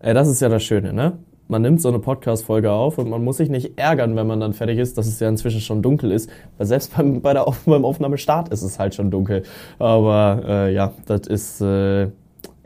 Ey, 0.00 0.14
das 0.14 0.28
ist 0.28 0.40
ja 0.40 0.48
das 0.48 0.62
Schöne, 0.62 0.92
ne? 0.92 1.18
Man 1.48 1.62
nimmt 1.62 1.80
so 1.80 1.88
eine 1.88 2.00
Podcast-Folge 2.00 2.72
auf 2.72 2.98
und 2.98 3.08
man 3.08 3.22
muss 3.22 3.36
sich 3.36 3.48
nicht 3.48 3.78
ärgern, 3.78 4.16
wenn 4.16 4.26
man 4.26 4.40
dann 4.40 4.52
fertig 4.52 4.78
ist, 4.78 4.98
dass 4.98 5.06
es 5.06 5.20
ja 5.20 5.28
inzwischen 5.28 5.60
schon 5.60 5.80
dunkel 5.80 6.10
ist. 6.10 6.28
Weil 6.58 6.66
selbst 6.66 6.96
beim, 6.96 7.20
bei 7.20 7.32
der 7.32 7.46
beim 7.66 7.84
Aufnahmestart 7.84 8.48
ist 8.48 8.62
es 8.62 8.78
halt 8.78 8.94
schon 8.94 9.10
dunkel. 9.10 9.44
Aber 9.78 10.42
äh, 10.46 10.74
ja, 10.74 10.92
das 11.06 11.26
ist. 11.28 11.60
Äh, 11.60 12.08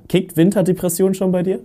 kickt 0.09 0.37
Winterdepression 0.37 1.15
schon 1.15 1.31
bei 1.31 1.43
dir? 1.43 1.61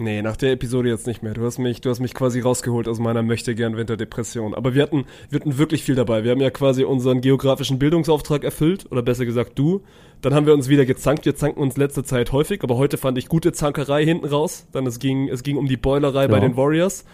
Nee, 0.00 0.22
nach 0.22 0.36
der 0.36 0.52
Episode 0.52 0.88
jetzt 0.88 1.06
nicht 1.06 1.22
mehr. 1.22 1.34
Du 1.34 1.44
hast 1.44 1.58
mich, 1.58 1.80
du 1.80 1.90
hast 1.90 2.00
mich 2.00 2.14
quasi 2.14 2.40
rausgeholt 2.40 2.88
aus 2.88 2.98
meiner 2.98 3.22
möchte 3.22 3.54
gern 3.54 3.76
Winterdepression. 3.76 4.54
Aber 4.54 4.74
wir 4.74 4.82
hatten, 4.82 5.04
wir 5.28 5.40
hatten 5.40 5.58
wirklich 5.58 5.82
viel 5.82 5.94
dabei. 5.94 6.24
Wir 6.24 6.30
haben 6.30 6.40
ja 6.40 6.50
quasi 6.50 6.84
unseren 6.84 7.20
geografischen 7.20 7.78
Bildungsauftrag 7.78 8.42
erfüllt, 8.44 8.90
oder 8.90 9.02
besser 9.02 9.26
gesagt 9.26 9.58
du. 9.58 9.82
Dann 10.22 10.34
haben 10.34 10.46
wir 10.46 10.54
uns 10.54 10.68
wieder 10.68 10.86
gezankt. 10.86 11.26
Wir 11.26 11.34
zanken 11.34 11.60
uns 11.60 11.76
letzte 11.76 12.02
Zeit 12.02 12.32
häufig, 12.32 12.62
aber 12.62 12.76
heute 12.76 12.96
fand 12.96 13.18
ich 13.18 13.28
gute 13.28 13.52
Zankerei 13.52 14.04
hinten 14.04 14.26
raus. 14.26 14.66
Dann 14.72 14.86
es 14.86 14.98
ging, 14.98 15.28
es 15.28 15.42
ging 15.42 15.56
um 15.56 15.66
die 15.66 15.76
Boilerei 15.76 16.22
ja. 16.22 16.28
bei 16.28 16.40
den 16.40 16.56
Warriors. 16.56 17.04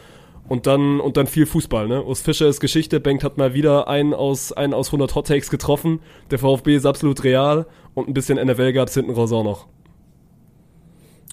Und 0.48 0.66
dann, 0.68 1.00
und 1.00 1.16
dann 1.16 1.26
viel 1.26 1.44
Fußball, 1.44 1.88
ne? 1.88 2.04
Urs 2.04 2.22
Fischer 2.22 2.46
ist 2.46 2.60
Geschichte. 2.60 3.00
Bengt 3.00 3.24
hat 3.24 3.36
mal 3.36 3.52
wieder 3.52 3.88
einen 3.88 4.14
aus, 4.14 4.52
einen 4.52 4.74
aus 4.74 4.88
100 4.88 5.12
Hot 5.16 5.26
Takes 5.26 5.50
getroffen. 5.50 6.00
Der 6.30 6.38
VfB 6.38 6.76
ist 6.76 6.86
absolut 6.86 7.24
real. 7.24 7.66
Und 7.94 8.08
ein 8.08 8.14
bisschen 8.14 8.38
NFL 8.38 8.72
gab's 8.72 8.94
hinten 8.94 9.10
raus 9.12 9.32
auch 9.32 9.42
noch. 9.42 9.66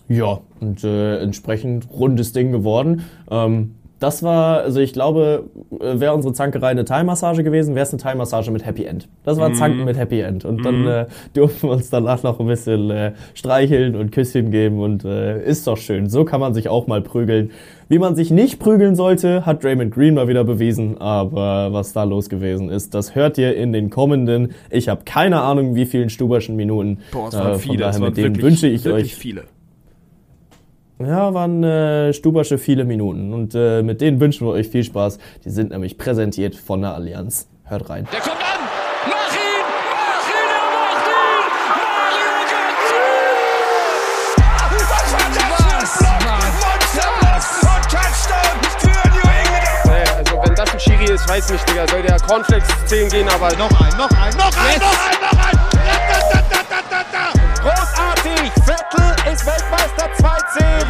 Ja, 0.08 0.40
und 0.60 0.84
äh, 0.84 1.20
entsprechend 1.20 1.90
rundes 1.92 2.34
Ding 2.34 2.52
geworden. 2.52 3.04
Ähm, 3.32 3.76
das 4.04 4.22
war, 4.22 4.60
also 4.60 4.82
ich 4.82 4.92
glaube, 4.92 5.46
äh, 5.80 5.98
wäre 5.98 6.14
unsere 6.14 6.34
Zankerei 6.34 6.68
eine 6.68 6.84
Thai-Massage 6.84 7.42
gewesen, 7.42 7.74
wäre 7.74 7.84
es 7.84 7.94
eine 7.94 8.02
Thai-Massage 8.02 8.52
mit 8.52 8.66
Happy 8.66 8.84
End. 8.84 9.08
Das 9.24 9.38
war 9.38 9.48
mhm. 9.48 9.54
Zanken 9.56 9.86
mit 9.86 9.98
Happy 9.98 10.20
End. 10.20 10.44
Und 10.44 10.58
mhm. 10.58 10.64
dann 10.64 10.88
äh, 10.88 11.06
durften 11.34 11.70
wir 11.70 11.72
uns 11.76 11.90
danach 11.90 12.22
noch 12.22 12.38
ein 12.42 12.48
bisschen 12.48 12.90
äh, 12.90 13.14
streicheln 13.34 13.96
und 13.96 14.12
Küsschen 14.12 14.52
geben 14.52 14.82
und 14.82 15.06
äh, 15.06 15.42
ist 15.46 15.68
doch 15.68 15.78
schön. 15.78 16.10
So 16.10 16.26
kann 16.26 16.42
man 16.42 16.54
sich 16.54 16.68
auch 16.68 16.86
mal 16.86 17.02
prügeln. 17.02 17.52
Wie 17.88 17.98
man 17.98 18.16
sich 18.16 18.30
nicht 18.30 18.60
prügeln 18.60 18.96
sollte, 18.96 19.46
hat 19.46 19.64
Draymond 19.64 19.94
Green 19.94 20.16
mal 20.16 20.28
wieder 20.28 20.44
bewiesen. 20.44 20.98
Aber 20.98 21.72
was 21.72 21.94
da 21.94 22.04
los 22.04 22.28
gewesen 22.28 22.70
ist, 22.70 22.94
das 22.94 23.16
hört 23.16 23.38
ihr 23.38 23.56
in 23.56 23.72
den 23.72 23.90
kommenden, 23.90 24.52
ich 24.70 24.90
habe 24.90 25.04
keine 25.06 25.40
Ahnung, 25.40 25.76
wie 25.76 25.86
vielen 25.86 26.10
Stuberschen 26.10 26.58
Minuten. 26.58 27.00
Boah, 27.14 27.30
es 27.30 27.36
waren 27.36 27.54
äh, 27.54 27.58
viele, 27.58 27.78
daher, 27.78 27.90
es 27.92 28.02
waren 28.02 28.10
mit 28.10 28.18
denen 28.18 28.36
wirklich, 28.36 28.44
wünsche 28.44 28.68
ich 28.68 28.86
euch 28.90 29.16
viele 29.16 29.44
ja, 31.00 31.34
waren 31.34 31.64
äh, 31.64 32.14
Stubersche 32.14 32.58
viele 32.58 32.86
Minuten. 32.86 33.34
Und 33.34 33.56
äh, 33.56 33.82
mit 33.82 34.02
denen 34.02 34.20
wünschen 34.20 34.48
wir 34.48 34.52
euch 34.52 34.68
viel 34.68 34.84
Spaß. 34.84 35.18
Die 35.46 35.50
sind 35.50 35.72
nämlich 35.72 35.98
präsentiert 35.98 36.56
von 36.56 36.82
der 36.82 36.94
Allianz. 36.94 37.48
Hört 37.66 37.90
rein. 37.90 38.08
Der 38.12 38.20
kommt 38.20 38.36
an! 38.36 38.60
Mach 39.06 39.34
ihn! 39.34 39.64
Mach 39.90 40.28
ihn! 40.28 40.50
Er 40.50 40.70
macht 40.76 41.08
ihn! 41.10 41.46
Mario 41.82 42.34
Götze! 49.90 50.18
Also 50.18 50.42
wenn 50.44 50.56
das 50.56 50.74
ein 50.74 50.80
Schiri 50.80 51.06
ist, 51.14 51.28
weiß 51.28 51.52
nicht, 51.52 51.70
Digga. 51.70 51.88
Soll 51.88 52.02
der 52.04 52.20
Cornflakes 52.20 52.68
10 52.86 53.10
gehen, 53.10 53.30
aber... 53.30 53.50
Noch 53.56 53.72
ein, 53.82 53.98
noch 53.98 54.12
ein, 54.12 54.38
noch 54.38 54.56
ein, 54.58 54.74
yes. 54.74 54.82
noch 54.82 55.08
ein, 55.08 55.22
noch 55.22 55.46
ein! 55.46 55.63
Ist 59.32 59.46
Weltmeister 59.46 60.10
2-10! 60.18 60.84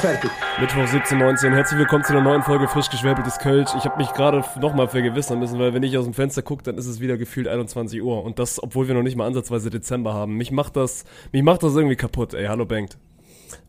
fertig. 0.00 0.30
Mittwoch 0.58 0.86
17, 0.86 1.18
19. 1.18 1.52
Herzlich 1.52 1.78
willkommen 1.78 2.04
zu 2.04 2.12
einer 2.12 2.22
neuen 2.22 2.42
Folge 2.42 2.68
frisch 2.68 2.88
geschwäbeltes 2.88 3.38
Kölsch. 3.38 3.70
Ich 3.76 3.84
habe 3.84 3.98
mich 3.98 4.10
gerade 4.12 4.42
nochmal 4.58 4.88
vergewissern 4.88 5.38
müssen, 5.38 5.58
weil 5.58 5.74
wenn 5.74 5.82
ich 5.82 5.98
aus 5.98 6.04
dem 6.04 6.14
Fenster 6.14 6.40
gucke, 6.40 6.62
dann 6.62 6.78
ist 6.78 6.86
es 6.86 7.00
wieder 7.00 7.18
gefühlt 7.18 7.48
21 7.48 8.02
Uhr. 8.02 8.24
Und 8.24 8.38
das, 8.38 8.62
obwohl 8.62 8.88
wir 8.88 8.94
noch 8.94 9.02
nicht 9.02 9.16
mal 9.16 9.26
ansatzweise 9.26 9.68
Dezember 9.68 10.14
haben. 10.14 10.36
Mich 10.36 10.52
macht 10.52 10.76
das, 10.76 11.04
mich 11.32 11.42
macht 11.42 11.62
das 11.62 11.76
irgendwie 11.76 11.96
kaputt, 11.96 12.32
ey. 12.32 12.46
Hallo 12.46 12.64
Bengt. 12.64 12.96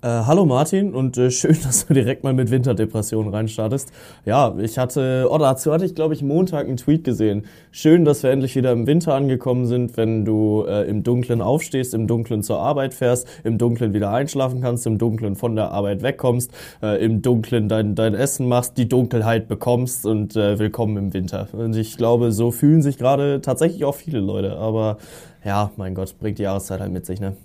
Äh, 0.02 0.08
hallo 0.08 0.46
Martin 0.46 0.94
und 0.94 1.18
äh, 1.18 1.32
schön, 1.32 1.58
dass 1.64 1.86
du 1.86 1.94
direkt 1.94 2.24
mal 2.24 2.34
mit 2.34 2.50
Winterdepressionen 2.52 3.34
reinstartest. 3.34 3.92
Ja, 4.26 4.56
ich 4.58 4.78
hatte, 4.78 5.28
oh, 5.30 5.38
dazu 5.38 5.72
hatte 5.72 5.86
ich 5.86 5.96
glaube 5.96 6.14
ich 6.14 6.24
Montag 6.24 6.68
einen 6.68 6.78
Tweet 6.78 7.04
gesehen. 7.04 7.46
Schön, 7.72 8.06
dass 8.06 8.24
wir 8.24 8.32
endlich 8.32 8.56
wieder 8.56 8.72
im 8.72 8.88
Winter 8.88 9.14
angekommen 9.14 9.66
sind, 9.66 9.98
wenn 9.98 10.26
du 10.26 10.66
äh, 10.68 10.90
im 10.90 11.04
Dunkeln 11.04 11.42
aufstehst, 11.42 11.94
im 11.94 12.08
Dunkeln 12.08 12.44
zur 12.44 12.60
Arbeit 12.60 12.94
fährst, 12.94 13.28
im 13.44 13.58
Dunkeln 13.58 13.94
wieder 13.94 14.12
einschlafen 14.12 14.62
kannst, 14.62 14.88
im 14.88 14.98
Dunkeln 14.98 15.36
von 15.36 15.56
der 15.56 15.72
Arbeit 15.72 16.02
wegkommst, 16.02 16.52
äh, 16.82 17.04
im 17.04 17.22
Dunkeln 17.22 17.70
dein, 17.70 17.96
dein 17.96 18.16
Essen 18.16 18.48
machst, 18.48 18.78
die 18.78 18.90
Dunkelheit 18.90 19.48
bekommst 19.48 20.06
und 20.06 20.36
äh, 20.36 20.58
willkommen 20.58 20.98
im 20.98 21.14
Winter. 21.14 21.48
Und 21.54 21.76
ich 21.76 21.98
glaube, 21.98 22.32
so 22.32 22.52
fühlen 22.52 22.82
sich 22.82 22.98
gerade 22.98 23.42
tatsächlich 23.42 23.86
auch 23.86 23.96
viele 23.96 24.20
Leute. 24.20 24.58
Aber 24.58 24.98
ja, 25.44 25.72
mein 25.78 25.96
Gott, 25.96 26.18
bringt 26.20 26.40
die 26.40 26.44
Jahreszeit 26.44 26.80
halt 26.80 26.92
mit 26.92 27.06
sich, 27.06 27.20
ne? 27.20 27.36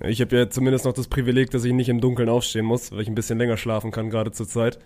Ich 0.00 0.20
habe 0.20 0.36
ja 0.36 0.48
zumindest 0.48 0.84
noch 0.84 0.92
das 0.92 1.08
Privileg, 1.08 1.50
dass 1.50 1.64
ich 1.64 1.72
nicht 1.72 1.88
im 1.88 2.00
Dunkeln 2.00 2.28
aufstehen 2.28 2.64
muss, 2.64 2.92
weil 2.92 3.00
ich 3.00 3.08
ein 3.08 3.14
bisschen 3.14 3.38
länger 3.38 3.56
schlafen 3.56 3.90
kann, 3.90 4.10
gerade 4.10 4.30
zur 4.30 4.46
Zeit. 4.46 4.78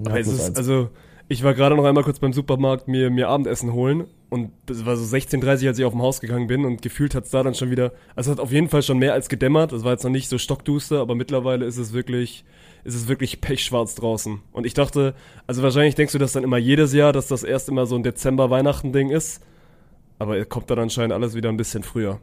Ja, 0.00 0.10
Aber 0.10 0.20
es 0.20 0.26
ist, 0.26 0.56
also, 0.56 0.90
ich 1.28 1.42
war 1.42 1.54
gerade 1.54 1.76
noch 1.76 1.84
einmal 1.84 2.04
kurz 2.04 2.18
beim 2.18 2.32
Supermarkt 2.32 2.88
mir, 2.88 3.10
mir 3.10 3.28
Abendessen 3.28 3.72
holen 3.72 4.06
und 4.28 4.50
das 4.66 4.86
war 4.86 4.96
so 4.96 5.04
16.30 5.04 5.68
als 5.68 5.78
ich 5.78 5.84
auf 5.84 5.92
dem 5.92 6.02
Haus 6.02 6.20
gegangen 6.20 6.46
bin 6.46 6.64
und 6.64 6.82
gefühlt 6.82 7.14
hat 7.14 7.24
es 7.24 7.30
da 7.30 7.42
dann 7.42 7.54
schon 7.54 7.70
wieder, 7.70 7.92
also 8.14 8.30
es 8.30 8.38
hat 8.38 8.42
auf 8.42 8.52
jeden 8.52 8.68
Fall 8.68 8.82
schon 8.82 8.98
mehr 8.98 9.12
als 9.12 9.28
gedämmert, 9.28 9.72
es 9.72 9.84
war 9.84 9.92
jetzt 9.92 10.04
noch 10.04 10.10
nicht 10.10 10.28
so 10.28 10.38
stockduster, 10.38 11.00
aber 11.00 11.14
mittlerweile 11.14 11.64
ist 11.64 11.78
es 11.78 11.92
wirklich, 11.92 12.44
ist 12.84 12.94
es 12.94 13.08
wirklich 13.08 13.40
pechschwarz 13.40 13.96
draußen. 13.96 14.40
Und 14.52 14.66
ich 14.66 14.74
dachte, 14.74 15.14
also 15.46 15.62
wahrscheinlich 15.62 15.96
denkst 15.96 16.12
du 16.12 16.18
das 16.18 16.32
dann 16.32 16.44
immer 16.44 16.58
jedes 16.58 16.92
Jahr, 16.92 17.12
dass 17.12 17.26
das 17.26 17.42
erst 17.42 17.68
immer 17.68 17.86
so 17.86 17.96
ein 17.96 18.04
Dezember-Weihnachten-Ding 18.04 19.10
ist, 19.10 19.42
aber 20.18 20.44
kommt 20.44 20.70
dann 20.70 20.78
anscheinend 20.78 21.12
alles 21.12 21.34
wieder 21.34 21.48
ein 21.48 21.56
bisschen 21.56 21.82
früher. 21.82 22.20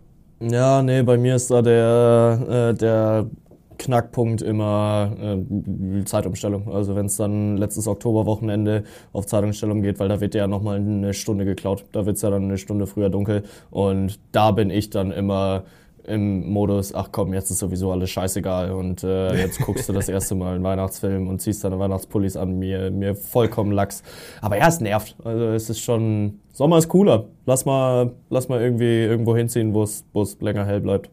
Ja, 0.52 0.81
nee, 0.81 1.04
bei 1.04 1.18
mir 1.18 1.36
ist 1.36 1.50
da 1.52 1.62
der, 1.62 2.72
äh, 2.72 2.74
der 2.78 3.30
Knackpunkt 3.78 4.42
immer 4.42 5.16
äh, 5.22 6.04
Zeitumstellung. 6.04 6.68
Also 6.70 6.96
wenn 6.96 7.06
es 7.06 7.16
dann 7.16 7.56
letztes 7.56 7.88
Oktoberwochenende 7.88 8.84
auf 9.14 9.26
Zeitumstellung 9.26 9.81
geht, 9.81 10.00
weil 10.00 10.09
da 10.09 10.20
wird 10.20 10.36
ja 10.36 10.48
nochmal 10.48 10.78
eine 10.78 11.14
Stunde 11.14 11.46
geklaut. 11.46 11.86
Da 11.94 12.06
wird 12.06 12.18
es 12.18 12.24
ja 12.24 12.30
dann 12.30 12.44
eine 12.44 12.58
Stunde 12.58 12.88
früher 12.88 13.09
dunkel. 13.09 13.44
Und 13.72 14.20
da 14.34 14.52
bin 14.52 14.70
ich 14.70 14.90
dann 14.90 15.12
immer 15.12 15.64
im 16.06 16.50
Modus, 16.50 16.94
ach 16.94 17.09
komm, 17.12 17.34
jetzt 17.34 17.50
ist 17.50 17.59
sowieso 17.59 17.91
alles 17.91 18.09
scheißegal 18.09 18.72
und 18.72 19.03
äh, 19.03 19.36
jetzt 19.38 19.59
guckst 19.62 19.88
du 19.90 19.94
das 19.94 20.09
erste 20.09 20.36
Mal 20.36 20.56
einen 20.56 20.64
Weihnachtsfilm 20.64 21.28
und 21.28 21.41
ziehst 21.41 21.64
deine 21.64 21.80
Weihnachtspullis 21.80 22.38
an, 22.38 22.59
mir, 22.59 22.91
mir 22.91 23.16
vollkommen 23.16 23.72
Lachs. 23.72 24.03
Aber 24.42 24.58
ja, 24.58 24.68
es 24.68 24.80
nervt. 24.80 25.16
Also 25.24 25.46
es 25.47 25.69
ist 25.69 25.80
schon, 25.80 26.40
Sommer 26.52 26.78
ist 26.78 26.90
cooler. 26.90 27.25
Lass 27.46 27.66
mal, 27.66 28.12
lass 28.30 28.50
mal 28.50 28.62
irgendwie 28.62 29.03
irgendwo 29.03 29.36
hinziehen, 29.36 29.74
wo 29.74 29.84
es, 29.84 30.06
wo 30.13 30.22
es 30.22 30.40
länger 30.42 30.66
hell 30.66 30.81
bleibt. 30.81 31.09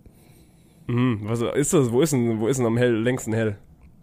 Mhm, 0.87 1.21
was 1.25 1.41
ist 1.41 1.73
das? 1.73 1.93
Wo 1.93 2.01
ist 2.01 2.13
denn, 2.13 2.41
wo 2.41 2.49
ist 2.49 2.59
denn 2.59 2.67
am 2.67 2.77
hell, 2.77 2.95
längsten 2.95 3.33
hell? 3.33 3.57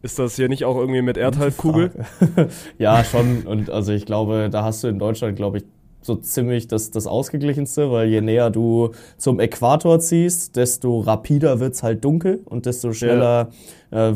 Ist 0.04 0.20
das 0.20 0.36
hier 0.36 0.48
nicht 0.48 0.64
auch 0.64 0.78
irgendwie 0.78 1.02
mit 1.02 1.18
Erdhalbkugel? 1.18 1.92
ja, 2.78 3.04
schon. 3.04 3.44
Und 3.46 3.70
also 3.70 3.92
ich 3.92 4.06
glaube, 4.06 4.50
da 4.52 4.64
hast 4.64 4.84
du 4.84 4.88
in 4.88 5.00
Deutschland, 5.00 5.36
glaube 5.36 5.58
ich, 5.58 5.66
so 6.08 6.16
ziemlich 6.16 6.68
das, 6.68 6.90
das 6.90 7.06
Ausgeglichenste, 7.06 7.92
weil 7.92 8.08
je 8.10 8.22
näher 8.22 8.50
du 8.50 8.92
zum 9.18 9.40
Äquator 9.40 10.00
ziehst, 10.00 10.56
desto 10.56 11.02
rapider 11.02 11.60
wird's 11.60 11.84
halt 11.84 12.04
dunkel 12.04 12.42
und 12.46 12.66
desto 12.66 12.94
schneller, 12.94 13.50
ja, 13.92 14.10
äh, 14.10 14.14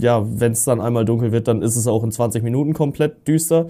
ja 0.00 0.26
wenn 0.28 0.52
es 0.52 0.64
dann 0.64 0.80
einmal 0.80 1.06
dunkel 1.06 1.32
wird, 1.32 1.48
dann 1.48 1.62
ist 1.62 1.76
es 1.76 1.86
auch 1.86 2.04
in 2.04 2.12
20 2.12 2.42
Minuten 2.42 2.74
komplett 2.74 3.26
düster. 3.26 3.68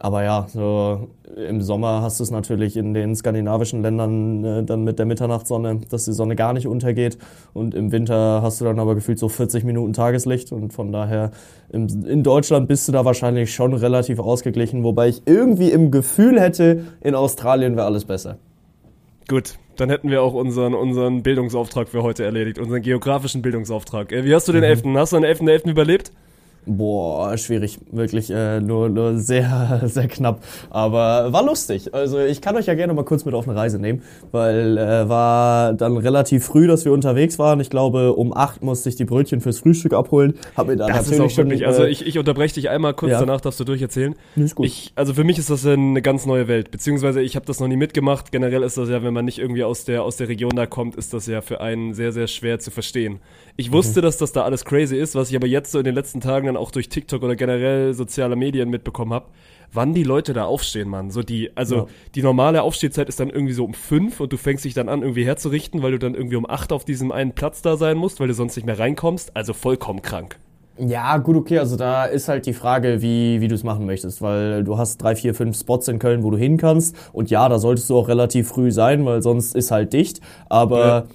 Aber 0.00 0.24
ja, 0.24 0.46
so 0.52 1.08
im 1.36 1.62
Sommer 1.62 2.02
hast 2.02 2.18
du 2.18 2.24
es 2.24 2.30
natürlich 2.30 2.76
in 2.76 2.94
den 2.94 3.14
skandinavischen 3.14 3.80
Ländern 3.80 4.44
äh, 4.44 4.64
dann 4.64 4.82
mit 4.82 4.98
der 4.98 5.06
Mitternachtssonne, 5.06 5.80
dass 5.88 6.04
die 6.04 6.12
Sonne 6.12 6.34
gar 6.34 6.52
nicht 6.52 6.66
untergeht. 6.66 7.16
Und 7.52 7.74
im 7.74 7.92
Winter 7.92 8.42
hast 8.42 8.60
du 8.60 8.64
dann 8.64 8.80
aber 8.80 8.96
gefühlt 8.96 9.18
so 9.18 9.28
40 9.28 9.62
Minuten 9.64 9.92
Tageslicht. 9.92 10.50
Und 10.50 10.72
von 10.72 10.90
daher 10.90 11.30
im, 11.70 11.86
in 12.06 12.24
Deutschland 12.24 12.66
bist 12.66 12.88
du 12.88 12.92
da 12.92 13.04
wahrscheinlich 13.04 13.54
schon 13.54 13.72
relativ 13.72 14.18
ausgeglichen. 14.18 14.82
Wobei 14.82 15.08
ich 15.08 15.22
irgendwie 15.26 15.70
im 15.70 15.92
Gefühl 15.92 16.40
hätte, 16.40 16.84
in 17.00 17.14
Australien 17.14 17.76
wäre 17.76 17.86
alles 17.86 18.04
besser. 18.04 18.38
Gut, 19.28 19.54
dann 19.76 19.90
hätten 19.90 20.10
wir 20.10 20.22
auch 20.22 20.34
unseren, 20.34 20.74
unseren 20.74 21.22
Bildungsauftrag 21.22 21.88
für 21.88 22.02
heute 22.02 22.24
erledigt, 22.24 22.58
unseren 22.58 22.82
geografischen 22.82 23.42
Bildungsauftrag. 23.42 24.12
Äh, 24.12 24.24
wie 24.24 24.34
hast 24.34 24.48
du 24.48 24.52
den 24.52 24.62
mhm. 24.62 24.68
11.? 24.70 24.82
Hast 24.96 25.12
du 25.12 25.20
den 25.20 25.24
11.11. 25.24 25.50
11. 25.50 25.64
überlebt? 25.66 26.12
Boah, 26.66 27.36
schwierig, 27.36 27.78
wirklich 27.92 28.30
äh, 28.30 28.60
nur, 28.60 28.88
nur 28.88 29.18
sehr, 29.18 29.82
sehr 29.86 30.08
knapp. 30.08 30.42
Aber 30.70 31.32
war 31.32 31.44
lustig. 31.44 31.92
Also 31.94 32.18
ich 32.18 32.40
kann 32.40 32.56
euch 32.56 32.66
ja 32.66 32.74
gerne 32.74 32.94
mal 32.94 33.04
kurz 33.04 33.24
mit 33.24 33.34
auf 33.34 33.46
eine 33.46 33.56
Reise 33.56 33.78
nehmen, 33.78 34.02
weil 34.32 34.78
äh, 34.78 35.08
war 35.08 35.74
dann 35.74 35.96
relativ 35.96 36.44
früh, 36.44 36.66
dass 36.66 36.84
wir 36.84 36.92
unterwegs 36.92 37.38
waren. 37.38 37.60
Ich 37.60 37.68
glaube, 37.68 38.14
um 38.14 38.34
acht 38.34 38.62
musste 38.62 38.88
ich 38.88 38.96
die 38.96 39.04
Brötchen 39.04 39.40
fürs 39.40 39.58
Frühstück 39.58 39.92
abholen. 39.92 40.34
Hab 40.56 40.68
mir 40.68 40.76
da 40.76 40.86
das 40.86 40.96
natürlich 40.96 41.26
ist 41.26 41.32
auch 41.32 41.36
wirklich, 41.36 41.60
schon, 41.60 41.68
also 41.68 41.84
äh, 41.84 41.90
ich, 41.90 42.06
ich 42.06 42.18
unterbreche 42.18 42.54
dich 42.54 42.70
einmal 42.70 42.94
kurz, 42.94 43.12
ja. 43.12 43.20
danach 43.20 43.40
darfst 43.40 43.60
du 43.60 43.64
durcherzählen. 43.64 44.14
Ist 44.36 44.54
gut. 44.54 44.66
Ich, 44.66 44.92
also 44.94 45.12
für 45.12 45.24
mich 45.24 45.38
ist 45.38 45.50
das 45.50 45.66
eine 45.66 46.00
ganz 46.00 46.24
neue 46.24 46.48
Welt, 46.48 46.70
beziehungsweise 46.70 47.20
ich 47.20 47.36
habe 47.36 47.44
das 47.46 47.60
noch 47.60 47.68
nie 47.68 47.76
mitgemacht. 47.76 48.32
Generell 48.32 48.62
ist 48.62 48.78
das 48.78 48.88
ja, 48.88 49.02
wenn 49.02 49.12
man 49.12 49.26
nicht 49.26 49.38
irgendwie 49.38 49.64
aus 49.64 49.84
der, 49.84 50.02
aus 50.02 50.16
der 50.16 50.28
Region 50.28 50.52
da 50.56 50.66
kommt, 50.66 50.96
ist 50.96 51.12
das 51.12 51.26
ja 51.26 51.42
für 51.42 51.60
einen 51.60 51.92
sehr, 51.92 52.12
sehr 52.12 52.26
schwer 52.26 52.58
zu 52.58 52.70
verstehen. 52.70 53.20
Ich 53.56 53.70
wusste, 53.70 54.00
mhm. 54.00 54.04
dass 54.04 54.16
das 54.16 54.32
da 54.32 54.42
alles 54.42 54.64
crazy 54.64 54.96
ist, 54.96 55.14
was 55.14 55.30
ich 55.30 55.36
aber 55.36 55.46
jetzt 55.46 55.70
so 55.70 55.78
in 55.78 55.84
den 55.84 55.94
letzten 55.94 56.20
Tagen 56.20 56.46
dann 56.46 56.56
auch 56.56 56.72
durch 56.72 56.88
TikTok 56.88 57.22
oder 57.22 57.36
generell 57.36 57.94
soziale 57.94 58.34
Medien 58.34 58.68
mitbekommen 58.68 59.12
habe, 59.12 59.26
wann 59.72 59.94
die 59.94 60.02
Leute 60.02 60.32
da 60.32 60.44
aufstehen, 60.44 60.88
Mann. 60.88 61.10
So 61.10 61.22
die, 61.22 61.56
also 61.56 61.76
Ja. 61.76 61.86
die 62.16 62.22
normale 62.22 62.62
Aufstehzeit 62.62 63.08
ist 63.08 63.20
dann 63.20 63.30
irgendwie 63.30 63.52
so 63.52 63.64
um 63.64 63.74
fünf 63.74 64.18
und 64.18 64.32
du 64.32 64.36
fängst 64.36 64.64
dich 64.64 64.74
dann 64.74 64.88
an, 64.88 65.02
irgendwie 65.02 65.24
herzurichten, 65.24 65.82
weil 65.82 65.92
du 65.92 65.98
dann 65.98 66.14
irgendwie 66.14 66.36
um 66.36 66.48
acht 66.48 66.72
auf 66.72 66.84
diesem 66.84 67.12
einen 67.12 67.32
Platz 67.32 67.62
da 67.62 67.76
sein 67.76 67.96
musst, 67.96 68.18
weil 68.18 68.26
du 68.28 68.34
sonst 68.34 68.56
nicht 68.56 68.66
mehr 68.66 68.78
reinkommst. 68.78 69.36
Also 69.36 69.52
vollkommen 69.52 70.02
krank. 70.02 70.38
Ja, 70.76 71.18
gut, 71.18 71.36
okay. 71.36 71.60
Also 71.60 71.76
da 71.76 72.04
ist 72.04 72.26
halt 72.28 72.46
die 72.46 72.52
Frage, 72.52 73.00
wie, 73.00 73.40
wie 73.40 73.46
du 73.46 73.54
es 73.54 73.62
machen 73.62 73.86
möchtest, 73.86 74.20
weil 74.20 74.64
du 74.64 74.76
hast 74.76 74.98
drei, 74.98 75.14
vier, 75.14 75.32
fünf 75.32 75.56
Spots 75.56 75.86
in 75.86 76.00
Köln, 76.00 76.24
wo 76.24 76.32
du 76.32 76.36
hin 76.36 76.56
kannst. 76.56 76.96
Und 77.12 77.30
ja, 77.30 77.48
da 77.48 77.60
solltest 77.60 77.88
du 77.90 77.96
auch 77.96 78.08
relativ 78.08 78.48
früh 78.48 78.72
sein, 78.72 79.04
weil 79.04 79.22
sonst 79.22 79.54
ist 79.54 79.70
halt 79.70 79.92
dicht. 79.92 80.20
Aber 80.48 81.06
äh, 81.08 81.14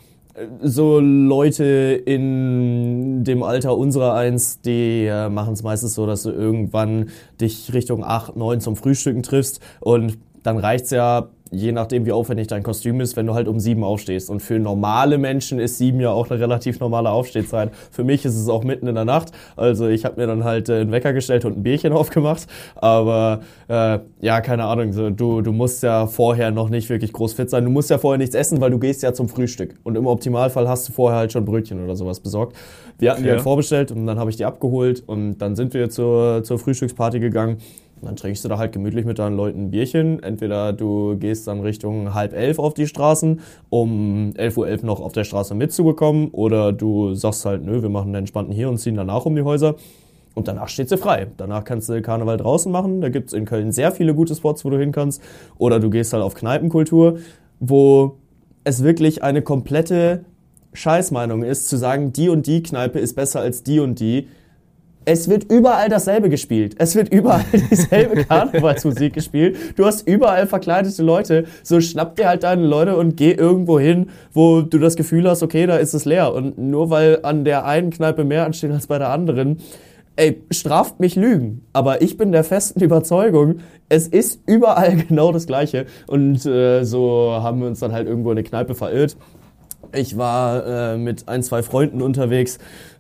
so 0.62 1.00
Leute 1.00 2.02
in 2.06 3.24
dem 3.24 3.44
Alter 3.44 3.78
unserer 3.78 4.14
eins, 4.14 4.62
die 4.62 5.06
äh, 5.06 5.30
machen 5.30 5.54
es 5.54 5.64
meistens 5.64 5.96
so, 5.96 6.06
dass 6.06 6.24
du 6.24 6.32
irgendwann 6.32 7.10
dich 7.42 7.74
Richtung 7.74 8.04
acht, 8.04 8.36
neun 8.36 8.62
zum 8.62 8.76
Frühstücken 8.76 9.24
triffst 9.24 9.60
und 9.80 10.18
dann 10.44 10.58
reicht's 10.58 10.92
ja, 10.92 11.30
je 11.52 11.72
nachdem 11.72 12.06
wie 12.06 12.12
aufwendig 12.12 12.48
dein 12.48 12.62
Kostüm 12.62 13.02
ist, 13.02 13.18
wenn 13.18 13.26
du 13.26 13.34
halt 13.34 13.48
um 13.48 13.60
sieben 13.60 13.84
aufstehst. 13.84 14.30
Und 14.30 14.42
für 14.42 14.60
normale 14.60 15.18
Menschen 15.18 15.60
ist 15.60 15.78
sieben 15.80 16.00
ja 16.00 16.12
auch 16.12 16.30
eine 16.30 16.40
relativ 16.40 16.80
normale 16.80 17.10
Aufstehzeit. 17.10 17.72
Für 17.92 18.04
mich 18.04 18.24
ist 18.24 18.36
es 18.36 18.48
auch 18.50 18.64
mitten 18.64 18.88
in 18.88 18.96
der 18.96 19.06
Nacht. 19.06 19.32
Also 19.56 19.88
ich 19.88 20.06
habe 20.06 20.22
mir 20.22 20.28
dann 20.28 20.44
halt 20.44 20.70
äh, 20.70 20.82
einen 20.82 20.92
Wecker 20.92 21.12
gestellt 21.12 21.46
und 21.46 21.58
ein 21.58 21.64
Bierchen 21.64 21.92
aufgemacht. 22.00 22.46
Aber 22.76 23.42
äh, 23.68 24.00
ja, 24.22 24.42
keine 24.42 24.66
Ahnung, 24.66 24.94
so, 24.94 25.10
du, 25.10 25.42
du 25.42 25.52
musst 25.52 25.82
ja 25.82 26.06
vorher 26.06 26.52
noch 26.52 26.70
nicht 26.70 26.90
wirklich 26.90 27.14
groß 27.14 27.34
fit 27.34 27.50
sein. 27.50 27.64
Du 27.64 27.72
musst 27.72 27.90
ja 27.90 27.98
vorher 27.98 28.20
nichts 28.20 28.36
essen, 28.36 28.62
weil 28.62 28.70
du 28.70 28.78
gehst 28.78 29.02
ja 29.02 29.14
zum 29.14 29.28
Frühstück. 29.28 29.76
Und 29.84 29.96
im 29.96 30.06
Optimalfall 30.06 30.68
hast 30.70 30.88
du 30.90 30.94
vorher 30.94 31.18
halt 31.20 31.32
schon 31.32 31.46
Brötchen 31.46 31.84
oder 31.84 31.96
sowas 31.96 32.20
besorgt. 32.20 32.56
Wir 33.00 33.12
hatten 33.12 33.24
die 33.24 33.30
Okay. 33.30 33.38
halt 33.38 33.44
vorbestellt 33.44 33.92
und 33.92 34.06
dann 34.06 34.20
habe 34.20 34.30
ich 34.30 34.36
die 34.36 34.46
abgeholt 34.46 35.04
und 35.08 35.38
dann 35.38 35.56
sind 35.56 35.74
wir 35.74 35.90
zur, 35.90 36.44
zur 36.44 36.60
Frühstücksparty 36.60 37.20
gegangen. 37.20 37.58
Dann 38.02 38.16
trinkst 38.16 38.44
du 38.44 38.50
da 38.50 38.58
halt 38.58 38.72
gemütlich 38.72 39.06
mit 39.06 39.20
deinen 39.20 39.36
Leuten 39.36 39.66
ein 39.66 39.72
Bierchen. 39.72 40.24
Entweder 40.24 40.74
du 40.74 41.18
gehst 41.18 41.48
dann 41.48 41.62
Richtung 41.62 42.14
halb 42.14 42.34
elf 42.34 42.60
auf 42.60 42.74
die 42.74 42.88
Straßen, 42.88 43.42
um 43.70 44.32
11.11 44.38 44.58
Uhr 44.58 44.86
noch 44.86 45.00
auf 45.02 45.12
der 45.12 45.24
Straße 45.24 45.56
mitzubekommen, 45.56 46.30
oder 46.30 46.72
du 46.72 47.14
sagst 47.14 47.46
halt, 47.46 47.64
nö, 47.64 47.82
wir 47.82 47.90
machen 47.90 48.08
einen 48.08 48.16
entspannten 48.16 48.54
hier 48.54 48.70
und 48.70 48.78
ziehen 48.78 48.96
danach 48.96 49.26
um 49.26 49.36
die 49.36 49.44
Häuser. 49.44 49.76
Und 50.36 50.48
danach 50.48 50.70
steht 50.70 50.90
sie 50.90 50.98
frei. 50.98 51.28
Danach 51.38 51.64
kannst 51.64 51.90
du 51.90 52.02
Karneval 52.02 52.38
draußen 52.38 52.72
machen. 52.72 53.02
Da 53.02 53.10
gibt's 53.10 53.34
in 53.34 53.46
Köln 53.46 53.72
sehr 53.72 53.92
viele 53.92 54.14
gute 54.14 54.36
Spots, 54.36 54.64
wo 54.64 54.70
du 54.70 54.80
hin 54.80 54.92
kannst. 54.92 55.22
Oder 55.58 55.80
du 55.80 55.90
gehst 55.90 56.14
halt 56.14 56.24
auf 56.24 56.36
Kneipenkultur, 56.36 57.18
wo 57.60 58.16
es 58.64 58.84
wirklich 58.84 59.24
eine 59.24 59.42
komplette 59.42 60.24
Scheißmeinung 60.74 61.44
ist, 61.44 61.68
zu 61.68 61.78
sagen, 61.78 62.14
die 62.14 62.30
und 62.30 62.48
die 62.48 62.64
Kneipe 62.64 63.00
ist 63.00 63.16
besser 63.16 63.42
als 63.42 63.64
die 63.64 63.80
und 63.80 64.00
die. 64.00 64.28
Es 65.12 65.28
wird 65.28 65.52
überall 65.52 65.90
dasselbe 65.90 66.30
gespielt. 66.30 66.76
Es 66.78 66.94
wird 66.94 67.12
überall 67.12 67.44
dieselbe 67.72 68.26
Karnevalsmusik 68.26 69.12
gespielt. 69.14 69.58
Du 69.76 69.88
hast 69.88 70.08
überall 70.08 70.46
verkleidete 70.46 71.02
Leute. 71.02 71.46
So 71.64 71.82
schnapp 71.82 72.16
dir 72.16 72.28
halt 72.28 72.44
deine 72.44 72.64
Leute 72.64 72.96
und 72.96 73.18
geh 73.18 73.32
irgendwo 73.32 73.80
hin, 73.80 74.12
wo 74.34 74.62
du 74.62 74.78
das 74.78 74.96
Gefühl 74.96 75.28
hast, 75.28 75.42
okay, 75.42 75.66
da 75.66 75.78
ist 75.78 75.96
es 75.96 76.06
leer. 76.06 76.32
Und 76.32 76.60
nur 76.60 76.92
weil 76.92 77.22
an 77.24 77.44
der 77.44 77.66
einen 77.66 77.90
Kneipe 77.90 78.24
mehr 78.24 78.46
anstehen 78.46 78.72
als 78.72 78.86
bei 78.86 79.00
der 79.00 79.10
anderen, 79.10 79.58
ey, 80.16 80.44
straft 80.52 81.00
mich 81.00 81.16
Lügen. 81.16 81.66
Aber 81.74 82.04
ich 82.04 82.16
bin 82.16 82.32
der 82.32 82.44
festen 82.44 82.80
Überzeugung, 82.84 83.62
es 83.90 84.08
ist 84.08 84.44
überall 84.46 84.96
genau 85.08 85.32
das 85.32 85.48
Gleiche. 85.48 85.88
Und 86.06 86.46
äh, 86.46 86.84
so 86.84 87.32
haben 87.42 87.62
wir 87.62 87.68
uns 87.68 87.80
dann 87.80 87.94
halt 87.94 88.08
irgendwo 88.08 88.30
in 88.30 88.38
eine 88.38 88.48
Kneipe 88.48 88.76
verirrt. 88.76 89.18
Ich 89.92 90.18
war 90.20 90.94
äh, 90.94 90.98
mit 90.98 91.28
ein, 91.28 91.42
zwei 91.42 91.64
Freunden 91.64 92.04
unterwegs, 92.04 92.60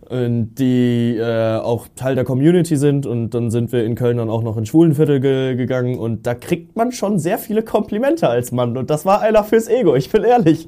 die 0.09 1.17
äh, 1.17 1.57
auch 1.57 1.87
Teil 1.95 2.15
der 2.15 2.23
Community 2.23 2.75
sind 2.77 3.05
und 3.05 3.31
dann 3.31 3.51
sind 3.51 3.71
wir 3.71 3.83
in 3.83 3.95
Köln 3.95 4.17
dann 4.17 4.29
auch 4.29 4.41
noch 4.43 4.57
in 4.57 4.65
Schwulenviertel 4.65 5.19
ge 5.19 5.55
gegangen 5.55 5.97
und 5.99 6.25
da 6.25 6.33
kriegt 6.33 6.75
man 6.75 6.91
schon 6.91 7.19
sehr 7.19 7.37
viele 7.37 7.61
Komplimente 7.63 8.27
als 8.27 8.51
Mann 8.51 8.75
und 8.77 8.89
das 8.89 9.05
war 9.05 9.21
einer 9.21 9.43
fürs 9.43 9.67
Ego, 9.67 9.95
ich 9.95 10.09
bin 10.11 10.23
ehrlich. 10.23 10.67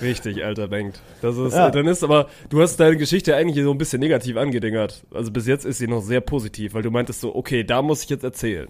Richtig, 0.00 0.44
alter, 0.44 0.68
denkt. 0.68 1.00
Das 1.20 1.36
ist, 1.36 1.54
Ja. 1.54 1.70
dann 1.70 1.86
ist 1.86 2.02
aber, 2.02 2.26
du 2.48 2.60
hast 2.60 2.78
deine 2.80 2.96
Geschichte 2.96 3.36
eigentlich 3.36 3.64
so 3.64 3.70
ein 3.70 3.78
bisschen 3.78 4.00
negativ 4.00 4.36
angedingert. 4.36 5.04
Also 5.14 5.30
bis 5.30 5.46
jetzt 5.46 5.64
ist 5.64 5.78
sie 5.78 5.86
noch 5.86 6.00
sehr 6.02 6.20
positiv, 6.20 6.74
weil 6.74 6.82
du 6.82 6.90
meintest 6.90 7.20
so, 7.20 7.34
okay, 7.34 7.62
da 7.62 7.82
muss 7.82 8.02
ich 8.02 8.10
jetzt 8.10 8.24
erzählen. 8.24 8.68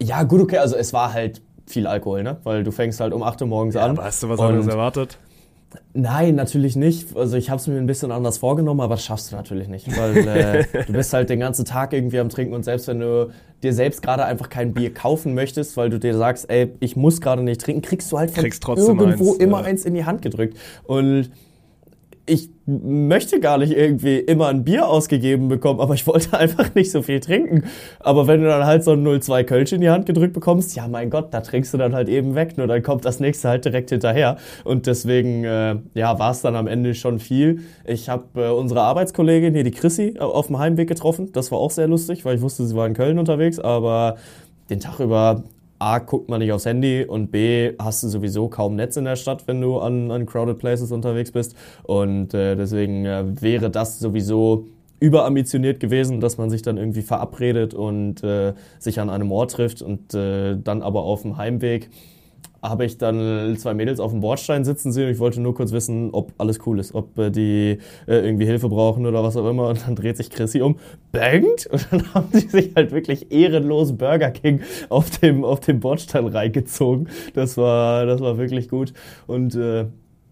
Ja 0.00 0.22
gut, 0.22 0.40
okay, 0.40 0.58
also 0.58 0.76
es 0.76 0.92
war 0.92 1.12
halt 1.12 1.42
viel 1.66 1.86
Alkohol, 1.86 2.22
ne? 2.22 2.38
Weil 2.44 2.62
du 2.62 2.70
fängst 2.72 3.00
halt 3.00 3.12
um 3.12 3.22
8 3.22 3.42
Uhr 3.42 3.48
morgens 3.48 3.76
an. 3.76 3.90
Aber 3.92 4.04
hast 4.04 4.22
du 4.22 4.28
was 4.28 4.40
anderes 4.40 4.66
erwartet? 4.66 5.18
Nein, 5.92 6.34
natürlich 6.34 6.76
nicht. 6.76 7.16
Also 7.16 7.36
ich 7.36 7.50
habe 7.50 7.60
es 7.60 7.66
mir 7.66 7.76
ein 7.76 7.86
bisschen 7.86 8.10
anders 8.10 8.38
vorgenommen, 8.38 8.80
aber 8.80 8.94
das 8.94 9.04
schaffst 9.04 9.30
du 9.30 9.36
natürlich 9.36 9.68
nicht, 9.68 9.86
weil 9.96 10.16
äh, 10.16 10.64
du 10.86 10.92
bist 10.92 11.12
halt 11.12 11.30
den 11.30 11.40
ganzen 11.40 11.64
Tag 11.64 11.92
irgendwie 11.92 12.18
am 12.18 12.28
Trinken 12.28 12.54
und 12.54 12.64
selbst 12.64 12.88
wenn 12.88 13.00
du 13.00 13.30
dir 13.62 13.72
selbst 13.72 14.02
gerade 14.02 14.24
einfach 14.24 14.48
kein 14.48 14.74
Bier 14.74 14.92
kaufen 14.92 15.34
möchtest, 15.34 15.76
weil 15.76 15.90
du 15.90 15.98
dir 15.98 16.16
sagst, 16.16 16.50
ey, 16.50 16.72
ich 16.80 16.96
muss 16.96 17.20
gerade 17.20 17.42
nicht 17.42 17.60
trinken, 17.60 17.82
kriegst 17.82 18.10
du 18.12 18.18
halt 18.18 18.30
von 18.32 18.44
irgendwo 18.44 19.32
eins, 19.32 19.38
immer 19.38 19.60
ja. 19.60 19.66
eins 19.66 19.84
in 19.84 19.94
die 19.94 20.04
Hand 20.04 20.22
gedrückt 20.22 20.56
und 20.84 21.30
ich 22.26 22.48
möchte 22.64 23.38
gar 23.38 23.58
nicht 23.58 23.72
irgendwie 23.72 24.18
immer 24.18 24.48
ein 24.48 24.64
Bier 24.64 24.88
ausgegeben 24.88 25.48
bekommen, 25.48 25.80
aber 25.80 25.92
ich 25.92 26.06
wollte 26.06 26.36
einfach 26.38 26.74
nicht 26.74 26.90
so 26.90 27.02
viel 27.02 27.20
trinken. 27.20 27.64
Aber 28.00 28.26
wenn 28.26 28.40
du 28.40 28.48
dann 28.48 28.64
halt 28.64 28.82
so 28.82 28.92
ein 28.92 29.20
02 29.20 29.44
Kölsch 29.44 29.72
in 29.72 29.82
die 29.82 29.90
Hand 29.90 30.06
gedrückt 30.06 30.32
bekommst, 30.32 30.74
ja 30.74 30.88
mein 30.88 31.10
Gott, 31.10 31.34
da 31.34 31.42
trinkst 31.42 31.74
du 31.74 31.78
dann 31.78 31.94
halt 31.94 32.08
eben 32.08 32.34
weg, 32.34 32.56
nur 32.56 32.66
dann 32.66 32.82
kommt 32.82 33.04
das 33.04 33.20
nächste 33.20 33.48
halt 33.50 33.64
direkt 33.66 33.90
hinterher. 33.90 34.38
Und 34.64 34.86
deswegen, 34.86 35.44
äh, 35.44 35.76
ja, 35.92 36.18
war 36.18 36.30
es 36.30 36.40
dann 36.40 36.56
am 36.56 36.66
Ende 36.66 36.94
schon 36.94 37.18
viel. 37.18 37.60
Ich 37.84 38.08
habe 38.08 38.24
äh, 38.36 38.48
unsere 38.48 38.80
Arbeitskollegin 38.80 39.52
hier, 39.52 39.64
die 39.64 39.70
Chrissy, 39.70 40.16
auf 40.18 40.46
dem 40.46 40.58
Heimweg 40.58 40.88
getroffen. 40.88 41.30
Das 41.32 41.52
war 41.52 41.58
auch 41.58 41.70
sehr 41.70 41.88
lustig, 41.88 42.24
weil 42.24 42.36
ich 42.36 42.42
wusste, 42.42 42.64
sie 42.64 42.74
war 42.74 42.86
in 42.86 42.94
Köln 42.94 43.18
unterwegs, 43.18 43.58
aber 43.58 44.16
den 44.70 44.80
Tag 44.80 44.98
über 45.00 45.44
A, 45.84 45.98
guckt 45.98 46.30
man 46.30 46.38
nicht 46.40 46.50
aufs 46.50 46.64
Handy 46.64 47.04
und 47.04 47.30
B, 47.30 47.74
hast 47.78 48.02
du 48.02 48.08
sowieso 48.08 48.48
kaum 48.48 48.74
Netz 48.74 48.96
in 48.96 49.04
der 49.04 49.16
Stadt, 49.16 49.46
wenn 49.46 49.60
du 49.60 49.80
an, 49.80 50.10
an 50.10 50.24
Crowded 50.24 50.58
Places 50.58 50.92
unterwegs 50.92 51.30
bist. 51.30 51.54
Und 51.82 52.32
äh, 52.32 52.56
deswegen 52.56 53.04
äh, 53.04 53.24
wäre 53.42 53.68
das 53.68 53.98
sowieso 53.98 54.66
überambitioniert 54.98 55.80
gewesen, 55.80 56.20
dass 56.20 56.38
man 56.38 56.48
sich 56.48 56.62
dann 56.62 56.78
irgendwie 56.78 57.02
verabredet 57.02 57.74
und 57.74 58.24
äh, 58.24 58.54
sich 58.78 58.98
an 58.98 59.10
einem 59.10 59.30
Ort 59.30 59.52
trifft 59.52 59.82
und 59.82 60.14
äh, 60.14 60.56
dann 60.56 60.80
aber 60.80 61.02
auf 61.02 61.20
dem 61.20 61.36
Heimweg 61.36 61.90
habe 62.64 62.86
ich 62.86 62.96
dann 62.96 63.56
zwei 63.58 63.74
Mädels 63.74 64.00
auf 64.00 64.10
dem 64.10 64.20
Bordstein 64.20 64.64
sitzen 64.64 64.90
sehen. 64.90 65.10
Ich 65.10 65.18
wollte 65.18 65.40
nur 65.40 65.54
kurz 65.54 65.72
wissen, 65.72 66.10
ob 66.12 66.32
alles 66.38 66.60
cool 66.66 66.78
ist, 66.80 66.94
ob 66.94 67.18
äh, 67.18 67.30
die 67.30 67.78
äh, 68.06 68.16
irgendwie 68.16 68.46
Hilfe 68.46 68.68
brauchen 68.68 69.04
oder 69.04 69.22
was 69.22 69.36
auch 69.36 69.48
immer. 69.48 69.68
Und 69.68 69.86
dann 69.86 69.94
dreht 69.94 70.16
sich 70.16 70.30
Chrissy 70.30 70.62
um, 70.62 70.76
bangt 71.12 71.66
und 71.70 71.86
dann 71.90 72.14
haben 72.14 72.28
sie 72.32 72.48
sich 72.48 72.72
halt 72.74 72.92
wirklich 72.92 73.30
ehrenlos 73.30 73.96
Burger 73.96 74.30
King 74.30 74.60
auf 74.88 75.10
dem 75.10 75.44
auf 75.44 75.60
dem 75.60 75.80
Bordstein 75.80 76.26
reingezogen. 76.26 77.08
Das 77.34 77.56
war 77.56 78.06
das 78.06 78.20
war 78.20 78.38
wirklich 78.38 78.68
gut 78.68 78.94
und 79.26 79.54
äh, 79.54 79.86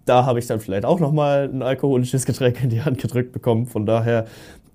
da 0.05 0.27
habe 0.27 0.39
ich 0.39 0.47
dann 0.47 0.59
vielleicht 0.59 0.85
auch 0.85 0.99
noch 0.99 1.12
mal 1.12 1.49
ein 1.53 1.62
alkoholisches 1.62 2.27
Getränk 2.27 2.62
in 2.62 2.71
die 2.71 2.83
Hand 2.83 2.99
gedrückt 2.99 3.33
bekommen. 3.33 3.67
Von 3.67 3.87
daher 3.87 4.27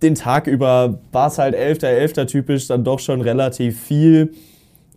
den 0.02 0.16
Tag 0.16 0.48
über 0.48 1.00
war 1.12 1.28
es 1.28 1.38
halt 1.38 1.56
11.11. 1.56 2.28
typisch, 2.28 2.68
dann 2.68 2.84
doch 2.84 3.00
schon 3.00 3.22
relativ 3.22 3.80
viel. 3.80 4.34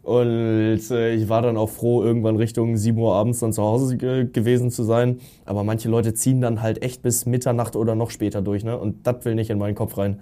Und 0.02 0.90
äh, 0.90 1.14
ich 1.14 1.28
war 1.28 1.42
dann 1.42 1.56
auch 1.56 1.68
froh, 1.68 2.02
irgendwann 2.02 2.36
Richtung 2.36 2.76
7 2.76 2.98
Uhr 2.98 3.14
abends 3.14 3.40
dann 3.40 3.52
zu 3.52 3.62
Hause 3.62 3.96
ge 3.96 4.26
gewesen 4.32 4.70
zu 4.70 4.82
sein. 4.82 5.20
Aber 5.44 5.62
manche 5.62 5.88
Leute 5.88 6.14
ziehen 6.14 6.40
dann 6.40 6.62
halt 6.62 6.82
echt 6.82 7.02
bis 7.02 7.26
Mitternacht 7.26 7.76
oder 7.76 7.94
noch 7.94 8.10
später 8.10 8.40
durch, 8.40 8.64
ne? 8.64 8.78
Und 8.78 9.06
das 9.06 9.24
will 9.24 9.34
nicht 9.34 9.50
in 9.50 9.58
meinen 9.58 9.74
Kopf 9.74 9.98
rein. 9.98 10.20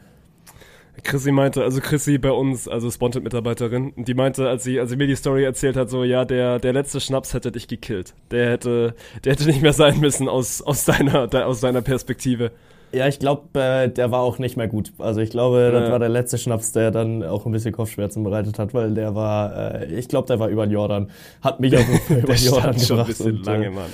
Chrissy 1.03 1.31
meinte, 1.31 1.63
also 1.63 1.81
Chrissy 1.81 2.19
bei 2.19 2.31
uns, 2.33 2.67
also 2.67 2.91
Spontan-Mitarbeiterin, 2.91 3.93
die 3.97 4.15
meinte, 4.15 4.49
als 4.49 4.65
sie, 4.65 4.81
als 4.81 4.91
sie 4.91 4.97
mir 4.97 5.07
die 5.07 5.15
Story 5.15 5.45
erzählt 5.45 5.77
hat, 5.77 5.91
so, 5.91 6.03
ja, 6.05 6.25
der, 6.25 6.59
der 6.59 6.73
letzte 6.73 7.01
Schnaps 7.01 7.35
hätte 7.35 7.53
dich 7.53 7.69
gekillt. 7.69 8.15
Der 8.31 8.51
hätte, 8.51 8.95
der 9.25 9.33
hätte 9.33 9.47
nicht 9.47 9.63
mehr 9.63 9.73
sein 9.73 10.01
müssen 10.01 10.29
aus, 10.29 10.61
aus 10.63 10.85
deiner, 10.85 11.29
de, 11.29 11.43
aus 11.43 11.61
deiner 11.61 11.83
Perspektive. 11.83 12.51
Ja, 12.93 13.07
ich 13.07 13.19
glaube, 13.19 13.61
äh, 13.61 13.89
der 13.89 14.11
war 14.11 14.21
auch 14.21 14.39
nicht 14.39 14.57
mehr 14.57 14.67
gut. 14.69 14.93
Also 14.99 15.21
ich 15.21 15.31
glaube, 15.31 15.71
das 15.73 15.85
Ja. 15.87 15.93
war 15.93 15.99
der 15.99 16.09
letzte 16.09 16.39
Schnaps, 16.39 16.73
der 16.73 16.91
dann 16.91 17.23
auch 17.23 17.45
ein 17.45 17.53
bisschen 17.53 17.73
Kopfschmerzen 17.73 18.23
bereitet 18.25 18.59
hat, 18.59 18.73
weil 18.73 18.95
der 18.95 19.15
war, 19.15 19.75
äh, 19.83 19.87
ich 19.95 20.09
glaube, 20.09 20.27
der 20.29 20.39
war 20.39 20.49
über 20.49 20.67
den 20.67 20.73
Jordan. 20.73 21.11
Hat 21.43 21.61
mich 21.61 21.77
auf 21.77 21.87
jeden 21.87 21.99
Fall 22.01 22.17
über 22.23 22.27
Der 22.29 22.37
den 22.37 22.45
Jordan 22.47 22.75
stand 22.79 22.81
schon 22.83 22.99
ein 23.01 23.07
gebracht. 23.07 23.07
bisschen 23.09 23.37
und, 23.37 23.47
lange, 23.47 23.67
äh, 23.67 23.71
Mann. 23.71 23.91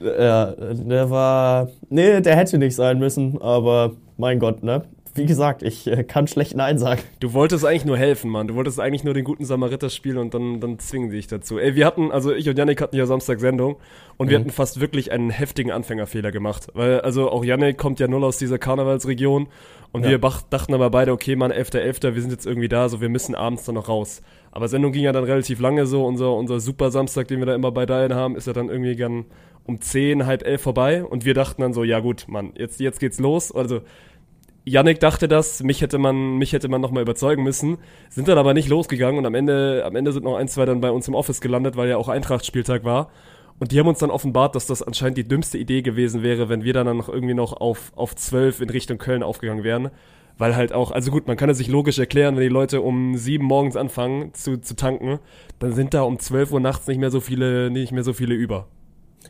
Ja, 0.00 0.54
der 0.74 1.10
war. 1.10 1.68
Nee, 1.88 2.20
der 2.20 2.36
hätte 2.36 2.58
nicht 2.58 2.74
sein 2.74 2.98
müssen, 2.98 3.40
aber 3.40 3.92
mein 4.16 4.38
Gott, 4.38 4.62
ne? 4.62 4.82
Wie 5.18 5.26
gesagt, 5.26 5.62
ich 5.62 5.86
äh, 5.86 6.04
kann 6.04 6.26
schlecht 6.26 6.56
Nein 6.56 6.78
sagen. 6.78 7.02
Du 7.20 7.32
wolltest 7.32 7.64
eigentlich 7.64 7.84
nur 7.84 7.96
helfen, 7.98 8.30
Mann. 8.30 8.48
Du 8.48 8.54
wolltest 8.54 8.80
eigentlich 8.80 9.04
nur 9.04 9.14
den 9.14 9.24
guten 9.24 9.44
Samariter 9.44 9.90
spielen 9.90 10.18
und 10.18 10.34
dann, 10.34 10.60
dann 10.60 10.78
zwingen 10.78 11.10
sie 11.10 11.16
dich 11.16 11.26
dazu. 11.26 11.58
Ey, 11.58 11.74
wir 11.74 11.84
hatten, 11.86 12.10
also 12.10 12.32
ich 12.32 12.48
und 12.48 12.56
Yannick 12.58 12.80
hatten 12.80 12.96
ja 12.96 13.06
Samstag 13.06 13.40
Sendung 13.40 13.76
und 14.16 14.30
wir 14.30 14.38
hatten 14.38 14.50
fast 14.50 14.80
wirklich 14.80 15.12
einen 15.12 15.30
heftigen 15.30 15.70
Anfängerfehler 15.72 16.32
gemacht. 16.32 16.68
Weil, 16.74 17.00
also 17.00 17.30
auch 17.30 17.44
Yannick 17.44 17.76
kommt 17.78 18.00
ja 18.00 18.08
null 18.08 18.24
aus 18.24 18.38
dieser 18.38 18.58
Karnevalsregion 18.58 19.48
und 19.92 20.04
Ja. 20.04 20.10
wir 20.10 20.18
dachten 20.18 20.74
aber 20.74 20.90
beide, 20.90 21.12
okay, 21.12 21.34
Mann, 21.36 21.50
11.11., 21.52 22.14
wir 22.14 22.20
sind 22.20 22.30
jetzt 22.30 22.46
irgendwie 22.46 22.68
da, 22.68 22.88
so 22.88 23.00
wir 23.00 23.08
müssen 23.08 23.34
abends 23.34 23.64
dann 23.64 23.74
noch 23.74 23.88
raus. 23.88 24.22
Aber 24.50 24.68
Sendung 24.68 24.92
ging 24.92 25.02
ja 25.04 25.12
dann 25.12 25.24
relativ 25.24 25.60
lange 25.60 25.86
so. 25.86 26.04
Unser, 26.04 26.34
unser 26.34 26.60
Super 26.60 26.90
Samstag, 26.90 27.28
den 27.28 27.38
wir 27.38 27.46
da 27.46 27.54
immer 27.54 27.70
bei 27.70 27.86
Dial 27.86 28.14
haben, 28.14 28.36
ist 28.36 28.46
ja 28.46 28.52
dann 28.52 28.68
irgendwie 28.68 28.96
gern 28.96 29.26
um 29.64 29.80
10, 29.80 30.24
halb 30.24 30.46
elf 30.46 30.62
vorbei 30.62 31.04
und 31.04 31.26
wir 31.26 31.34
dachten 31.34 31.60
dann 31.60 31.74
so, 31.74 31.84
ja 31.84 32.00
gut, 32.00 32.24
Mann, 32.26 32.52
jetzt, 32.56 32.80
jetzt 32.80 33.00
geht's 33.00 33.18
los. 33.18 33.52
Also 33.54 33.80
Yannick 34.68 35.00
dachte 35.00 35.28
das, 35.28 35.62
mich 35.62 35.80
hätte 35.80 35.98
man, 35.98 36.38
mich 36.38 36.52
hätte 36.52 36.68
man 36.68 36.80
nochmal 36.80 37.02
überzeugen 37.02 37.42
müssen, 37.42 37.78
sind 38.10 38.28
dann 38.28 38.38
aber 38.38 38.54
nicht 38.54 38.68
losgegangen 38.68 39.18
und 39.18 39.26
am 39.26 39.34
Ende, 39.34 39.82
am 39.84 39.96
Ende 39.96 40.12
sind 40.12 40.24
noch 40.24 40.36
ein, 40.36 40.48
zwei 40.48 40.64
dann 40.64 40.80
bei 40.80 40.90
uns 40.90 41.08
im 41.08 41.14
Office 41.14 41.40
gelandet, 41.40 41.76
weil 41.76 41.88
ja 41.88 41.96
auch 41.96 42.08
Eintracht-Spieltag 42.08 42.84
war. 42.84 43.10
Und 43.58 43.72
die 43.72 43.78
haben 43.80 43.88
uns 43.88 43.98
dann 43.98 44.10
offenbart, 44.10 44.54
dass 44.54 44.66
das 44.66 44.82
anscheinend 44.82 45.18
die 45.18 45.26
dümmste 45.26 45.58
Idee 45.58 45.82
gewesen 45.82 46.22
wäre, 46.22 46.48
wenn 46.48 46.62
wir 46.62 46.72
dann 46.72 46.96
noch 46.96 47.08
irgendwie 47.08 47.34
noch 47.34 47.52
auf, 47.54 47.92
auf 47.96 48.14
12 48.14 48.60
in 48.60 48.70
Richtung 48.70 48.98
Köln 48.98 49.22
aufgegangen 49.22 49.64
wären. 49.64 49.90
Weil 50.36 50.54
halt 50.54 50.72
auch, 50.72 50.92
also 50.92 51.10
gut, 51.10 51.26
man 51.26 51.36
kann 51.36 51.50
es 51.50 51.58
sich 51.58 51.66
logisch 51.66 51.98
erklären, 51.98 52.36
wenn 52.36 52.44
die 52.44 52.48
Leute 52.48 52.80
um 52.80 53.16
sieben 53.16 53.44
morgens 53.44 53.74
anfangen 53.74 54.32
zu, 54.34 54.60
zu 54.60 54.76
tanken, 54.76 55.18
dann 55.58 55.72
sind 55.72 55.94
da 55.94 56.02
um 56.02 56.20
12 56.20 56.52
Uhr 56.52 56.60
nachts 56.60 56.86
nicht 56.86 56.98
mehr 56.98 57.10
so 57.10 57.20
viele, 57.20 57.70
nicht 57.70 57.90
mehr 57.90 58.04
so 58.04 58.12
viele 58.12 58.34
über. 58.34 58.68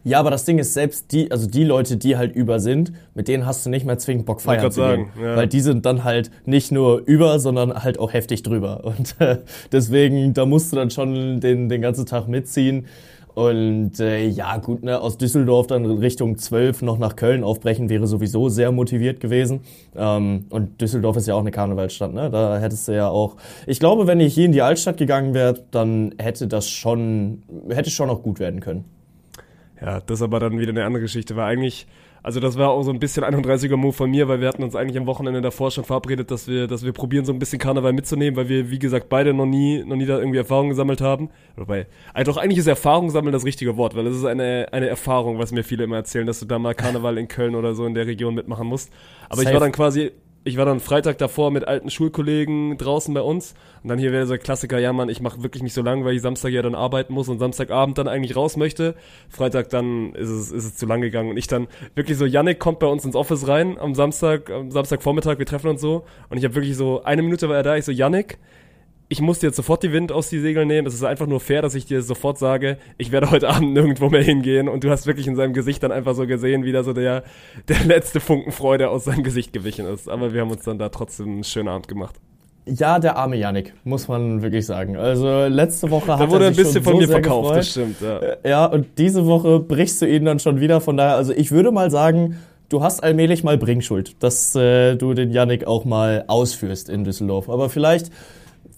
Ja, 0.04 0.20
aber 0.20 0.30
das 0.30 0.44
Ding 0.44 0.58
ist, 0.58 0.74
selbst 0.74 1.12
die, 1.12 1.30
also 1.30 1.48
die 1.48 1.64
Leute, 1.64 1.96
die 1.96 2.16
halt 2.16 2.34
über 2.34 2.60
sind, 2.60 2.92
mit 3.14 3.28
denen 3.28 3.46
hast 3.46 3.66
du 3.66 3.70
nicht 3.70 3.86
mehr 3.86 3.98
zwingend 3.98 4.26
Bock 4.26 4.40
feiern 4.40 4.70
zu 4.70 4.80
sagen, 4.80 5.10
gehen. 5.14 5.24
ja. 5.24 5.36
Weil 5.36 5.48
die 5.48 5.60
sind 5.60 5.84
dann 5.86 6.04
halt 6.04 6.30
nicht 6.46 6.72
nur 6.72 7.02
über, 7.06 7.38
sondern 7.38 7.82
halt 7.82 7.98
auch 7.98 8.12
heftig 8.12 8.42
drüber. 8.42 8.84
Und 8.98 9.16
äh, 9.20 9.38
deswegen, 9.72 10.34
da 10.34 10.46
musst 10.46 10.72
du 10.72 10.76
dann 10.76 10.90
schon 10.90 11.40
den, 11.40 11.68
den 11.68 11.82
ganzen 11.82 12.06
Tag 12.06 12.28
mitziehen. 12.28 12.86
Und 13.38 14.00
äh, 14.00 14.26
ja, 14.26 14.56
gut, 14.56 14.82
ne, 14.82 15.00
aus 15.00 15.16
Düsseldorf 15.16 15.68
dann 15.68 15.86
Richtung 15.86 16.38
12 16.38 16.82
noch 16.82 16.98
nach 16.98 17.14
Köln 17.14 17.44
aufbrechen 17.44 17.88
wäre 17.88 18.08
sowieso 18.08 18.48
sehr 18.48 18.72
motiviert 18.72 19.20
gewesen. 19.20 19.60
Ähm, 19.94 20.46
und 20.50 20.80
Düsseldorf 20.80 21.16
ist 21.18 21.28
ja 21.28 21.34
auch 21.34 21.40
eine 21.40 21.52
Karnevalsstadt, 21.52 22.12
ne? 22.12 22.30
Da 22.30 22.58
hättest 22.58 22.88
du 22.88 22.96
ja 22.96 23.08
auch. 23.08 23.36
Ich 23.68 23.78
glaube, 23.78 24.08
wenn 24.08 24.18
ich 24.18 24.34
hier 24.34 24.46
in 24.46 24.50
die 24.50 24.62
Altstadt 24.62 24.96
gegangen 24.96 25.34
wäre, 25.34 25.54
dann 25.70 26.16
hätte 26.18 26.48
das 26.48 26.68
schon, 26.68 27.44
hätte 27.68 27.90
schon 27.90 28.10
auch 28.10 28.24
gut 28.24 28.40
werden 28.40 28.58
können. 28.58 28.86
Ja, 29.80 30.00
das 30.00 30.18
ist 30.18 30.22
aber 30.22 30.40
dann 30.40 30.58
wieder 30.58 30.70
eine 30.70 30.84
andere 30.84 31.02
Geschichte, 31.02 31.36
weil 31.36 31.44
eigentlich, 31.44 31.86
also 32.22 32.40
das 32.40 32.58
war 32.58 32.70
auch 32.70 32.82
so 32.82 32.90
ein 32.90 32.98
bisschen 32.98 33.24
31er 33.24 33.76
Move 33.76 33.92
von 33.92 34.10
mir, 34.10 34.26
weil 34.28 34.40
wir 34.40 34.48
hatten 34.48 34.62
uns 34.62 34.74
eigentlich 34.74 34.98
am 34.98 35.06
Wochenende 35.06 35.40
davor 35.40 35.70
schon 35.70 35.84
verabredet, 35.84 36.30
dass 36.30 36.48
wir, 36.48 36.66
dass 36.66 36.84
wir 36.84 36.92
probieren, 36.92 37.24
so 37.24 37.32
ein 37.32 37.38
bisschen 37.38 37.58
Karneval 37.58 37.92
mitzunehmen, 37.92 38.36
weil 38.36 38.48
wir, 38.48 38.70
wie 38.70 38.78
gesagt, 38.78 39.08
beide 39.08 39.32
noch 39.32 39.46
nie, 39.46 39.84
noch 39.84 39.96
nie 39.96 40.06
da 40.06 40.18
irgendwie 40.18 40.38
Erfahrung 40.38 40.68
gesammelt 40.70 41.00
haben. 41.00 41.30
Wobei, 41.56 41.86
also 42.12 42.32
doch 42.32 42.38
eigentlich 42.38 42.58
ist 42.58 42.66
Erfahrung 42.66 43.10
sammeln 43.10 43.32
das 43.32 43.44
richtige 43.44 43.76
Wort, 43.76 43.94
weil 43.94 44.06
es 44.06 44.16
ist 44.16 44.24
eine, 44.24 44.68
eine 44.72 44.88
Erfahrung, 44.88 45.38
was 45.38 45.52
mir 45.52 45.62
viele 45.62 45.84
immer 45.84 45.96
erzählen, 45.96 46.26
dass 46.26 46.40
du 46.40 46.46
da 46.46 46.58
mal 46.58 46.74
Karneval 46.74 47.18
in 47.18 47.28
Köln 47.28 47.54
oder 47.54 47.74
so 47.74 47.86
in 47.86 47.94
der 47.94 48.06
Region 48.06 48.34
mitmachen 48.34 48.66
musst. 48.66 48.92
Aber 49.28 49.42
ich 49.42 49.44
Safe. 49.44 49.54
war 49.54 49.60
dann 49.60 49.72
quasi, 49.72 50.10
ich 50.48 50.56
war 50.56 50.64
dann 50.64 50.80
Freitag 50.80 51.18
davor 51.18 51.50
mit 51.50 51.68
alten 51.68 51.90
Schulkollegen 51.90 52.76
draußen 52.78 53.12
bei 53.14 53.20
uns. 53.20 53.54
Und 53.82 53.90
dann 53.90 53.98
hier 53.98 54.12
wäre 54.12 54.26
so 54.26 54.32
ein 54.32 54.40
Klassiker, 54.40 54.78
ja 54.78 54.92
Mann, 54.92 55.08
ich 55.08 55.20
mache 55.20 55.42
wirklich 55.42 55.62
nicht 55.62 55.74
so 55.74 55.82
lang, 55.82 56.04
weil 56.04 56.14
ich 56.14 56.22
Samstag 56.22 56.50
ja 56.50 56.62
dann 56.62 56.74
arbeiten 56.74 57.12
muss 57.12 57.28
und 57.28 57.38
Samstagabend 57.38 57.98
dann 57.98 58.08
eigentlich 58.08 58.34
raus 58.34 58.56
möchte. 58.56 58.94
Freitag 59.28 59.68
dann 59.70 60.14
ist 60.14 60.30
es, 60.30 60.50
ist 60.50 60.64
es 60.64 60.76
zu 60.76 60.86
lang 60.86 61.00
gegangen. 61.00 61.30
Und 61.30 61.36
ich 61.36 61.46
dann 61.46 61.68
wirklich 61.94 62.18
so, 62.18 62.24
Yannick 62.24 62.58
kommt 62.58 62.78
bei 62.80 62.86
uns 62.86 63.04
ins 63.04 63.14
Office 63.14 63.46
rein 63.46 63.78
am 63.78 63.94
Samstag, 63.94 64.50
am 64.50 64.70
Samstagvormittag, 64.70 65.38
wir 65.38 65.46
treffen 65.46 65.68
uns 65.68 65.80
so. 65.80 66.04
Und 66.30 66.38
ich 66.38 66.44
habe 66.44 66.54
wirklich 66.54 66.76
so, 66.76 67.02
eine 67.04 67.22
Minute 67.22 67.48
war 67.48 67.56
er 67.56 67.62
da, 67.62 67.76
ich 67.76 67.84
so, 67.84 67.92
Yannick, 67.92 68.38
ich 69.10 69.20
muss 69.22 69.38
dir 69.38 69.46
jetzt 69.46 69.56
sofort 69.56 69.82
die 69.82 69.92
Wind 69.92 70.12
aus 70.12 70.28
die 70.28 70.38
Segel 70.38 70.66
nehmen. 70.66 70.86
Es 70.86 70.94
ist 70.94 71.02
einfach 71.02 71.26
nur 71.26 71.40
fair, 71.40 71.62
dass 71.62 71.74
ich 71.74 71.86
dir 71.86 72.02
sofort 72.02 72.38
sage, 72.38 72.76
ich 72.98 73.10
werde 73.10 73.30
heute 73.30 73.48
Abend 73.50 73.72
nirgendwo 73.72 74.10
mehr 74.10 74.22
hingehen. 74.22 74.68
Und 74.68 74.84
du 74.84 74.90
hast 74.90 75.06
wirklich 75.06 75.26
in 75.26 75.36
seinem 75.36 75.54
Gesicht 75.54 75.82
dann 75.82 75.92
einfach 75.92 76.14
so 76.14 76.26
gesehen, 76.26 76.64
wie 76.64 76.72
da 76.72 76.84
so 76.84 76.92
der, 76.92 77.24
der 77.68 77.84
letzte 77.84 78.20
Funken 78.20 78.52
Freude 78.52 78.90
aus 78.90 79.04
seinem 79.04 79.22
Gesicht 79.22 79.52
gewichen 79.52 79.86
ist. 79.86 80.08
Aber 80.08 80.34
wir 80.34 80.42
haben 80.42 80.50
uns 80.50 80.64
dann 80.64 80.78
da 80.78 80.90
trotzdem 80.90 81.26
einen 81.28 81.44
schönen 81.44 81.68
Abend 81.68 81.88
gemacht. 81.88 82.16
Ja, 82.66 82.98
der 82.98 83.16
arme 83.16 83.36
Yannick, 83.36 83.72
muss 83.84 84.08
man 84.08 84.42
wirklich 84.42 84.66
sagen. 84.66 84.96
Also 84.98 85.46
letzte 85.46 85.90
Woche 85.90 86.12
hat 86.12 86.20
Da 86.20 86.30
wurde 86.30 86.44
er 86.44 86.48
ein 86.48 86.54
sich 86.54 86.64
bisschen 86.64 86.84
schon 86.84 86.92
von 86.92 87.00
so 87.00 87.06
mir 87.06 87.08
verkauft, 87.08 87.42
gefreut. 87.44 87.58
das 87.58 87.70
stimmt. 87.70 87.96
Ja. 88.02 88.20
Ja, 88.50 88.66
und 88.66 88.86
diese 88.98 89.24
Woche 89.24 89.58
brichst 89.60 90.02
du 90.02 90.06
ihn 90.06 90.26
dann 90.26 90.38
schon 90.38 90.60
wieder. 90.60 90.82
Von 90.82 90.98
daher, 90.98 91.16
also 91.16 91.32
ich 91.32 91.50
würde 91.50 91.72
mal 91.72 91.90
sagen, 91.90 92.36
du 92.68 92.82
hast 92.82 93.02
allmählich 93.02 93.42
mal 93.42 93.56
Bringschuld, 93.56 94.22
dass 94.22 94.54
äh, 94.54 94.96
du 94.96 95.14
den 95.14 95.30
Yannick 95.30 95.66
auch 95.66 95.86
mal 95.86 96.24
ausführst 96.26 96.90
in 96.90 97.04
Düsseldorf. 97.04 97.48
Aber 97.48 97.70
vielleicht 97.70 98.12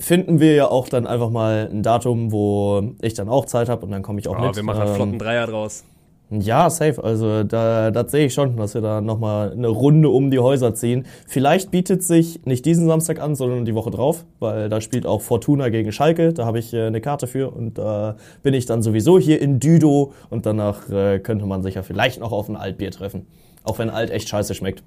finden 0.00 0.40
wir 0.40 0.54
ja 0.54 0.68
auch 0.68 0.88
dann 0.88 1.06
einfach 1.06 1.30
mal 1.30 1.68
ein 1.70 1.82
Datum, 1.84 2.32
wo 2.32 2.82
ich 3.02 3.14
dann 3.14 3.28
auch 3.28 3.44
Zeit 3.46 3.68
habe 3.68 3.84
und 3.86 3.92
dann 3.92 4.02
komme 4.02 4.18
ich 4.18 4.26
auch 4.28 4.36
Oh, 4.38 4.46
mit. 4.46 4.56
wir 4.56 4.62
machen 4.62 4.80
einen 4.80 4.90
Ähm, 4.90 4.94
flotten 4.96 5.18
Dreier 5.18 5.46
draus. 5.46 5.84
Ja, 6.32 6.70
safe. 6.70 7.02
Also 7.02 7.42
da, 7.42 7.90
das 7.90 8.12
sehe 8.12 8.26
ich 8.26 8.34
schon, 8.34 8.56
dass 8.56 8.74
wir 8.74 8.80
da 8.80 9.00
nochmal 9.00 9.50
eine 9.50 9.66
Runde 9.66 10.10
um 10.10 10.30
die 10.30 10.38
Häuser 10.38 10.74
ziehen. 10.76 11.04
Vielleicht 11.26 11.72
bietet 11.72 12.04
sich 12.04 12.46
nicht 12.46 12.64
diesen 12.66 12.86
Samstag 12.86 13.18
an, 13.20 13.34
sondern 13.34 13.64
die 13.64 13.74
Woche 13.74 13.90
drauf, 13.90 14.24
weil 14.38 14.68
da 14.68 14.80
spielt 14.80 15.06
auch 15.06 15.22
Fortuna 15.22 15.70
gegen 15.70 15.90
Schalke. 15.90 16.32
Da 16.32 16.46
habe 16.46 16.60
ich 16.60 16.72
äh, 16.72 16.86
eine 16.86 17.00
Karte 17.00 17.26
für 17.26 17.50
und 17.50 17.78
da 17.78 18.16
bin 18.44 18.54
ich 18.54 18.64
dann 18.66 18.80
sowieso 18.80 19.18
hier 19.18 19.40
in 19.42 19.58
Düdo 19.58 20.12
und 20.30 20.46
danach 20.46 20.88
äh, 20.88 21.18
könnte 21.18 21.46
man 21.46 21.64
sich 21.64 21.74
ja 21.74 21.82
vielleicht 21.82 22.20
noch 22.20 22.30
auf 22.30 22.48
ein 22.48 22.54
Altbier 22.56 22.92
treffen. 22.92 23.26
Auch 23.64 23.80
wenn 23.80 23.90
Alt 23.90 24.10
echt 24.10 24.28
scheiße 24.28 24.54
schmeckt. 24.54 24.84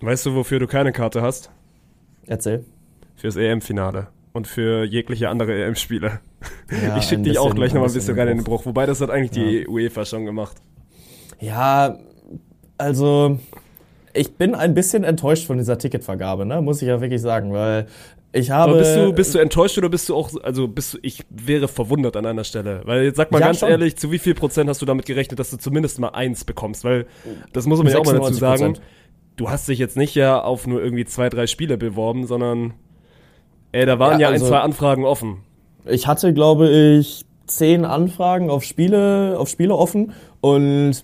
Weißt 0.00 0.24
du, 0.24 0.34
wofür 0.34 0.58
du 0.58 0.66
keine 0.66 0.92
Karte 0.92 1.20
hast? 1.20 1.50
Erzähl. 2.26 2.64
Fürs 3.14 3.36
EM-Finale. 3.36 4.06
Und 4.32 4.46
für 4.46 4.84
jegliche 4.84 5.28
andere 5.28 5.54
EM-Spiele. 5.64 6.20
Ja, 6.70 6.96
ich 6.98 7.04
schicke 7.04 7.22
dich 7.22 7.38
auch 7.38 7.54
gleich 7.54 7.72
nochmal 7.72 7.88
ein 7.88 7.94
bisschen 7.94 8.18
rein 8.18 8.28
in 8.28 8.38
den 8.38 8.44
Bruch. 8.44 8.66
Wobei, 8.66 8.86
das 8.86 9.00
hat 9.00 9.10
eigentlich 9.10 9.30
die 9.30 9.66
UEFA 9.66 10.04
schon 10.04 10.24
gemacht. 10.24 10.56
Ja, 11.40 11.98
also 12.76 13.38
ich 14.14 14.34
bin 14.34 14.54
ein 14.54 14.74
bisschen 14.74 15.04
enttäuscht 15.04 15.46
von 15.46 15.58
dieser 15.58 15.78
Ticketvergabe, 15.78 16.44
ne? 16.46 16.60
muss 16.62 16.82
ich 16.82 16.88
ja 16.88 17.00
wirklich 17.00 17.20
sagen, 17.20 17.52
weil 17.52 17.86
ich 18.32 18.50
habe... 18.50 18.72
Aber 18.72 18.78
bist 18.80 18.96
du, 18.96 19.12
bist 19.12 19.34
du 19.34 19.38
enttäuscht 19.38 19.78
oder 19.78 19.88
bist 19.88 20.08
du 20.08 20.14
auch, 20.14 20.30
also 20.42 20.68
bist 20.68 20.94
du, 20.94 20.98
ich 21.02 21.24
wäre 21.30 21.68
verwundert 21.68 22.16
an 22.16 22.26
einer 22.26 22.44
Stelle. 22.44 22.82
Weil 22.84 23.04
jetzt 23.04 23.16
sag 23.16 23.30
mal 23.32 23.40
Ja, 23.40 23.46
ganz 23.46 23.60
schon. 23.60 23.70
ehrlich, 23.70 23.96
zu 23.96 24.12
wie 24.12 24.18
viel 24.18 24.34
Prozent 24.34 24.68
hast 24.68 24.82
du 24.82 24.86
damit 24.86 25.06
gerechnet, 25.06 25.38
dass 25.38 25.50
du 25.50 25.56
zumindest 25.56 25.98
mal 25.98 26.10
eins 26.10 26.44
bekommst? 26.44 26.84
Weil, 26.84 27.06
das 27.52 27.66
muss 27.66 27.82
man 27.82 27.92
ja 27.92 27.98
auch 27.98 28.04
mal 28.04 28.14
dazu 28.14 28.32
96%. 28.32 28.38
sagen, 28.38 28.78
du 29.36 29.50
hast 29.50 29.68
dich 29.68 29.78
jetzt 29.78 29.96
nicht 29.96 30.14
ja 30.14 30.40
auf 30.40 30.66
nur 30.66 30.82
irgendwie 30.82 31.04
zwei, 31.04 31.28
drei 31.28 31.46
Spiele 31.46 31.78
beworben, 31.78 32.26
sondern, 32.26 32.74
ey, 33.78 33.86
da 33.86 33.98
waren 33.98 34.20
ja, 34.20 34.28
Ja, 34.28 34.32
also- 34.32 34.44
ein, 34.46 34.48
zwei 34.50 34.58
Anfragen 34.60 35.04
offen. 35.04 35.38
Ich 35.86 36.06
hatte, 36.06 36.34
glaube 36.34 36.68
ich, 36.68 37.24
zehn 37.46 37.84
Anfragen 37.84 38.50
auf 38.50 38.62
Spiele, 38.64 39.36
auf 39.38 39.48
Spiele 39.48 39.74
offen 39.74 40.12
und 40.40 41.02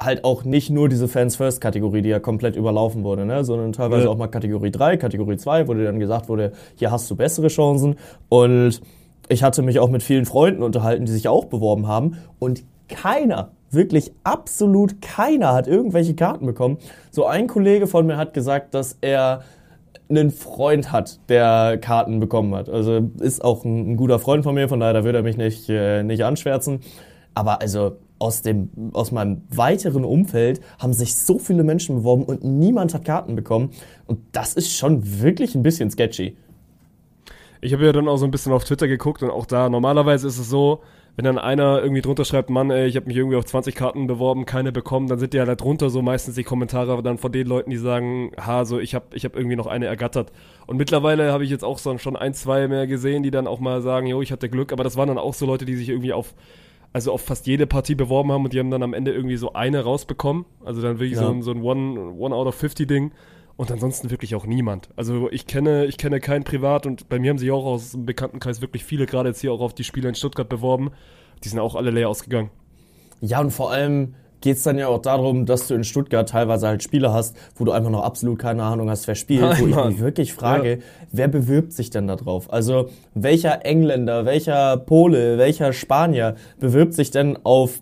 halt 0.00 0.24
auch 0.24 0.44
nicht 0.44 0.70
nur 0.70 0.88
diese 0.88 1.08
Fans 1.08 1.36
First 1.36 1.60
Kategorie, 1.60 2.02
die 2.02 2.08
ja 2.10 2.20
komplett 2.20 2.56
überlaufen 2.56 3.04
wurde, 3.04 3.24
ne? 3.24 3.44
sondern 3.44 3.72
teilweise 3.72 4.04
Ja. 4.04 4.10
auch 4.10 4.16
mal 4.16 4.26
Kategorie 4.28 4.70
3, 4.70 4.96
Kategorie 4.96 5.36
2, 5.36 5.66
wo 5.66 5.74
dir 5.74 5.84
dann 5.84 5.98
gesagt 5.98 6.28
wurde, 6.28 6.52
hier 6.76 6.90
hast 6.90 7.10
du 7.10 7.16
bessere 7.16 7.48
Chancen. 7.48 7.96
Und 8.28 8.80
ich 9.28 9.42
hatte 9.42 9.62
mich 9.62 9.78
auch 9.80 9.88
mit 9.88 10.02
vielen 10.02 10.26
Freunden 10.26 10.62
unterhalten, 10.62 11.06
die 11.06 11.12
sich 11.12 11.28
auch 11.28 11.46
beworben 11.46 11.86
haben 11.88 12.18
und 12.38 12.62
keiner, 12.88 13.52
wirklich 13.70 14.12
absolut 14.24 15.00
keiner 15.00 15.52
hat 15.54 15.66
irgendwelche 15.66 16.14
Karten 16.14 16.46
bekommen. 16.46 16.78
So 17.10 17.24
ein 17.26 17.46
Kollege 17.46 17.86
von 17.86 18.06
mir 18.06 18.16
hat 18.16 18.34
gesagt, 18.34 18.74
dass 18.74 18.98
er 19.00 19.42
einen 20.16 20.30
Freund 20.30 20.92
hat, 20.92 21.20
der 21.28 21.78
Karten 21.78 22.20
bekommen 22.20 22.54
hat. 22.54 22.68
Also 22.68 23.10
ist 23.20 23.44
auch 23.44 23.64
ein, 23.64 23.92
ein 23.92 23.96
guter 23.96 24.18
Freund 24.18 24.44
von 24.44 24.54
mir, 24.54 24.68
von 24.68 24.80
daher 24.80 24.94
da 24.94 25.04
würde 25.04 25.18
er 25.18 25.24
mich 25.24 25.36
nicht, 25.36 25.68
äh, 25.68 26.02
nicht 26.02 26.24
anschwärzen. 26.24 26.80
Aber 27.34 27.60
also 27.60 27.96
aus, 28.18 28.42
dem, 28.42 28.70
aus 28.92 29.12
meinem 29.12 29.42
weiteren 29.50 30.04
Umfeld 30.04 30.60
haben 30.78 30.92
sich 30.92 31.16
so 31.16 31.38
viele 31.38 31.64
Menschen 31.64 31.96
beworben 31.96 32.24
und 32.24 32.44
niemand 32.44 32.94
hat 32.94 33.04
Karten 33.04 33.36
bekommen. 33.36 33.70
Und 34.06 34.20
das 34.32 34.54
ist 34.54 34.76
schon 34.76 35.20
wirklich 35.20 35.54
ein 35.54 35.62
bisschen 35.62 35.90
sketchy. 35.90 36.36
Ich 37.60 37.72
habe 37.72 37.84
ja 37.84 37.92
dann 37.92 38.08
auch 38.08 38.16
so 38.16 38.24
ein 38.24 38.30
bisschen 38.30 38.52
auf 38.52 38.64
Twitter 38.64 38.88
geguckt 38.88 39.22
und 39.22 39.30
auch 39.30 39.46
da, 39.46 39.68
normalerweise 39.68 40.26
ist 40.26 40.38
es 40.38 40.48
so, 40.48 40.80
wenn 41.16 41.24
dann 41.24 41.38
einer 41.38 41.80
irgendwie 41.80 42.02
drunter 42.02 42.24
schreibt, 42.24 42.50
Mann, 42.50 42.70
ey, 42.70 42.86
ich 42.86 42.96
habe 42.96 43.06
mich 43.06 43.16
irgendwie 43.16 43.36
auf 43.36 43.44
20 43.44 43.74
Karten 43.74 44.06
beworben, 44.06 44.46
keine 44.46 44.72
bekommen, 44.72 45.06
dann 45.06 45.18
sind 45.18 45.32
ja 45.34 45.44
da 45.44 45.54
drunter 45.54 45.88
so 45.90 46.02
meistens 46.02 46.34
die 46.34 46.42
Kommentare 46.44 47.00
dann 47.02 47.18
von 47.18 47.30
den 47.30 47.46
Leuten, 47.46 47.70
die 47.70 47.76
sagen, 47.76 48.32
ha, 48.36 48.64
so 48.64 48.80
ich 48.80 48.94
habe 48.94 49.06
ich 49.14 49.24
hab 49.24 49.36
irgendwie 49.36 49.56
noch 49.56 49.66
eine 49.68 49.86
ergattert. 49.86 50.32
Und 50.66 50.76
mittlerweile 50.76 51.32
habe 51.32 51.44
ich 51.44 51.50
jetzt 51.50 51.64
auch 51.64 51.78
so 51.78 51.96
schon 51.98 52.16
ein, 52.16 52.34
zwei 52.34 52.66
mehr 52.66 52.86
gesehen, 52.86 53.22
die 53.22 53.30
dann 53.30 53.46
auch 53.46 53.60
mal 53.60 53.80
sagen, 53.80 54.06
jo, 54.06 54.22
ich 54.22 54.32
hatte 54.32 54.48
Glück, 54.48 54.72
aber 54.72 54.82
das 54.82 54.96
waren 54.96 55.08
dann 55.08 55.18
auch 55.18 55.34
so 55.34 55.46
Leute, 55.46 55.64
die 55.64 55.76
sich 55.76 55.88
irgendwie 55.88 56.12
auf 56.12 56.34
also 56.92 57.12
auf 57.12 57.22
fast 57.22 57.48
jede 57.48 57.66
Partie 57.66 57.96
beworben 57.96 58.30
haben 58.30 58.44
und 58.44 58.52
die 58.52 58.60
haben 58.60 58.70
dann 58.70 58.84
am 58.84 58.94
Ende 58.94 59.12
irgendwie 59.12 59.36
so 59.36 59.52
eine 59.52 59.82
rausbekommen. 59.82 60.44
Also 60.64 60.80
dann 60.80 61.00
wirklich 61.00 61.18
so 61.18 61.24
Ja. 61.24 61.30
ein, 61.30 61.42
so 61.42 61.50
ein 61.50 61.60
One, 61.60 61.98
One 62.16 62.32
out 62.32 62.46
of 62.46 62.54
50 62.54 62.86
Ding. 62.86 63.10
Und 63.56 63.70
ansonsten 63.70 64.10
wirklich 64.10 64.34
auch 64.34 64.46
niemand. 64.46 64.88
Also 64.96 65.30
ich 65.30 65.46
kenne, 65.46 65.84
ich 65.86 65.96
kenne 65.96 66.18
keinen 66.20 66.44
privat 66.44 66.86
und 66.86 67.08
bei 67.08 67.18
mir 67.18 67.30
haben 67.30 67.38
sich 67.38 67.52
auch 67.52 67.64
aus 67.64 67.92
dem 67.92 68.04
Bekanntenkreis 68.04 68.60
wirklich 68.60 68.84
viele 68.84 69.06
gerade 69.06 69.28
jetzt 69.28 69.40
hier 69.40 69.52
auch 69.52 69.60
auf 69.60 69.74
die 69.74 69.84
Spiele 69.84 70.08
in 70.08 70.14
Stuttgart 70.14 70.48
beworben. 70.48 70.90
Die 71.44 71.48
sind 71.48 71.60
auch 71.60 71.76
alle 71.76 71.90
leer 71.90 72.08
ausgegangen. 72.08 72.50
Ja, 73.20 73.40
und 73.40 73.52
vor 73.52 73.70
allem 73.70 74.14
geht's 74.40 74.62
dann 74.62 74.76
ja 74.76 74.88
auch 74.88 75.00
darum, 75.00 75.46
dass 75.46 75.68
du 75.68 75.74
in 75.74 75.84
Stuttgart 75.84 76.28
teilweise 76.28 76.66
halt 76.66 76.82
Spiele 76.82 77.12
hast, 77.12 77.34
wo 77.56 77.64
du 77.64 77.72
einfach 77.72 77.90
noch 77.90 78.02
absolut 78.02 78.38
keine 78.38 78.62
Ahnung 78.62 78.90
hast, 78.90 79.08
wer 79.08 79.14
spielt, 79.14 79.40
Nein, 79.40 79.56
wo 79.58 79.66
ich 79.66 79.74
Mann. 79.74 79.88
mich 79.88 80.00
wirklich 80.00 80.34
frage, 80.34 80.80
wer 81.12 81.28
bewirbt 81.28 81.72
sich 81.72 81.88
denn 81.88 82.06
da 82.06 82.16
drauf? 82.16 82.52
Also 82.52 82.90
welcher 83.14 83.64
Engländer, 83.64 84.26
welcher 84.26 84.76
Pole, 84.76 85.38
welcher 85.38 85.72
Spanier 85.72 86.34
bewirbt 86.60 86.92
sich 86.92 87.10
denn 87.10 87.38
auf 87.42 87.80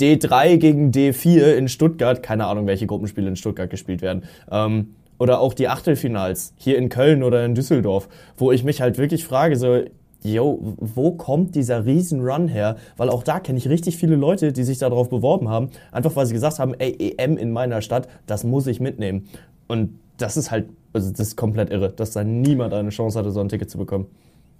D3 0.00 0.56
gegen 0.58 0.90
D4 0.90 1.54
in 1.54 1.68
Stuttgart? 1.68 2.22
Keine 2.22 2.46
Ahnung, 2.46 2.66
welche 2.66 2.86
Gruppenspiele 2.86 3.28
in 3.28 3.36
Stuttgart 3.36 3.70
gespielt 3.70 4.02
werden. 4.02 4.24
Ähm, 4.50 4.94
oder 5.18 5.40
auch 5.40 5.54
die 5.54 5.68
Achtelfinals 5.68 6.52
hier 6.56 6.76
in 6.76 6.88
Köln 6.88 7.22
oder 7.22 7.44
in 7.44 7.54
Düsseldorf, 7.54 8.08
wo 8.36 8.52
ich 8.52 8.64
mich 8.64 8.80
halt 8.80 8.98
wirklich 8.98 9.24
frage, 9.24 9.56
so, 9.56 9.82
yo, 10.22 10.58
wo 10.78 11.12
kommt 11.12 11.54
dieser 11.54 11.86
riesen 11.86 12.20
Run 12.20 12.48
her? 12.48 12.76
Weil 12.96 13.08
auch 13.08 13.22
da 13.22 13.40
kenne 13.40 13.58
ich 13.58 13.68
richtig 13.68 13.96
viele 13.96 14.16
Leute, 14.16 14.52
die 14.52 14.64
sich 14.64 14.78
darauf 14.78 15.08
beworben 15.08 15.48
haben, 15.48 15.70
einfach 15.92 16.14
weil 16.16 16.26
sie 16.26 16.34
gesagt 16.34 16.58
haben, 16.58 16.74
ey, 16.74 17.14
EM 17.16 17.36
in 17.38 17.50
meiner 17.52 17.80
Stadt, 17.80 18.08
das 18.26 18.44
muss 18.44 18.66
ich 18.66 18.80
mitnehmen. 18.80 19.28
Und 19.68 19.98
das 20.18 20.36
ist 20.36 20.50
halt 20.50 20.66
Also 20.92 21.10
das 21.10 21.20
ist 21.20 21.36
komplett 21.36 21.70
irre, 21.70 21.90
dass 21.90 22.12
da 22.12 22.24
niemand 22.24 22.72
eine 22.72 22.88
Chance 22.90 23.18
hatte, 23.18 23.30
so 23.30 23.40
ein 23.40 23.48
Ticket 23.48 23.70
zu 23.70 23.78
bekommen. 23.78 24.06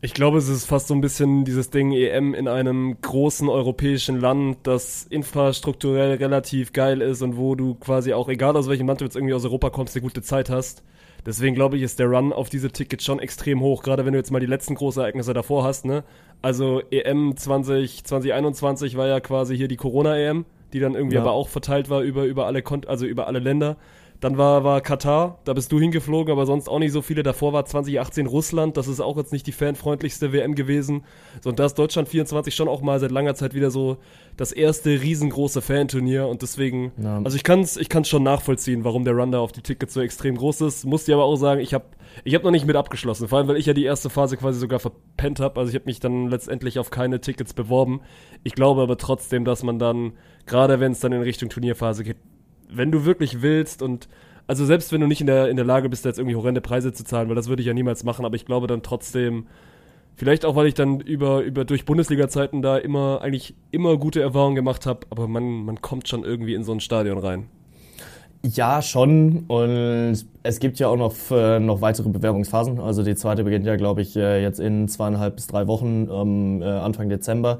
Ich 0.03 0.13
glaube, 0.13 0.37
es 0.37 0.49
ist 0.49 0.67
fast 0.67 0.89
so 0.89 0.95
ein 0.95 1.01
bisschen 1.01 1.45
dieses 1.47 1.71
Ding 1.71 1.91
EM 1.93 2.35
in 2.35 2.49
einem 2.49 3.01
großen 3.01 3.49
europäischen 3.49 4.21
Land, 4.21 4.59
das 4.65 5.05
infrastrukturell 5.05 6.17
relativ 6.17 6.75
geil 6.75 7.01
ist 7.01 7.23
und 7.23 7.39
wo 7.39 7.55
du 7.55 7.75
quasi 7.77 8.13
auch, 8.13 8.29
egal 8.29 8.57
aus 8.57 8.69
welchem 8.69 8.87
Land 8.87 9.01
du 9.01 9.07
jetzt 9.07 9.17
irgendwie 9.17 9.33
aus 9.33 9.45
Europa 9.45 9.71
kommst, 9.71 9.97
eine 9.97 10.03
gute 10.03 10.21
Zeit 10.21 10.51
hast. 10.51 10.83
Deswegen 11.25 11.55
glaube 11.55 11.77
ich, 11.77 11.83
ist 11.83 11.99
der 11.99 12.09
Run 12.09 12.33
auf 12.33 12.51
diese 12.51 12.71
Tickets 12.71 13.05
schon 13.05 13.19
extrem 13.21 13.61
hoch, 13.61 13.83
gerade 13.83 14.05
wenn 14.05 14.13
du 14.13 14.19
jetzt 14.19 14.31
mal 14.31 14.39
die 14.39 14.47
letzten 14.47 14.75
großen 14.75 15.01
Ereignisse 15.01 15.33
davor 15.33 15.65
hast. 15.65 15.87
Ne? 15.87 16.05
Also 16.43 16.83
EM 16.91 17.35
20, 17.35 18.05
2021 18.05 18.97
war 18.97 19.09
ja 19.09 19.19
quasi 19.21 19.57
hier 19.57 19.67
die 19.67 19.77
Corona-EM, 19.77 20.45
die 20.75 20.79
dann 20.79 20.95
irgendwie 20.95 21.17
ja. 21.17 21.23
aber 21.23 21.33
auch 21.33 21.49
verteilt 21.49 21.89
war 21.89 22.03
über, 22.03 22.25
über, 22.25 22.47
alle, 22.47 22.63
also 22.87 23.07
über 23.07 23.27
alle 23.27 23.39
Länder. 23.39 23.77
Dann 24.21 24.39
war, 24.39 24.65
war 24.65 24.81
Katar, 24.81 25.39
da 25.45 25.53
bist 25.53 25.71
du 25.73 25.79
hingeflogen, 25.79 26.33
aber 26.33 26.47
sonst 26.47 26.69
auch 26.69 26.79
nicht 26.79 26.93
so 26.93 27.03
viele. 27.03 27.23
Davor 27.23 27.53
war 27.53 27.65
2018 27.65 28.27
Russland, 28.27 28.77
das 28.77 28.89
ist 28.89 29.01
auch 29.01 29.17
jetzt 29.17 29.33
nicht 29.33 29.47
die 29.47 29.53
fanfreundlichste 29.53 30.33
WM 30.33 30.55
gewesen. 30.55 31.05
So, 31.43 31.51
und 31.51 31.59
da 31.59 31.67
ist 31.67 31.75
Deutschland 31.75 32.09
24 32.09 32.55
schon 32.55 32.69
auch 32.69 32.81
mal 32.81 32.99
seit 32.99 33.11
langer 33.11 33.35
Zeit 33.35 33.55
wieder 33.55 33.71
so 33.71 33.99
das 34.37 34.53
erste 34.53 34.91
riesengroße 35.03 35.61
Fanturnier. 35.61 36.27
Und 36.29 36.43
deswegen, 36.43 36.93
ja. 37.03 37.21
also 37.23 37.37
ich 37.37 37.45
kann 37.45 37.61
es 37.61 37.77
ich 37.77 37.89
kann's 37.89 38.09
schon 38.09 38.23
nachvollziehen, 38.23 38.85
warum 38.85 39.05
der 39.05 39.15
Run 39.15 39.33
da 39.33 39.41
auf 39.41 39.53
die 39.53 39.63
Tickets 39.63 39.95
so 39.95 40.01
extrem 40.01 40.37
groß 40.37 40.63
ist. 40.63 40.87
Muss 40.87 41.05
dir 41.05 41.15
aber 41.15 41.25
auch 41.25 41.37
sagen, 41.37 41.61
ich 41.61 41.75
habe 41.75 41.85
ich 42.25 42.35
hab 42.35 42.45
noch 42.45 42.51
nicht 42.51 42.67
mit 42.67 42.77
abgeschlossen, 42.77 43.29
vor 43.29 43.39
allem 43.39 43.49
weil 43.49 43.57
ich 43.57 43.67
ja 43.67 43.75
die 43.75 43.85
erste 43.85 44.09
Phase 44.09 44.37
quasi 44.37 44.59
sogar 44.59 44.79
verpennt 44.79 45.41
habe. 45.41 45.61
Also 45.61 45.71
ich 45.71 45.75
habe 45.75 45.87
mich 45.87 46.01
dann 46.01 46.29
letztendlich 46.29 46.79
auf 46.79 46.91
keine 46.91 47.21
Tickets 47.21 47.53
beworben. 47.53 48.01
Ich 48.45 48.55
glaube 48.55 48.81
aber 48.83 48.97
trotzdem, 48.97 49.45
dass 49.45 49.63
man 49.63 49.79
dann, 49.79 50.13
gerade 50.47 50.81
wenn 50.81 50.93
es 50.93 51.01
dann 51.01 51.13
in 51.13 51.21
Richtung 51.21 51.51
Turnierphase 51.51 52.05
geht, 52.05 52.17
wenn 52.69 52.91
du 52.91 53.05
wirklich 53.05 53.43
willst 53.43 53.83
und 53.83 54.09
also 54.47 54.65
selbst 54.65 54.93
wenn 54.93 55.01
du 55.01 55.07
nicht 55.07 55.21
in 55.21 55.27
der, 55.27 55.49
in 55.49 55.57
der 55.57 55.65
Lage 55.65 55.89
bist, 55.89 56.05
jetzt 56.05 56.19
irgendwie 56.19 56.37
horrende 56.37 56.61
Preise 56.61 56.93
zu 56.93 57.05
zahlen, 57.05 57.29
weil 57.29 57.35
das 57.35 57.49
würde 57.49 57.63
ich 57.63 57.67
ja 57.67 57.75
niemals 57.75 58.05
machen, 58.05 58.25
aber 58.25 58.37
ich 58.37 58.47
glaube 58.47 58.67
dann 58.67 58.83
trotzdem, 58.83 59.47
vielleicht 60.15 60.45
auch, 60.45 60.55
weil 60.55 60.67
ich 60.67 60.75
dann 60.75 61.01
über, 61.01 61.41
über 61.41 61.65
durch 61.65 61.85
Bundesliga-Zeiten 61.85 62.63
da 62.63 62.77
immer, 62.77 63.21
eigentlich 63.23 63.55
immer 63.73 63.97
gute 63.97 64.21
Erfahrungen 64.21 64.55
gemacht 64.55 64.87
habe, 64.87 65.01
aber 65.11 65.27
man, 65.27 65.65
man 65.65 65.81
kommt 65.81 66.09
schon 66.09 66.25
irgendwie 66.25 66.55
in 66.55 66.63
so 66.63 66.73
ein 66.73 66.81
Stadion 66.81 67.19
rein. 67.19 67.49
Ja, 68.55 68.81
schon. 68.81 69.45
Und 69.49 70.25
es 70.43 70.61
gibt 70.61 70.79
ja 70.79 70.89
auch 70.89 70.97
noch, 70.97 71.15
äh, 71.31 71.59
noch 71.59 71.81
weitere 71.81 72.09
Bewerbungsphasen. 72.09 72.79
Also 72.79 73.03
die 73.03 73.17
zweite 73.17 73.43
beginnt 73.43 73.67
ja, 73.67 73.75
glaube 73.77 74.03
ich, 74.03 74.15
äh, 74.15 74.41
jetzt 74.41 74.61
in 74.61 74.87
zweieinhalb 74.89 75.37
bis 75.37 75.49
drei 75.49 75.67
Wochen, 75.67 76.09
ähm, 76.11 76.63
äh, 76.63 76.67
Anfang 76.67 77.09
Dezember 77.09 77.59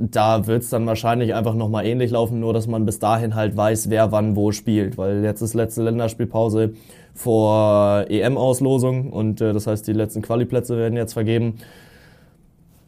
da 0.00 0.46
wird 0.46 0.62
es 0.62 0.70
dann 0.70 0.86
wahrscheinlich 0.86 1.34
einfach 1.34 1.54
nochmal 1.54 1.86
ähnlich 1.86 2.10
laufen, 2.10 2.40
nur 2.40 2.52
dass 2.52 2.66
man 2.66 2.86
bis 2.86 2.98
dahin 2.98 3.34
halt 3.34 3.56
weiß, 3.56 3.90
wer 3.90 4.12
wann 4.12 4.36
wo 4.36 4.52
spielt. 4.52 4.98
Weil 4.98 5.22
jetzt 5.22 5.42
ist 5.42 5.54
letzte 5.54 5.82
Länderspielpause 5.82 6.72
vor 7.14 8.06
EM-Auslosung 8.08 9.12
und 9.12 9.40
äh, 9.40 9.52
das 9.52 9.66
heißt, 9.66 9.86
die 9.86 9.92
letzten 9.92 10.22
Quali-Plätze 10.22 10.76
werden 10.76 10.96
jetzt 10.96 11.12
vergeben. 11.12 11.58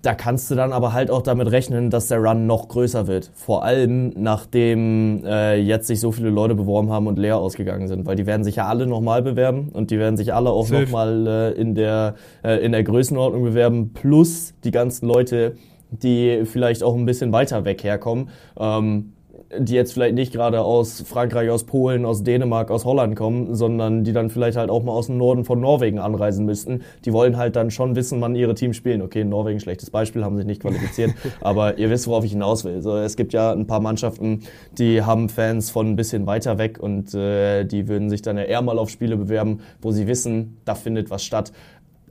Da 0.02 0.14
kannst 0.14 0.50
du 0.50 0.57
dann 0.57 0.73
aber 0.73 0.92
halt 0.92 1.12
auch 1.12 1.23
damit 1.23 1.52
rechnen, 1.52 1.88
dass 1.88 2.09
der 2.09 2.19
Run 2.19 2.49
noch 2.49 2.66
größer 2.66 3.07
wird. 3.07 3.31
Vor 3.35 3.64
allem, 3.64 4.12
nachdem 4.16 5.25
äh, 5.25 5.61
jetzt 5.61 5.87
sich 5.87 6.00
so 6.00 6.11
viele 6.11 6.28
Leute 6.31 6.57
beworben 6.57 6.90
haben 6.90 7.07
und 7.07 7.21
leer 7.21 7.37
ausgegangen 7.37 7.87
sind. 7.87 8.04
Weil 8.04 8.16
die 8.16 8.26
werden 8.26 8.42
sich 8.42 8.57
ja 8.57 8.66
alle 8.66 8.88
nochmal 8.88 9.23
bewerben 9.23 9.69
und 9.73 9.92
die 9.92 10.00
werden 10.00 10.16
sich 10.16 10.35
alle 10.35 10.50
auch 10.50 10.69
nochmal 10.71 11.26
äh, 11.28 11.52
in, 11.52 11.76
der, 11.76 12.16
äh, 12.42 12.57
in 12.64 12.73
der 12.73 12.83
Größenordnung 12.83 13.45
bewerben. 13.45 13.92
Plus 13.95 14.54
die 14.64 14.73
ganzen 14.73 15.07
Leute, 15.07 15.54
die 15.92 16.42
vielleicht 16.44 16.82
auch 16.82 16.96
ein 16.96 17.04
bisschen 17.04 17.32
weiter 17.32 17.64
weg 17.64 17.84
herkommen, 17.84 18.30
ähm, 18.58 19.12
die 19.58 19.75
jetzt 19.75 19.92
vielleicht 19.92 20.14
nicht 20.14 20.32
gerade 20.32 20.62
aus 20.62 21.02
Frankreich, 21.06 21.50
aus 21.50 21.64
Polen, 21.64 22.06
aus 22.06 22.22
Dänemark, 22.22 22.70
aus 22.70 22.84
Holland 22.84 23.16
kommen, 23.16 23.54
sondern 23.54 24.04
die 24.04 24.12
dann 24.12 24.30
vielleicht 24.30 24.56
halt 24.56 24.70
auch 24.70 24.82
mal 24.82 24.92
aus 24.92 25.06
dem 25.06 25.18
Norden 25.18 25.44
von 25.44 25.61
Norwegen 25.61 25.99
anreisen 25.99 26.46
müssten. 26.46 26.82
Die 27.04 27.12
wollen 27.12 27.37
halt 27.37 27.56
dann 27.56 27.70
schon 27.70 27.94
wissen, 27.94 28.20
wann 28.20 28.34
ihre 28.34 28.54
Teams 28.54 28.76
spielen. 28.76 29.02
Okay, 29.02 29.25
Norwegen, 29.25 29.61
schlechtes 29.61 29.90
Beispiel, 29.90 30.25
haben 30.25 30.37
sich 30.37 30.46
nicht 30.46 30.62
qualifiziert, 30.62 31.12
aber 31.40 31.78
ihr 31.78 31.90
wisst, 31.90 32.06
worauf 32.06 32.25
ich 32.25 32.32
hinaus 32.32 32.64
will. 32.64 32.80
So, 32.80 32.96
es 32.96 33.16
gibt 33.16 33.32
ja 33.32 33.52
ein 33.52 33.66
paar 33.66 33.80
Mannschaften, 33.80 34.40
die 34.78 35.02
haben 35.02 35.28
Fans 35.28 35.70
von 35.70 35.88
ein 35.88 35.96
bisschen 35.96 36.26
weiter 36.26 36.56
weg 36.58 36.78
und 36.81 37.14
äh, 37.14 37.64
die 37.64 37.88
würden 37.88 38.09
sich 38.09 38.22
dann 38.22 38.38
ja 38.38 38.44
eher 38.44 38.62
mal 38.62 38.78
auf 38.78 38.88
Spiele 38.88 39.16
bewerben, 39.16 39.61
wo 39.83 39.92
sie 39.92 40.07
wissen, 40.07 40.59
da 40.64 40.74
findet 40.74 41.11
was 41.11 41.24
statt. 41.24 41.52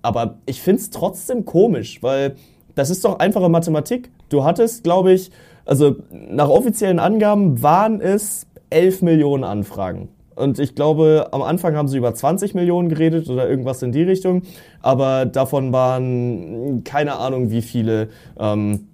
Aber 0.04 0.40
ich 0.46 0.62
find's 0.62 0.90
trotzdem 0.90 1.46
komisch, 1.46 2.02
weil 2.02 2.36
das 2.76 2.90
ist 2.90 3.06
doch 3.06 3.20
einfache 3.20 3.50
Mathematik. 3.50 4.10
Du 4.30 4.44
hattest, 4.44 4.84
glaube 4.84 5.14
ich, 5.14 5.32
also 5.66 5.96
nach 6.12 6.50
offiziellen 6.50 7.00
Angaben 7.00 7.62
waren 7.62 8.02
es 8.02 8.48
11 8.70 9.02
Millionen 9.02 9.44
Anfragen. 9.44 10.10
Und 10.36 10.60
ich 10.60 10.76
glaube, 10.76 11.28
am 11.32 11.42
Anfang 11.42 11.76
haben 11.76 11.88
sie 11.88 11.98
über 11.98 12.14
20 12.14 12.56
Millionen 12.56 12.90
geredet 12.90 13.30
oder 13.30 13.48
irgendwas 13.48 13.84
in 13.84 13.92
die 13.92 14.04
Richtung. 14.04 14.44
Aber 14.82 15.26
davon 15.26 15.72
waren 15.72 16.84
keine 16.84 17.18
Ahnung, 17.18 17.52
wie 17.52 17.62
viele 17.62 18.10
ähm, 18.40 18.88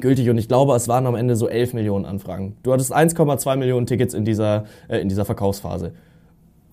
gültig. 0.00 0.28
Und 0.28 0.38
ich 0.38 0.48
glaube, 0.48 0.74
es 0.74 0.88
waren 0.88 1.06
am 1.06 1.14
Ende 1.14 1.36
so 1.36 1.48
11 1.48 1.72
Millionen 1.74 2.04
Anfragen. 2.04 2.56
Du 2.62 2.72
hattest 2.72 2.94
1,2 2.94 3.56
Millionen 3.56 3.86
Tickets 3.86 4.12
in 4.12 4.24
dieser, 4.24 4.64
äh, 4.88 4.98
in 4.98 5.08
dieser 5.08 5.24
Verkaufsphase. 5.24 5.92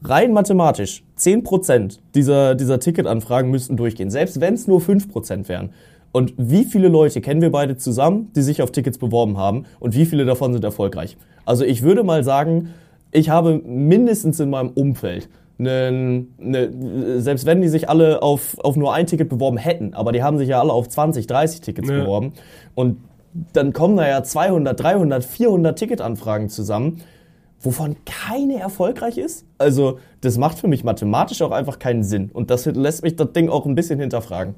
Rein 0.03 0.33
mathematisch, 0.33 1.03
10% 1.17 1.99
dieser, 2.13 2.55
dieser 2.55 2.79
Ticketanfragen 2.79 3.49
müssten 3.49 3.77
durchgehen. 3.77 4.09
Selbst 4.09 4.41
wenn 4.41 4.55
es 4.55 4.67
nur 4.67 4.81
5% 4.81 5.47
wären. 5.47 5.69
Und 6.13 6.33
wie 6.37 6.63
viele 6.63 6.87
Leute 6.87 7.21
kennen 7.21 7.41
wir 7.41 7.51
beide 7.51 7.75
zusammen, 7.75 8.31
die 8.35 8.43
sich 8.43 8.61
auf 8.61 8.71
Tickets 8.71 8.99
beworben 8.99 9.37
haben 9.37 9.65
und 9.79 9.95
wie 9.95 10.05
viele 10.05 10.25
davon 10.25 10.53
sind 10.53 10.63
erfolgreich? 10.63 11.17
Also 11.43 11.65
ich 11.65 11.81
würde 11.81 12.03
mal 12.03 12.23
sagen, 12.23 12.69
ich 13.11 13.29
habe 13.29 13.61
mindestens 13.65 14.39
in 14.39 14.51
meinem 14.51 14.69
Umfeld 14.69 15.27
eine, 15.59 16.25
eine, 16.39 17.21
selbst 17.21 17.47
wenn 17.47 17.61
die 17.61 17.67
sich 17.67 17.89
alle 17.89 18.21
auf, 18.21 18.57
auf 18.59 18.75
nur 18.75 18.93
ein 18.93 19.07
Ticket 19.07 19.27
beworben 19.27 19.57
hätten, 19.57 19.95
aber 19.95 20.11
die 20.11 20.21
haben 20.21 20.37
sich 20.37 20.49
ja 20.49 20.59
alle 20.59 20.71
auf 20.71 20.87
20, 20.87 21.25
30 21.25 21.61
Tickets 21.61 21.89
ja. 21.89 22.01
beworben 22.01 22.33
und 22.75 22.97
dann 23.53 23.73
kommen 23.73 23.97
da 23.97 24.07
ja 24.07 24.23
200, 24.23 24.79
300, 24.79 25.25
400 25.25 25.77
Ticketanfragen 25.77 26.49
zusammen, 26.49 27.01
wovon 27.59 27.95
keine 28.05 28.59
erfolgreich 28.59 29.17
ist. 29.17 29.45
Also 29.57 29.97
das 30.21 30.37
macht 30.37 30.59
für 30.59 30.67
mich 30.67 30.83
mathematisch 30.83 31.41
auch 31.41 31.51
einfach 31.51 31.79
keinen 31.79 32.03
Sinn 32.03 32.29
und 32.31 32.51
das 32.51 32.67
lässt 32.67 33.01
mich 33.01 33.15
das 33.15 33.31
Ding 33.33 33.49
auch 33.49 33.65
ein 33.65 33.73
bisschen 33.73 33.99
hinterfragen. 33.99 34.53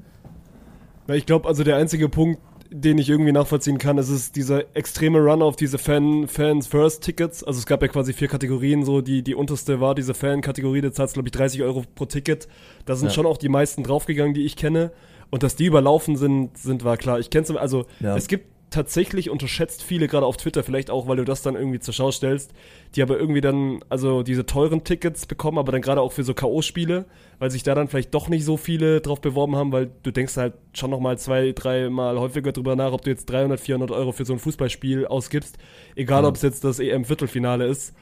Ich 1.08 1.26
glaube, 1.26 1.48
also 1.48 1.64
der 1.64 1.76
einzige 1.76 2.08
Punkt, 2.08 2.40
den 2.70 2.98
ich 2.98 3.08
irgendwie 3.08 3.32
nachvollziehen 3.32 3.78
kann, 3.78 3.98
ist 3.98 4.08
es 4.08 4.32
dieser 4.32 4.76
extreme 4.76 5.18
Run 5.20 5.42
auf 5.42 5.56
diese 5.56 5.78
Fan, 5.78 6.26
Fans 6.26 6.66
First 6.66 7.04
Tickets. 7.04 7.44
Also 7.44 7.58
es 7.58 7.66
gab 7.66 7.82
ja 7.82 7.88
quasi 7.88 8.12
vier 8.12 8.28
Kategorien, 8.28 8.84
so 8.84 9.00
die, 9.00 9.22
die 9.22 9.34
unterste 9.34 9.80
war 9.80 9.94
diese 9.94 10.14
Fan-Kategorie, 10.14 10.80
da 10.80 10.92
zahlst 10.92 11.14
glaube 11.14 11.28
ich 11.28 11.32
30 11.32 11.62
Euro 11.62 11.84
pro 11.94 12.06
Ticket. 12.06 12.48
Da 12.84 12.96
sind 12.96 13.08
ja. 13.08 13.14
schon 13.14 13.26
auch 13.26 13.38
die 13.38 13.48
meisten 13.48 13.82
draufgegangen, 13.82 14.34
die 14.34 14.44
ich 14.44 14.56
kenne. 14.56 14.92
Und 15.30 15.42
dass 15.42 15.56
die 15.56 15.66
überlaufen 15.66 16.16
sind, 16.16 16.56
sind 16.56 16.84
war 16.84 16.96
klar. 16.96 17.18
Ich 17.18 17.30
kenne 17.30 17.58
also 17.58 17.86
ja. 18.00 18.16
es 18.16 18.28
gibt 18.28 18.46
tatsächlich 18.76 19.30
unterschätzt 19.30 19.82
viele, 19.82 20.06
gerade 20.06 20.26
auf 20.26 20.36
Twitter, 20.36 20.62
vielleicht 20.62 20.90
auch, 20.90 21.08
weil 21.08 21.16
du 21.16 21.24
das 21.24 21.40
dann 21.40 21.54
irgendwie 21.54 21.80
zur 21.80 21.94
Schau 21.94 22.12
stellst, 22.12 22.52
die 22.94 23.00
aber 23.00 23.18
irgendwie 23.18 23.40
dann, 23.40 23.82
also 23.88 24.22
diese 24.22 24.44
teuren 24.44 24.84
Tickets 24.84 25.24
bekommen, 25.24 25.56
aber 25.56 25.72
dann 25.72 25.80
gerade 25.80 26.02
auch 26.02 26.12
für 26.12 26.24
so 26.24 26.34
K.O.-Spiele, 26.34 27.06
weil 27.38 27.50
sich 27.50 27.62
da 27.62 27.74
dann 27.74 27.88
vielleicht 27.88 28.12
doch 28.12 28.28
nicht 28.28 28.44
so 28.44 28.58
viele 28.58 29.00
drauf 29.00 29.22
beworben 29.22 29.56
haben, 29.56 29.72
weil 29.72 29.90
du 30.02 30.10
denkst 30.10 30.36
halt 30.36 30.52
schon 30.74 30.90
nochmal 30.90 31.16
zwei, 31.16 31.52
dreimal 31.52 32.20
häufiger 32.20 32.52
drüber 32.52 32.76
nach, 32.76 32.92
ob 32.92 33.00
du 33.00 33.08
jetzt 33.08 33.24
300, 33.30 33.58
400 33.58 33.90
Euro 33.92 34.12
für 34.12 34.26
so 34.26 34.34
ein 34.34 34.38
Fußballspiel 34.38 35.06
ausgibst, 35.06 35.56
egal 35.94 36.24
ja. 36.24 36.28
ob 36.28 36.34
es 36.34 36.42
jetzt 36.42 36.62
das 36.62 36.78
EM-Viertelfinale 36.78 37.66
ist. 37.66 37.94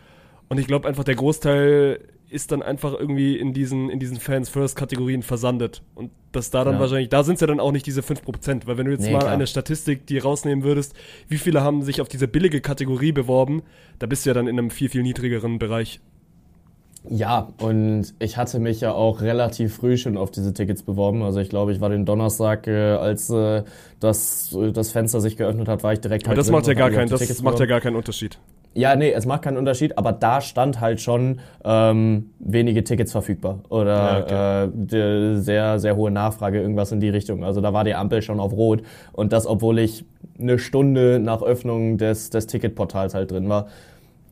Und 0.49 0.59
ich 0.59 0.67
glaube 0.67 0.89
einfach, 0.89 1.05
der 1.05 1.15
Großteil 1.15 2.01
ist 2.35 2.53
dann 2.53 2.62
einfach 2.62 2.92
irgendwie 2.92 3.38
in 3.38 3.55
diesen, 3.55 3.88
in 3.88 4.01
diesen 4.01 4.18
Fans-First-Kategorien 4.18 5.23
versandet. 5.23 5.83
Und 5.94 6.11
dass 6.33 6.51
da 6.51 6.64
dann 6.64 6.75
ja. 6.75 6.81
wahrscheinlich, 6.81 7.09
da 7.09 7.23
sind 7.23 7.35
es 7.35 7.40
ja 7.40 7.47
dann 7.47 7.61
auch 7.61 7.70
nicht 7.70 7.87
diese 7.87 8.01
5%, 8.01 8.66
weil 8.66 8.77
wenn 8.77 8.87
du 8.87 8.92
jetzt 8.92 9.03
nee, 9.03 9.12
mal 9.12 9.20
klar. 9.20 9.33
eine 9.33 9.47
Statistik, 9.47 10.07
die 10.07 10.18
rausnehmen 10.18 10.64
würdest, 10.64 10.94
wie 11.29 11.38
viele 11.38 11.62
haben 11.62 11.83
sich 11.83 12.01
auf 12.01 12.09
diese 12.09 12.27
billige 12.27 12.61
Kategorie 12.61 13.12
beworben, 13.12 13.62
da 14.01 14.07
bist 14.07 14.27
du 14.27 14.31
ja 14.31 14.35
dann 14.35 14.49
in 14.49 14.59
einem 14.59 14.70
viel, 14.70 14.88
viel 14.88 15.03
niedrigeren 15.03 15.61
Bereich. 15.61 16.01
Ja, 17.09 17.49
und 17.59 18.14
ich 18.18 18.37
hatte 18.37 18.59
mich 18.59 18.81
ja 18.81 18.92
auch 18.92 19.20
relativ 19.20 19.77
früh 19.77 19.97
schon 19.97 20.16
auf 20.16 20.31
diese 20.31 20.55
Tickets 20.55 20.83
beworben. 20.83 21.23
Also 21.23 21.38
ich 21.38 21.51
glaube, 21.51 21.73
ich 21.73 21.81
war 21.81 21.90
den 21.90 22.07
Donnerstag, 22.07 22.66
äh, 22.66 22.94
als 22.94 23.29
äh, 23.31 23.62
das, 24.01 24.57
das 24.73 24.90
Fenster 24.90 25.20
sich 25.20 25.37
geöffnet 25.37 25.68
hat, 25.68 25.83
war 25.83 25.92
ich 25.92 26.01
direkt 26.01 26.27
halt 26.27 26.33
Aber 26.33 26.37
das 26.37 26.51
macht 26.51 26.66
ja 26.66 26.75
gar 26.75 26.90
keinen, 26.90 27.11
das 27.11 27.42
macht 27.42 27.61
ja 27.61 27.66
gar 27.66 27.81
keinen 27.81 27.97
Unterschied. 27.97 28.38
Ja, 28.77 28.97
nee, 28.97 29.13
es 29.13 29.25
macht 29.25 29.43
keinen 29.43 29.57
Unterschied, 29.57 29.97
aber 29.97 30.13
da 30.13 30.41
stand 30.41 30.81
halt 30.81 31.01
schon 31.01 31.41
ähm, 31.65 32.31
wenige 32.41 32.83
Tickets 32.83 33.13
verfügbar 33.13 33.61
oder 33.69 34.29
ja, 34.29 34.69
okay. 34.69 35.05
äh, 35.05 35.37
sehr, 35.37 35.79
sehr 35.79 35.95
hohe 35.95 36.11
Nachfrage, 36.11 36.61
irgendwas 36.61 36.91
in 36.91 36.99
die 36.99 37.09
Richtung. 37.09 37.45
Also 37.45 37.61
da 37.61 37.73
war 37.73 37.85
die 37.85 37.95
Ampel 37.95 38.21
schon 38.21 38.41
auf 38.41 38.53
Rot 38.53 38.83
und 39.13 39.33
das, 39.33 39.47
obwohl 39.47 39.79
ich 39.79 40.05
eine 40.41 40.59
Stunde 40.59 41.21
nach 41.21 41.43
Öffnung 41.43 41.99
des, 41.99 42.31
des 42.31 42.49
Ticketportals 42.49 43.15
halt 43.15 43.31
drin 43.31 43.49
war. 43.49 43.69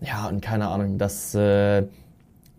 Ja, 0.01 0.27
und 0.29 0.43
keine 0.43 0.67
Ahnung, 0.69 0.99
das, 0.99 1.35
äh, 1.37 1.85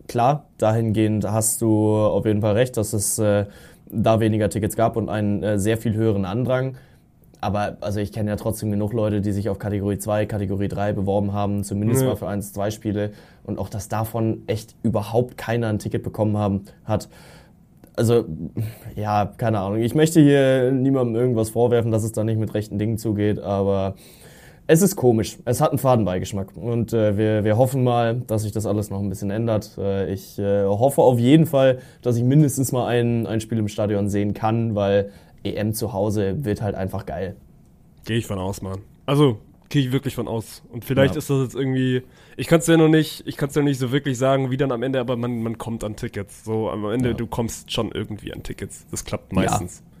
klar, 0.08 0.46
dahingehend 0.56 1.30
hast 1.30 1.60
du 1.60 1.94
auf 1.94 2.24
jeden 2.24 2.40
Fall 2.40 2.54
recht, 2.54 2.78
dass 2.78 2.94
es 2.94 3.18
äh, 3.18 3.44
da 3.90 4.20
weniger 4.20 4.48
Tickets 4.48 4.76
gab 4.76 4.96
und 4.96 5.10
einen 5.10 5.42
äh, 5.42 5.58
sehr 5.58 5.76
viel 5.76 5.94
höheren 5.94 6.24
Andrang. 6.24 6.76
Aber 7.44 7.76
also 7.80 8.00
ich 8.00 8.10
kenne 8.12 8.30
ja 8.30 8.36
trotzdem 8.36 8.70
genug 8.70 8.92
Leute, 8.92 9.20
die 9.20 9.32
sich 9.32 9.48
auf 9.48 9.58
Kategorie 9.58 9.98
2, 9.98 10.26
Kategorie 10.26 10.68
3 10.68 10.92
beworben 10.94 11.32
haben, 11.32 11.62
zumindest 11.62 12.02
Ja. 12.02 12.08
mal 12.08 12.16
für 12.16 12.26
1, 12.26 12.52
2 12.52 12.70
Spiele 12.70 13.10
und 13.44 13.58
auch, 13.58 13.68
dass 13.68 13.88
davon 13.88 14.42
echt 14.46 14.74
überhaupt 14.82 15.36
keiner 15.36 15.68
ein 15.68 15.78
Ticket 15.78 16.02
bekommen 16.02 16.36
haben, 16.38 16.62
hat. 16.84 17.08
Also, 17.96 18.24
ja, 18.96 19.32
keine 19.36 19.60
Ahnung. 19.60 19.78
Ich 19.80 19.94
möchte 19.94 20.20
hier 20.20 20.72
niemandem 20.72 21.14
irgendwas 21.14 21.50
vorwerfen, 21.50 21.92
dass 21.92 22.02
es 22.02 22.12
da 22.12 22.24
nicht 22.24 22.38
mit 22.40 22.52
rechten 22.54 22.78
Dingen 22.78 22.98
zugeht, 22.98 23.38
aber 23.38 23.94
es 24.66 24.80
ist 24.82 24.96
komisch. 24.96 25.38
Es 25.44 25.60
hat 25.60 25.70
einen 25.70 25.78
Fadenbeigeschmack. 25.78 26.56
Und 26.56 26.92
äh, 26.92 27.16
wir, 27.18 27.44
wir 27.44 27.56
hoffen 27.58 27.84
mal, 27.84 28.22
dass 28.26 28.42
sich 28.42 28.52
das 28.52 28.64
alles 28.66 28.90
noch 28.90 29.00
ein 29.00 29.10
bisschen 29.10 29.30
ändert. 29.30 29.76
Äh, 29.78 30.12
ich 30.12 30.38
äh, 30.38 30.64
hoffe 30.64 31.02
auf 31.02 31.18
jeden 31.18 31.46
Fall, 31.46 31.78
dass 32.02 32.16
ich 32.16 32.24
mindestens 32.24 32.72
mal 32.72 32.86
ein, 32.86 33.26
ein 33.26 33.40
Spiel 33.40 33.58
im 33.58 33.68
Stadion 33.68 34.08
sehen 34.08 34.32
kann, 34.34 34.74
weil 34.74 35.10
EM 35.44 35.72
zu 35.74 35.92
Hause 35.92 36.44
wird 36.44 36.62
halt 36.62 36.74
einfach 36.74 37.06
geil. 37.06 37.36
Gehe 38.04 38.18
ich 38.18 38.26
von 38.26 38.38
aus, 38.38 38.60
Mann. 38.62 38.80
Also, 39.06 39.38
gehe 39.68 39.82
ich 39.82 39.92
wirklich 39.92 40.14
von 40.14 40.28
aus. 40.28 40.62
Und 40.70 40.84
vielleicht 40.84 41.14
Ja. 41.14 41.18
ist 41.18 41.30
das 41.30 41.42
jetzt 41.42 41.54
irgendwie. 41.54 42.02
Ich 42.36 42.46
kann 42.48 42.58
es 42.58 42.66
ja 42.66 42.76
noch 42.76 42.88
nicht, 42.88 43.22
ich 43.26 43.36
kann 43.36 43.48
es 43.48 43.54
ja 43.54 43.62
nicht 43.62 43.78
so 43.78 43.92
wirklich 43.92 44.18
sagen, 44.18 44.50
wie 44.50 44.56
dann 44.56 44.72
am 44.72 44.82
Ende, 44.82 45.00
aber 45.00 45.16
man, 45.16 45.42
man 45.42 45.56
kommt 45.58 45.84
an 45.84 45.96
Tickets. 45.96 46.44
So 46.44 46.68
am 46.70 46.84
Ende, 46.86 47.10
Ja. 47.10 47.14
du 47.14 47.26
kommst 47.26 47.70
schon 47.72 47.92
irgendwie 47.92 48.32
an 48.32 48.42
Tickets. 48.42 48.86
Das 48.90 49.04
klappt 49.04 49.32
meistens. 49.32 49.80
Ja, 49.84 49.93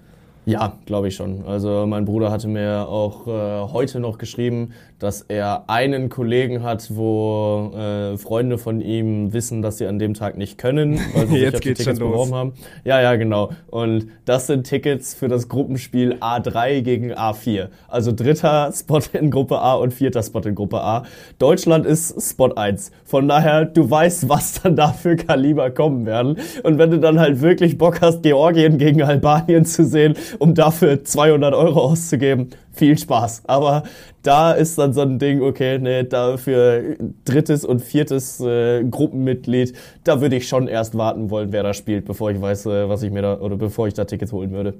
glaube 0.86 1.08
ich 1.08 1.16
schon. 1.16 1.44
Also 1.46 1.86
mein 1.86 2.04
Bruder 2.04 2.30
hatte 2.30 2.48
mir 2.48 2.86
auch 2.88 3.26
äh, 3.26 3.72
heute 3.72 4.00
noch 4.00 4.18
geschrieben, 4.18 4.72
dass 4.98 5.22
er 5.22 5.64
einen 5.68 6.08
Kollegen 6.08 6.62
hat, 6.62 6.94
wo 6.94 7.72
äh, 7.76 8.16
Freunde 8.16 8.58
von 8.58 8.80
ihm 8.80 9.32
wissen, 9.32 9.62
dass 9.62 9.78
sie 9.78 9.86
an 9.86 9.98
dem 9.98 10.14
Tag 10.14 10.36
nicht 10.36 10.58
können, 10.58 10.98
weil 11.14 11.26
sie 11.26 11.32
sich 11.34 11.42
Jetzt 11.42 11.54
auf 11.54 11.60
die 11.60 11.74
Tickets 11.74 11.98
beworben 11.98 12.34
haben. 12.34 12.52
Ja, 12.84 13.00
ja, 13.00 13.16
genau. 13.16 13.50
Und 13.70 14.08
das 14.24 14.46
sind 14.46 14.64
Tickets 14.64 15.14
für 15.14 15.28
das 15.28 15.48
Gruppenspiel 15.48 16.16
A3 16.20 16.82
gegen 16.82 17.12
A4. 17.12 17.68
Also 17.88 18.12
dritter 18.12 18.72
Spot 18.72 19.00
in 19.12 19.30
Gruppe 19.30 19.58
A 19.58 19.74
und 19.74 19.92
vierter 19.92 20.22
Spot 20.22 20.40
in 20.40 20.54
Gruppe 20.54 20.80
A. 20.80 21.04
Deutschland 21.38 21.86
ist 21.86 22.20
Spot 22.20 22.54
1. 22.54 22.92
Von 23.04 23.28
daher, 23.28 23.64
du 23.64 23.90
weißt, 23.90 24.28
was 24.28 24.62
dann 24.62 24.76
da 24.76 24.88
für 24.88 25.16
Kaliber 25.16 25.70
kommen 25.70 26.06
werden. 26.06 26.38
Und 26.62 26.78
wenn 26.78 26.90
du 26.90 26.98
dann 26.98 27.18
halt 27.18 27.40
wirklich 27.42 27.78
Bock 27.78 28.00
hast, 28.00 28.22
Georgien 28.22 28.78
gegen 28.78 29.02
Albanien 29.02 29.64
zu 29.64 29.84
sehen, 29.84 30.14
um 30.38 30.54
dafür 30.54 31.04
200 31.04 31.54
Euro 31.54 31.80
auszugeben, 31.82 32.50
viel 32.72 32.98
Spaß. 32.98 33.42
Aber 33.46 33.84
da 34.22 34.52
ist 34.52 34.78
dann 34.78 34.92
so 34.92 35.02
ein 35.02 35.18
Ding, 35.18 35.42
okay, 35.42 35.78
nee, 35.78 36.04
da 36.04 36.36
für 36.36 36.96
drittes 37.24 37.64
und 37.64 37.80
viertes 37.82 38.40
äh, 38.40 38.84
Gruppenmitglied, 38.84 39.74
da 40.04 40.20
würde 40.20 40.36
ich 40.36 40.48
schon 40.48 40.68
erst 40.68 40.96
warten 40.96 41.30
wollen, 41.30 41.52
wer 41.52 41.62
da 41.62 41.74
spielt, 41.74 42.04
bevor 42.04 42.30
ich 42.30 42.40
weiß, 42.40 42.66
äh, 42.66 42.88
was 42.88 43.02
ich 43.02 43.10
mir 43.10 43.22
da, 43.22 43.38
oder 43.40 43.56
bevor 43.56 43.86
ich 43.88 43.94
da 43.94 44.04
Tickets 44.04 44.32
holen 44.32 44.50
würde. 44.52 44.74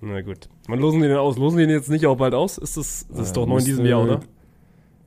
Na 0.00 0.20
gut. 0.20 0.48
Wann 0.68 0.78
losen 0.78 1.02
die 1.02 1.08
den 1.08 1.16
aus? 1.16 1.36
Losen 1.38 1.58
die 1.58 1.66
den 1.66 1.74
jetzt 1.74 1.90
nicht 1.90 2.06
auch 2.06 2.16
bald 2.16 2.34
aus? 2.34 2.56
Ist 2.58 2.76
das, 2.76 3.06
das 3.10 3.18
ist 3.20 3.30
Äh, 3.30 3.34
doch 3.34 3.46
noch 3.46 3.58
in 3.58 3.64
diesem 3.64 3.84
Jahr, 3.86 4.02
oder? 4.02 4.20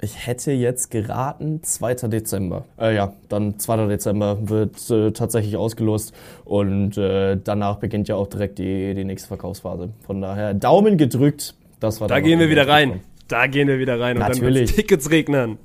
Ich 0.04 0.26
hätte 0.26 0.52
jetzt 0.52 0.90
geraten, 0.90 1.62
2. 1.62 2.08
Dezember. 2.08 2.66
Äh, 2.80 2.96
ja, 2.96 3.14
dann 3.30 3.60
2. 3.60 3.86
Dezember 3.86 4.50
wird 4.50 4.90
äh, 4.90 5.12
tatsächlich 5.12 5.58
ausgelost 5.58 6.14
und 6.44 6.98
äh, 6.98 7.38
danach 7.42 7.78
beginnt 7.78 8.08
ja 8.08 8.16
auch 8.16 8.28
direkt 8.28 8.58
die, 8.58 8.96
die 8.96 9.04
nächste 9.06 9.28
Verkaufsphase. 9.28 9.90
Von 10.06 10.22
daher 10.22 10.56
Daumen 10.56 10.98
gedrückt. 10.98 11.54
Das 11.80 12.02
war 12.02 12.08
Da 12.08 12.20
gehen 12.20 12.40
wir 12.40 12.50
wieder 12.50 12.68
rein. 12.68 13.02
Da 13.28 13.46
gehen 13.46 13.68
wir 13.68 13.78
wieder 13.78 14.00
rein 14.00 14.18
und 14.18 14.22
dann 14.22 14.32
Natürlich. 14.32 14.62
wird's 14.62 14.76
Tickets 14.76 15.12
regnen. 15.12 15.60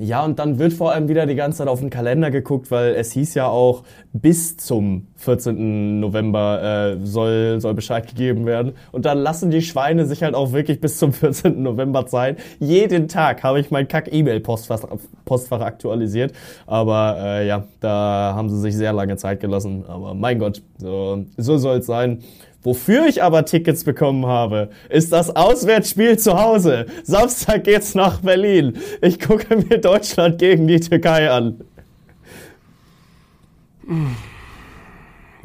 Ja, 0.00 0.24
und 0.24 0.38
dann 0.38 0.58
wird 0.58 0.72
vor 0.72 0.92
allem 0.92 1.08
wieder 1.08 1.26
die 1.26 1.34
ganze 1.34 1.58
Zeit 1.58 1.68
auf 1.68 1.80
den 1.80 1.90
Kalender 1.90 2.30
geguckt, 2.30 2.70
weil 2.70 2.94
es 2.94 3.12
hieß 3.12 3.34
ja 3.34 3.48
auch, 3.48 3.82
bis 4.14 4.56
zum 4.56 5.08
14. 5.16 6.00
November 6.00 6.96
äh, 6.96 7.06
soll, 7.06 7.60
soll 7.60 7.74
Bescheid 7.74 8.08
gegeben 8.08 8.46
werden. 8.46 8.72
Und 8.92 9.04
dann 9.04 9.18
lassen 9.18 9.50
die 9.50 9.60
Schweine 9.60 10.06
sich 10.06 10.22
halt 10.22 10.34
auch 10.34 10.52
wirklich 10.52 10.80
bis 10.80 10.96
zum 10.96 11.12
14. 11.12 11.62
November 11.62 12.06
Zeit. 12.06 12.38
Jeden 12.60 13.08
Tag 13.08 13.42
habe 13.42 13.60
ich 13.60 13.70
mein 13.70 13.88
Kack-E-Mail-Postfach 13.88 14.86
Postfach 15.26 15.60
aktualisiert. 15.60 16.32
Aber 16.66 17.18
äh, 17.20 17.46
ja, 17.46 17.64
da 17.80 18.32
haben 18.34 18.48
sie 18.48 18.58
sich 18.58 18.74
sehr 18.74 18.94
lange 18.94 19.18
Zeit 19.18 19.40
gelassen. 19.40 19.84
Aber 19.86 20.14
mein 20.14 20.38
Gott, 20.38 20.62
so, 20.78 21.26
so 21.36 21.58
soll 21.58 21.78
es 21.80 21.86
sein. 21.86 22.22
Wofür 22.62 23.06
ich 23.06 23.22
aber 23.22 23.46
Tickets 23.46 23.84
bekommen 23.84 24.26
habe, 24.26 24.70
ist 24.90 25.12
das 25.12 25.34
Auswärtsspiel 25.34 26.18
zu 26.18 26.38
Hause. 26.38 26.86
Samstag 27.04 27.64
geht's 27.64 27.94
nach 27.94 28.20
Berlin. 28.20 28.76
Ich 29.00 29.18
gucke 29.18 29.56
mir 29.56 29.78
Deutschland 29.78 30.38
gegen 30.38 30.66
die 30.66 30.78
Türkei 30.80 31.30
an. 31.30 31.60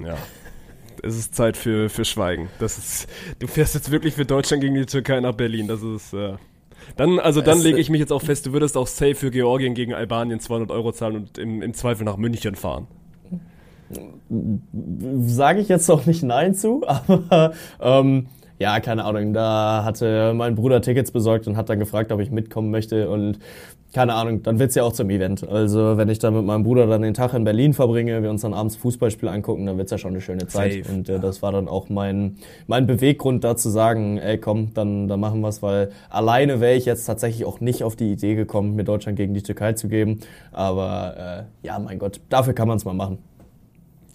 Ja. 0.03 0.17
Es 1.03 1.17
ist 1.17 1.35
Zeit 1.35 1.55
für, 1.55 1.89
für 1.89 2.03
Schweigen. 2.05 2.49
Das 2.59 2.77
ist, 2.77 3.07
du 3.39 3.47
fährst 3.47 3.75
jetzt 3.75 3.91
wirklich 3.91 4.15
für 4.15 4.25
Deutschland 4.25 4.61
gegen 4.61 4.75
die 4.75 4.85
Türkei 4.85 5.19
nach 5.19 5.33
Berlin. 5.33 5.67
Das 5.67 5.81
ist, 5.83 6.13
äh, 6.13 6.33
dann, 6.97 7.19
also 7.19 7.41
dann 7.41 7.59
Es- 7.59 7.63
lege 7.63 7.79
ich 7.79 7.89
mich 7.89 7.99
jetzt 7.99 8.11
auch 8.11 8.21
fest, 8.21 8.45
du 8.45 8.53
würdest 8.53 8.75
auch 8.75 8.87
safe 8.87 9.15
für 9.15 9.31
Georgien 9.31 9.73
gegen 9.73 9.93
Albanien 9.93 10.39
200 10.39 10.71
Euro 10.71 10.91
zahlen 10.91 11.15
und 11.15 11.37
im, 11.37 11.61
im 11.61 11.73
Zweifel 11.73 12.03
nach 12.05 12.17
München 12.17 12.55
fahren. 12.55 12.87
Sage 15.25 15.61
ich 15.61 15.69
jetzt 15.69 15.87
noch 15.87 16.05
nicht 16.05 16.23
Nein 16.23 16.53
zu, 16.55 16.83
aber 16.87 17.53
ähm, 17.79 18.27
ja, 18.57 18.79
keine 18.79 19.03
Ahnung. 19.03 19.33
Da 19.33 19.83
hatte 19.83 20.33
mein 20.33 20.55
Bruder 20.55 20.81
Tickets 20.81 21.11
besorgt 21.11 21.47
und 21.47 21.57
hat 21.57 21.69
dann 21.69 21.79
gefragt, 21.79 22.11
ob 22.11 22.19
ich 22.19 22.31
mitkommen 22.31 22.71
möchte 22.71 23.09
und 23.09 23.39
keine 23.93 24.13
Ahnung, 24.13 24.43
dann 24.43 24.59
wird's 24.59 24.75
ja 24.75 24.83
auch 24.83 24.91
zum 24.91 25.09
Event. 25.09 25.47
Also 25.47 25.95
wenn 25.95 26.09
ich 26.09 26.19
dann 26.19 26.33
mit 26.33 26.43
meinem 26.43 26.63
Bruder 26.63 26.85
dann 26.85 27.01
den 27.01 27.13
Tag 27.13 27.33
in 27.33 27.45
Berlin 27.45 27.73
verbringe, 27.73 28.21
wir 28.21 28.29
uns 28.29 28.41
dann 28.41 28.53
abends 28.53 28.75
Fußballspiel 28.75 29.29
angucken, 29.29 29.65
dann 29.65 29.77
wird's 29.77 29.91
ja 29.91 29.97
schon 29.97 30.11
eine 30.11 30.19
schöne 30.19 30.47
Zeit. 30.47 30.83
Safe, 30.83 30.93
und 30.93 31.07
äh, 31.07 31.17
das 31.17 31.41
war 31.41 31.53
dann 31.53 31.69
auch 31.69 31.87
mein, 31.87 32.35
mein 32.67 32.87
Beweggrund 32.87 33.45
da 33.45 33.55
zu 33.55 33.69
sagen, 33.69 34.17
ey 34.17 34.37
komm, 34.37 34.73
dann, 34.73 35.07
dann 35.07 35.21
machen 35.21 35.39
wir's, 35.39 35.61
weil 35.61 35.91
alleine 36.09 36.59
wäre 36.59 36.75
ich 36.75 36.83
jetzt 36.83 37.05
tatsächlich 37.05 37.45
auch 37.45 37.61
nicht 37.61 37.83
auf 37.83 37.95
die 37.95 38.11
Idee 38.11 38.35
gekommen, 38.35 38.75
mir 38.75 38.83
Deutschland 38.83 39.17
gegen 39.17 39.33
die 39.33 39.43
Türkei 39.43 39.73
zu 39.73 39.87
geben. 39.87 40.19
Aber 40.51 41.45
äh, 41.63 41.65
ja, 41.65 41.79
mein 41.79 41.97
Gott, 41.97 42.19
dafür 42.27 42.53
kann 42.53 42.67
man's 42.67 42.83
mal 42.83 42.93
machen. 42.93 43.19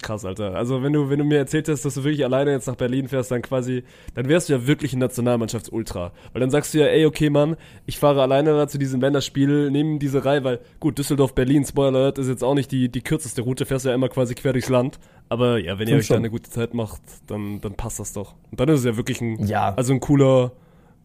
Krass, 0.01 0.25
Alter. 0.25 0.55
Also 0.55 0.81
wenn 0.83 0.93
du, 0.93 1.09
wenn 1.09 1.19
du 1.19 1.25
mir 1.25 1.37
erzählt 1.37 1.67
hast, 1.69 1.85
dass 1.85 1.93
du 1.95 2.03
wirklich 2.03 2.23
alleine 2.23 2.51
jetzt 2.51 2.67
nach 2.67 2.75
Berlin 2.75 3.07
fährst, 3.07 3.29
dann 3.31 3.41
quasi, 3.41 3.83
dann 4.15 4.27
wärst 4.27 4.49
du 4.49 4.53
ja 4.53 4.65
wirklich 4.67 4.93
ein 4.93 4.99
Nationalmannschaftsultra. 4.99 6.11
Weil 6.33 6.39
dann 6.39 6.49
sagst 6.49 6.73
du 6.73 6.79
ja, 6.79 6.85
ey, 6.87 7.05
okay, 7.05 7.29
Mann, 7.29 7.55
ich 7.85 7.97
fahre 7.99 8.21
alleine 8.21 8.51
da 8.51 8.67
zu 8.67 8.77
diesem 8.77 9.01
Länderspiel, 9.01 9.69
nehme 9.71 9.99
diese 9.99 10.23
Reihe, 10.25 10.43
weil, 10.43 10.59
gut, 10.79 10.97
Düsseldorf-Berlin, 10.97 11.65
Spoiler 11.65 11.99
Alert, 11.99 12.17
ist 12.17 12.27
jetzt 12.27 12.43
auch 12.43 12.55
nicht 12.55 12.71
die, 12.71 12.89
die 12.89 13.01
kürzeste 13.01 13.41
Route, 13.41 13.65
fährst 13.65 13.85
ja 13.85 13.93
immer 13.93 14.09
quasi 14.09 14.35
quer 14.35 14.53
durchs 14.53 14.69
Land. 14.69 14.99
Aber 15.29 15.57
ja, 15.59 15.79
wenn 15.79 15.87
ihr 15.87 15.95
euch 15.97 16.07
da 16.07 16.15
eine 16.15 16.29
gute 16.29 16.49
Zeit 16.49 16.73
macht, 16.73 17.01
dann, 17.27 17.61
dann 17.61 17.73
passt 17.75 17.99
das 17.99 18.13
doch. 18.13 18.35
Und 18.51 18.59
dann 18.59 18.69
ist 18.69 18.79
es 18.79 18.85
ja 18.85 18.97
wirklich 18.97 19.21
ein, 19.21 19.45
Ja. 19.45 19.73
also 19.75 19.93
ein 19.93 19.99
cooler, 19.99 20.51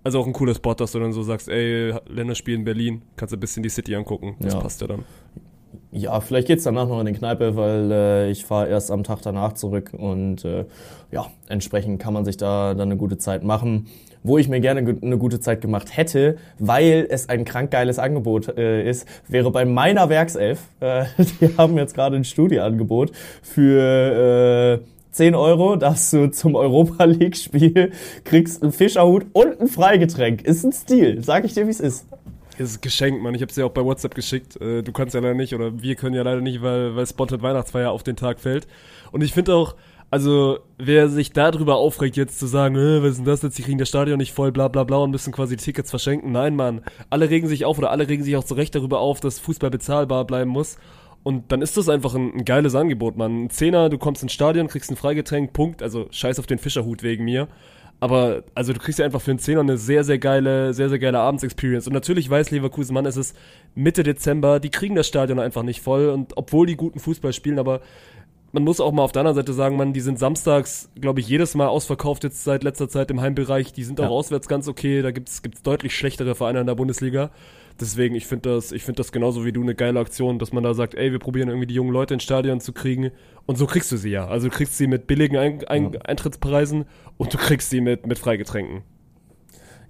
also 0.05 0.21
auch 0.21 0.27
ein 0.27 0.33
cooler 0.33 0.55
Spot, 0.55 0.75
dass 0.75 0.93
du 0.93 1.01
dann 1.01 1.13
so 1.13 1.23
sagst, 1.23 1.49
ey, 1.49 1.93
Länderspiel 2.09 2.55
in 2.55 2.65
Berlin, 2.65 3.03
kannst 3.17 3.33
du 3.33 3.37
ein 3.37 3.41
bisschen 3.41 3.63
die 3.63 3.69
City 3.69 3.95
angucken. 3.95 4.37
Das 4.41 4.55
Ja. 4.55 4.61
passt 4.61 4.81
ja 4.81 4.87
dann. 4.87 5.05
Ja, 5.93 6.21
vielleicht 6.21 6.49
geht's 6.49 6.65
danach 6.65 6.89
noch 6.89 7.01
in 7.01 7.07
die 7.07 7.13
Kneipe, 7.13 7.57
weil 7.57 7.91
äh, 7.91 8.31
ich 8.31 8.45
fahre 8.45 8.69
erst 8.69 8.91
am 8.91 9.05
Tag 9.05 9.23
danach 9.23 9.55
zurück 9.55 9.93
und 9.97 10.45
äh, 10.45 10.65
ja, 11.11 11.27
entsprechend 11.49 12.01
kann 12.01 12.13
man 12.13 12.25
sich 12.25 12.37
da 12.37 12.75
dann 12.75 12.89
eine 12.89 12.97
gute 12.97 13.19
Zeit 13.19 13.45
machen. 13.45 13.87
Wo 14.23 14.39
ich 14.39 14.49
mir 14.49 14.59
gerne 14.59 14.81
eine 14.81 15.19
gute 15.19 15.39
Zeit 15.39 15.61
gemacht 15.61 15.97
hätte, 15.97 16.37
weil 16.59 17.07
es 17.09 17.29
ein 17.29 17.45
krank 17.45 17.71
geiles 17.71 18.01
Angebot 18.01 18.59
äh, 18.59 18.89
ist, 18.89 19.07
wäre 19.29 19.53
bei 19.53 19.65
meiner 19.65 20.09
Werkself. 20.09 20.61
Äh, 20.81 21.05
die 21.41 21.57
haben 21.57 21.77
jetzt 21.79 21.95
gerade 21.95 22.17
ein 22.17 22.25
Studieangebot 22.25 23.13
für 23.43 24.83
äh, 24.83 24.87
10 25.13 25.35
Euro, 25.35 25.77
darfst 25.77 26.13
du 26.13 26.31
zum 26.31 26.57
Europa 26.57 27.05
League 27.05 27.37
Spiel, 27.37 27.93
kriegst 28.25 28.63
einen 28.63 28.73
Fischerhut 28.73 29.27
und 29.33 29.61
ein 29.61 29.69
Freigetränk. 29.69 30.43
Ist 30.43 30.65
ein 30.65 30.73
Stil, 30.73 31.25
sag 31.25 31.45
ich 31.45 31.55
dir, 31.55 31.67
wie 31.67 31.71
es 31.71 31.81
ist. 31.81 32.07
Das 32.59 32.71
ist 32.71 32.81
geschenkt, 32.81 33.23
Mann. 33.23 33.35
Ich 33.35 33.43
hab's 33.43 33.55
dir 33.55 33.67
auch 33.67 33.73
bei 33.73 33.85
WhatsApp 33.85 34.15
geschickt. 34.15 34.61
Äh, 34.61 34.83
Du 34.83 34.93
kannst 34.93 35.15
ja 35.15 35.21
leider 35.21 35.35
nicht, 35.35 35.55
oder 35.55 35.83
wir 35.83 35.95
können 35.95 36.15
ja 36.15 36.23
leider 36.23 36.41
nicht, 36.41 36.63
weil, 36.63 36.97
weil 36.97 37.07
Spotted 37.07 37.43
Weihnachtsfeier 37.43 37.91
auf 37.91 38.03
den 38.03 38.17
Tag 38.17 38.41
fällt. 38.41 38.67
Und 39.13 39.23
ich 39.23 39.33
finde 39.33 39.55
auch, 39.55 39.75
also, 40.11 40.61
wer 40.79 41.09
sich 41.09 41.33
darüber 41.33 41.77
aufregt, 41.77 42.17
jetzt 42.17 42.39
zu 42.39 42.47
sagen, 42.47 42.77
äh, 42.77 43.03
was 43.03 43.13
ist 43.13 43.17
denn 43.19 43.25
das 43.25 43.43
jetzt, 43.43 43.59
die 43.59 43.63
kriegen 43.63 43.79
das 43.79 43.89
Stadion 43.89 44.19
nicht 44.19 44.33
voll, 44.33 44.53
bla 44.53 44.69
bla 44.69 44.85
bla 44.85 44.99
und 44.99 45.11
müssen 45.11 45.33
quasi 45.33 45.57
Tickets 45.57 45.91
verschenken. 45.91 46.33
Nein, 46.33 46.55
Mann. 46.57 46.83
Alle 47.11 47.29
regen 47.29 47.49
sich 47.49 47.65
auf 47.65 47.77
oder 47.79 47.91
alle 47.91 48.09
regen 48.09 48.23
sich 48.23 48.37
auch 48.37 48.45
zu 48.45 48.55
Recht 48.55 48.75
darüber 48.75 49.01
auf, 49.01 49.21
dass 49.21 49.41
Fußball 49.41 49.71
bezahlbar 49.71 50.25
bleiben 50.25 50.51
muss. 50.51 50.79
Und 51.25 51.51
dann 51.51 51.61
ist 51.61 51.77
das 51.77 51.89
einfach 51.89 52.15
ein, 52.15 52.33
ein 52.35 52.45
geiles 52.45 52.77
Angebot, 52.77 53.17
Mann. 53.17 53.45
Ein 53.47 53.51
Zehner, 53.51 53.89
du 53.89 53.99
kommst 53.99 54.23
ins 54.23 54.33
Stadion, 54.33 54.69
kriegst 54.69 54.91
ein 54.91 54.97
Freigetränk, 54.97 55.53
Punkt. 55.53 55.83
Also, 55.83 56.07
scheiß 56.11 56.39
auf 56.39 56.47
den 56.47 56.59
Fischerhut 56.59 57.03
wegen 57.03 57.25
mir. 57.25 57.49
Aber, 57.99 58.45
also 58.55 58.73
du 58.73 58.79
kriegst 58.79 58.99
ja 58.99 59.05
einfach 59.07 59.23
für 59.23 59.31
einen 59.31 59.39
Zehner 59.39 59.61
eine 59.61 59.79
sehr, 59.79 60.05
sehr 60.05 60.19
geile, 60.19 60.75
sehr, 60.75 60.89
sehr 60.91 60.99
geile 60.99 61.19
Abendsexperience. 61.19 61.87
Und 61.87 61.95
natürlich 61.95 62.29
weiß 62.29 62.51
Leverkusen, 62.51 62.93
Mann, 62.93 63.07
es 63.07 63.17
ist 63.17 63.35
Mitte 63.75 64.03
Dezember, 64.03 64.61
die 64.61 64.71
kriegen 64.71 64.95
das 64.95 65.07
Stadion 65.07 65.39
einfach 65.39 65.63
nicht 65.63 65.81
voll. 65.81 66.11
Und 66.11 66.37
obwohl 66.37 66.67
die 66.67 66.77
guten 66.77 67.01
Fußball 67.01 67.33
spielen, 67.33 67.59
aber 67.59 67.81
man 68.53 68.65
muss 68.65 68.81
auch 68.81 68.93
mal 68.93 69.03
auf 69.03 69.13
der 69.13 69.21
anderen 69.21 69.37
Seite 69.37 69.53
sagen, 69.53 69.77
man, 69.77 69.93
die 69.93 70.01
sind 70.01 70.19
samstags, 70.19 70.91
glaube 71.01 71.21
ich, 71.21 71.29
jedes 71.29 71.55
Mal 71.55 71.69
ausverkauft 71.69 72.25
jetzt 72.25 72.45
seit 72.45 72.65
letzter 72.65 72.89
Zeit 72.89 73.11
im 73.11 73.21
Heimbereich. 73.21 73.73
Die 73.73 73.85
sind 73.85 73.99
auch 74.01 74.05
Ja. 74.05 74.11
auswärts 74.11 74.49
ganz 74.49 74.69
okay. 74.69 75.03
Da 75.03 75.11
gibt's 75.11 75.43
gibt's 75.43 75.63
deutlich 75.63 75.97
schlechtere 75.97 76.35
Vereine 76.35 76.61
in 76.61 76.67
der 76.67 76.75
Bundesliga. 76.75 77.31
Deswegen, 77.81 78.15
ich 78.15 78.27
finde 78.27 78.55
das, 78.55 78.73
ich 78.73 78.83
finde 78.85 78.99
das 78.99 79.13
genauso 79.13 79.45
wie 79.45 79.53
du 79.53 79.63
eine 79.63 79.75
geile 79.75 80.01
Aktion, 80.01 80.39
dass 80.39 80.53
man 80.53 80.65
da 80.65 80.73
sagt, 80.73 80.95
ey, 80.95 81.13
wir 81.13 81.19
probieren 81.19 81.49
irgendwie 81.49 81.67
die 81.67 81.75
jungen 81.75 81.93
Leute 81.93 82.15
ins 82.15 82.23
Stadion 82.23 82.61
zu 82.61 82.73
kriegen. 82.73 83.11
Und 83.45 83.59
so 83.59 83.67
kriegst 83.67 83.93
du 83.93 83.97
sie 83.97 84.11
ja. 84.11 84.27
Also 84.27 84.49
du 84.49 84.55
kriegst 84.55 84.79
sie 84.79 84.87
mit 84.87 85.07
billigen 85.07 85.37
Ein 85.37 85.65
Ein 85.67 85.97
Eintrittspreisen 86.01 86.87
und 87.19 87.35
du 87.35 87.39
kriegst 87.39 87.71
sie 87.71 87.81
mit, 87.81 88.07
mit 88.07 88.19
Freigetränken. 88.19 88.83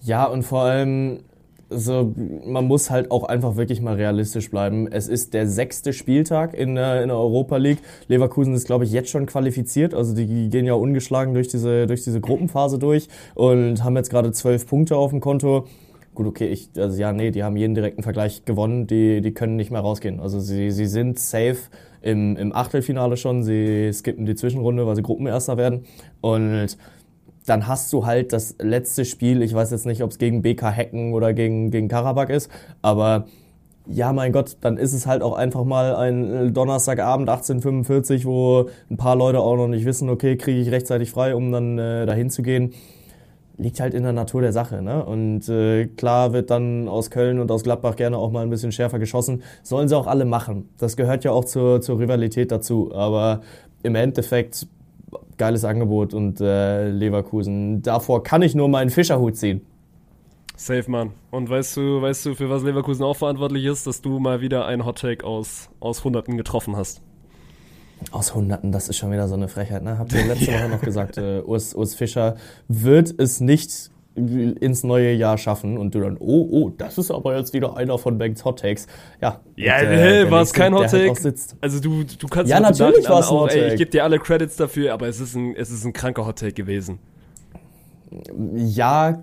Ja, 0.01 0.25
und 0.25 0.43
vor 0.43 0.63
allem, 0.63 1.21
so, 1.69 2.15
man 2.45 2.67
muss 2.67 2.91
halt 2.91 3.11
auch 3.11 3.25
einfach 3.25 3.57
wirklich 3.57 3.81
mal 3.81 3.95
realistisch 3.95 4.51
bleiben. 4.51 4.87
Es 4.91 5.09
ist 5.09 5.35
der 5.35 5.49
sechste 5.49 5.93
Spieltag 5.93 6.55
in 6.55 6.75
der, 6.77 7.03
in 7.03 7.09
der 7.09 7.17
Europa 7.17 7.57
League. 7.57 7.79
Leverkusen 8.09 8.55
ist, 8.55 8.67
glaube 8.67 8.85
ich, 8.85 8.93
jetzt 8.93 9.11
schon 9.11 9.27
qualifiziert. 9.27 9.95
Also 9.95 10.15
die 10.15 10.49
gehen 10.49 10.65
ja 10.65 10.75
ungeschlagen 10.75 11.35
durch 11.35 11.49
diese, 11.49 11.87
durch 11.87 12.05
diese 12.05 12.21
Gruppenphase 12.21 12.79
durch 12.79 13.09
und 13.35 13.83
haben 13.83 13.97
jetzt 13.97 14.11
gerade 14.11 14.31
zwölf 14.33 14.67
Punkte 14.67 14.97
auf 14.97 15.11
dem 15.11 15.21
Konto. 15.21 15.67
Gut, 16.17 16.27
okay, 16.29 16.47
ich, 16.47 16.71
also 16.79 16.99
ja, 16.99 17.13
nee, 17.13 17.31
die 17.31 17.45
haben 17.45 17.59
jeden 17.59 17.75
direkten 17.75 18.03
Vergleich 18.03 18.47
gewonnen, 18.47 18.87
die, 18.87 19.21
die 19.21 19.35
können 19.35 19.57
nicht 19.57 19.71
mehr 19.71 19.83
rausgehen. 19.83 20.19
Also 20.19 20.41
sie, 20.41 20.71
sie 20.71 20.87
sind 20.87 21.19
safe 21.19 21.59
im, 22.01 22.39
im 22.39 22.55
Achtelfinale 22.57 23.19
schon, 23.19 23.43
sie 23.43 23.93
skippen 23.93 24.25
die 24.25 24.35
Zwischenrunde, 24.35 24.87
weil 24.87 24.97
sie 24.97 25.03
Gruppenerster 25.03 25.59
werden. 25.59 25.85
Und 26.23 26.79
dann 27.45 27.67
hast 27.67 27.93
du 27.93 28.07
halt 28.07 28.33
das 28.33 28.57
letzte 28.59 29.05
Spiel, 29.05 29.43
ich 29.43 29.53
weiß 29.53 29.71
jetzt 29.73 29.85
nicht, 29.85 30.03
ob 30.03 30.11
es 30.11 30.17
gegen 30.17 30.41
BK 30.41 30.71
Hecken 30.71 31.13
oder 31.13 31.35
gegen, 31.35 31.71
gegen 31.71 31.89
Karabakh 31.89 32.33
ist, 32.33 32.51
aber 32.81 33.27
ja, 33.87 34.15
mein 34.15 34.33
Gott, 34.33 34.57
dann 34.63 34.79
ist 34.79 34.95
es 34.95 35.07
halt 35.07 35.23
auch 35.23 35.35
einfach 35.35 35.65
mal 35.65 35.95
ein 35.97 36.55
Donnerstagabend 36.55 37.29
1845, 37.29 38.25
wo 38.25 38.71
ein 38.91 38.97
paar 38.97 39.17
Leute 39.17 39.41
auch 39.41 39.57
noch 39.57 39.69
nicht 39.69 39.85
wissen, 39.85 40.09
okay, 40.09 40.37
kriege 40.37 40.61
ich 40.61 40.71
rechtzeitig 40.71 41.11
frei, 41.11 41.35
um 41.35 41.53
dann 41.53 41.79
äh, 41.79 42.07
dahin 42.07 42.31
zu 42.31 42.43
gehen. 42.43 42.73
Liegt 43.59 43.81
halt 43.81 43.95
in 43.95 44.03
der 44.03 44.13
Natur 44.13 44.43
der 44.43 44.53
Sache. 44.53 44.83
Ne? 44.83 45.05
Und 45.05 45.49
äh, 45.49 45.87
klar 45.87 46.33
wird 46.33 46.51
dann 46.51 46.89
aus 46.89 47.11
Köln 47.11 47.39
und 47.39 47.51
aus 47.51 47.63
Gladbach 47.63 47.97
gerne 47.97 48.19
auch 48.19 48.31
mal 48.31 48.43
ein 48.43 48.51
bisschen 48.51 48.73
schärfer 48.73 48.99
geschossen. 48.99 49.43
Sollen 49.63 49.89
sie 49.89 49.97
auch 49.97 50.07
alle 50.07 50.25
machen. 50.27 50.69
Das 50.79 50.97
gehört 50.97 51.25
ja 51.25 51.33
auch 51.33 51.45
zur, 51.45 51.81
zur 51.81 51.99
Rivalität 51.99 52.53
dazu. 52.53 52.95
Aber 52.95 53.41
im 53.83 53.95
Endeffekt 53.95 54.67
geiles 55.39 55.65
Angebot 55.65 56.15
und 56.15 56.41
äh, 56.41 56.89
Leverkusen. 56.89 57.83
Davor 57.83 58.23
kann 58.23 58.43
ich 58.43 58.55
nur 58.55 58.69
meinen 58.69 58.91
Fischerhut 58.91 59.37
ziehen. 59.37 59.63
Safe, 60.57 60.91
Mann. 60.91 61.13
Und 61.31 61.51
weißt 61.51 61.77
du, 61.77 62.01
weißt 62.01 62.27
du, 62.27 62.35
für 62.35 62.49
was 62.49 62.63
Leverkusen 62.63 63.05
auch 63.05 63.17
verantwortlich 63.17 63.67
ist, 63.67 63.87
dass 63.87 64.01
du 64.01 64.19
mal 64.19 64.41
wieder 64.41 64.65
einen 64.67 64.87
Hottake 64.87 65.25
aus, 65.25 65.69
aus 65.81 66.03
Hunderten 66.03 66.39
getroffen 66.39 66.77
hast? 66.77 67.03
Aus 68.11 68.35
Hunderten, 68.35 68.73
das 68.73 68.89
ist 68.89 68.97
schon 68.97 69.11
wieder 69.11 69.27
so 69.29 69.35
eine 69.35 69.49
Frechheit, 69.49 69.83
ne? 69.83 69.99
Habt 69.99 70.13
ihr 70.13 70.25
letzte 70.27 70.53
Woche 70.53 70.69
noch 70.69 70.81
gesagt, 70.81 71.19
äh, 71.19 71.41
Urs, 71.41 71.75
Urs 71.75 71.95
Fischer 71.95 72.37
wird 72.69 73.15
es 73.19 73.41
nicht 73.41 73.91
ins 74.17 74.83
neue 74.83 75.13
Jahr 75.13 75.37
schaffen 75.37 75.77
und 75.77 75.95
du 75.95 76.01
dann, 76.01 76.17
oh, 76.19 76.49
oh, 76.51 76.71
das 76.71 76.97
ist 76.97 77.11
aber 77.11 77.37
jetzt 77.37 77.53
wieder 77.53 77.77
einer 77.77 77.99
von 77.99 78.17
Banks 78.17 78.47
Hot 78.47 78.61
Takes. 78.61 78.87
Ja, 79.21 79.41
ja 79.57 79.75
hey, 79.75 80.31
war 80.31 80.41
es 80.41 80.55
kein 80.55 80.75
Hot 80.75 80.89
Take? 80.89 81.09
Halt 81.23 81.39
also 81.61 81.81
du, 81.81 82.03
du 82.05 82.27
kannst 82.27 82.51
ja 82.51 82.59
natürlich 82.59 83.07
war 83.11 83.21
es 83.21 83.29
ein 83.29 83.35
Hot 83.35 83.51
Take. 83.51 83.67
Ich 83.73 83.77
gebe 83.77 83.91
dir 83.91 84.05
alle 84.05 84.19
Credits 84.19 84.57
dafür, 84.57 84.95
aber 84.95 85.07
es 85.07 85.21
ist 85.21 85.35
ein, 85.35 85.55
es 85.55 85.71
ist 85.71 85.85
ein 85.85 85.93
kranker 85.93 86.27
Hot 86.27 86.39
Take 86.39 86.55
gewesen. 86.55 86.99
Ja, 88.55 89.23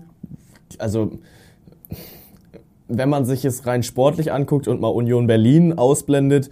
also 0.78 1.18
wenn 2.86 3.08
man 3.08 3.24
sich 3.24 3.44
es 3.44 3.66
rein 3.66 3.82
sportlich 3.82 4.30
anguckt 4.30 4.68
und 4.68 4.80
mal 4.80 4.88
Union 4.88 5.26
Berlin 5.26 5.72
ausblendet 5.72 6.50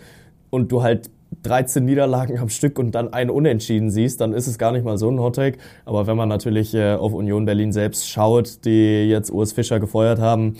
und 0.50 0.72
du 0.72 0.82
halt 0.82 1.10
13 1.42 1.84
Niederlagen 1.84 2.38
am 2.38 2.48
Stück 2.48 2.78
und 2.78 2.94
dann 2.94 3.12
ein 3.12 3.30
Unentschieden 3.30 3.90
siehst, 3.90 4.20
dann 4.20 4.32
ist 4.32 4.46
es 4.46 4.58
gar 4.58 4.72
nicht 4.72 4.84
mal 4.84 4.98
so 4.98 5.10
ein 5.10 5.20
Hottake. 5.20 5.58
Aber 5.84 6.06
wenn 6.06 6.16
man 6.16 6.28
natürlich 6.28 6.74
äh, 6.74 6.94
auf 6.94 7.12
Union 7.12 7.44
Berlin 7.44 7.72
selbst 7.72 8.08
schaut, 8.08 8.64
die 8.64 9.08
jetzt 9.08 9.30
Urs 9.32 9.52
Fischer 9.52 9.80
gefeuert 9.80 10.20
haben, 10.20 10.56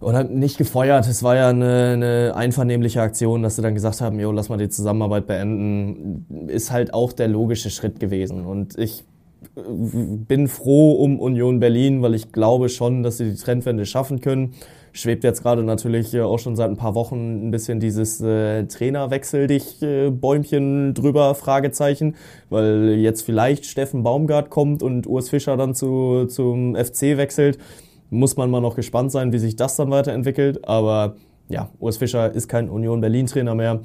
oder 0.00 0.24
nicht 0.24 0.58
gefeuert, 0.58 1.06
es 1.06 1.22
war 1.22 1.36
ja 1.36 1.48
eine, 1.48 1.92
eine 1.92 2.32
einvernehmliche 2.34 3.00
Aktion, 3.00 3.42
dass 3.42 3.56
sie 3.56 3.62
dann 3.62 3.74
gesagt 3.74 4.00
haben, 4.00 4.18
jo, 4.18 4.32
lass 4.32 4.48
mal 4.48 4.58
die 4.58 4.68
Zusammenarbeit 4.68 5.28
beenden, 5.28 6.48
ist 6.48 6.72
halt 6.72 6.92
auch 6.92 7.12
der 7.12 7.28
logische 7.28 7.70
Schritt 7.70 8.00
gewesen. 8.00 8.44
Und 8.44 8.76
ich 8.78 9.04
äh, 9.56 9.60
bin 9.60 10.48
froh 10.48 10.94
um 10.94 11.20
Union 11.20 11.60
Berlin, 11.60 12.02
weil 12.02 12.14
ich 12.14 12.32
glaube 12.32 12.68
schon, 12.68 13.04
dass 13.04 13.18
sie 13.18 13.30
die 13.30 13.36
Trendwende 13.36 13.86
schaffen 13.86 14.20
können 14.20 14.54
schwebt 14.92 15.24
jetzt 15.24 15.42
gerade 15.42 15.62
natürlich 15.62 16.18
auch 16.20 16.38
schon 16.38 16.56
seit 16.56 16.70
ein 16.70 16.76
paar 16.76 16.94
Wochen 16.94 17.48
ein 17.48 17.50
bisschen 17.50 17.80
dieses 17.80 18.20
äh, 18.20 18.64
Trainerwechsel 18.66 19.46
dich 19.46 19.82
äh, 19.82 20.10
Bäumchen 20.10 20.94
drüber, 20.94 21.34
Fragezeichen, 21.34 22.14
weil 22.50 22.94
jetzt 22.98 23.22
vielleicht 23.22 23.66
Steffen 23.66 24.02
Baumgart 24.02 24.50
kommt 24.50 24.82
und 24.82 25.06
Urs 25.06 25.30
Fischer 25.30 25.56
dann 25.56 25.74
zu, 25.74 26.26
zum 26.26 26.76
FC 26.76 27.16
wechselt. 27.16 27.58
Muss 28.10 28.36
man 28.36 28.50
mal 28.50 28.60
noch 28.60 28.76
gespannt 28.76 29.10
sein, 29.10 29.32
wie 29.32 29.38
sich 29.38 29.56
das 29.56 29.76
dann 29.76 29.90
weiterentwickelt. 29.90 30.68
Aber 30.68 31.16
ja, 31.48 31.70
Urs 31.80 31.96
Fischer 31.96 32.32
ist 32.32 32.48
kein 32.48 32.68
Union 32.68 33.00
Berlin 33.00 33.26
Trainer 33.26 33.54
mehr 33.54 33.80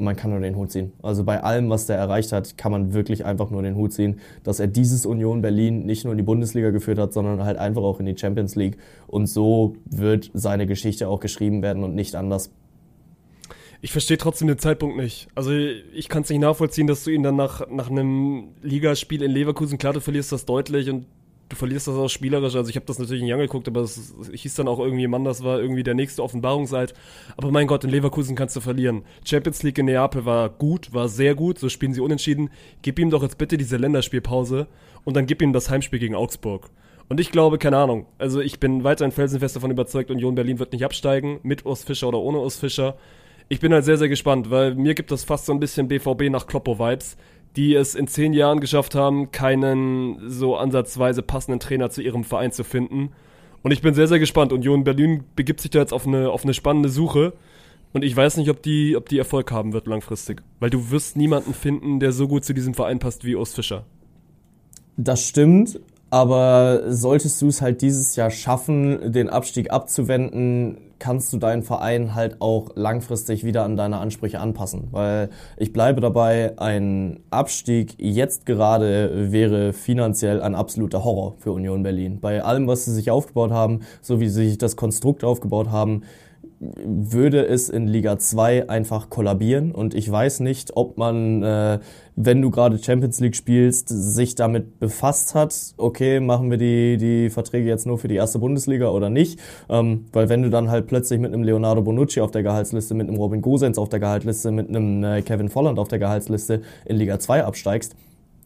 und 0.00 0.04
man 0.04 0.16
kann 0.16 0.30
nur 0.30 0.40
den 0.40 0.56
Hut 0.56 0.70
ziehen. 0.72 0.94
Also 1.02 1.24
bei 1.24 1.42
allem, 1.42 1.68
was 1.68 1.84
der 1.84 1.98
erreicht 1.98 2.32
hat, 2.32 2.56
kann 2.56 2.72
man 2.72 2.94
wirklich 2.94 3.26
einfach 3.26 3.50
nur 3.50 3.60
den 3.60 3.76
Hut 3.76 3.92
ziehen, 3.92 4.18
dass 4.44 4.58
er 4.58 4.66
dieses 4.66 5.04
Union 5.04 5.42
Berlin 5.42 5.84
nicht 5.84 6.04
nur 6.04 6.14
in 6.14 6.16
die 6.16 6.24
Bundesliga 6.24 6.70
geführt 6.70 6.98
hat, 6.98 7.12
sondern 7.12 7.44
halt 7.44 7.58
einfach 7.58 7.82
auch 7.82 8.00
in 8.00 8.06
die 8.06 8.16
Champions 8.16 8.56
League. 8.56 8.78
Und 9.08 9.26
so 9.26 9.76
wird 9.84 10.30
seine 10.32 10.66
Geschichte 10.66 11.06
auch 11.06 11.20
geschrieben 11.20 11.60
werden 11.60 11.84
und 11.84 11.94
nicht 11.94 12.14
anders. 12.14 12.50
Ich 13.82 13.92
verstehe 13.92 14.16
trotzdem 14.16 14.48
den 14.48 14.58
Zeitpunkt 14.58 14.96
nicht. 14.96 15.28
Also 15.34 15.52
ich 15.52 16.08
kann 16.08 16.22
es 16.22 16.30
nicht 16.30 16.40
nachvollziehen, 16.40 16.86
dass 16.86 17.04
du 17.04 17.10
ihn 17.10 17.22
dann 17.22 17.36
nach, 17.36 17.68
nach 17.68 17.90
einem 17.90 18.54
Ligaspiel 18.62 19.22
in 19.22 19.30
Leverkusen, 19.30 19.76
klar, 19.76 19.92
du 19.92 20.00
verlierst 20.00 20.32
das 20.32 20.46
deutlich 20.46 20.88
und 20.88 21.04
du 21.50 21.56
verlierst 21.56 21.88
das 21.88 21.96
auch 21.96 22.08
spielerisch. 22.08 22.54
Also 22.54 22.70
ich 22.70 22.76
habe 22.76 22.86
das 22.86 22.98
natürlich 22.98 23.22
nicht 23.22 23.34
angeguckt, 23.34 23.68
aber 23.68 23.82
es 23.82 24.14
hieß 24.32 24.54
dann 24.54 24.68
auch 24.68 24.78
irgendwie, 24.78 25.06
Mann, 25.06 25.24
das 25.24 25.44
war 25.44 25.60
irgendwie 25.60 25.82
der 25.82 25.94
nächste 25.94 26.22
Offenbarungseid. 26.22 26.94
Aber 27.36 27.50
mein 27.50 27.66
Gott, 27.66 27.84
in 27.84 27.90
Leverkusen 27.90 28.36
kannst 28.36 28.56
du 28.56 28.60
verlieren. 28.60 29.02
Champions 29.24 29.62
League 29.62 29.78
in 29.78 29.86
Neapel 29.86 30.24
war 30.24 30.48
gut, 30.48 30.94
war 30.94 31.08
sehr 31.08 31.34
gut, 31.34 31.58
so 31.58 31.68
spielen 31.68 31.92
sie 31.92 32.00
unentschieden. 32.00 32.50
Gib 32.82 32.98
ihm 32.98 33.10
doch 33.10 33.22
jetzt 33.22 33.36
bitte 33.36 33.58
diese 33.58 33.76
Länderspielpause 33.76 34.68
und 35.04 35.16
dann 35.16 35.26
gib 35.26 35.42
ihm 35.42 35.52
das 35.52 35.68
Heimspiel 35.68 35.98
gegen 35.98 36.14
Augsburg. 36.14 36.70
Und 37.08 37.18
ich 37.18 37.32
glaube, 37.32 37.58
keine 37.58 37.76
Ahnung, 37.76 38.06
also 38.18 38.40
ich 38.40 38.60
bin 38.60 38.84
weiterhin 38.84 39.10
felsenfest 39.10 39.56
davon 39.56 39.72
überzeugt, 39.72 40.12
Union 40.12 40.36
Berlin 40.36 40.60
wird 40.60 40.72
nicht 40.72 40.84
absteigen, 40.84 41.40
mit 41.42 41.66
Urs 41.66 41.82
Fischer 41.82 42.06
oder 42.06 42.20
ohne 42.20 42.38
Urs 42.38 42.56
Fischer. 42.56 42.96
Ich 43.48 43.58
bin 43.58 43.72
halt 43.72 43.84
sehr, 43.84 43.98
sehr 43.98 44.08
gespannt, 44.08 44.48
weil 44.50 44.76
mir 44.76 44.94
gibt 44.94 45.10
das 45.10 45.24
fast 45.24 45.46
so 45.46 45.52
ein 45.52 45.58
bisschen 45.58 45.88
BVB 45.88 46.30
nach 46.30 46.46
Kloppo-Vibes 46.46 47.16
die 47.56 47.74
es 47.74 47.94
in 47.94 48.06
zehn 48.06 48.32
Jahren 48.32 48.60
geschafft 48.60 48.94
haben, 48.94 49.32
keinen 49.32 50.28
so 50.28 50.56
ansatzweise 50.56 51.22
passenden 51.22 51.60
Trainer 51.60 51.90
zu 51.90 52.02
ihrem 52.02 52.24
Verein 52.24 52.52
zu 52.52 52.64
finden. 52.64 53.10
Und 53.62 53.72
ich 53.72 53.82
bin 53.82 53.94
sehr, 53.94 54.08
sehr 54.08 54.18
gespannt. 54.18 54.52
Union 54.52 54.84
Berlin 54.84 55.24
begibt 55.36 55.60
sich 55.60 55.70
da 55.70 55.80
jetzt 55.80 55.92
auf 55.92 56.06
eine, 56.06 56.30
auf 56.30 56.44
eine 56.44 56.54
spannende 56.54 56.88
Suche. 56.88 57.32
Und 57.92 58.04
ich 58.04 58.16
weiß 58.16 58.36
nicht, 58.36 58.50
ob 58.50 58.62
die, 58.62 58.96
ob 58.96 59.08
die 59.08 59.18
Erfolg 59.18 59.50
haben 59.50 59.72
wird 59.72 59.86
langfristig. 59.86 60.42
Weil 60.60 60.70
du 60.70 60.90
wirst 60.90 61.16
niemanden 61.16 61.54
finden, 61.54 61.98
der 62.00 62.12
so 62.12 62.28
gut 62.28 62.44
zu 62.44 62.54
diesem 62.54 62.74
Verein 62.74 63.00
passt 63.00 63.24
wie 63.24 63.34
Urs 63.34 63.52
Fischer. 63.52 63.84
Das 64.96 65.26
stimmt, 65.26 65.80
aber 66.10 66.92
solltest 66.92 67.42
du 67.42 67.48
es 67.48 67.60
halt 67.60 67.82
dieses 67.82 68.16
Jahr 68.16 68.30
schaffen, 68.30 69.12
den 69.12 69.28
Abstieg 69.28 69.70
abzuwenden, 69.70 70.78
kannst 71.00 71.32
du 71.32 71.38
deinen 71.38 71.64
Verein 71.64 72.14
halt 72.14 72.40
auch 72.40 72.68
langfristig 72.76 73.42
wieder 73.42 73.64
an 73.64 73.76
deine 73.76 73.98
Ansprüche 73.98 74.38
anpassen. 74.38 74.88
Weil 74.92 75.30
ich 75.56 75.72
bleibe 75.72 76.00
dabei, 76.00 76.56
ein 76.58 77.20
Abstieg 77.30 77.96
jetzt 77.98 78.46
gerade 78.46 79.32
wäre 79.32 79.72
finanziell 79.72 80.40
ein 80.40 80.54
absoluter 80.54 81.02
Horror 81.02 81.34
für 81.38 81.50
Union 81.50 81.82
Berlin. 81.82 82.20
Bei 82.20 82.44
allem, 82.44 82.68
was 82.68 82.84
sie 82.84 82.92
sich 82.92 83.10
aufgebaut 83.10 83.50
haben, 83.50 83.80
so 84.00 84.20
wie 84.20 84.28
sie 84.28 84.48
sich 84.48 84.58
das 84.58 84.76
Konstrukt 84.76 85.24
aufgebaut 85.24 85.70
haben, 85.70 86.02
würde 86.60 87.46
es 87.46 87.70
in 87.70 87.88
Liga 87.88 88.18
2 88.18 88.68
einfach 88.68 89.08
kollabieren. 89.08 89.72
Und 89.72 89.94
ich 89.94 90.10
weiß 90.10 90.40
nicht, 90.40 90.76
ob 90.76 90.98
man, 90.98 91.42
äh, 91.42 91.78
wenn 92.16 92.42
du 92.42 92.50
gerade 92.50 92.78
Champions 92.78 93.18
League 93.20 93.34
spielst, 93.34 93.88
sich 93.88 94.34
damit 94.34 94.78
befasst 94.78 95.34
hat, 95.34 95.54
okay, 95.78 96.20
machen 96.20 96.50
wir 96.50 96.58
die, 96.58 96.98
die 96.98 97.30
Verträge 97.30 97.66
jetzt 97.66 97.86
nur 97.86 97.96
für 97.98 98.08
die 98.08 98.16
erste 98.16 98.38
Bundesliga 98.38 98.90
oder 98.90 99.08
nicht. 99.08 99.40
Ähm, 99.70 100.06
weil 100.12 100.28
wenn 100.28 100.42
du 100.42 100.50
dann 100.50 100.70
halt 100.70 100.86
plötzlich 100.86 101.18
mit 101.18 101.32
einem 101.32 101.44
Leonardo 101.44 101.80
Bonucci 101.80 102.20
auf 102.20 102.30
der 102.30 102.42
Gehaltsliste, 102.42 102.94
mit 102.94 103.08
einem 103.08 103.16
Robin 103.16 103.40
Gosens 103.40 103.78
auf 103.78 103.88
der 103.88 104.00
Gehaltsliste, 104.00 104.50
mit 104.50 104.68
einem 104.68 105.02
äh, 105.02 105.22
Kevin 105.22 105.48
Volland 105.48 105.78
auf 105.78 105.88
der 105.88 105.98
Gehaltsliste 105.98 106.60
in 106.84 106.96
Liga 106.96 107.18
2 107.18 107.44
absteigst, 107.44 107.96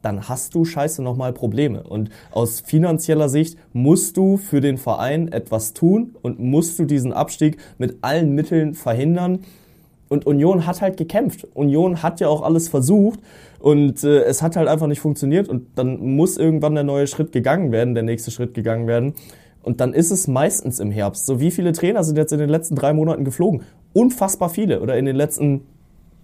dann 0.05 0.29
hast 0.29 0.55
du 0.55 0.65
scheiße 0.65 1.03
nochmal 1.03 1.33
Probleme. 1.33 1.83
Und 1.83 2.11
aus 2.31 2.61
finanzieller 2.61 3.29
Sicht 3.29 3.59
musst 3.73 4.17
du 4.17 4.37
für 4.37 4.61
den 4.61 4.79
Verein 4.79 5.29
etwas 5.33 5.73
tun 5.73 6.17
und 6.23 6.39
musst 6.39 6.79
du 6.79 6.85
diesen 6.85 7.13
Abstieg 7.13 7.59
mit 7.79 7.99
allen 8.03 8.35
Mitteln 8.35 8.75
verhindern. 8.75 9.41
Und 10.09 10.27
Union 10.27 10.67
hat 10.67 10.83
halt 10.83 10.97
gekämpft. 10.97 11.47
Union 11.55 12.03
hat 12.03 12.21
ja 12.21 12.29
auch 12.29 12.43
alles 12.43 12.69
versucht 12.69 13.21
und 13.59 14.05
äh, 14.05 14.23
es 14.25 14.43
hat 14.43 14.57
halt 14.57 14.69
einfach 14.69 14.87
nicht 14.87 15.01
funktioniert. 15.01 15.49
Und 15.49 15.67
dann 15.77 15.99
muss 16.15 16.37
irgendwann 16.37 16.75
der 16.75 16.85
neue 16.85 17.07
Schritt 17.07 17.33
gegangen 17.33 17.73
werden, 17.73 17.95
der 17.95 18.03
nächste 18.03 18.31
Schritt 18.31 18.55
gegangen 18.55 18.87
werden. 18.87 19.15
Und 19.63 19.81
dann 19.81 19.95
ist 19.95 20.11
es 20.11 20.29
meistens 20.29 20.79
im 20.79 20.91
Herbst. 20.91 21.25
So 21.25 21.41
wie 21.41 21.51
viele 21.51 21.73
Trainer 21.73 22.05
sind 22.05 22.19
jetzt 22.19 22.33
in 22.33 22.39
den 22.39 22.51
letzten 22.51 22.77
drei 22.77 22.93
Monaten 22.93 23.25
geflogen? 23.25 23.63
Unfassbar 23.95 24.51
viele. 24.51 24.81
Oder 24.83 24.99
in 24.99 25.07
den 25.07 25.17
letzten 25.17 25.63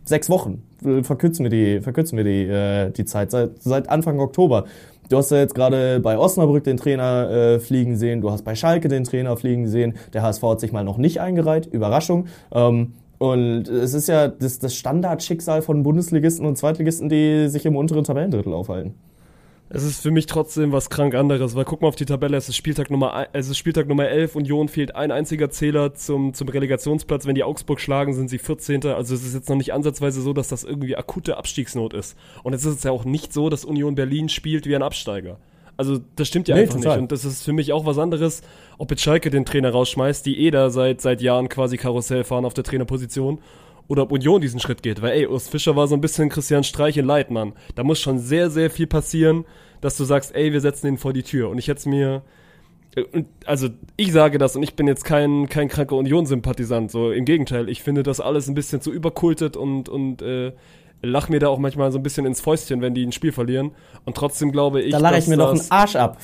sechs 0.05 0.31
Wochen. 0.31 0.63
Verkürzen 1.03 1.45
wir 1.45 1.51
die, 1.51 1.81
verkürzen 1.81 2.17
wir 2.17 2.25
die, 2.25 2.45
äh, 2.45 2.91
die 2.91 3.05
Zeit. 3.05 3.31
Seit, 3.31 3.63
seit 3.63 3.89
Anfang 3.89 4.19
Oktober. 4.19 4.65
Du 5.09 5.17
hast 5.17 5.31
ja 5.31 5.39
jetzt 5.39 5.57
gerade 5.57 5.99
bei 5.99 6.17
Osnabrück 6.17 6.63
den 6.63 6.77
Trainer 6.77 7.29
äh, 7.31 7.61
fliegen 7.61 7.97
sehen, 7.97 8.21
du 8.21 8.31
hast 8.31 8.43
bei 8.43 8.55
Schalke 8.55 8.87
den 8.87 9.03
Trainer 9.03 9.37
fliegen 9.37 9.67
sehen. 9.67 9.95
Der 10.13 10.23
HSV 10.23 10.43
hat 10.43 10.61
sich 10.61 10.71
mal 10.71 10.85
noch 10.85 10.99
nicht 10.99 11.21
eingereiht, 11.21 11.67
Überraschung. 11.67 12.27
Ähm, 12.53 12.93
und 13.19 13.69
es 13.69 13.93
ist 13.93 14.09
ja 14.09 14.29
das, 14.29 14.61
das 14.61 14.75
Standardschicksal 14.75 15.63
von 15.63 15.83
Bundesligisten 15.83 16.47
und 16.47 16.57
Zweitligisten, 16.57 17.09
die 17.09 17.49
sich 17.49 17.67
im 17.67 17.77
unteren 17.77 18.05
Tabellendrittel 18.05 18.55
aufhalten. 18.55 18.95
Es 19.73 19.85
ist 19.85 20.03
für 20.03 20.11
mich 20.11 20.27
trotzdem 20.27 20.73
was 20.73 20.91
krank 20.91 21.15
anderes, 21.15 21.55
weil 21.55 21.65
guck 21.65 21.81
mal 21.81 21.87
auf 21.87 21.95
die 21.95 22.05
Tabelle, 22.05 22.37
es 22.37 22.49
ist 22.49 22.57
Spieltag 22.57 22.91
Nummer, 22.91 23.29
es 23.33 23.49
ist 23.49 23.57
Spieltag 23.57 23.87
Nummer 23.87 24.09
11, 24.09 24.35
Union 24.35 24.67
fehlt 24.67 24.97
ein 24.97 25.13
einziger 25.13 25.49
Zähler 25.49 25.95
zum, 25.95 26.35
zum 26.35 26.49
Relegationsplatz. 26.49 27.25
Wenn 27.25 27.37
die 27.37 27.45
Augsburg 27.45 27.81
schlagen, 27.81 28.13
sind 28.13 28.29
sie 28.29 28.39
14. 28.39 28.85
Also 28.87 29.15
es 29.15 29.25
ist 29.25 29.33
jetzt 29.33 29.49
noch 29.49 29.55
nicht 29.55 29.73
ansatzweise 29.73 30.23
so, 30.23 30.33
dass 30.33 30.49
das 30.49 30.65
irgendwie 30.65 30.97
akute 30.97 31.37
Abstiegsnot 31.37 31.95
ist. 31.95 32.19
Und 32.43 32.53
es 32.53 32.65
ist 32.65 32.73
jetzt 32.75 32.85
ja 32.85 32.91
auch 32.91 33.05
nicht 33.05 33.33
so, 33.33 33.49
dass 33.49 33.65
Union 33.65 33.95
Berlin 33.95 34.29
spielt 34.29 34.67
wie 34.67 34.75
ein 34.75 34.83
Absteiger. 34.83 35.39
Also 35.77 36.01
das 36.17 36.27
stimmt 36.27 36.49
ja 36.49 36.57
nee, 36.57 36.63
einfach 36.63 36.75
total. 36.75 36.97
nicht. 36.97 37.03
Und 37.03 37.13
das 37.13 37.25
ist 37.25 37.45
für 37.45 37.53
mich 37.53 37.73
auch 37.73 37.87
was 37.87 37.99
anderes, 37.99 38.43
ob 38.77 38.91
jetzt 38.91 39.03
Schalke 39.03 39.31
den 39.31 39.45
Trainer 39.45 39.71
rausschmeißt, 39.71 40.27
die 40.27 40.47
eh 40.47 40.51
da 40.51 40.71
seit, 40.71 41.01
seit 41.01 41.23
Jahren 41.23 41.49
quasi 41.49 41.77
Karussell 41.77 42.25
fahren 42.25 42.45
auf 42.45 42.55
der 42.55 42.65
Trainerposition 42.65 43.39
oder 43.91 44.05
ob 44.05 44.13
Union 44.13 44.41
diesen 44.41 44.61
Schritt 44.61 44.85
geht. 44.85 45.03
Weil, 45.03 45.19
ey, 45.19 45.27
Urs 45.27 45.49
Fischer 45.49 45.75
war 45.75 45.89
so 45.89 45.97
ein 45.97 46.01
bisschen 46.01 46.29
Christian 46.29 46.63
Streich 46.63 46.97
in 46.97 47.07
Leitmann. 47.07 47.55
Da 47.75 47.83
muss 47.83 48.01
schon 48.01 48.21
sehr, 48.21 48.49
sehr 48.49 48.71
viel 48.71 48.87
passieren, 48.87 49.45
dass 49.81 49.97
du 49.97 50.05
sagst, 50.05 50.33
ey, 50.37 50.53
wir 50.53 50.61
setzen 50.61 50.87
ihn 50.87 50.97
vor 50.97 51.13
die 51.13 51.25
Tür. 51.25 51.51
Und 51.51 51.59
ich 51.59 51.67
hätte 51.67 51.89
mir, 51.89 52.23
äh, 52.95 53.25
also 53.47 53.69
ich 53.97 54.13
sage 54.13 54.39
das 54.39 54.55
und 54.55 54.63
ich 54.63 54.77
bin 54.77 54.87
jetzt 54.87 55.05
kein, 55.05 55.49
kein 55.49 55.67
kranker 55.67 55.97
Union-Sympathisant. 55.97 56.93
So 56.93 57.11
im 57.11 57.25
Gegenteil, 57.25 57.69
ich 57.69 57.83
finde 57.83 58.05
das 58.05 58.21
alles 58.21 58.47
ein 58.47 58.55
bisschen 58.55 58.81
zu 58.81 58.93
überkultet 58.93 59.57
und, 59.57 59.89
und 59.89 60.23
äh, 60.23 60.53
lach 61.03 61.29
mir 61.29 61.41
da 61.41 61.49
auch 61.49 61.59
manchmal 61.59 61.91
so 61.91 61.99
ein 61.99 62.05
bisschen 62.05 62.27
ins 62.27 62.41
Fäustchen, 62.41 62.83
wenn 62.83 62.95
die 62.95 63.05
ein 63.05 63.11
Spiel 63.11 63.33
verlieren. 63.33 63.73
Und 64.05 64.17
trotzdem 64.17 64.53
glaube 64.53 64.83
ich. 64.83 64.93
Da 64.93 64.99
lache 64.99 65.19
ich 65.19 65.27
mir 65.27 65.37
doch 65.37 65.51
einen 65.51 65.69
Arsch 65.69 65.97
ab. 65.97 66.19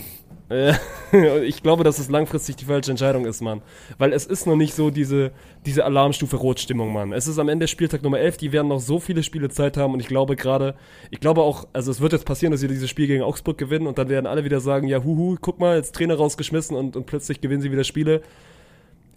ich 1.45 1.63
glaube, 1.63 1.83
dass 1.83 1.99
es 1.99 2.09
langfristig 2.09 2.55
die 2.55 2.67
falsche 2.67 2.93
Entscheidung 2.93 3.27
ist, 3.27 3.41
Mann. 3.41 3.63
Weil 3.99 4.13
es 4.13 4.27
ist 4.27 4.47
noch 4.47 4.55
nicht 4.55 4.75
so 4.75 4.91
diese, 4.91 5.33
diese 5.65 5.85
Alarmstufe 5.85 6.37
Rotstimmung, 6.37 6.93
Mann. 6.93 7.13
Es 7.13 7.27
ist 7.27 7.41
am 7.41 7.49
Ende 7.49 7.67
Spieltag 7.67 8.03
Nummer 8.03 8.21
11, 8.21 8.37
die 8.37 8.53
werden 8.53 8.69
noch 8.69 8.79
so 8.79 9.01
viele 9.01 9.25
Spiele 9.25 9.49
Zeit 9.49 9.77
haben 9.77 9.95
und 9.95 10.01
ich 10.01 10.07
glaube 10.07 10.37
gerade, 10.37 10.77
ich 11.11 11.19
glaube 11.19 11.43
auch, 11.43 11.67
also 11.73 11.91
es 11.91 12.01
wird 12.01 12.13
jetzt 12.13 12.27
passieren, 12.27 12.53
dass 12.53 12.61
sie 12.61 12.69
dieses 12.69 12.89
Spiel 12.89 13.09
gegen 13.09 13.25
Augsburg 13.25 13.59
gewinnen 13.59 13.89
und 13.89 13.99
dann 13.99 14.09
werden 14.09 14.27
alle 14.27 14.45
wieder 14.45 14.61
sagen, 14.61 14.87
ja, 14.87 15.03
huhu, 15.03 15.37
guck 15.41 15.59
mal, 15.59 15.77
jetzt 15.77 15.97
Trainer 15.97 16.15
rausgeschmissen 16.15 16.77
und, 16.77 16.97
und 16.97 17.07
plötzlich 17.07 17.41
gewinnen 17.41 17.61
sie 17.61 17.73
wieder 17.73 17.85
Spiele. 17.85 18.23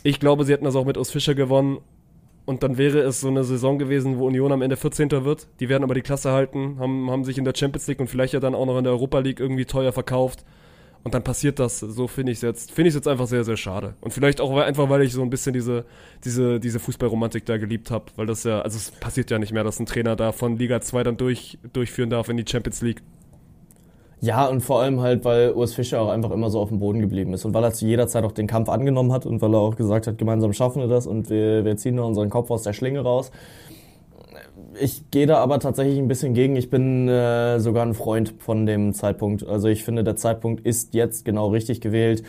Ich 0.02 0.20
glaube, 0.20 0.46
sie 0.46 0.54
hätten 0.54 0.66
das 0.66 0.76
auch 0.76 0.86
mit 0.86 0.98
Urs 0.98 1.12
Fischer 1.12 1.36
gewonnen 1.36 1.78
und 2.46 2.64
dann 2.64 2.80
wäre 2.80 3.02
es 3.02 3.22
so 3.22 3.28
eine 3.28 3.44
Saison 3.44 3.78
gewesen, 3.78 4.18
wo 4.18 4.26
Union 4.26 4.52
am 4.52 4.64
Ende 4.64 4.78
14. 4.78 5.12
wird. 5.12 5.46
Die 5.60 5.70
werden 5.70 5.84
aber 5.84 5.94
die 5.94 6.02
Klasse 6.02 6.32
halten, 6.32 6.78
haben, 6.80 7.12
haben 7.12 7.24
sich 7.24 7.38
in 7.38 7.46
der 7.46 7.54
Champions 7.56 7.86
League 7.86 8.00
und 8.00 8.08
vielleicht 8.08 8.34
ja 8.34 8.40
dann 8.40 8.56
auch 8.56 8.66
noch 8.66 8.80
in 8.80 8.84
der 8.84 8.94
Europa 8.94 9.20
League 9.20 9.40
irgendwie 9.40 9.66
teuer 9.66 9.92
verkauft. 9.92 10.44
Und 11.04 11.14
dann 11.14 11.24
passiert 11.24 11.60
das, 11.60 11.80
so 11.80 12.08
finde 12.08 12.32
ich 12.34 12.40
es 12.40 12.42
jetzt, 12.42 12.72
finde 12.72 12.90
ich 12.90 12.96
jetzt 12.96 13.08
einfach 13.08 13.28
sehr, 13.28 13.44
sehr 13.46 13.56
schade. 13.56 13.94
Und 14.02 14.12
vielleicht 14.12 14.42
auch 14.42 14.56
einfach, 14.58 14.90
weil 14.90 15.02
ich 15.04 15.14
so 15.14 15.22
ein 15.22 15.30
bisschen 15.30 15.54
diese, 15.54 15.86
diese, 16.26 16.60
diese 16.60 16.80
Fußballromantik 16.80 17.46
da 17.46 17.58
geliebt 17.58 17.90
habe, 17.90 18.06
weil 18.18 18.26
das 18.26 18.44
ja, 18.44 18.62
also 18.62 18.78
es 18.78 18.92
passiert 18.92 19.32
ja 19.32 19.40
nicht 19.40 19.54
mehr, 19.54 19.64
dass 19.64 19.80
ein 19.80 19.86
Trainer 19.86 20.16
da 20.16 20.34
von 20.34 20.58
Liga 20.58 20.82
2 20.82 21.04
dann 21.04 21.18
durch, 21.18 21.58
durchführen 21.72 22.10
darf 22.10 22.28
in 22.28 22.36
die 22.36 22.46
Champions 22.48 22.82
League. 22.82 23.02
Ja, 24.22 24.48
und 24.48 24.60
vor 24.60 24.82
allem 24.82 25.00
halt, 25.00 25.24
weil 25.24 25.54
Urs 25.54 25.74
Fischer 25.74 26.02
auch 26.02 26.10
einfach 26.10 26.32
immer 26.32 26.50
so 26.50 26.60
auf 26.60 26.68
dem 26.68 26.80
Boden 26.80 27.00
geblieben 27.00 27.34
ist 27.34 27.46
und 27.46 27.54
weil 27.54 27.64
er 27.64 27.72
zu 27.72 27.86
jeder 27.86 28.08
Zeit 28.08 28.26
auch 28.26 28.34
den 28.34 28.48
Kampf 28.48 28.68
angenommen 28.68 29.14
hat 29.14 29.26
und 29.26 29.42
weil 29.42 29.54
er 29.54 29.60
auch 29.60 29.78
gesagt 29.78 30.08
hat, 30.08 30.18
gemeinsam 30.18 30.52
schaffen 30.52 30.82
wir 30.82 30.90
das 30.90 31.08
und 31.08 31.30
wir, 31.30 31.64
wir 31.64 31.78
ziehen 31.78 31.96
nur 31.96 32.06
unseren 32.06 32.30
Kopf 32.30 32.52
aus 32.52 32.64
der 32.64 32.74
Schlinge 32.74 33.00
raus 33.00 33.32
ich 34.80 35.10
gehe 35.12 35.26
da 35.26 35.38
aber 35.38 35.60
tatsächlich 35.60 35.98
ein 35.98 36.08
bisschen 36.08 36.34
gegen. 36.34 36.56
Ich 36.56 36.70
bin 36.70 37.08
äh, 37.08 37.60
sogar 37.60 37.86
ein 37.86 37.94
Freund 37.94 38.36
von 38.40 38.66
dem 38.66 38.94
Zeitpunkt. 38.94 39.46
Also 39.46 39.68
ich 39.68 39.84
finde, 39.84 40.04
der 40.04 40.16
Zeitpunkt 40.16 40.66
ist 40.66 40.94
jetzt 40.94 41.26
genau 41.26 41.48
richtig 41.50 41.82
gewählt 41.82 42.24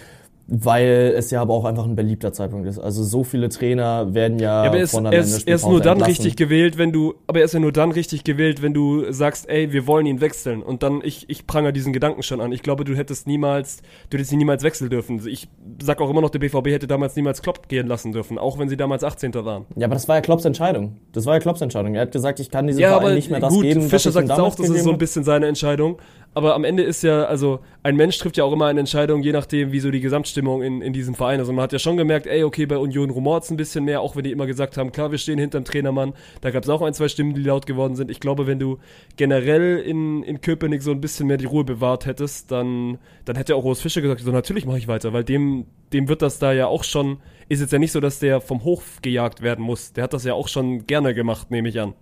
weil 0.52 1.14
es 1.16 1.30
ja 1.30 1.40
aber 1.40 1.54
auch 1.54 1.64
einfach 1.64 1.84
ein 1.84 1.94
beliebter 1.94 2.32
Zeitpunkt 2.32 2.66
ist. 2.66 2.80
Also 2.80 3.04
so 3.04 3.22
viele 3.22 3.48
Trainer 3.50 4.12
werden 4.14 4.40
ja, 4.40 4.64
ja 4.64 4.70
aber 4.70 4.86
von 4.88 5.04
der 5.04 5.12
er 5.12 5.20
ist, 5.20 5.46
er 5.46 5.54
ist 5.54 5.64
nur 5.64 5.80
dann 5.80 5.98
entlassen. 5.98 6.10
richtig 6.10 6.34
gewählt, 6.36 6.76
wenn 6.76 6.90
du, 6.90 7.14
aber 7.28 7.38
er 7.38 7.44
ist 7.44 7.54
ja 7.54 7.60
nur 7.60 7.70
dann 7.70 7.92
richtig 7.92 8.24
gewählt, 8.24 8.60
wenn 8.60 8.74
du 8.74 9.12
sagst, 9.12 9.48
ey, 9.48 9.72
wir 9.72 9.86
wollen 9.86 10.06
ihn 10.06 10.20
wechseln. 10.20 10.64
Und 10.64 10.82
dann, 10.82 11.02
ich, 11.04 11.30
ich 11.30 11.46
pranger 11.46 11.70
diesen 11.70 11.92
Gedanken 11.92 12.24
schon 12.24 12.40
an. 12.40 12.50
Ich 12.50 12.62
glaube, 12.62 12.82
du 12.84 12.96
hättest 12.96 13.28
niemals, 13.28 13.82
du 14.10 14.18
hättest 14.18 14.32
ihn 14.32 14.38
niemals 14.38 14.64
wechseln 14.64 14.90
dürfen. 14.90 15.24
Ich 15.24 15.48
sag 15.80 16.00
auch 16.00 16.10
immer 16.10 16.20
noch, 16.20 16.30
der 16.30 16.40
BVB 16.40 16.66
hätte 16.66 16.88
damals 16.88 17.14
niemals 17.14 17.42
Klopp 17.42 17.68
gehen 17.68 17.86
lassen 17.86 18.10
dürfen, 18.10 18.36
auch 18.36 18.58
wenn 18.58 18.68
sie 18.68 18.76
damals 18.76 19.04
18. 19.04 19.32
waren. 19.34 19.66
Ja, 19.76 19.86
aber 19.86 19.94
das 19.94 20.08
war 20.08 20.16
ja 20.16 20.20
Klopps 20.20 20.44
Entscheidung. 20.44 20.96
Das 21.12 21.26
war 21.26 21.34
ja 21.34 21.40
Klopps 21.40 21.60
Entscheidung. 21.60 21.94
Er 21.94 22.02
hat 22.02 22.12
gesagt, 22.12 22.40
ich 22.40 22.50
kann 22.50 22.66
diesem 22.66 22.82
ja, 22.82 22.98
Verein 22.98 23.14
nicht 23.14 23.30
mehr 23.30 23.38
das 23.38 23.54
gut, 23.54 23.62
geben. 23.62 23.82
Fischer 23.82 24.10
sagt 24.10 24.28
auch, 24.32 24.56
das 24.56 24.68
ist 24.68 24.82
so 24.82 24.90
ein 24.90 24.98
bisschen 24.98 25.22
seine 25.22 25.46
Entscheidung. 25.46 25.98
Aber 26.32 26.54
am 26.54 26.62
Ende 26.62 26.84
ist 26.84 27.02
ja, 27.02 27.24
also 27.24 27.58
ein 27.82 27.96
Mensch 27.96 28.16
trifft 28.18 28.36
ja 28.36 28.44
auch 28.44 28.52
immer 28.52 28.66
eine 28.66 28.78
Entscheidung, 28.78 29.22
je 29.22 29.32
nachdem, 29.32 29.72
wie 29.72 29.80
so 29.80 29.90
die 29.90 30.00
Gesamtstimmung 30.00 30.62
in, 30.62 30.80
in 30.80 30.92
diesem 30.92 31.16
Verein 31.16 31.40
ist. 31.40 31.48
Und 31.48 31.56
man 31.56 31.64
hat 31.64 31.72
ja 31.72 31.80
schon 31.80 31.96
gemerkt, 31.96 32.28
ey, 32.28 32.44
okay, 32.44 32.66
bei 32.66 32.78
Union 32.78 33.10
rumort 33.10 33.42
es 33.42 33.50
ein 33.50 33.56
bisschen 33.56 33.84
mehr, 33.84 34.00
auch 34.00 34.14
wenn 34.14 34.22
die 34.22 34.30
immer 34.30 34.46
gesagt 34.46 34.76
haben, 34.76 34.92
klar, 34.92 35.10
wir 35.10 35.18
stehen 35.18 35.40
hinterm 35.40 35.64
Trainermann. 35.64 36.14
Da 36.40 36.52
gab 36.52 36.62
es 36.62 36.68
auch 36.68 36.82
ein, 36.82 36.94
zwei 36.94 37.08
Stimmen, 37.08 37.34
die 37.34 37.42
laut 37.42 37.66
geworden 37.66 37.96
sind. 37.96 38.12
Ich 38.12 38.20
glaube, 38.20 38.46
wenn 38.46 38.60
du 38.60 38.78
generell 39.16 39.78
in, 39.78 40.22
in 40.22 40.40
Köpenick 40.40 40.82
so 40.82 40.92
ein 40.92 41.00
bisschen 41.00 41.26
mehr 41.26 41.36
die 41.36 41.46
Ruhe 41.46 41.64
bewahrt 41.64 42.06
hättest, 42.06 42.52
dann, 42.52 42.98
dann 43.24 43.34
hätte 43.34 43.56
auch 43.56 43.64
Urs 43.64 43.80
Fischer 43.80 44.00
gesagt, 44.00 44.20
so 44.20 44.30
natürlich 44.30 44.66
mache 44.66 44.78
ich 44.78 44.86
weiter, 44.86 45.12
weil 45.12 45.24
dem, 45.24 45.66
dem 45.92 46.08
wird 46.08 46.22
das 46.22 46.38
da 46.38 46.52
ja 46.52 46.68
auch 46.68 46.84
schon, 46.84 47.18
ist 47.48 47.60
jetzt 47.60 47.72
ja 47.72 47.80
nicht 47.80 47.92
so, 47.92 47.98
dass 47.98 48.20
der 48.20 48.40
vom 48.40 48.62
Hof 48.62 49.00
gejagt 49.02 49.42
werden 49.42 49.64
muss. 49.64 49.94
Der 49.94 50.04
hat 50.04 50.12
das 50.12 50.22
ja 50.24 50.34
auch 50.34 50.46
schon 50.46 50.86
gerne 50.86 51.12
gemacht, 51.12 51.50
nehme 51.50 51.68
ich 51.68 51.80
an. 51.80 51.94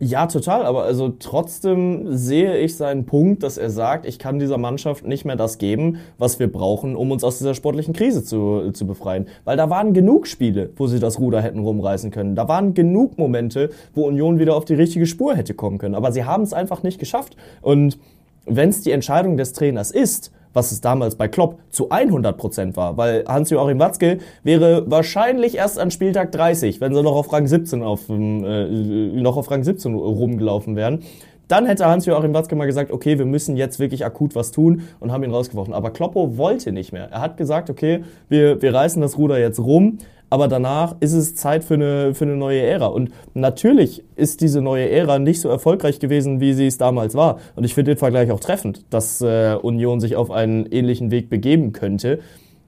Ja, 0.00 0.26
total, 0.26 0.64
aber 0.64 0.84
also 0.84 1.08
trotzdem 1.18 2.16
sehe 2.16 2.56
ich 2.58 2.76
seinen 2.76 3.04
Punkt, 3.04 3.42
dass 3.42 3.58
er 3.58 3.68
sagt, 3.68 4.06
ich 4.06 4.20
kann 4.20 4.38
dieser 4.38 4.56
Mannschaft 4.56 5.04
nicht 5.04 5.24
mehr 5.24 5.34
das 5.34 5.58
geben, 5.58 5.98
was 6.18 6.38
wir 6.38 6.52
brauchen, 6.52 6.94
um 6.94 7.10
uns 7.10 7.24
aus 7.24 7.38
dieser 7.38 7.54
sportlichen 7.54 7.94
Krise 7.94 8.22
zu, 8.22 8.70
zu 8.70 8.86
befreien. 8.86 9.26
Weil 9.44 9.56
da 9.56 9.70
waren 9.70 9.94
genug 9.94 10.28
Spiele, 10.28 10.70
wo 10.76 10.86
sie 10.86 11.00
das 11.00 11.18
Ruder 11.18 11.42
hätten 11.42 11.58
rumreißen 11.58 12.12
können. 12.12 12.36
Da 12.36 12.46
waren 12.46 12.74
genug 12.74 13.18
Momente, 13.18 13.70
wo 13.92 14.06
Union 14.06 14.38
wieder 14.38 14.54
auf 14.54 14.64
die 14.64 14.74
richtige 14.74 15.04
Spur 15.04 15.34
hätte 15.34 15.54
kommen 15.54 15.78
können. 15.78 15.96
Aber 15.96 16.12
sie 16.12 16.22
haben 16.24 16.44
es 16.44 16.52
einfach 16.52 16.84
nicht 16.84 17.00
geschafft. 17.00 17.36
Und 17.60 17.98
wenn 18.46 18.68
es 18.68 18.82
die 18.82 18.92
Entscheidung 18.92 19.36
des 19.36 19.52
Trainers 19.52 19.90
ist, 19.90 20.30
was 20.58 20.72
es 20.72 20.80
damals 20.80 21.14
bei 21.14 21.28
Klopp 21.28 21.58
zu 21.70 21.90
100 21.90 22.36
Prozent 22.36 22.76
war, 22.76 22.96
weil 22.96 23.24
Hans-Joachim 23.28 23.78
Watzke 23.78 24.18
wäre 24.42 24.90
wahrscheinlich 24.90 25.56
erst 25.56 25.78
an 25.78 25.92
Spieltag 25.92 26.32
30, 26.32 26.80
wenn 26.80 26.92
sie 26.92 27.02
noch 27.02 27.14
auf 27.14 27.32
Rang 27.32 27.46
17 27.46 27.84
auf, 27.84 28.08
äh, 28.08 28.14
noch 28.14 29.36
auf 29.36 29.48
Rang 29.52 29.62
17 29.62 29.94
rumgelaufen 29.94 30.74
wären. 30.74 31.04
Dann 31.46 31.64
hätte 31.64 31.86
Hans-Joachim 31.86 32.34
Watzke 32.34 32.56
mal 32.56 32.66
gesagt, 32.66 32.90
okay, 32.90 33.18
wir 33.18 33.24
müssen 33.24 33.56
jetzt 33.56 33.78
wirklich 33.78 34.04
akut 34.04 34.34
was 34.34 34.50
tun 34.50 34.82
und 34.98 35.12
haben 35.12 35.22
ihn 35.22 35.30
rausgeworfen. 35.30 35.72
Aber 35.72 35.90
Kloppo 35.90 36.36
wollte 36.36 36.72
nicht 36.72 36.92
mehr. 36.92 37.08
Er 37.10 37.20
hat 37.20 37.36
gesagt, 37.36 37.70
okay, 37.70 38.02
wir, 38.28 38.60
wir 38.60 38.74
reißen 38.74 39.00
das 39.00 39.16
Ruder 39.16 39.38
jetzt 39.38 39.60
rum 39.60 39.98
aber 40.30 40.48
danach 40.48 40.96
ist 41.00 41.14
es 41.14 41.34
Zeit 41.34 41.64
für 41.64 41.74
eine, 41.74 42.14
für 42.14 42.24
eine 42.24 42.36
neue 42.36 42.60
Ära. 42.60 42.86
Und 42.86 43.10
natürlich 43.34 44.04
ist 44.16 44.40
diese 44.40 44.60
neue 44.60 44.90
Ära 44.90 45.18
nicht 45.18 45.40
so 45.40 45.48
erfolgreich 45.48 46.00
gewesen, 46.00 46.40
wie 46.40 46.52
sie 46.52 46.66
es 46.66 46.76
damals 46.76 47.14
war. 47.14 47.38
Und 47.56 47.64
ich 47.64 47.74
finde 47.74 47.92
den 47.92 47.98
Vergleich 47.98 48.30
auch 48.30 48.40
treffend, 48.40 48.84
dass 48.90 49.20
äh, 49.22 49.54
Union 49.60 50.00
sich 50.00 50.16
auf 50.16 50.30
einen 50.30 50.66
ähnlichen 50.66 51.10
Weg 51.10 51.30
begeben 51.30 51.72
könnte. 51.72 52.20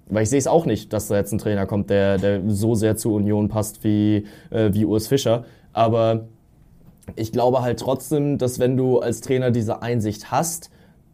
Weil 0.09 0.25
ich 0.25 0.31
sehe 0.31 0.38
es 0.38 0.46
auch 0.46 0.66
nicht, 0.66 0.92
dass 0.92 1.09
da 1.09 1.16
jetzt 1.16 1.33
ein 1.33 1.38
Trainer 1.38 1.66
kommt, 1.66 1.90
der, 1.90 2.18
der 2.18 2.42
so 2.49 2.75
sehr 2.75 2.96
zu 2.96 3.14
Union 3.14 3.49
passt 3.49 3.85
wie, 3.85 4.25
äh, 4.51 4.70
wie 4.73 4.85
Urs 4.85 5.07
Fischer. 5.07 5.44
Aber 5.73 6.29
ich 7.16 7.31
glaube 7.33 7.62
halt 7.62 7.79
trotzdem, 7.79 8.38
dass 8.38 8.59
wenn 8.59 8.77
du 8.77 8.99
als 9.01 9.20
Trainer 9.20 9.51
diese 9.51 9.83
Einsicht 9.83 10.31
hast, 10.31 10.70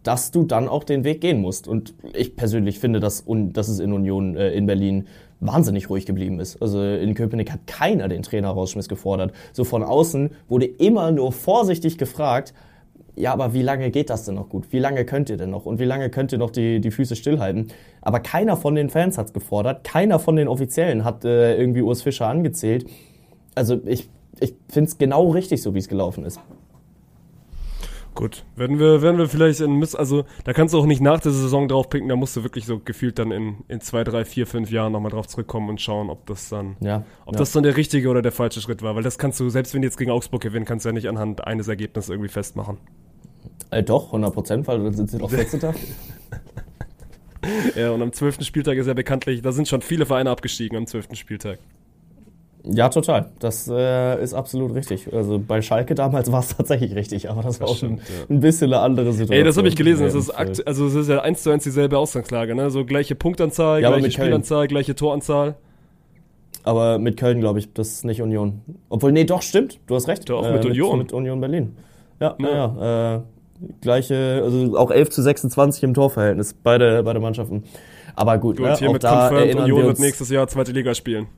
dass 0.06 0.30
du 0.30 0.44
dann 0.44 0.68
auch 0.68 0.84
den 0.84 1.02
Weg 1.02 1.20
gehen 1.20 1.40
musst. 1.40 1.66
Und 1.66 1.94
ich 2.14 2.36
persönlich 2.36 2.78
finde, 2.78 3.00
dass, 3.00 3.24
dass 3.26 3.68
es 3.68 3.80
in 3.80 3.92
Union 3.92 4.36
äh, 4.36 4.52
in 4.52 4.66
Berlin 4.66 5.08
wahnsinnig 5.40 5.90
ruhig 5.90 6.06
geblieben 6.06 6.40
ist. 6.40 6.60
Also 6.62 6.82
in 6.82 7.14
Köpenick 7.14 7.52
hat 7.52 7.66
keiner 7.66 8.08
den 8.08 8.22
Trainer-Rausschmiss 8.22 8.88
gefordert. 8.88 9.32
So 9.52 9.64
von 9.64 9.82
außen 9.82 10.30
wurde 10.48 10.66
immer 10.66 11.10
nur 11.10 11.32
vorsichtig 11.32 11.98
gefragt, 11.98 12.54
ja, 13.16 13.32
aber 13.32 13.54
wie 13.54 13.62
lange 13.62 13.90
geht 13.90 14.10
das 14.10 14.24
denn 14.24 14.34
noch 14.34 14.50
gut? 14.50 14.66
Wie 14.72 14.78
lange 14.78 15.06
könnt 15.06 15.30
ihr 15.30 15.38
denn 15.38 15.50
noch? 15.50 15.64
Und 15.64 15.78
wie 15.78 15.84
lange 15.84 16.10
könnt 16.10 16.32
ihr 16.32 16.38
noch 16.38 16.50
die, 16.50 16.80
die 16.80 16.90
Füße 16.90 17.16
stillhalten? 17.16 17.68
Aber 18.02 18.20
keiner 18.20 18.58
von 18.58 18.74
den 18.74 18.90
Fans 18.90 19.16
hat's 19.16 19.32
gefordert. 19.32 19.84
Keiner 19.84 20.18
von 20.18 20.36
den 20.36 20.48
Offiziellen 20.48 21.02
hat 21.02 21.24
äh, 21.24 21.56
irgendwie 21.56 21.80
Urs 21.80 22.02
Fischer 22.02 22.26
angezählt. 22.26 22.86
Also 23.54 23.80
ich, 23.86 24.10
ich 24.38 24.54
finde 24.68 24.88
es 24.90 24.98
genau 24.98 25.30
richtig, 25.30 25.62
so 25.62 25.74
wie 25.74 25.78
es 25.78 25.88
gelaufen 25.88 26.24
ist. 26.26 26.40
Gut, 28.16 28.44
werden 28.56 28.78
wir, 28.78 29.02
werden 29.02 29.18
wir 29.18 29.28
vielleicht 29.28 29.60
in 29.60 29.78
Miss, 29.78 29.94
also 29.94 30.24
da 30.44 30.54
kannst 30.54 30.72
du 30.72 30.78
auch 30.78 30.86
nicht 30.86 31.02
nach 31.02 31.20
der 31.20 31.32
Saison 31.32 31.68
drauf 31.68 31.90
picken, 31.90 32.08
da 32.08 32.16
musst 32.16 32.34
du 32.34 32.42
wirklich 32.42 32.64
so 32.64 32.78
gefühlt 32.78 33.18
dann 33.18 33.30
in, 33.30 33.56
in 33.68 33.82
zwei, 33.82 34.04
drei, 34.04 34.24
vier, 34.24 34.46
fünf 34.46 34.70
Jahren 34.70 34.92
nochmal 34.92 35.10
drauf 35.10 35.26
zurückkommen 35.26 35.68
und 35.68 35.82
schauen, 35.82 36.08
ob 36.08 36.24
das 36.24 36.48
dann, 36.48 36.76
ja, 36.80 37.04
ob 37.26 37.34
ja. 37.34 37.38
das 37.40 37.52
dann 37.52 37.62
der 37.62 37.76
richtige 37.76 38.08
oder 38.08 38.22
der 38.22 38.32
falsche 38.32 38.62
Schritt 38.62 38.80
war, 38.80 38.96
weil 38.96 39.02
das 39.02 39.18
kannst 39.18 39.38
du, 39.38 39.50
selbst 39.50 39.74
wenn 39.74 39.82
die 39.82 39.86
jetzt 39.86 39.98
gegen 39.98 40.10
Augsburg 40.10 40.40
gewinnen, 40.40 40.64
kannst 40.64 40.86
du 40.86 40.88
ja 40.88 40.94
nicht 40.94 41.10
anhand 41.10 41.46
eines 41.46 41.68
Ergebnisses 41.68 42.08
irgendwie 42.08 42.30
festmachen. 42.30 42.78
Äh, 43.70 43.82
doch, 43.82 44.06
100 44.06 44.32
Prozent, 44.32 44.66
weil 44.66 44.82
dann 44.82 44.94
sind 44.94 45.10
sie 45.10 45.18
doch 45.18 45.28
14. 45.28 45.60
ja, 47.76 47.90
und 47.90 48.00
am 48.00 48.14
zwölften 48.14 48.44
Spieltag 48.44 48.78
ist 48.78 48.86
ja 48.86 48.94
bekanntlich, 48.94 49.42
da 49.42 49.52
sind 49.52 49.68
schon 49.68 49.82
viele 49.82 50.06
Vereine 50.06 50.30
abgestiegen 50.30 50.78
am 50.78 50.86
zwölften 50.86 51.16
Spieltag. 51.16 51.58
Ja, 52.68 52.88
total. 52.88 53.30
Das 53.38 53.68
äh, 53.68 54.22
ist 54.22 54.34
absolut 54.34 54.74
richtig. 54.74 55.12
Also 55.12 55.38
bei 55.38 55.62
Schalke 55.62 55.94
damals 55.94 56.30
war 56.32 56.40
es 56.40 56.56
tatsächlich 56.56 56.94
richtig, 56.94 57.30
aber 57.30 57.42
das, 57.42 57.58
das 57.58 57.60
war 57.60 57.68
auch 57.68 57.76
stimmt, 57.76 58.00
ein, 58.00 58.06
ja. 58.18 58.36
ein, 58.36 58.40
bisschen 58.40 58.72
eine 58.72 58.82
andere 58.82 59.12
Situation. 59.12 59.38
Ey, 59.38 59.44
das 59.44 59.56
habe 59.56 59.68
ich 59.68 59.76
gelesen. 59.76 60.04
Das 60.04 60.14
ist 60.14 60.30
also 60.30 60.86
es 60.86 60.94
ist 60.94 61.08
ja 61.08 61.20
eins 61.20 61.42
zu 61.42 61.50
eins 61.50 61.64
dieselbe 61.64 61.98
Ausgangslage, 61.98 62.54
ne? 62.54 62.70
So 62.70 62.84
gleiche 62.84 63.14
Punktanzahl, 63.14 63.80
ja, 63.80 63.90
gleiche 63.90 64.10
Spielanzahl, 64.10 64.60
Köln. 64.60 64.68
gleiche 64.68 64.94
Toranzahl. 64.94 65.56
Aber 66.64 66.98
mit 66.98 67.16
Köln, 67.16 67.38
glaube 67.40 67.60
ich, 67.60 67.72
das 67.72 67.88
ist 67.92 68.04
nicht 68.04 68.20
Union. 68.20 68.62
Obwohl, 68.88 69.12
nee, 69.12 69.24
doch, 69.24 69.42
stimmt. 69.42 69.78
Du 69.86 69.94
hast 69.94 70.08
recht. 70.08 70.28
Doch, 70.28 70.44
äh, 70.44 70.52
mit 70.52 70.64
Union. 70.64 70.98
Mit, 70.98 71.12
Union 71.12 71.40
Berlin. 71.40 71.76
Ja, 72.20 72.34
naja. 72.38 72.76
Ja, 72.80 73.16
äh, 73.16 73.20
Gleiche, 73.80 74.42
also 74.44 74.76
auch 74.76 74.90
11 74.90 75.10
zu 75.10 75.22
26 75.22 75.82
im 75.84 75.94
Torverhältnis, 75.94 76.54
beide, 76.54 77.02
beide 77.04 77.20
Mannschaften. 77.20 77.62
Aber 78.14 78.38
gut, 78.38 78.56
Gut, 78.56 78.66
ne, 78.66 78.72
auch 78.72 78.78
hiermit 78.78 79.04
da 79.04 79.28
confirmed, 79.28 79.54
Union 79.54 79.68
wir 79.68 79.76
wird 79.76 79.86
uns, 79.90 79.98
nächstes 79.98 80.30
Jahr 80.30 80.48
zweite 80.48 80.72
Liga 80.72 80.94
spielen. 80.94 81.28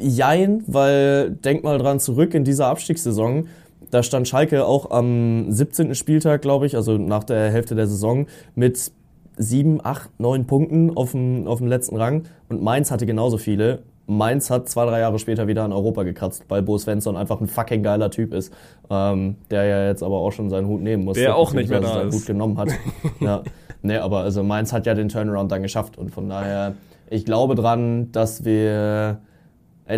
Jein, 0.00 0.62
weil 0.66 1.30
denk 1.30 1.64
mal 1.64 1.78
dran 1.78 2.00
zurück 2.00 2.34
in 2.34 2.44
dieser 2.44 2.66
Abstiegssaison. 2.66 3.48
Da 3.90 4.02
stand 4.02 4.26
Schalke 4.26 4.64
auch 4.64 4.90
am 4.90 5.52
17. 5.52 5.94
Spieltag, 5.94 6.42
glaube 6.42 6.66
ich, 6.66 6.76
also 6.76 6.96
nach 6.96 7.24
der 7.24 7.50
Hälfte 7.50 7.74
der 7.74 7.86
Saison, 7.86 8.26
mit 8.54 8.90
sieben, 9.36 9.80
acht, 9.84 10.10
neun 10.18 10.46
Punkten 10.46 10.96
auf 10.96 11.12
dem, 11.12 11.46
auf 11.46 11.58
dem 11.58 11.66
letzten 11.66 11.96
Rang. 11.96 12.24
Und 12.48 12.62
Mainz 12.62 12.90
hatte 12.90 13.06
genauso 13.06 13.38
viele. 13.38 13.82
Mainz 14.06 14.50
hat 14.50 14.68
zwei, 14.68 14.84
drei 14.86 15.00
Jahre 15.00 15.18
später 15.18 15.46
wieder 15.46 15.64
in 15.64 15.72
Europa 15.72 16.02
gekratzt, 16.02 16.44
weil 16.48 16.62
Bo 16.62 16.76
Svensson 16.76 17.16
einfach 17.16 17.40
ein 17.40 17.46
fucking 17.46 17.82
geiler 17.82 18.10
Typ 18.10 18.34
ist, 18.34 18.52
ähm, 18.90 19.36
der 19.50 19.64
ja 19.64 19.86
jetzt 19.86 20.02
aber 20.02 20.16
auch 20.16 20.32
schon 20.32 20.50
seinen 20.50 20.66
Hut 20.66 20.82
nehmen 20.82 21.04
muss. 21.04 21.16
Der 21.16 21.36
auch 21.36 21.52
nicht 21.52 21.70
mehr 21.70 21.80
da 21.80 21.94
seinen 21.94 22.08
ist. 22.08 22.14
Hut 22.16 22.26
genommen 22.26 22.58
hat. 22.58 22.68
ja. 23.20 23.42
Nee, 23.82 23.96
aber 23.96 24.20
also 24.20 24.42
Mainz 24.42 24.72
hat 24.72 24.86
ja 24.86 24.94
den 24.94 25.08
Turnaround 25.08 25.50
dann 25.50 25.62
geschafft 25.62 25.98
und 25.98 26.10
von 26.10 26.28
daher, 26.28 26.74
ich 27.10 27.24
glaube 27.24 27.54
dran, 27.54 28.10
dass 28.12 28.44
wir 28.44 29.18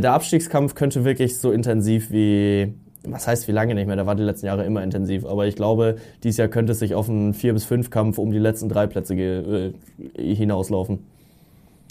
der 0.00 0.12
Abstiegskampf 0.12 0.74
könnte 0.74 1.04
wirklich 1.04 1.38
so 1.38 1.50
intensiv 1.50 2.10
wie, 2.10 2.74
was 3.06 3.26
heißt 3.26 3.48
wie 3.48 3.52
lange 3.52 3.74
nicht 3.74 3.86
mehr, 3.86 3.96
der 3.96 4.06
war 4.06 4.14
die 4.14 4.22
letzten 4.22 4.46
Jahre 4.46 4.64
immer 4.64 4.82
intensiv, 4.82 5.24
aber 5.24 5.46
ich 5.46 5.56
glaube, 5.56 5.96
dieses 6.22 6.38
Jahr 6.38 6.48
könnte 6.48 6.72
es 6.72 6.78
sich 6.78 6.94
auf 6.94 7.08
einen 7.08 7.34
4 7.34 7.52
bis 7.52 7.64
5 7.64 7.90
Kampf 7.90 8.18
um 8.18 8.30
die 8.30 8.38
letzten 8.38 8.68
drei 8.68 8.86
Plätze 8.86 9.14
äh, 9.14 9.72
hinauslaufen. 10.16 11.06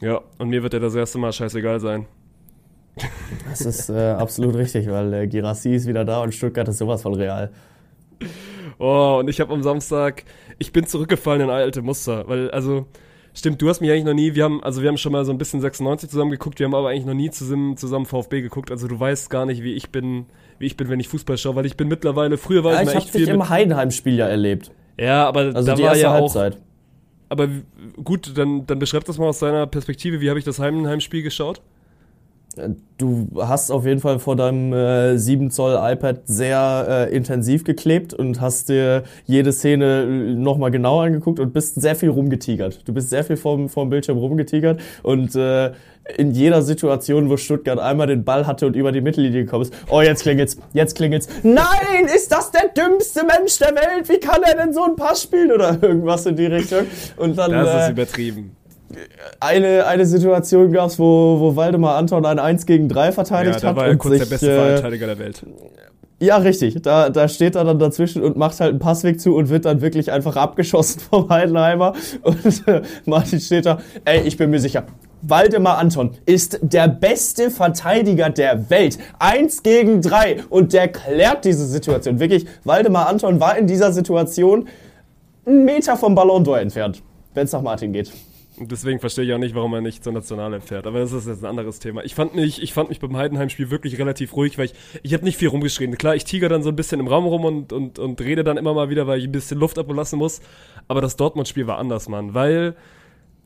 Ja, 0.01 0.21
und 0.37 0.49
mir 0.49 0.63
wird 0.63 0.73
ja 0.73 0.79
das 0.79 0.95
erste 0.95 1.17
Mal 1.17 1.31
scheißegal 1.31 1.79
sein. 1.79 2.05
Das 3.49 3.61
ist 3.61 3.89
äh, 3.89 4.11
absolut 4.11 4.55
richtig, 4.55 4.89
weil 4.89 5.13
äh, 5.13 5.27
Girassi 5.27 5.73
ist 5.73 5.87
wieder 5.87 6.05
da 6.05 6.21
und 6.21 6.33
Stuttgart 6.33 6.67
ist 6.67 6.77
sowas 6.77 7.01
von 7.01 7.13
real. 7.13 7.51
Oh, 8.79 9.17
und 9.19 9.29
ich 9.29 9.39
habe 9.39 9.53
am 9.53 9.63
Samstag, 9.63 10.23
ich 10.59 10.73
bin 10.73 10.85
zurückgefallen 10.85 11.41
in 11.41 11.49
alte 11.49 11.81
Muster, 11.81 12.27
weil, 12.27 12.51
also, 12.51 12.85
stimmt, 13.33 13.61
du 13.61 13.69
hast 13.69 13.81
mich 13.81 13.89
eigentlich 13.91 14.05
noch 14.05 14.13
nie, 14.13 14.35
wir 14.35 14.43
haben, 14.43 14.63
also 14.63 14.81
wir 14.81 14.89
haben 14.89 14.97
schon 14.97 15.11
mal 15.11 15.25
so 15.25 15.31
ein 15.31 15.37
bisschen 15.37 15.61
96 15.61 16.09
zusammen 16.09 16.31
geguckt, 16.31 16.59
wir 16.59 16.65
haben 16.65 16.75
aber 16.75 16.89
eigentlich 16.89 17.05
noch 17.05 17.13
nie 17.13 17.29
zusammen, 17.31 17.77
zusammen 17.77 18.05
VfB 18.05 18.41
geguckt, 18.41 18.71
also 18.71 18.87
du 18.87 18.99
weißt 18.99 19.29
gar 19.29 19.45
nicht, 19.45 19.63
wie 19.63 19.73
ich 19.73 19.89
bin, 19.89 20.25
wie 20.59 20.65
ich 20.67 20.77
bin, 20.77 20.89
wenn 20.89 20.99
ich 20.99 21.07
Fußball 21.07 21.37
schaue, 21.37 21.55
weil 21.55 21.65
ich 21.65 21.77
bin 21.77 21.87
mittlerweile, 21.87 22.37
früher 22.37 22.63
war 22.63 22.73
Ja, 22.73 22.81
ich 22.81 22.87
ich 22.89 22.93
mal 22.93 22.99
echt 22.99 23.09
viel 23.09 23.21
mit, 23.25 23.35
im 23.35 23.49
Heidenheim-Spiel 23.49 24.15
ja 24.17 24.27
erlebt. 24.27 24.71
Ja, 24.99 25.27
aber 25.27 25.51
Also 25.55 25.63
da 25.65 25.75
die 25.75 25.83
war 25.83 25.95
ja 25.97 26.09
auch, 26.15 26.35
Halbzeit. 26.35 26.57
aber 27.29 27.49
w- 27.49 27.61
gut, 28.03 28.37
dann, 28.37 28.65
dann 28.67 28.79
beschreib 28.79 29.05
das 29.05 29.17
mal 29.17 29.27
aus 29.27 29.39
deiner 29.39 29.65
Perspektive, 29.67 30.21
wie 30.21 30.29
habe 30.29 30.37
ich 30.39 30.45
das 30.45 30.59
Heidenheim-Spiel 30.59 31.23
geschaut? 31.23 31.61
Du 32.97 33.27
hast 33.37 33.71
auf 33.71 33.85
jeden 33.85 33.99
Fall 33.99 34.19
vor 34.19 34.35
deinem 34.35 34.71
äh, 34.73 35.17
7 35.17 35.49
Zoll 35.49 35.77
iPad 35.81 36.21
sehr 36.25 36.85
äh, 36.87 37.15
intensiv 37.15 37.63
geklebt 37.63 38.13
und 38.13 38.39
hast 38.39 38.69
dir 38.69 39.03
jede 39.25 39.51
Szene 39.51 40.05
nochmal 40.35 40.69
genau 40.69 41.01
angeguckt 41.01 41.39
und 41.39 41.53
bist 41.53 41.81
sehr 41.81 41.95
viel 41.95 42.09
rumgetigert. 42.09 42.87
Du 42.87 42.93
bist 42.93 43.09
sehr 43.09 43.23
viel 43.23 43.37
vorm, 43.37 43.69
vorm 43.69 43.89
Bildschirm 43.89 44.17
rumgetigert 44.17 44.79
und 45.01 45.35
äh, 45.35 45.71
in 46.17 46.31
jeder 46.31 46.61
Situation, 46.61 47.29
wo 47.29 47.37
Stuttgart 47.37 47.79
einmal 47.79 48.07
den 48.07 48.23
Ball 48.23 48.45
hatte 48.45 48.67
und 48.67 48.75
über 48.75 48.91
die 48.91 49.01
Mittellinie 49.01 49.45
gekommen 49.45 49.63
ist, 49.63 49.73
oh, 49.89 50.01
jetzt 50.01 50.21
klingelt's, 50.21 50.57
jetzt 50.73 50.95
klingelt's. 50.95 51.27
Nein, 51.43 52.05
ist 52.13 52.31
das 52.31 52.51
der 52.51 52.69
dümmste 52.69 53.25
Mensch 53.25 53.57
der 53.57 53.73
Welt? 53.73 54.09
Wie 54.09 54.19
kann 54.19 54.43
er 54.43 54.55
denn 54.55 54.73
so 54.73 54.83
einen 54.83 54.95
Pass 54.95 55.23
spielen 55.23 55.51
oder 55.51 55.77
irgendwas 55.81 56.25
in 56.25 56.35
die 56.35 56.45
Richtung? 56.45 56.85
Und 57.17 57.37
dann 57.37 57.51
Das 57.51 57.83
ist 57.83 57.89
äh, 57.89 57.91
übertrieben. 57.91 58.55
Eine, 59.39 59.85
eine 59.85 60.05
Situation 60.05 60.71
gab's, 60.71 60.99
wo, 60.99 61.37
wo 61.39 61.55
Waldemar 61.55 61.95
Anton 61.95 62.25
ein 62.25 62.39
1 62.39 62.65
gegen 62.65 62.89
3 62.89 63.11
verteidigt 63.11 63.55
Ja, 63.55 63.61
da 63.61 63.67
hat. 63.69 63.75
war 63.75 63.85
er 63.85 63.91
und 63.91 63.97
kurz 63.99 64.17
der 64.17 64.25
sich, 64.25 64.29
beste 64.29 64.51
äh, 64.51 64.73
Verteidiger 64.77 65.07
der 65.07 65.19
Welt. 65.19 65.43
ja, 66.19 66.37
richtig. 66.37 66.81
Da, 66.81 67.09
da 67.09 67.27
steht 67.27 67.55
er 67.55 67.63
dann 67.63 67.79
dazwischen 67.79 68.23
und 68.23 68.37
macht 68.37 68.59
halt 68.59 68.71
einen 68.71 68.79
Passweg 68.79 69.19
zu 69.19 69.35
und 69.35 69.49
wird 69.49 69.65
dann 69.65 69.81
wirklich 69.81 70.11
einfach 70.11 70.35
abgeschossen 70.35 70.99
vom 71.09 71.29
Heidenheimer. 71.29 71.93
Und 72.21 72.67
äh, 72.67 72.81
Martin 73.05 73.39
steht 73.39 73.65
da, 73.65 73.79
ey, 74.05 74.21
ich 74.21 74.37
bin 74.37 74.49
mir 74.49 74.59
sicher. 74.59 74.83
Waldemar 75.25 75.77
Anton 75.77 76.11
ist 76.25 76.59
der 76.61 76.89
beste 76.89 77.49
Verteidiger 77.49 78.29
der 78.29 78.69
Welt. 78.69 78.97
Eins 79.19 79.63
gegen 79.63 80.01
drei. 80.01 80.37
Und 80.49 80.73
der 80.73 80.89
klärt 80.89 81.45
diese 81.45 81.65
Situation. 81.65 82.19
Wirklich, 82.19 82.45
Waldemar 82.65 83.07
Anton 83.07 83.39
war 83.39 83.57
in 83.57 83.65
dieser 83.65 83.93
Situation 83.93 84.67
einen 85.45 85.63
Meter 85.63 85.95
vom 85.95 86.13
Ballon 86.13 86.45
d'Or 86.45 86.57
entfernt, 86.57 87.01
wenn 87.33 87.45
es 87.45 87.53
nach 87.53 87.61
Martin 87.61 87.93
geht. 87.93 88.11
Deswegen 88.57 88.99
verstehe 88.99 89.25
ich 89.25 89.33
auch 89.33 89.39
nicht, 89.39 89.55
warum 89.55 89.73
er 89.73 89.81
nicht 89.81 90.03
zur 90.03 90.13
Nationale 90.13 90.61
fährt. 90.61 90.85
Aber 90.85 90.99
das 90.99 91.11
ist 91.11 91.27
jetzt 91.27 91.43
ein 91.43 91.49
anderes 91.49 91.79
Thema. 91.79 92.03
Ich 92.03 92.13
fand 92.13 92.35
mich, 92.35 92.61
ich 92.61 92.71
fand 92.73 92.89
mich 92.89 92.99
beim 92.99 93.17
Heidenheim-Spiel 93.17 93.71
wirklich 93.71 93.97
relativ 93.97 94.35
ruhig, 94.35 94.57
weil 94.57 94.65
ich, 94.65 94.73
ich 95.01 95.13
habe 95.13 95.23
nicht 95.23 95.37
viel 95.37 95.47
rumgeschrien. 95.47 95.97
Klar, 95.97 96.15
ich 96.15 96.23
tiger 96.23 96.49
dann 96.49 96.61
so 96.61 96.69
ein 96.69 96.75
bisschen 96.75 96.99
im 96.99 97.07
Raum 97.07 97.25
rum 97.25 97.45
und, 97.45 97.73
und, 97.73 97.97
und 97.97 98.21
rede 98.21 98.43
dann 98.43 98.57
immer 98.57 98.73
mal 98.73 98.89
wieder, 98.89 99.07
weil 99.07 99.19
ich 99.19 99.25
ein 99.25 99.31
bisschen 99.31 99.59
Luft 99.59 99.79
ablassen 99.79 100.19
muss. 100.19 100.41
Aber 100.87 101.01
das 101.01 101.15
Dortmund-Spiel 101.15 101.65
war 101.65 101.79
anders, 101.79 102.07
Mann. 102.09 102.35
Weil 102.35 102.75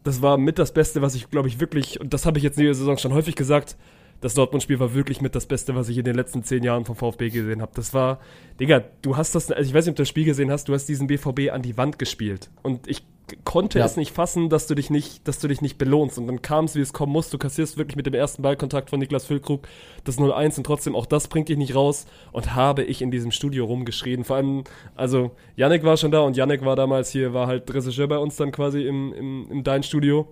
das 0.03 0.21
war 0.21 0.37
mit 0.37 0.59
das 0.59 0.73
Beste, 0.73 1.01
was 1.01 1.15
ich, 1.15 1.29
glaube 1.29 1.47
ich, 1.47 1.59
wirklich, 1.61 2.01
und 2.01 2.13
das 2.13 2.25
habe 2.25 2.37
ich 2.37 2.43
jetzt 2.43 2.57
in 2.57 2.65
der 2.65 2.73
Saison 2.73 2.97
schon 2.97 3.13
häufig 3.13 3.35
gesagt, 3.35 3.77
das 4.19 4.33
Dortmund-Spiel 4.33 4.79
war 4.79 4.93
wirklich 4.93 5.21
mit 5.21 5.35
das 5.35 5.45
Beste, 5.45 5.75
was 5.75 5.89
ich 5.89 5.97
in 5.97 6.03
den 6.03 6.15
letzten 6.15 6.43
zehn 6.43 6.63
Jahren 6.63 6.85
vom 6.85 6.95
VfB 6.95 7.29
gesehen 7.29 7.61
habe. 7.61 7.71
Das 7.75 7.93
war, 7.93 8.19
Digga, 8.59 8.83
du 9.01 9.15
hast 9.15 9.35
das, 9.35 9.51
also 9.51 9.67
ich 9.67 9.73
weiß 9.73 9.85
nicht, 9.85 9.91
ob 9.91 9.95
du 9.97 10.01
das 10.01 10.09
Spiel 10.09 10.25
gesehen 10.25 10.51
hast, 10.51 10.67
du 10.67 10.73
hast 10.73 10.85
diesen 10.85 11.07
BVB 11.07 11.51
an 11.51 11.61
die 11.61 11.77
Wand 11.77 11.99
gespielt. 11.99 12.49
Und 12.63 12.87
ich 12.87 13.03
konnte 13.43 13.79
Ja. 13.79 13.85
es 13.85 13.97
nicht 13.97 14.11
fassen, 14.13 14.49
dass 14.49 14.67
du 14.67 14.75
dich 14.75 14.89
nicht, 14.89 15.27
dass 15.27 15.39
du 15.39 15.47
dich 15.47 15.61
nicht 15.61 15.77
belohnst. 15.77 16.17
Und 16.17 16.27
dann 16.27 16.41
kam 16.41 16.65
es, 16.65 16.75
wie 16.75 16.81
es 16.81 16.93
kommen 16.93 17.11
muss. 17.11 17.29
Du 17.29 17.37
kassierst 17.37 17.77
wirklich 17.77 17.95
mit 17.95 18.05
dem 18.05 18.13
ersten 18.13 18.41
Ballkontakt 18.41 18.89
von 18.89 18.99
Niklas 18.99 19.25
Füllkrug 19.25 19.67
das 20.05 20.17
0-1 20.17 20.57
und 20.57 20.63
trotzdem 20.65 20.95
auch 20.95 21.05
das 21.05 21.27
bringt 21.27 21.49
dich 21.49 21.57
nicht 21.57 21.75
raus. 21.75 22.05
Und 22.31 22.55
habe 22.55 22.83
ich 22.83 23.01
in 23.01 23.11
diesem 23.11 23.31
Studio 23.31 23.65
rumgeschrien. 23.65 24.23
Vor 24.23 24.37
allem, 24.37 24.63
also 24.95 25.31
Yannick 25.55 25.83
war 25.83 25.97
schon 25.97 26.11
da 26.11 26.21
und 26.21 26.37
Yannick 26.37 26.63
war 26.63 26.75
damals 26.75 27.09
hier, 27.09 27.33
war 27.33 27.47
halt 27.47 27.73
Regisseur 27.73 28.07
bei 28.07 28.17
uns 28.17 28.35
dann 28.37 28.51
quasi 28.51 28.83
im, 28.87 29.13
im, 29.13 29.47
im 29.51 29.63
Dein 29.63 29.83
Studio. 29.83 30.27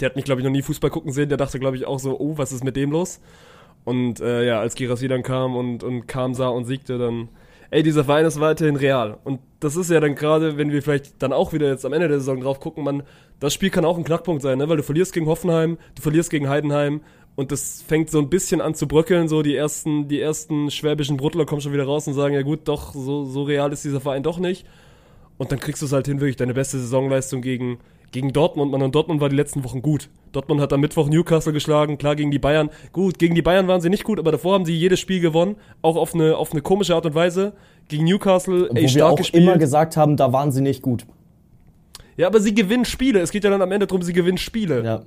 Der 0.00 0.10
hat 0.10 0.16
mich, 0.16 0.24
glaube 0.24 0.40
ich, 0.40 0.44
noch 0.44 0.52
nie 0.52 0.62
Fußball 0.62 0.90
gucken 0.90 1.12
sehen. 1.12 1.28
Der 1.28 1.38
dachte, 1.38 1.58
glaube 1.58 1.76
ich, 1.76 1.86
auch 1.86 1.98
so, 1.98 2.18
oh, 2.18 2.36
was 2.36 2.52
ist 2.52 2.64
mit 2.64 2.76
dem 2.76 2.90
los? 2.90 3.20
Und 3.84 4.20
äh, 4.20 4.44
ja, 4.44 4.58
als 4.60 4.74
Girassi 4.74 5.06
dann 5.06 5.22
kam 5.22 5.54
und, 5.56 5.84
und 5.84 6.06
kam, 6.08 6.34
sah 6.34 6.48
und 6.48 6.64
siegte, 6.64 6.98
dann, 6.98 7.28
ey, 7.70 7.82
dieser 7.82 8.04
Verein 8.04 8.24
ist 8.24 8.40
weiterhin 8.40 8.76
real. 8.76 9.18
Und 9.24 9.40
das 9.60 9.76
ist 9.76 9.90
ja 9.90 10.00
dann 10.00 10.14
gerade, 10.14 10.56
wenn 10.56 10.70
wir 10.70 10.82
vielleicht 10.82 11.22
dann 11.22 11.32
auch 11.32 11.52
wieder 11.52 11.68
jetzt 11.68 11.84
am 11.84 11.92
Ende 11.92 12.08
der 12.08 12.18
Saison 12.18 12.40
drauf 12.40 12.60
gucken, 12.60 12.84
man, 12.84 13.02
das 13.40 13.54
Spiel 13.54 13.70
kann 13.70 13.84
auch 13.84 13.96
ein 13.96 14.04
Knackpunkt 14.04 14.42
sein, 14.42 14.58
ne? 14.58 14.68
weil 14.68 14.76
du 14.76 14.82
verlierst 14.82 15.12
gegen 15.12 15.26
Hoffenheim, 15.26 15.78
du 15.94 16.02
verlierst 16.02 16.30
gegen 16.30 16.48
Heidenheim 16.48 17.00
und 17.34 17.52
das 17.52 17.82
fängt 17.86 18.10
so 18.10 18.18
ein 18.18 18.30
bisschen 18.30 18.60
an 18.60 18.74
zu 18.74 18.88
bröckeln, 18.88 19.28
so 19.28 19.42
die 19.42 19.54
ersten, 19.54 20.08
die 20.08 20.20
ersten 20.20 20.70
schwäbischen 20.70 21.16
Bruttler 21.16 21.44
kommen 21.44 21.60
schon 21.60 21.72
wieder 21.72 21.84
raus 21.84 22.06
und 22.06 22.14
sagen, 22.14 22.34
ja 22.34 22.42
gut, 22.42 22.60
doch, 22.64 22.94
so, 22.94 23.24
so 23.24 23.42
real 23.42 23.72
ist 23.72 23.84
dieser 23.84 24.00
Verein 24.00 24.22
doch 24.22 24.38
nicht. 24.38 24.66
Und 25.38 25.52
dann 25.52 25.60
kriegst 25.60 25.82
du 25.82 25.86
es 25.86 25.92
halt 25.92 26.06
hin, 26.06 26.20
wirklich 26.20 26.36
deine 26.36 26.54
beste 26.54 26.78
Saisonleistung 26.78 27.42
gegen, 27.42 27.78
gegen 28.12 28.32
Dortmund. 28.32 28.70
Man, 28.72 28.82
und 28.82 28.94
Dortmund 28.94 29.20
war 29.20 29.28
die 29.28 29.36
letzten 29.36 29.64
Wochen 29.64 29.82
gut. 29.82 30.08
Dortmund 30.32 30.60
hat 30.60 30.72
am 30.72 30.80
Mittwoch 30.80 31.08
Newcastle 31.08 31.52
geschlagen, 31.52 31.98
klar 31.98 32.14
gegen 32.16 32.30
die 32.30 32.38
Bayern. 32.38 32.70
Gut, 32.92 33.18
gegen 33.18 33.34
die 33.34 33.42
Bayern 33.42 33.68
waren 33.68 33.80
sie 33.80 33.88
nicht 33.90 34.04
gut, 34.04 34.18
aber 34.18 34.32
davor 34.32 34.54
haben 34.54 34.64
sie 34.64 34.74
jedes 34.74 35.00
Spiel 35.00 35.20
gewonnen. 35.20 35.56
Auch 35.82 35.96
auf 35.96 36.14
eine, 36.14 36.36
auf 36.36 36.52
eine 36.52 36.62
komische 36.62 36.94
Art 36.94 37.06
und 37.06 37.14
Weise. 37.14 37.52
Gegen 37.88 38.04
Newcastle, 38.04 38.64
ey, 38.64 38.70
Wo 38.70 38.74
wir 38.76 38.88
stark 38.88 39.12
auch 39.12 39.16
gespielt. 39.16 39.42
immer 39.44 39.58
gesagt 39.58 39.96
haben, 39.96 40.16
da 40.16 40.32
waren 40.32 40.52
sie 40.52 40.60
nicht 40.62 40.82
gut. 40.82 41.06
ja, 42.16 42.26
aber 42.26 42.40
sie 42.40 42.54
gewinnen 42.54 42.84
Spiele. 42.84 43.20
Es 43.20 43.30
geht 43.30 43.44
ja 43.44 43.50
dann 43.50 43.62
am 43.62 43.70
Ende 43.72 43.86
darum, 43.86 44.02
sie 44.02 44.12
gewinnen 44.12 44.38
Spiele. 44.38 44.84
Ja. 44.84 45.02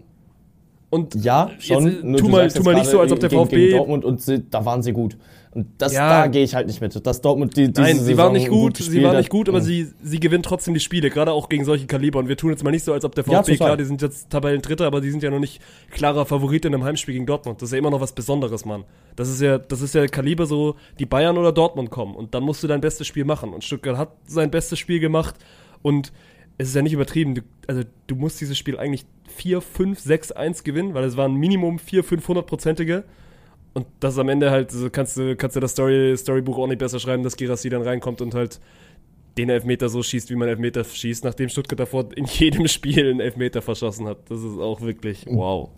Und 0.92 1.14
Ja, 1.24 1.52
schon. 1.60 1.86
Jetzt, 1.88 2.00
äh, 2.04 2.06
Nur 2.08 2.18
tu 2.20 2.30
mal- 2.30 2.48
tu 2.48 2.56
jetzt 2.56 2.66
mal 2.66 2.74
nicht 2.74 2.86
so, 2.88 3.00
als 3.00 3.12
ob 3.12 3.20
der 3.20 3.30
gegen, 3.30 3.42
VfB 3.44 3.56
Gegen 3.58 3.78
Dortmund 3.78 4.06
und 4.06 4.22
sie, 4.22 4.44
da 4.50 4.66
waren 4.66 4.82
sie 4.82 4.92
gut. 4.94 5.18
Und 5.52 5.68
das, 5.80 5.94
Ja. 5.94 6.10
da 6.22 6.28
gehe 6.28 6.44
ich 6.44 6.54
halt 6.54 6.68
nicht 6.68 6.80
mit. 6.80 7.06
Dass 7.08 7.22
Dortmund 7.22 7.58
die, 7.58 7.70
diese 7.74 7.82
Nein, 7.82 7.96
sie 7.98 8.04
Saison 8.04 8.18
waren 8.26 8.34
nicht 8.34 8.50
gut, 8.50 8.78
sie 8.78 8.84
gespielt 8.84 9.04
waren 9.06 9.18
nicht 9.18 9.30
gut, 9.32 9.50
aber 9.50 9.60
Mhm. 9.60 9.64
sie, 9.64 9.88
sie 10.04 10.20
gewinnen 10.20 10.44
trotzdem 10.44 10.76
die 10.76 10.80
Spiele, 10.80 11.10
gerade 11.10 11.32
auch 11.32 11.50
gegen 11.50 11.66
solche 11.66 11.88
Kaliber. 11.88 12.20
Und 12.20 12.28
wir 12.28 12.38
tun 12.38 12.52
jetzt 12.52 12.64
mal 12.64 12.70
nicht 12.70 12.84
so, 12.86 12.94
als 12.94 13.04
ob 13.04 13.16
der 13.16 13.24
Ja, 13.26 13.40
VfB, 13.42 13.54
total. 13.54 13.68
klar, 13.70 13.78
die 13.78 13.86
sind 13.86 14.02
jetzt 14.04 14.30
Tabellendritter, 14.30 14.86
aber 14.86 15.02
die 15.02 15.10
sind 15.10 15.24
ja 15.24 15.32
noch 15.32 15.40
nicht 15.40 15.60
klarer 15.90 16.28
Favorit 16.28 16.66
in 16.66 16.74
einem 16.76 16.84
Heimspiel 16.84 17.16
gegen 17.16 17.26
Dortmund. 17.26 17.62
Das 17.62 17.70
ist 17.70 17.74
ja 17.74 17.80
immer 17.80 17.90
noch 17.90 18.00
was 18.02 18.14
Besonderes, 18.14 18.64
Mann. 18.66 18.84
Das 19.16 19.28
ist 19.28 19.42
ja, 19.42 19.58
das 19.58 19.82
ist 19.82 19.96
ja 19.96 20.06
Kaliber 20.06 20.46
so, 20.46 20.76
die 21.00 21.08
Bayern 21.08 21.36
oder 21.38 21.52
Dortmund 21.52 21.90
kommen. 21.90 22.14
Und 22.16 22.36
dann 22.36 22.44
musst 22.44 22.62
du 22.62 22.68
dein 22.68 22.82
bestes 22.82 23.08
Spiel 23.08 23.26
machen. 23.26 23.52
Und 23.52 23.64
Stuttgart 23.64 23.98
hat 23.98 24.12
sein 24.28 24.52
bestes 24.52 24.78
Spiel 24.78 25.00
gemacht. 25.00 25.34
Und 25.82 26.12
es 26.60 26.68
ist 26.70 26.76
ja 26.76 26.84
nicht 26.84 26.94
übertrieben. 26.94 27.34
Du, 27.34 27.42
also, 27.66 27.82
du 28.06 28.16
musst 28.16 28.40
dieses 28.40 28.56
Spiel 28.56 28.78
eigentlich 28.78 29.06
4, 29.36 29.62
5, 29.62 30.00
6, 30.00 30.32
1 30.32 30.64
gewinnen, 30.64 30.94
weil 30.94 31.06
es 31.06 31.18
waren 31.18 31.34
Minimum 31.34 31.80
4, 31.80 32.04
500-prozentige. 32.04 33.04
Und 33.74 33.86
das 34.00 34.18
am 34.18 34.30
Ende 34.30 34.52
halt, 34.52 34.72
so 34.72 34.90
kannst 34.90 35.18
du, 35.18 35.36
kannst 35.36 35.56
du 35.56 35.60
das 35.60 35.72
Story, 35.72 36.16
Storybuch 36.18 36.58
auch 36.58 36.68
nicht 36.68 36.80
besser 36.80 37.00
schreiben, 37.00 37.24
dass 37.24 37.38
Girassi 37.38 37.70
dann 37.70 37.82
reinkommt 37.82 38.22
und 38.22 38.34
halt 38.34 38.60
den 39.38 39.50
Elfmeter 39.50 39.90
so 39.90 40.04
schießt, 40.04 40.30
wie 40.30 40.36
man 40.36 40.50
Elfmeter 40.50 40.84
schießt, 40.84 41.24
nachdem 41.24 41.50
Stuttgart 41.50 41.80
davor 41.80 42.10
in 42.16 42.26
jedem 42.26 42.68
Spiel 42.70 43.10
einen 43.10 43.20
Elfmeter 43.20 43.62
verschossen 43.62 44.08
hat. 44.08 44.30
Das 44.30 44.42
ist 44.42 44.60
auch 44.60 44.82
wirklich 44.82 45.26
wow. 45.28 45.70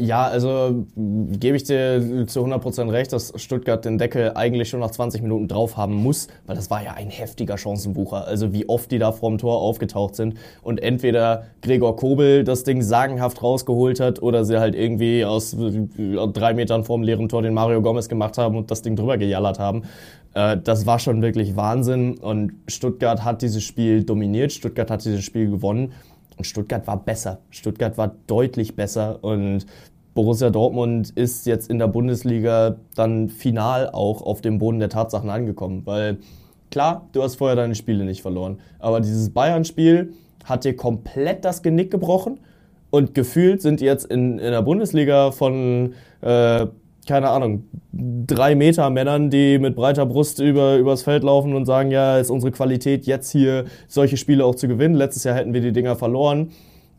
Ja, 0.00 0.24
also 0.24 0.86
gebe 0.96 1.56
ich 1.56 1.64
dir 1.64 2.24
zu 2.26 2.40
100% 2.40 2.90
recht, 2.90 3.12
dass 3.12 3.34
Stuttgart 3.36 3.84
den 3.84 3.98
Deckel 3.98 4.32
eigentlich 4.34 4.70
schon 4.70 4.80
nach 4.80 4.90
20 4.90 5.20
Minuten 5.20 5.46
drauf 5.46 5.76
haben 5.76 5.94
muss, 5.94 6.28
weil 6.46 6.56
das 6.56 6.70
war 6.70 6.82
ja 6.82 6.94
ein 6.94 7.10
heftiger 7.10 7.58
Chancenbucher. 7.58 8.26
Also 8.26 8.54
wie 8.54 8.66
oft 8.66 8.90
die 8.90 8.98
da 8.98 9.12
vorm 9.12 9.36
Tor 9.36 9.60
aufgetaucht 9.60 10.16
sind 10.16 10.38
und 10.62 10.82
entweder 10.82 11.44
Gregor 11.60 11.96
Kobel 11.96 12.44
das 12.44 12.64
Ding 12.64 12.80
sagenhaft 12.80 13.42
rausgeholt 13.42 14.00
hat 14.00 14.22
oder 14.22 14.46
sie 14.46 14.58
halt 14.58 14.74
irgendwie 14.74 15.24
aus 15.24 15.54
drei 15.54 16.54
Metern 16.54 16.84
vorm 16.84 17.02
leeren 17.02 17.28
Tor 17.28 17.42
den 17.42 17.52
Mario 17.52 17.82
Gomez 17.82 18.08
gemacht 18.08 18.38
haben 18.38 18.56
und 18.56 18.70
das 18.70 18.80
Ding 18.80 18.96
drüber 18.96 19.18
gejallert 19.18 19.58
haben. 19.58 19.82
Äh, 20.32 20.56
das 20.64 20.86
war 20.86 20.98
schon 20.98 21.20
wirklich 21.20 21.56
Wahnsinn 21.56 22.16
und 22.16 22.52
Stuttgart 22.68 23.22
hat 23.22 23.42
dieses 23.42 23.62
Spiel 23.62 24.02
dominiert, 24.02 24.52
Stuttgart 24.52 24.90
hat 24.90 25.04
dieses 25.04 25.24
Spiel 25.24 25.50
gewonnen. 25.50 25.92
Und 26.40 26.44
Stuttgart 26.44 26.86
war 26.86 26.96
besser. 26.96 27.40
Stuttgart 27.50 27.98
war 27.98 28.14
deutlich 28.26 28.74
besser. 28.74 29.22
Und 29.22 29.66
Borussia 30.14 30.50
Dortmund 30.50 31.10
ist 31.10 31.46
jetzt 31.46 31.70
in 31.70 31.78
der 31.78 31.88
Bundesliga 31.88 32.76
dann 32.94 33.28
final 33.28 33.90
auch 33.90 34.22
auf 34.22 34.40
dem 34.40 34.58
Boden 34.58 34.80
der 34.80 34.88
Tatsachen 34.88 35.30
angekommen. 35.30 35.82
Weil 35.84 36.18
klar, 36.70 37.08
du 37.12 37.22
hast 37.22 37.36
vorher 37.36 37.56
deine 37.56 37.74
Spiele 37.74 38.04
nicht 38.04 38.22
verloren. 38.22 38.58
Aber 38.78 39.00
dieses 39.00 39.30
Bayern-Spiel 39.30 40.12
hat 40.44 40.64
dir 40.64 40.76
komplett 40.76 41.44
das 41.44 41.62
Genick 41.62 41.90
gebrochen. 41.90 42.40
Und 42.90 43.14
gefühlt 43.14 43.62
sind 43.62 43.80
jetzt 43.80 44.06
in, 44.06 44.38
in 44.40 44.50
der 44.50 44.62
Bundesliga 44.62 45.30
von 45.30 45.94
äh, 46.22 46.66
keine 47.06 47.30
Ahnung, 47.30 47.64
drei 47.92 48.54
Meter 48.54 48.90
Männern, 48.90 49.30
die 49.30 49.58
mit 49.58 49.74
breiter 49.74 50.06
Brust 50.06 50.38
über, 50.38 50.76
übers 50.76 51.02
Feld 51.02 51.24
laufen 51.24 51.54
und 51.54 51.66
sagen, 51.66 51.90
ja, 51.90 52.18
ist 52.18 52.30
unsere 52.30 52.52
Qualität 52.52 53.06
jetzt 53.06 53.30
hier 53.30 53.64
solche 53.88 54.16
Spiele 54.16 54.44
auch 54.44 54.54
zu 54.54 54.68
gewinnen. 54.68 54.94
Letztes 54.94 55.24
Jahr 55.24 55.34
hätten 55.34 55.54
wir 55.54 55.60
die 55.60 55.72
Dinger 55.72 55.96
verloren. 55.96 56.50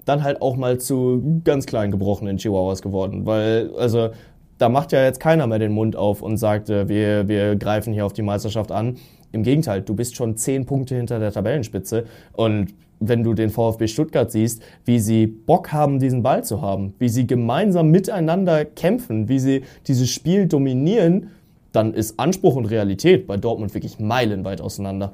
Dann 0.06 0.24
halt 0.24 0.42
auch 0.42 0.56
mal 0.56 0.80
zu 0.80 1.42
ganz 1.44 1.66
klein 1.66 1.92
gebrochenen 1.92 2.38
Chihuahuas 2.38 2.82
geworden. 2.82 3.26
Weil, 3.26 3.72
also, 3.78 4.10
da 4.58 4.70
macht 4.70 4.92
ja 4.92 5.04
jetzt 5.04 5.20
keiner 5.20 5.48
mehr 5.48 5.60
den 5.60 5.72
Mund 5.72 5.96
auf 5.96 6.22
und 6.22 6.38
sagt, 6.38 6.70
äh, 6.70 6.88
wir, 6.88 7.28
wir 7.28 7.56
greifen 7.56 7.94
hier 7.94 8.06
auf 8.06 8.14
die 8.14 8.22
Meisterschaft 8.22 8.72
an. 8.72 8.98
Im 9.32 9.44
Gegenteil, 9.44 9.82
du 9.82 9.96
bist 9.96 10.16
schon 10.16 10.38
zehn 10.38 10.66
Punkte 10.66 10.96
hinter 10.96 11.20
der 11.20 11.32
Tabellenspitze 11.32 12.06
und 12.34 12.74
wenn 13.02 13.24
du 13.24 13.34
den 13.34 13.50
VfB 13.50 13.88
Stuttgart 13.88 14.32
siehst, 14.32 14.62
wie 14.86 15.00
sie 15.00 15.26
Bock 15.26 15.74
haben, 15.74 16.00
diesen 16.00 16.22
Ball 16.22 16.44
zu 16.44 16.62
haben, 16.62 16.94
wie 17.00 17.10
sie 17.10 17.26
gemeinsam 17.26 17.90
miteinander 17.90 18.64
kämpfen, 18.64 19.28
wie 19.28 19.40
sie 19.40 19.64
dieses 19.88 20.10
Spiel 20.10 20.48
dominieren, 20.48 21.30
dann 21.72 21.94
ist 21.94 22.20
Anspruch 22.20 22.56
und 22.56 22.66
Realität 22.66 23.26
bei 23.26 23.38
Dortmund 23.38 23.74
wirklich 23.74 24.00
meilenweit 24.00 24.62
auseinander. 24.62 25.14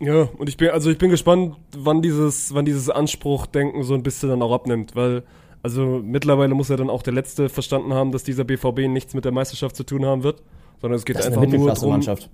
Ja, 0.00 0.28
und 0.38 0.48
ich 0.48 0.56
bin, 0.56 0.70
also 0.70 0.90
ich 0.90 0.98
bin 0.98 1.10
gespannt, 1.10 1.56
wann 1.76 2.02
dieses, 2.02 2.54
wann 2.54 2.64
dieses 2.64 2.88
Anspruchdenken 2.88 3.82
so 3.82 3.94
ein 3.94 4.02
bisschen 4.02 4.28
dann 4.28 4.42
auch 4.42 4.52
abnimmt, 4.52 4.94
weil, 4.94 5.24
also 5.62 6.00
mittlerweile 6.04 6.54
muss 6.54 6.68
ja 6.68 6.76
dann 6.76 6.88
auch 6.90 7.02
der 7.02 7.12
Letzte 7.12 7.48
verstanden 7.48 7.92
haben, 7.92 8.12
dass 8.12 8.22
dieser 8.22 8.44
BVB 8.44 8.88
nichts 8.88 9.14
mit 9.14 9.24
der 9.24 9.32
Meisterschaft 9.32 9.74
zu 9.74 9.82
tun 9.84 10.04
haben 10.04 10.22
wird, 10.22 10.42
sondern 10.80 10.96
es 10.96 11.04
geht 11.04 11.16
Das 11.16 11.26
einfach 11.26 11.44
nur 11.46 11.72
drum, 11.74 11.90
Mannschaft. 11.90 12.30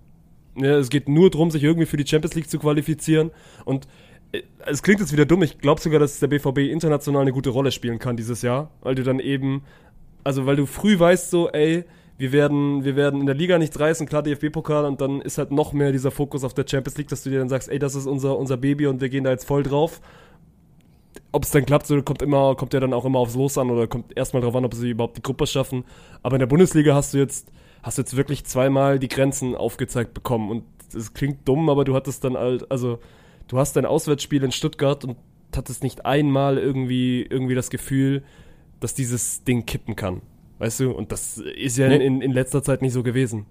ja, 0.57 0.77
es 0.77 0.91
geht 0.91 1.09
nur 1.09 1.31
darum, 1.31 1.51
sich 1.51 1.62
irgendwie 1.62 1.87
für 1.87 1.97
die 1.97 2.07
Champions 2.07 2.35
League 2.35 2.51
zu 2.51 2.59
qualifizieren 2.59 3.31
und 3.65 3.89
äh, 4.33 4.43
es 4.67 4.83
klingt 4.83 5.01
jetzt 5.01 5.12
wieder 5.15 5.25
dumm, 5.25 5.43
ich 5.43 5.59
glaube 5.59 5.81
sogar, 5.81 6.01
dass 6.01 6.21
der 6.21 6.27
BVB 6.29 6.59
international 6.71 7.23
eine 7.23 7.33
gute 7.33 7.49
Rolle 7.51 7.73
spielen 7.73 7.99
kann 7.99 8.19
dieses 8.19 8.43
Jahr, 8.43 8.71
weil 8.83 8.95
du 8.95 9.03
dann 9.05 9.21
eben, 9.21 9.62
also 10.23 10.45
weil 10.45 10.57
du 10.57 10.67
früh 10.67 10.99
weißt 10.99 11.31
so, 11.31 11.49
ey, 11.49 11.85
wir 12.17 12.33
werden, 12.33 12.85
wir 12.85 12.95
werden 12.97 13.21
in 13.21 13.27
der 13.27 13.35
Liga 13.35 13.59
nichts 13.59 13.79
reißen, 13.79 14.07
klar 14.07 14.23
DFB-Pokal 14.23 14.85
und 14.85 15.01
dann 15.01 15.21
ist 15.21 15.39
halt 15.39 15.51
noch 15.51 15.73
mehr 15.73 15.91
dieser 15.91 16.11
Fokus 16.11 16.45
auf 16.45 16.55
der 16.55 16.65
Champions 16.69 16.97
League, 16.97 17.09
dass 17.09 17.25
du 17.25 17.31
dir 17.31 17.41
dann 17.41 17.49
sagst, 17.49 17.69
ey, 17.69 17.79
das 17.79 17.95
ist 17.95 18.07
unser, 18.07 18.39
unser 18.39 18.57
Baby 18.57 18.87
und 18.87 19.01
wir 19.01 19.09
gehen 19.09 19.25
da 19.25 19.31
jetzt 19.31 19.47
voll 19.47 19.65
drauf. 19.65 20.01
Ob 21.33 21.43
es 21.43 21.51
dann 21.51 21.67
klappt, 21.67 21.87
so 21.87 22.01
kommt 22.03 22.23
immer, 22.23 22.55
kommt 22.55 22.73
ja 22.73 22.81
dann 22.81 22.93
auch 22.93 23.05
immer 23.05 23.19
aufs 23.19 23.35
Los 23.35 23.59
an 23.59 23.71
oder 23.71 23.89
kommt 23.89 24.17
erstmal 24.17 24.43
drauf 24.43 24.55
an, 24.55 24.65
ob 24.65 24.75
sie 24.75 24.91
überhaupt 24.91 25.17
die 25.17 25.23
Gruppe 25.23 25.49
schaffen. 25.49 25.85
Aber 26.23 26.37
in 26.37 26.41
der 26.41 26.47
Bundesliga 26.47 26.95
hast 26.95 27.15
du 27.15 27.19
jetzt, 27.19 27.51
hast 27.83 27.99
du 27.99 28.03
jetzt 28.03 28.17
wirklich 28.17 28.45
zweimal 28.45 29.01
die 29.01 29.09
Grenzen 29.09 29.57
aufgezeigt 29.57 30.15
bekommen 30.15 30.51
und 30.51 30.65
es 30.95 31.12
klingt 31.15 31.49
dumm, 31.49 31.69
aber 31.69 31.85
du 31.85 31.97
hattest 31.97 32.23
dann 32.23 32.37
halt, 32.37 32.71
also 32.71 33.01
du 33.49 33.59
hast 33.59 33.75
dein 33.75 33.87
Auswärtsspiel 33.87 34.45
in 34.45 34.53
Stuttgart 34.53 35.05
und 35.05 35.17
hattest 35.57 35.83
nicht 35.83 36.07
einmal 36.07 36.59
irgendwie, 36.59 37.23
irgendwie 37.23 37.57
das 37.57 37.71
Gefühl, 37.71 38.23
dass 38.79 38.95
dieses 38.95 39.43
Ding 39.43 39.67
kippen 39.67 39.97
kann. 39.97 40.23
Weißt 40.65 40.81
du? 40.81 40.93
Und 40.93 41.12
das 41.12 41.37
ist 41.37 41.77
ja 41.77 41.89
Nee. 41.89 41.97
in, 42.07 42.23
in 42.23 42.33
letzter 42.33 42.62
Zeit 42.62 42.81
nicht 42.81 42.95
so 42.95 43.03
gewesen. 43.03 43.45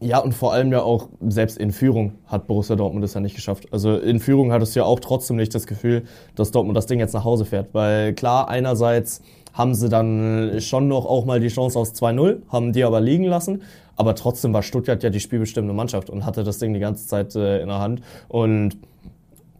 Ja, 0.00 0.20
und 0.20 0.32
vor 0.32 0.54
allem 0.54 0.72
ja 0.72 0.80
auch 0.80 1.10
selbst 1.28 1.58
in 1.58 1.70
Führung 1.70 2.12
hat 2.24 2.46
Borussia 2.46 2.76
Dortmund 2.76 3.04
es 3.04 3.12
ja 3.12 3.20
nicht 3.20 3.34
geschafft. 3.34 3.70
Also 3.72 3.98
in 3.98 4.18
Führung 4.18 4.52
hattest 4.52 4.74
du 4.74 4.80
ja 4.80 4.86
auch 4.86 5.00
trotzdem 5.00 5.36
nicht 5.36 5.54
das 5.54 5.66
Gefühl, 5.66 6.04
dass 6.34 6.50
Dortmund 6.50 6.78
das 6.78 6.86
Ding 6.86 6.98
jetzt 6.98 7.12
nach 7.12 7.24
Hause 7.24 7.44
fährt. 7.44 7.74
Weil 7.74 8.14
klar, 8.14 8.48
einerseits 8.48 9.20
haben 9.52 9.74
sie 9.74 9.90
dann 9.90 10.62
schon 10.62 10.88
noch 10.88 11.04
auch 11.04 11.26
mal 11.26 11.40
die 11.40 11.48
Chance 11.48 11.78
aus 11.78 11.92
2-0, 11.92 12.38
haben 12.48 12.72
die 12.72 12.82
aber 12.82 13.02
liegen 13.02 13.24
lassen. 13.24 13.60
Aber 13.96 14.14
trotzdem 14.14 14.54
war 14.54 14.62
Stuttgart 14.62 15.02
ja 15.02 15.10
die 15.10 15.20
spielbestimmende 15.20 15.74
Mannschaft 15.74 16.08
und 16.08 16.24
hatte 16.24 16.42
das 16.42 16.56
Ding 16.56 16.72
die 16.72 16.80
ganze 16.80 17.06
Zeit 17.06 17.34
äh, 17.36 17.60
in 17.60 17.68
der 17.68 17.80
Hand. 17.80 18.00
Und 18.28 18.78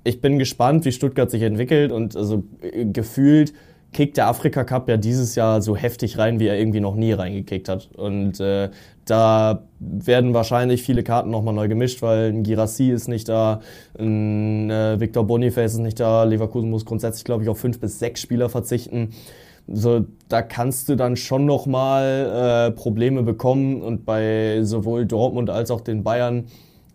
ich 0.02 0.22
bin 0.22 0.38
gespannt, 0.38 0.86
wie 0.86 0.92
Stuttgart 0.92 1.30
sich 1.30 1.42
entwickelt 1.42 1.92
und 1.92 2.16
also 2.16 2.42
äh, 2.62 2.86
gefühlt 2.86 3.52
kickt 3.96 4.18
der 4.18 4.28
Afrika 4.28 4.62
Cup 4.62 4.90
ja 4.90 4.98
dieses 4.98 5.36
Jahr 5.36 5.62
so 5.62 5.74
heftig 5.74 6.18
rein, 6.18 6.38
wie 6.38 6.48
er 6.48 6.58
irgendwie 6.58 6.80
noch 6.80 6.96
nie 6.96 7.12
reingekickt 7.12 7.70
hat. 7.70 7.88
Und 7.96 8.38
äh, 8.40 8.68
da 9.06 9.62
werden 9.80 10.34
wahrscheinlich 10.34 10.82
viele 10.82 11.02
Karten 11.02 11.30
nochmal 11.30 11.54
neu 11.54 11.66
gemischt, 11.66 12.02
weil 12.02 12.28
ein 12.28 12.42
Girassi 12.42 12.90
ist 12.90 13.08
nicht 13.08 13.26
da, 13.30 13.62
ein 13.98 14.68
äh, 14.68 15.00
Victor 15.00 15.26
Boniface 15.26 15.72
ist 15.72 15.80
nicht 15.80 15.98
da, 15.98 16.24
Leverkusen 16.24 16.68
muss 16.68 16.84
grundsätzlich, 16.84 17.24
glaube 17.24 17.42
ich, 17.42 17.48
auf 17.48 17.58
fünf 17.58 17.80
bis 17.80 17.98
sechs 17.98 18.20
Spieler 18.20 18.50
verzichten. 18.50 19.14
So, 19.66 20.04
da 20.28 20.42
kannst 20.42 20.90
du 20.90 20.96
dann 20.96 21.16
schon 21.16 21.46
nochmal 21.46 22.68
äh, 22.68 22.72
Probleme 22.72 23.22
bekommen 23.22 23.80
und 23.80 24.04
bei 24.04 24.58
sowohl 24.62 25.06
Dortmund 25.06 25.48
als 25.48 25.70
auch 25.70 25.80
den 25.80 26.04
Bayern 26.04 26.48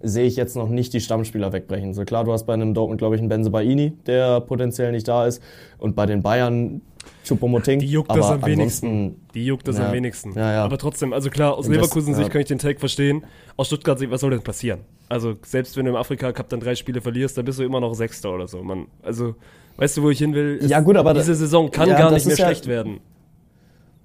sehe 0.04 0.26
ich 0.26 0.36
jetzt 0.36 0.56
noch 0.56 0.70
nicht 0.70 0.94
die 0.94 1.00
Stammspieler 1.02 1.54
wegbrechen. 1.54 1.94
So 1.94 2.04
klar, 2.06 2.24
du 2.24 2.32
hast 2.32 2.46
bei 2.46 2.54
einem 2.54 2.74
Dortmund, 2.74 3.00
glaube 3.00 3.16
ich, 3.16 3.22
einen 3.22 3.30
Benze 3.30 3.50
Baini, 3.50 3.94
der 4.06 4.42
potenziell 4.42 4.92
nicht 4.92 5.08
da 5.08 5.26
ist. 5.26 5.42
Und 5.78 5.96
bei 5.96 6.06
den 6.06 6.22
Bayern 6.22 6.82
Choupo-Moting. 7.26 7.80
Die 7.80 7.88
juckt 7.88 8.12
das 8.16 8.26
am 8.26 8.46
wenigsten. 8.46 9.22
Die 9.34 9.46
juckt 9.46 9.68
das 9.68 9.78
Ja. 9.78 9.88
am 9.88 9.94
wenigsten. 9.94 10.34
Ja, 10.34 10.52
ja. 10.54 10.64
Aber 10.66 10.78
trotzdem, 10.78 11.14
also 11.14 11.30
klar, 11.30 11.56
aus 11.56 11.68
Leverkusen-Sicht 11.68 12.30
kann 12.30 12.42
ich 12.42 12.48
den 12.48 12.60
Take 12.60 12.80
verstehen. 12.80 13.24
Aus 13.58 13.68
Stuttgart-Sicht, 13.68 14.12
was 14.12 14.22
soll 14.22 14.32
denn 14.32 14.42
passieren? 14.42 14.82
Also, 15.10 15.36
selbst 15.46 15.76
wenn 15.78 15.86
du 15.86 15.92
im 15.92 15.98
Afrika-Cup 15.98 16.50
dann 16.50 16.60
drei 16.60 16.76
Spiele 16.76 17.02
verlierst, 17.02 17.38
dann 17.38 17.46
bist 17.46 17.60
du 17.60 17.64
immer 17.64 17.80
noch 17.80 17.94
Sechster 17.94 18.34
oder 18.34 18.48
so. 18.48 18.64
Man, 18.64 18.88
also, 19.04 19.36
weißt 19.78 19.98
du, 19.98 20.04
wo 20.04 20.10
ich 20.10 20.20
hin 20.20 20.34
will? 20.34 20.60
Es- 20.62 20.70
Ja, 20.70 20.80
gut, 20.80 20.96
aber 20.98 21.14
Diese 21.14 21.36
Saison 21.36 21.70
kann 21.70 21.90
gar 21.90 22.12
nicht 22.12 22.26
mehr 22.26 22.34
ist 22.34 22.40
schlecht 22.40 22.68
werden. 22.68 23.00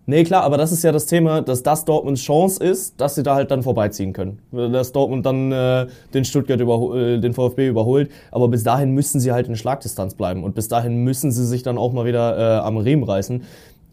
Nee, 0.09 0.23
klar, 0.23 0.45
aber 0.45 0.57
das 0.57 0.71
ist 0.71 0.85
ja 0.85 0.93
das 0.93 1.07
Thema, 1.07 1.43
dass 1.43 1.65
das 1.65 1.85
Dortmunds 1.85 2.21
Chance 2.23 2.63
ist, 2.63 3.01
dass 3.01 3.17
sie 3.17 3.25
da 3.25 3.35
halt 3.35 3.51
dann 3.51 3.65
vorbeiziehen 3.65 4.13
können. 4.13 4.39
Dass 4.53 4.93
Dortmund 4.93 5.27
dann 5.27 5.51
äh, 5.51 5.87
den 6.15 6.25
Stuttgart 6.25 6.61
überho- 6.61 6.97
äh, 6.97 7.19
den 7.19 7.35
VfB 7.35 7.67
überholt. 7.67 8.11
Aber 8.31 8.47
bis 8.47 8.63
dahin 8.63 8.93
müssen 8.93 9.19
sie 9.19 9.33
halt 9.33 9.49
in 9.49 9.57
Schlagdistanz 9.57 10.15
bleiben. 10.15 10.45
Und 10.45 10.55
bis 10.55 10.69
dahin 10.69 11.03
müssen 11.03 11.33
sie 11.33 11.45
sich 11.45 11.65
dann 11.65 11.77
auch 11.77 11.93
mal 11.93 12.05
wieder 12.05 12.39
äh, 12.39 12.61
am 12.61 12.77
Riemen 12.77 13.03
reißen. 13.03 13.43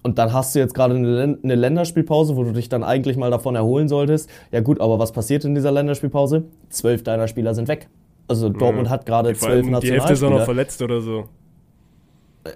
Und 0.03 0.17
dann 0.19 0.33
hast 0.33 0.53
du 0.53 0.59
jetzt 0.59 0.75
gerade 0.75 0.93
eine, 0.95 1.07
Län- 1.07 1.37
eine 1.43 1.55
Länderspielpause, 1.55 2.35
wo 2.35 2.43
du 2.43 2.51
dich 2.51 2.69
dann 2.69 2.83
eigentlich 2.83 3.17
mal 3.17 3.31
davon 3.31 3.55
erholen 3.55 3.87
solltest. 3.87 4.29
Ja 4.51 4.59
gut, 4.61 4.81
aber 4.81 4.99
was 4.99 5.13
passiert 5.13 5.45
in 5.45 5.55
dieser 5.55 5.71
Länderspielpause? 5.71 6.43
Zwölf 6.69 7.03
deiner 7.03 7.27
Spieler 7.27 7.55
sind 7.55 7.67
weg. 7.67 7.87
Also 8.27 8.49
Dortmund 8.49 8.89
hat 8.89 9.05
gerade 9.07 9.33
zwölf 9.33 9.51
allem 9.51 9.79
die 9.81 9.91
Hälfte 9.91 10.13
ist 10.13 10.21
auch 10.21 10.29
noch 10.29 10.37
Nationalspieler. 10.37 10.45
verletzt 10.45 10.81
oder 10.83 11.01
so. 11.01 11.23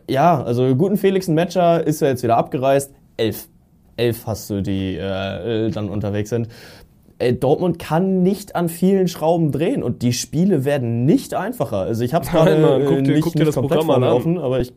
Ja, 0.09 0.43
also 0.43 0.75
guten 0.75 0.97
Felix 0.97 1.27
Metscher 1.29 1.85
ist 1.87 2.01
ja 2.01 2.09
jetzt 2.09 2.21
wieder 2.21 2.35
abgereist. 2.37 2.91
Elf. 3.17 3.47
Elf 3.95 4.27
hast 4.27 4.49
du, 4.49 4.61
die 4.61 4.95
äh, 4.95 5.67
äh, 5.67 5.71
dann 5.71 5.89
unterwegs 5.89 6.29
sind. 6.29 6.47
Äh, 7.19 7.33
Dortmund 7.33 7.79
kann 7.79 8.21
nicht 8.21 8.55
an 8.55 8.69
vielen 8.69 9.07
Schrauben 9.07 9.51
drehen 9.51 9.81
und 9.81 10.03
die 10.03 10.13
Spiele 10.13 10.65
werden 10.65 11.05
nicht 11.05 11.33
einfacher. 11.33 11.77
Also 11.77 12.03
ich 12.03 12.13
habe 12.13 12.23
es 12.25 12.31
gerade 12.31 12.59
Nein, 12.61 12.81
äh, 12.81 12.85
guck 12.85 13.03
dir- 13.03 13.11
nicht, 13.13 13.21
guck 13.23 13.33
dir 13.33 13.39
nicht 13.39 13.47
das 13.47 13.55
komplett 13.55 13.79
Programm 13.79 14.03
an. 14.03 14.37
aber 14.37 14.59
ich, 14.59 14.71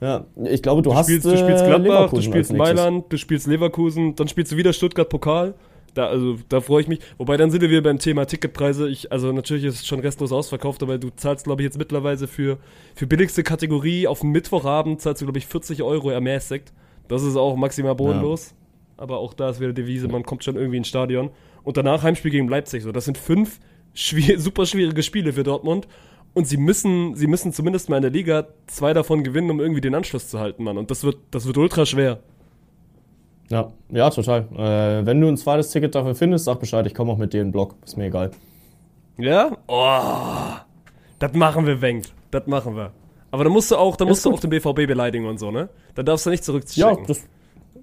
ja, 0.00 0.24
ich 0.44 0.62
glaube, 0.62 0.80
du, 0.80 0.90
Du 0.90 0.96
hast 0.96 1.06
spielst, 1.08 1.26
du 1.26 1.36
spielst 1.36 1.64
Gladbach, 1.66 1.76
du 2.10 2.16
Leverkusen 2.16 2.22
spielst 2.22 2.50
als 2.52 2.58
nächstes. 2.58 2.76
Mailand, 2.76 3.04
du 3.12 3.16
spielst 3.18 3.46
Leverkusen, 3.46 4.16
dann 4.16 4.28
spielst 4.28 4.52
du 4.52 4.56
wieder 4.56 4.72
Stuttgart-Pokal. 4.72 5.52
Da, 5.92 6.06
also, 6.06 6.36
da 6.48 6.60
freue 6.62 6.80
ich 6.80 6.88
mich. 6.88 7.00
Wobei, 7.18 7.36
dann 7.36 7.50
sind 7.50 7.60
wir 7.60 7.68
wieder 7.70 7.82
beim 7.82 7.98
Thema 7.98 8.24
Ticketpreise. 8.24 8.88
Ich, 8.88 9.12
also, 9.12 9.30
natürlich 9.32 9.64
ist 9.64 9.74
es 9.74 9.86
schon 9.86 10.00
restlos 10.00 10.32
ausverkauft, 10.32 10.82
aber 10.82 10.96
du 10.98 11.10
zahlst, 11.14 11.44
glaube 11.44 11.62
ich, 11.62 11.66
jetzt 11.66 11.78
mittlerweile 11.78 12.26
für, 12.26 12.56
für 12.96 13.06
billigste 13.06 13.42
Kategorie 13.44 14.08
auf 14.08 14.24
Mittwochabend 14.24 15.02
zahlst 15.02 15.20
du, 15.20 15.26
glaube 15.26 15.38
ich, 15.38 15.46
40 15.46 15.82
Euro 15.82 16.08
ermäßigt. 16.10 16.72
Das 17.08 17.22
ist 17.22 17.36
auch 17.36 17.56
maximal 17.56 17.94
bodenlos. 17.94 18.54
Aber 18.96 19.18
auch 19.18 19.34
da 19.34 19.50
ist 19.50 19.60
wieder 19.60 19.72
Devise, 19.72 20.08
man 20.08 20.22
kommt 20.22 20.44
schon 20.44 20.56
irgendwie 20.56 20.78
ins 20.78 20.88
Stadion. 20.88 21.30
Und 21.62 21.76
danach 21.76 22.02
Heimspiel 22.02 22.30
gegen 22.30 22.48
Leipzig. 22.48 22.82
So, 22.82 22.92
das 22.92 23.04
sind 23.04 23.18
fünf 23.18 23.60
schwier 23.92 24.38
super 24.40 24.66
schwierige 24.66 25.02
Spiele 25.02 25.32
für 25.32 25.42
Dortmund. 25.42 25.88
Und 26.34 26.48
sie 26.48 26.56
müssen, 26.56 27.14
sie 27.14 27.28
müssen 27.28 27.52
zumindest 27.52 27.88
mal 27.88 27.96
in 27.96 28.02
der 28.02 28.10
Liga 28.10 28.48
zwei 28.66 28.92
davon 28.92 29.22
gewinnen, 29.22 29.50
um 29.50 29.60
irgendwie 29.60 29.80
den 29.80 29.94
Anschluss 29.94 30.28
zu 30.28 30.40
halten, 30.40 30.64
Mann. 30.64 30.78
Und 30.78 30.90
das 30.90 31.04
wird, 31.04 31.18
das 31.30 31.46
wird 31.46 31.56
ultra 31.56 31.86
schwer. 31.86 32.18
Ja, 33.50 33.72
ja, 33.90 34.10
total. 34.10 34.48
Äh, 34.56 35.06
wenn 35.06 35.20
du 35.20 35.28
ein 35.28 35.36
zweites 35.36 35.70
Ticket 35.70 35.94
dafür 35.94 36.14
findest, 36.14 36.46
sag 36.46 36.58
Bescheid, 36.58 36.86
ich 36.86 36.94
komme 36.94 37.12
auch 37.12 37.18
mit 37.18 37.32
dir 37.32 37.40
in 37.40 37.48
den 37.48 37.52
Block. 37.52 37.76
Ist 37.84 37.96
mir 37.96 38.06
egal. 38.06 38.32
Ja? 39.16 39.56
Oh, 39.68 40.58
das 41.18 41.32
machen 41.34 41.66
wir, 41.66 41.80
Wengt. 41.80 42.12
Das 42.30 42.46
machen 42.46 42.74
wir. 42.74 42.90
Aber 43.34 43.42
dann 43.42 43.52
musst 43.52 43.68
du 43.72 43.74
auch, 43.74 43.96
dann 43.96 44.06
musst 44.06 44.24
du 44.24 44.30
auch 44.30 44.38
den 44.38 44.50
BVB 44.50 44.86
beleidigen 44.86 45.26
und 45.26 45.40
so, 45.40 45.50
ne? 45.50 45.68
Dann 45.96 46.06
darfst 46.06 46.24
du 46.24 46.30
nicht 46.30 46.44
zurückstecken. 46.44 46.98
Ja, 46.98 47.04
das, 47.04 47.24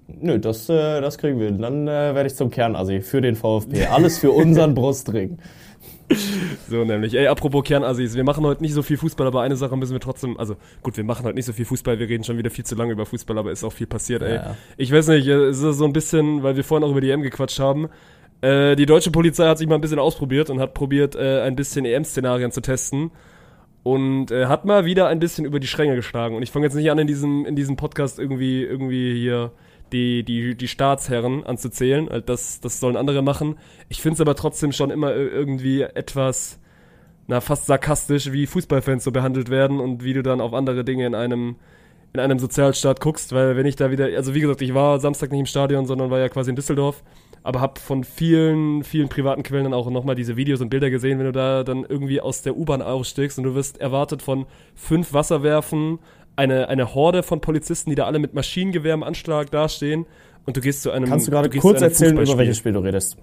nö, 0.08 0.38
das, 0.38 0.66
äh, 0.70 1.02
das 1.02 1.18
kriegen 1.18 1.38
wir. 1.38 1.50
Dann 1.50 1.86
äh, 1.86 2.14
werde 2.14 2.26
ich 2.26 2.34
zum 2.34 2.48
Kernassi 2.50 3.02
für 3.02 3.20
den 3.20 3.36
VfB. 3.36 3.84
Alles 3.84 4.18
für 4.18 4.30
unseren 4.30 4.72
Brustring. 4.74 5.36
So 6.70 6.86
nämlich. 6.86 7.12
Ey, 7.12 7.26
apropos 7.26 7.64
Kernassis, 7.64 8.14
wir 8.14 8.24
machen 8.24 8.46
heute 8.46 8.62
nicht 8.62 8.72
so 8.72 8.80
viel 8.80 8.96
Fußball, 8.96 9.26
aber 9.26 9.42
eine 9.42 9.56
Sache 9.56 9.76
müssen 9.76 9.92
wir 9.92 10.00
trotzdem, 10.00 10.38
also 10.38 10.56
gut, 10.82 10.96
wir 10.96 11.04
machen 11.04 11.26
heute 11.26 11.34
nicht 11.34 11.44
so 11.44 11.52
viel 11.52 11.66
Fußball, 11.66 11.98
wir 11.98 12.08
reden 12.08 12.24
schon 12.24 12.38
wieder 12.38 12.48
viel 12.48 12.64
zu 12.64 12.74
lange 12.74 12.92
über 12.92 13.04
Fußball, 13.04 13.36
aber 13.36 13.52
ist 13.52 13.62
auch 13.62 13.74
viel 13.74 13.86
passiert, 13.86 14.22
ey. 14.22 14.36
Ja. 14.36 14.56
Ich 14.78 14.90
weiß 14.90 15.08
nicht, 15.08 15.26
es 15.26 15.60
ist 15.60 15.76
so 15.76 15.84
ein 15.84 15.92
bisschen, 15.92 16.42
weil 16.42 16.56
wir 16.56 16.64
vorhin 16.64 16.88
auch 16.88 16.92
über 16.92 17.02
die 17.02 17.10
EM 17.10 17.20
gequatscht 17.20 17.58
haben, 17.58 17.90
äh, 18.40 18.74
die 18.74 18.86
deutsche 18.86 19.10
Polizei 19.10 19.46
hat 19.46 19.58
sich 19.58 19.68
mal 19.68 19.74
ein 19.74 19.82
bisschen 19.82 19.98
ausprobiert 19.98 20.48
und 20.48 20.60
hat 20.60 20.72
probiert, 20.72 21.14
äh, 21.14 21.42
ein 21.42 21.56
bisschen 21.56 21.84
EM-Szenarien 21.84 22.52
zu 22.52 22.62
testen 22.62 23.10
und 23.82 24.30
äh, 24.30 24.46
hat 24.46 24.64
mal 24.64 24.84
wieder 24.84 25.08
ein 25.08 25.18
bisschen 25.18 25.44
über 25.44 25.60
die 25.60 25.66
Stränge 25.66 25.96
geschlagen. 25.96 26.36
Und 26.36 26.42
ich 26.42 26.50
fange 26.50 26.66
jetzt 26.66 26.74
nicht 26.74 26.90
an, 26.90 26.98
in 26.98 27.06
diesem, 27.06 27.44
in 27.46 27.56
diesem 27.56 27.76
Podcast 27.76 28.18
irgendwie, 28.18 28.62
irgendwie 28.62 29.18
hier 29.18 29.52
die, 29.92 30.22
die, 30.24 30.54
die 30.54 30.68
Staatsherren 30.68 31.44
anzuzählen. 31.44 32.08
Das, 32.26 32.60
das 32.60 32.80
sollen 32.80 32.96
andere 32.96 33.22
machen. 33.22 33.58
Ich 33.88 34.00
finde 34.00 34.14
es 34.14 34.20
aber 34.20 34.34
trotzdem 34.34 34.72
schon 34.72 34.90
immer 34.90 35.14
irgendwie 35.14 35.82
etwas, 35.82 36.60
na, 37.26 37.40
fast 37.40 37.66
sarkastisch, 37.66 38.32
wie 38.32 38.46
Fußballfans 38.46 39.04
so 39.04 39.12
behandelt 39.12 39.50
werden 39.50 39.80
und 39.80 40.04
wie 40.04 40.14
du 40.14 40.22
dann 40.22 40.40
auf 40.40 40.54
andere 40.54 40.84
Dinge 40.84 41.06
in 41.06 41.14
einem, 41.14 41.56
in 42.12 42.20
einem 42.20 42.38
Sozialstaat 42.38 43.00
guckst, 43.00 43.32
weil 43.32 43.56
wenn 43.56 43.66
ich 43.66 43.76
da 43.76 43.90
wieder, 43.90 44.06
also 44.16 44.34
wie 44.34 44.40
gesagt, 44.40 44.62
ich 44.62 44.74
war 44.74 45.00
Samstag 45.00 45.30
nicht 45.30 45.40
im 45.40 45.46
Stadion, 45.46 45.86
sondern 45.86 46.10
war 46.10 46.18
ja 46.18 46.28
quasi 46.28 46.50
in 46.50 46.56
Düsseldorf, 46.56 47.02
aber 47.42 47.60
hab 47.60 47.78
von 47.78 48.04
vielen, 48.04 48.84
vielen 48.84 49.08
privaten 49.08 49.42
Quellen 49.42 49.64
dann 49.64 49.74
auch 49.74 49.90
nochmal 49.90 50.14
diese 50.14 50.36
Videos 50.36 50.60
und 50.60 50.68
Bilder 50.70 50.90
gesehen, 50.90 51.18
wenn 51.18 51.26
du 51.26 51.32
da 51.32 51.64
dann 51.64 51.84
irgendwie 51.88 52.20
aus 52.20 52.42
der 52.42 52.56
U-Bahn 52.56 52.82
ausstiegst 52.82 53.38
und 53.38 53.44
du 53.44 53.54
wirst 53.54 53.80
erwartet 53.80 54.22
von 54.22 54.46
fünf 54.74 55.12
Wasserwerfen, 55.12 55.98
eine, 56.36 56.68
eine 56.68 56.94
Horde 56.94 57.22
von 57.22 57.40
Polizisten, 57.40 57.90
die 57.90 57.96
da 57.96 58.06
alle 58.06 58.18
mit 58.18 58.32
Maschinengewehr 58.34 58.94
im 58.94 59.02
Anschlag 59.02 59.50
dastehen 59.50 60.06
und 60.46 60.56
du 60.56 60.60
gehst 60.60 60.82
zu 60.82 60.90
einem 60.90 61.08
Kannst 61.08 61.26
du 61.26 61.30
gerade 61.30 61.50
kurz 61.50 61.78
zu 61.78 61.84
erzählen, 61.84 62.16
über 62.18 62.38
welches 62.38 62.58
Spiel 62.58 62.72
du 62.72 62.80
redest? 62.80 63.16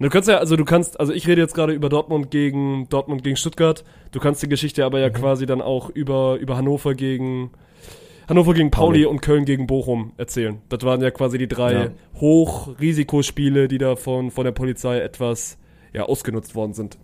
Du 0.00 0.08
kannst 0.08 0.28
ja, 0.28 0.38
also 0.38 0.56
du 0.56 0.64
kannst, 0.64 0.98
also 0.98 1.12
ich 1.12 1.28
rede 1.28 1.40
jetzt 1.40 1.54
gerade 1.54 1.72
über 1.72 1.88
Dortmund 1.88 2.32
gegen 2.32 2.88
Dortmund 2.88 3.22
gegen 3.22 3.36
Stuttgart. 3.36 3.84
Du 4.10 4.18
kannst 4.18 4.42
die 4.42 4.48
Geschichte 4.48 4.84
aber 4.84 4.98
ja 4.98 5.10
Mhm. 5.10 5.12
quasi 5.12 5.46
dann 5.46 5.60
auch 5.60 5.90
über, 5.90 6.38
über 6.40 6.56
Hannover 6.56 6.94
gegen 6.94 7.52
Hannover 8.32 8.54
gegen 8.54 8.70
Pauli, 8.70 9.00
Pauli. 9.00 9.04
und 9.04 9.20
Köln 9.20 9.44
gegen 9.44 9.66
Bochum 9.66 10.12
erzählen. 10.16 10.62
Das 10.70 10.82
waren 10.84 11.02
ja 11.02 11.10
quasi 11.10 11.36
die 11.36 11.48
drei 11.48 11.72
Ja. 11.72 11.88
Hochrisikospiele, 12.18 13.68
die 13.68 13.76
da 13.76 13.94
von, 13.94 14.30
von 14.30 14.44
der 14.44 14.52
Polizei 14.52 15.00
etwas 15.00 15.58
ja, 15.92 16.04
ausgenutzt 16.04 16.54
worden 16.54 16.72
sind. 16.72 16.96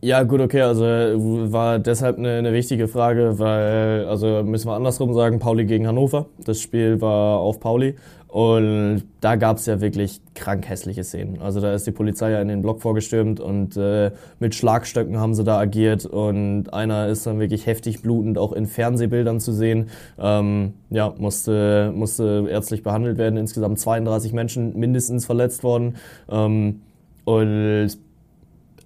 Ja, 0.00 0.22
gut, 0.22 0.40
okay, 0.40 0.60
also 0.60 0.84
äh, 0.84 1.14
war 1.16 1.78
deshalb 1.78 2.18
eine, 2.18 2.36
eine 2.36 2.52
wichtige 2.52 2.86
Frage, 2.86 3.38
weil, 3.38 4.04
also 4.04 4.42
müssen 4.44 4.68
wir 4.68 4.74
andersrum 4.74 5.12
sagen, 5.14 5.38
Pauli 5.38 5.64
gegen 5.64 5.88
Hannover. 5.88 6.26
Das 6.44 6.60
Spiel 6.60 7.00
war 7.00 7.40
auf 7.40 7.58
Pauli 7.58 7.96
und 8.38 9.02
da 9.20 9.34
gab's 9.34 9.66
ja 9.66 9.80
wirklich 9.80 10.20
krank 10.36 10.68
hässliche 10.68 11.02
Szenen. 11.02 11.40
Also 11.40 11.60
da 11.60 11.74
ist 11.74 11.88
die 11.88 11.90
Polizei 11.90 12.30
ja 12.30 12.40
in 12.40 12.46
den 12.46 12.62
Block 12.62 12.80
vorgestürmt 12.80 13.40
und 13.40 13.76
äh, 13.76 14.12
mit 14.38 14.54
Schlagstöcken 14.54 15.18
haben 15.18 15.34
sie 15.34 15.42
da 15.42 15.58
agiert 15.58 16.06
und 16.06 16.72
einer 16.72 17.08
ist 17.08 17.26
dann 17.26 17.40
wirklich 17.40 17.66
heftig 17.66 18.00
blutend 18.00 18.38
auch 18.38 18.52
in 18.52 18.66
Fernsehbildern 18.66 19.40
zu 19.40 19.50
sehen. 19.50 19.88
Ähm, 20.20 20.74
ja, 20.88 21.12
musste, 21.18 21.90
musste 21.92 22.46
ärztlich 22.48 22.84
behandelt 22.84 23.18
werden. 23.18 23.36
Insgesamt 23.36 23.80
32 23.80 24.32
Menschen 24.32 24.78
mindestens 24.78 25.26
verletzt 25.26 25.64
worden. 25.64 25.96
Ähm, 26.30 26.82
und 27.24 27.88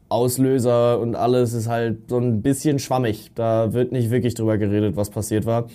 Auslöser 0.09 0.99
und 0.99 1.15
alles 1.15 1.53
ist 1.53 1.69
halt 1.69 2.09
so 2.09 2.17
ein 2.17 2.41
bisschen 2.41 2.79
schwammig. 2.79 3.33
Da 3.35 3.75
wird 3.75 3.93
nicht 3.93 4.11
wirklich 4.11 4.33
drüber 4.33 4.57
geredet, 4.57 4.97
was 4.97 5.11
passiert 5.11 5.45
war. 5.45 5.67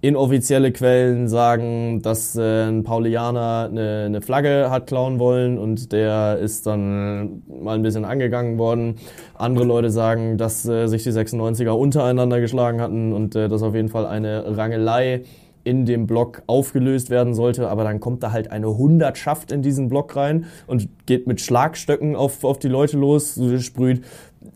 Inoffizielle 0.00 0.70
Quellen 0.70 1.26
sagen, 1.26 2.02
dass 2.02 2.36
äh, 2.36 2.68
ein 2.68 2.84
Paulianer 2.84 3.68
eine, 3.68 4.04
eine 4.06 4.20
Flagge 4.20 4.70
hat 4.70 4.86
klauen 4.86 5.18
wollen 5.18 5.58
und 5.58 5.90
der 5.90 6.38
ist 6.38 6.68
dann 6.68 7.42
mal 7.48 7.74
ein 7.74 7.82
bisschen 7.82 8.04
angegangen 8.04 8.58
worden. 8.58 8.94
Andere 9.34 9.64
Leute 9.64 9.90
sagen, 9.90 10.38
dass 10.38 10.64
äh, 10.68 10.86
sich 10.86 11.02
die 11.02 11.10
96er 11.10 11.70
untereinander 11.70 12.40
geschlagen 12.40 12.80
hatten 12.80 13.12
und 13.12 13.34
äh, 13.34 13.48
dass 13.48 13.64
auf 13.64 13.74
jeden 13.74 13.88
Fall 13.88 14.06
eine 14.06 14.56
Rangelei 14.56 15.22
in 15.64 15.84
dem 15.84 16.06
Block 16.06 16.42
aufgelöst 16.46 17.10
werden 17.10 17.34
sollte, 17.34 17.68
aber 17.68 17.82
dann 17.82 17.98
kommt 17.98 18.22
da 18.22 18.30
halt 18.30 18.52
eine 18.52 18.78
Hundertschaft 18.78 19.50
in 19.50 19.62
diesen 19.62 19.88
Block 19.88 20.14
rein 20.14 20.46
und 20.68 20.88
geht 21.06 21.26
mit 21.26 21.40
Schlagstöcken 21.40 22.14
auf, 22.14 22.44
auf 22.44 22.60
die 22.60 22.68
Leute 22.68 22.96
los, 22.96 23.38
sprüht 23.58 24.02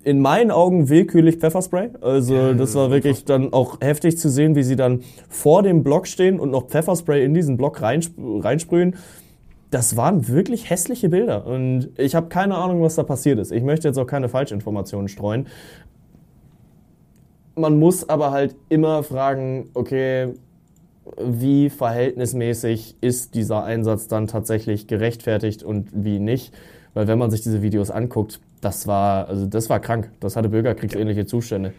in 0.04 0.20
meinen 0.20 0.50
Augen 0.50 0.88
willkürlich 0.88 1.36
Pfefferspray. 1.36 1.90
Also 2.00 2.54
das 2.54 2.74
war 2.74 2.90
wirklich 2.90 3.24
dann 3.24 3.52
auch 3.52 3.80
heftig 3.80 4.18
zu 4.18 4.28
sehen, 4.28 4.56
wie 4.56 4.62
sie 4.62 4.76
dann 4.76 5.02
vor 5.28 5.62
dem 5.62 5.82
Block 5.82 6.06
stehen 6.06 6.40
und 6.40 6.50
noch 6.50 6.68
Pfefferspray 6.68 7.24
in 7.24 7.34
diesen 7.34 7.56
Block 7.56 7.80
reinsp 7.82 8.14
reinsprühen. 8.18 8.96
Das 9.70 9.96
waren 9.96 10.28
wirklich 10.28 10.68
hässliche 10.68 11.08
Bilder 11.08 11.46
und 11.46 11.90
ich 11.96 12.14
habe 12.14 12.28
keine 12.28 12.56
Ahnung, 12.56 12.82
was 12.82 12.96
da 12.96 13.04
passiert 13.04 13.38
ist. 13.38 13.52
Ich 13.52 13.62
möchte 13.62 13.88
jetzt 13.88 13.96
auch 13.96 14.06
keine 14.06 14.28
Falschinformationen 14.28 15.08
streuen. 15.08 15.46
Man 17.54 17.78
muss 17.78 18.08
aber 18.08 18.32
halt 18.32 18.54
immer 18.68 19.02
fragen, 19.02 19.70
okay, 19.74 20.34
wie 21.18 21.70
verhältnismäßig 21.70 22.96
ist 23.00 23.34
dieser 23.34 23.64
Einsatz 23.64 24.08
dann 24.08 24.26
tatsächlich 24.26 24.86
gerechtfertigt 24.86 25.62
und 25.62 25.88
wie 25.92 26.18
nicht. 26.18 26.52
Weil 26.94 27.08
wenn 27.08 27.18
man 27.18 27.30
sich 27.30 27.42
diese 27.42 27.62
Videos 27.62 27.90
anguckt, 27.90 28.40
das 28.62 28.86
war, 28.86 29.28
also 29.28 29.46
das 29.46 29.68
war 29.68 29.80
krank. 29.80 30.10
Das 30.20 30.36
hatte 30.36 30.48
bürgerkriegsähnliche 30.48 31.26
Zustände. 31.26 31.74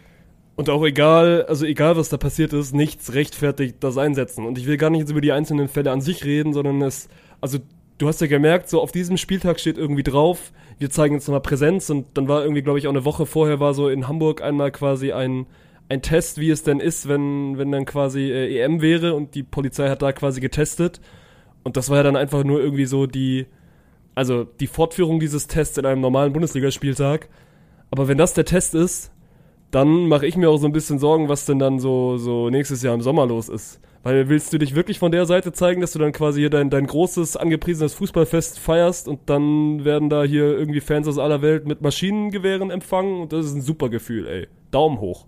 Und 0.55 0.69
auch 0.69 0.83
egal, 0.83 1.45
also 1.47 1.65
egal 1.65 1.97
was 1.97 2.09
da 2.09 2.17
passiert 2.17 2.53
ist, 2.53 2.75
nichts 2.75 3.13
rechtfertigt 3.13 3.77
das 3.79 3.97
Einsetzen. 3.97 4.45
Und 4.45 4.59
ich 4.59 4.67
will 4.67 4.77
gar 4.77 4.91
nicht 4.91 4.99
jetzt 4.99 5.09
über 5.09 5.21
die 5.21 5.31
einzelnen 5.31 5.67
Fälle 5.67 5.91
an 5.91 6.01
sich 6.01 6.25
reden, 6.25 6.53
sondern 6.53 6.81
es, 6.83 7.09
also 7.41 7.57
du 7.97 8.07
hast 8.07 8.21
ja 8.21 8.27
gemerkt, 8.27 8.69
so 8.69 8.81
auf 8.81 8.91
diesem 8.91 9.17
Spieltag 9.17 9.59
steht 9.59 9.77
irgendwie 9.77 10.03
drauf, 10.03 10.51
wir 10.77 10.89
zeigen 10.89 11.15
jetzt 11.15 11.27
nochmal 11.27 11.41
Präsenz 11.41 11.89
und 11.89 12.17
dann 12.17 12.27
war 12.27 12.43
irgendwie, 12.43 12.61
glaube 12.61 12.77
ich, 12.77 12.87
auch 12.87 12.91
eine 12.91 13.05
Woche 13.05 13.25
vorher 13.25 13.59
war 13.59 13.73
so 13.73 13.89
in 13.89 14.07
Hamburg 14.07 14.43
einmal 14.43 14.71
quasi 14.71 15.11
ein, 15.11 15.47
ein 15.89 16.01
Test, 16.01 16.39
wie 16.39 16.49
es 16.49 16.63
denn 16.63 16.79
ist, 16.79 17.07
wenn, 17.07 17.57
wenn 17.57 17.71
dann 17.71 17.85
quasi 17.85 18.29
äh, 18.29 18.59
EM 18.59 18.81
wäre 18.81 19.15
und 19.15 19.33
die 19.35 19.43
Polizei 19.43 19.89
hat 19.89 20.01
da 20.01 20.11
quasi 20.11 20.41
getestet. 20.41 20.99
Und 21.63 21.77
das 21.77 21.89
war 21.89 21.97
ja 21.97 22.03
dann 22.03 22.17
einfach 22.17 22.43
nur 22.43 22.59
irgendwie 22.61 22.85
so 22.85 23.07
die, 23.07 23.47
also 24.15 24.43
die 24.43 24.67
Fortführung 24.67 25.19
dieses 25.19 25.47
Tests 25.47 25.77
in 25.77 25.85
einem 25.85 26.01
normalen 26.01 26.33
Bundesligaspieltag. 26.33 27.29
Aber 27.91 28.07
wenn 28.07 28.17
das 28.17 28.33
der 28.33 28.45
Test 28.45 28.75
ist, 28.75 29.11
dann 29.71 30.07
mache 30.07 30.27
ich 30.27 30.37
mir 30.37 30.49
auch 30.49 30.57
so 30.57 30.67
ein 30.67 30.71
bisschen 30.71 30.99
Sorgen, 30.99 31.29
was 31.29 31.45
denn 31.45 31.59
dann 31.59 31.79
so, 31.79 32.17
so 32.17 32.49
nächstes 32.49 32.83
Jahr 32.83 32.93
im 32.93 33.01
Sommer 33.01 33.25
los 33.25 33.49
ist. 33.49 33.79
Weil 34.03 34.27
willst 34.29 34.51
du 34.51 34.57
dich 34.57 34.75
wirklich 34.75 34.99
von 34.99 35.11
der 35.11 35.25
Seite 35.25 35.53
zeigen, 35.53 35.81
dass 35.81 35.93
du 35.93 35.99
dann 35.99 36.11
quasi 36.11 36.41
hier 36.41 36.49
dein, 36.49 36.69
dein 36.69 36.85
großes, 36.85 37.37
angepriesenes 37.37 37.93
Fußballfest 37.93 38.59
feierst 38.59 39.07
und 39.07 39.21
dann 39.27 39.85
werden 39.85 40.09
da 40.09 40.23
hier 40.23 40.43
irgendwie 40.43 40.81
Fans 40.81 41.07
aus 41.07 41.17
aller 41.17 41.41
Welt 41.41 41.65
mit 41.65 41.81
Maschinengewehren 41.81 42.69
empfangen 42.69 43.21
und 43.21 43.33
das 43.33 43.45
ist 43.45 43.55
ein 43.55 43.61
super 43.61 43.89
Gefühl, 43.89 44.27
ey. 44.27 44.47
Daumen 44.71 44.99
hoch. 44.99 45.25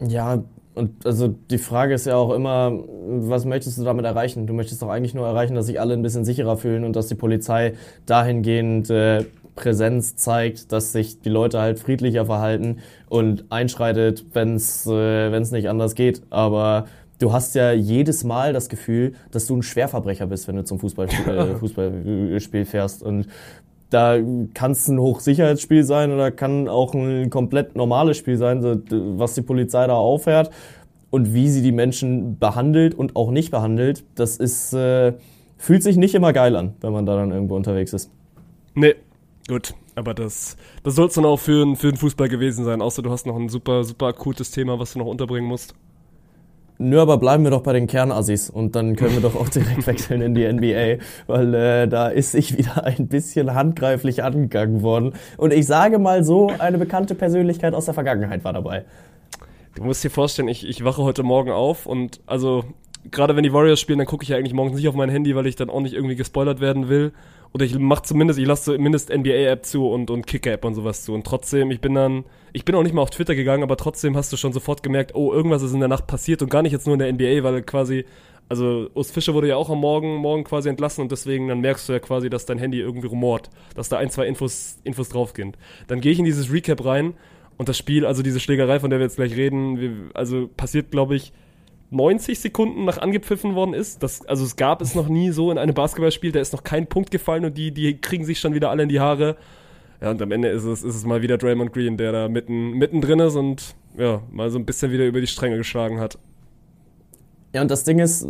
Ja, 0.00 0.42
und 0.74 1.06
also 1.06 1.28
die 1.28 1.58
Frage 1.58 1.94
ist 1.94 2.06
ja 2.06 2.16
auch 2.16 2.32
immer, 2.32 2.72
was 3.06 3.44
möchtest 3.44 3.78
du 3.78 3.84
damit 3.84 4.04
erreichen? 4.04 4.46
Du 4.46 4.54
möchtest 4.54 4.82
doch 4.82 4.88
eigentlich 4.88 5.14
nur 5.14 5.26
erreichen, 5.26 5.54
dass 5.54 5.66
sich 5.66 5.80
alle 5.80 5.94
ein 5.94 6.02
bisschen 6.02 6.24
sicherer 6.24 6.56
fühlen 6.56 6.84
und 6.84 6.96
dass 6.96 7.06
die 7.06 7.14
Polizei 7.14 7.74
dahingehend 8.06 8.90
äh, 8.90 9.24
Präsenz 9.54 10.16
zeigt, 10.16 10.72
dass 10.72 10.92
sich 10.92 11.20
die 11.20 11.28
Leute 11.28 11.60
halt 11.60 11.78
friedlicher 11.78 12.26
verhalten 12.26 12.78
und 13.08 13.44
einschreitet, 13.50 14.24
wenn 14.32 14.56
es 14.56 14.86
äh, 14.86 15.30
wenn's 15.30 15.52
nicht 15.52 15.68
anders 15.68 15.94
geht. 15.94 16.22
Aber 16.30 16.86
du 17.20 17.32
hast 17.32 17.54
ja 17.54 17.72
jedes 17.72 18.24
Mal 18.24 18.52
das 18.52 18.68
Gefühl, 18.68 19.14
dass 19.30 19.46
du 19.46 19.56
ein 19.56 19.62
Schwerverbrecher 19.62 20.26
bist, 20.26 20.48
wenn 20.48 20.56
du 20.56 20.64
zum 20.64 20.80
Fußballspiel, 20.80 21.34
äh, 21.34 21.54
Fußballspiel 21.54 22.64
fährst. 22.64 23.02
Und 23.02 23.28
da 23.90 24.18
kann 24.54 24.72
es 24.72 24.88
ein 24.88 24.98
Hochsicherheitsspiel 24.98 25.84
sein 25.84 26.12
oder 26.12 26.30
kann 26.30 26.68
auch 26.68 26.94
ein 26.94 27.30
komplett 27.30 27.76
normales 27.76 28.16
Spiel 28.16 28.36
sein, 28.36 28.62
was 29.18 29.34
die 29.34 29.42
Polizei 29.42 29.86
da 29.86 29.94
aufhört 29.94 30.50
und 31.10 31.32
wie 31.32 31.48
sie 31.48 31.62
die 31.62 31.72
Menschen 31.72 32.38
behandelt 32.38 32.94
und 32.94 33.14
auch 33.14 33.30
nicht 33.30 33.50
behandelt. 33.50 34.04
Das 34.14 34.36
ist 34.36 34.72
äh, 34.72 35.12
fühlt 35.56 35.82
sich 35.82 35.96
nicht 35.96 36.14
immer 36.14 36.32
geil 36.32 36.56
an, 36.56 36.74
wenn 36.80 36.92
man 36.92 37.06
da 37.06 37.16
dann 37.16 37.30
irgendwo 37.30 37.56
unterwegs 37.56 37.92
ist. 37.92 38.10
Nee, 38.74 38.94
gut. 39.48 39.74
Aber 39.96 40.12
das, 40.12 40.56
das 40.82 40.96
soll 40.96 41.06
es 41.06 41.14
dann 41.14 41.24
auch 41.24 41.38
für, 41.38 41.76
für 41.76 41.92
den 41.92 41.96
Fußball 41.96 42.28
gewesen 42.28 42.64
sein, 42.64 42.82
außer 42.82 43.00
du 43.00 43.10
hast 43.10 43.26
noch 43.26 43.36
ein 43.36 43.48
super, 43.48 43.84
super 43.84 44.06
akutes 44.06 44.50
Thema, 44.50 44.78
was 44.78 44.92
du 44.92 44.98
noch 44.98 45.06
unterbringen 45.06 45.46
musst. 45.46 45.74
Nö, 46.78 47.00
aber 47.00 47.18
bleiben 47.18 47.44
wir 47.44 47.52
doch 47.52 47.62
bei 47.62 47.72
den 47.72 47.86
Kernassis 47.86 48.50
und 48.50 48.74
dann 48.74 48.96
können 48.96 49.14
wir 49.14 49.20
doch 49.20 49.36
auch 49.36 49.48
direkt 49.48 49.86
wechseln 49.86 50.20
in 50.22 50.34
die 50.34 50.50
NBA, 50.50 51.04
weil 51.28 51.54
äh, 51.54 51.88
da 51.88 52.08
ist 52.08 52.32
sich 52.32 52.58
wieder 52.58 52.84
ein 52.84 53.06
bisschen 53.06 53.54
handgreiflich 53.54 54.24
angegangen 54.24 54.82
worden. 54.82 55.12
Und 55.36 55.52
ich 55.52 55.66
sage 55.66 55.98
mal 55.98 56.24
so, 56.24 56.50
eine 56.58 56.78
bekannte 56.78 57.14
Persönlichkeit 57.14 57.74
aus 57.74 57.84
der 57.84 57.94
Vergangenheit 57.94 58.42
war 58.42 58.52
dabei. 58.52 58.84
Du 59.76 59.84
musst 59.84 60.02
dir 60.02 60.10
vorstellen, 60.10 60.48
ich, 60.48 60.68
ich 60.68 60.84
wache 60.84 61.02
heute 61.02 61.22
Morgen 61.22 61.50
auf 61.50 61.86
und 61.86 62.20
also 62.26 62.64
gerade 63.10 63.36
wenn 63.36 63.42
die 63.44 63.52
Warriors 63.52 63.80
spielen, 63.80 63.98
dann 63.98 64.06
gucke 64.06 64.24
ich 64.24 64.30
ja 64.30 64.36
eigentlich 64.36 64.54
morgens 64.54 64.76
nicht 64.76 64.88
auf 64.88 64.94
mein 64.94 65.10
Handy, 65.10 65.34
weil 65.36 65.46
ich 65.46 65.56
dann 65.56 65.70
auch 65.70 65.80
nicht 65.80 65.94
irgendwie 65.94 66.16
gespoilert 66.16 66.60
werden 66.60 66.88
will. 66.88 67.12
oder 67.52 67.64
ich 67.64 67.78
mach 67.78 68.00
zumindest, 68.00 68.38
ich 68.38 68.46
lasse 68.46 68.74
zumindest 68.74 69.10
NBA-App 69.10 69.64
zu 69.64 69.88
und, 69.88 70.10
und 70.10 70.26
Kicker-App 70.26 70.64
und 70.64 70.74
sowas 70.74 71.04
zu. 71.04 71.12
Und 71.12 71.24
trotzdem, 71.24 71.70
ich 71.70 71.80
bin 71.80 71.94
dann, 71.94 72.24
ich 72.54 72.64
bin 72.64 72.76
auch 72.76 72.84
nicht 72.84 72.94
mal 72.94 73.02
auf 73.02 73.10
Twitter 73.10 73.34
gegangen, 73.34 73.64
aber 73.64 73.76
trotzdem 73.76 74.16
hast 74.16 74.32
du 74.32 74.36
schon 74.36 74.52
sofort 74.52 74.84
gemerkt, 74.84 75.14
oh, 75.16 75.32
irgendwas 75.32 75.62
ist 75.62 75.74
in 75.74 75.80
der 75.80 75.88
Nacht 75.88 76.06
passiert 76.06 76.40
und 76.40 76.50
gar 76.50 76.62
nicht 76.62 76.70
jetzt 76.70 76.86
nur 76.86 76.94
in 76.94 77.00
der 77.00 77.12
NBA, 77.12 77.42
weil 77.42 77.62
quasi, 77.62 78.04
also 78.48 78.88
Urs 78.94 79.10
Fischer 79.10 79.34
wurde 79.34 79.48
ja 79.48 79.56
auch 79.56 79.70
am 79.70 79.80
Morgen, 79.80 80.14
morgen 80.16 80.44
quasi 80.44 80.68
entlassen 80.68 81.02
und 81.02 81.10
deswegen, 81.10 81.48
dann 81.48 81.60
merkst 81.60 81.88
du 81.88 81.92
ja 81.92 81.98
quasi, 81.98 82.30
dass 82.30 82.46
dein 82.46 82.58
Handy 82.58 82.78
irgendwie 82.78 83.08
rumort, 83.08 83.50
dass 83.74 83.88
da 83.88 83.98
ein, 83.98 84.08
zwei 84.08 84.28
Infos, 84.28 84.78
Infos 84.84 85.08
drauf 85.08 85.34
gehen. 85.34 85.56
Dann 85.88 86.00
gehe 86.00 86.12
ich 86.12 86.20
in 86.20 86.24
dieses 86.24 86.52
Recap 86.52 86.84
rein 86.84 87.14
und 87.56 87.68
das 87.68 87.76
Spiel, 87.76 88.06
also 88.06 88.22
diese 88.22 88.38
Schlägerei, 88.38 88.78
von 88.78 88.88
der 88.88 89.00
wir 89.00 89.04
jetzt 89.04 89.16
gleich 89.16 89.34
reden, 89.34 89.80
wir, 89.80 89.90
also 90.14 90.48
passiert, 90.56 90.92
glaube 90.92 91.16
ich, 91.16 91.32
90 91.90 92.38
Sekunden 92.38 92.84
nach 92.84 92.98
angepfiffen 92.98 93.56
worden 93.56 93.74
ist. 93.74 94.02
Das, 94.04 94.24
also 94.26 94.44
es 94.44 94.54
gab 94.54 94.80
es 94.80 94.94
noch 94.94 95.08
nie 95.08 95.32
so 95.32 95.50
in 95.50 95.58
einem 95.58 95.74
Basketballspiel, 95.74 96.30
da 96.30 96.38
ist 96.38 96.52
noch 96.52 96.62
kein 96.62 96.86
Punkt 96.86 97.10
gefallen 97.10 97.44
und 97.44 97.58
die, 97.58 97.72
die 97.72 98.00
kriegen 98.00 98.24
sich 98.24 98.38
schon 98.38 98.54
wieder 98.54 98.70
alle 98.70 98.84
in 98.84 98.88
die 98.88 99.00
Haare. 99.00 99.36
Ja, 100.00 100.10
und 100.10 100.20
am 100.20 100.32
Ende 100.32 100.48
ist 100.48 100.64
es, 100.64 100.82
ist 100.82 100.94
es 100.94 101.04
mal 101.04 101.22
wieder 101.22 101.38
Draymond 101.38 101.72
Green, 101.72 101.96
der 101.96 102.12
da 102.12 102.28
mitten, 102.28 102.72
mittendrin 102.72 103.20
ist 103.20 103.36
und 103.36 103.74
ja, 103.96 104.22
mal 104.30 104.50
so 104.50 104.58
ein 104.58 104.64
bisschen 104.64 104.92
wieder 104.92 105.06
über 105.06 105.20
die 105.20 105.26
Stränge 105.26 105.56
geschlagen 105.56 106.00
hat. 106.00 106.18
Ja, 107.54 107.62
und 107.62 107.70
das 107.70 107.84
Ding 107.84 108.00
ist, 108.00 108.26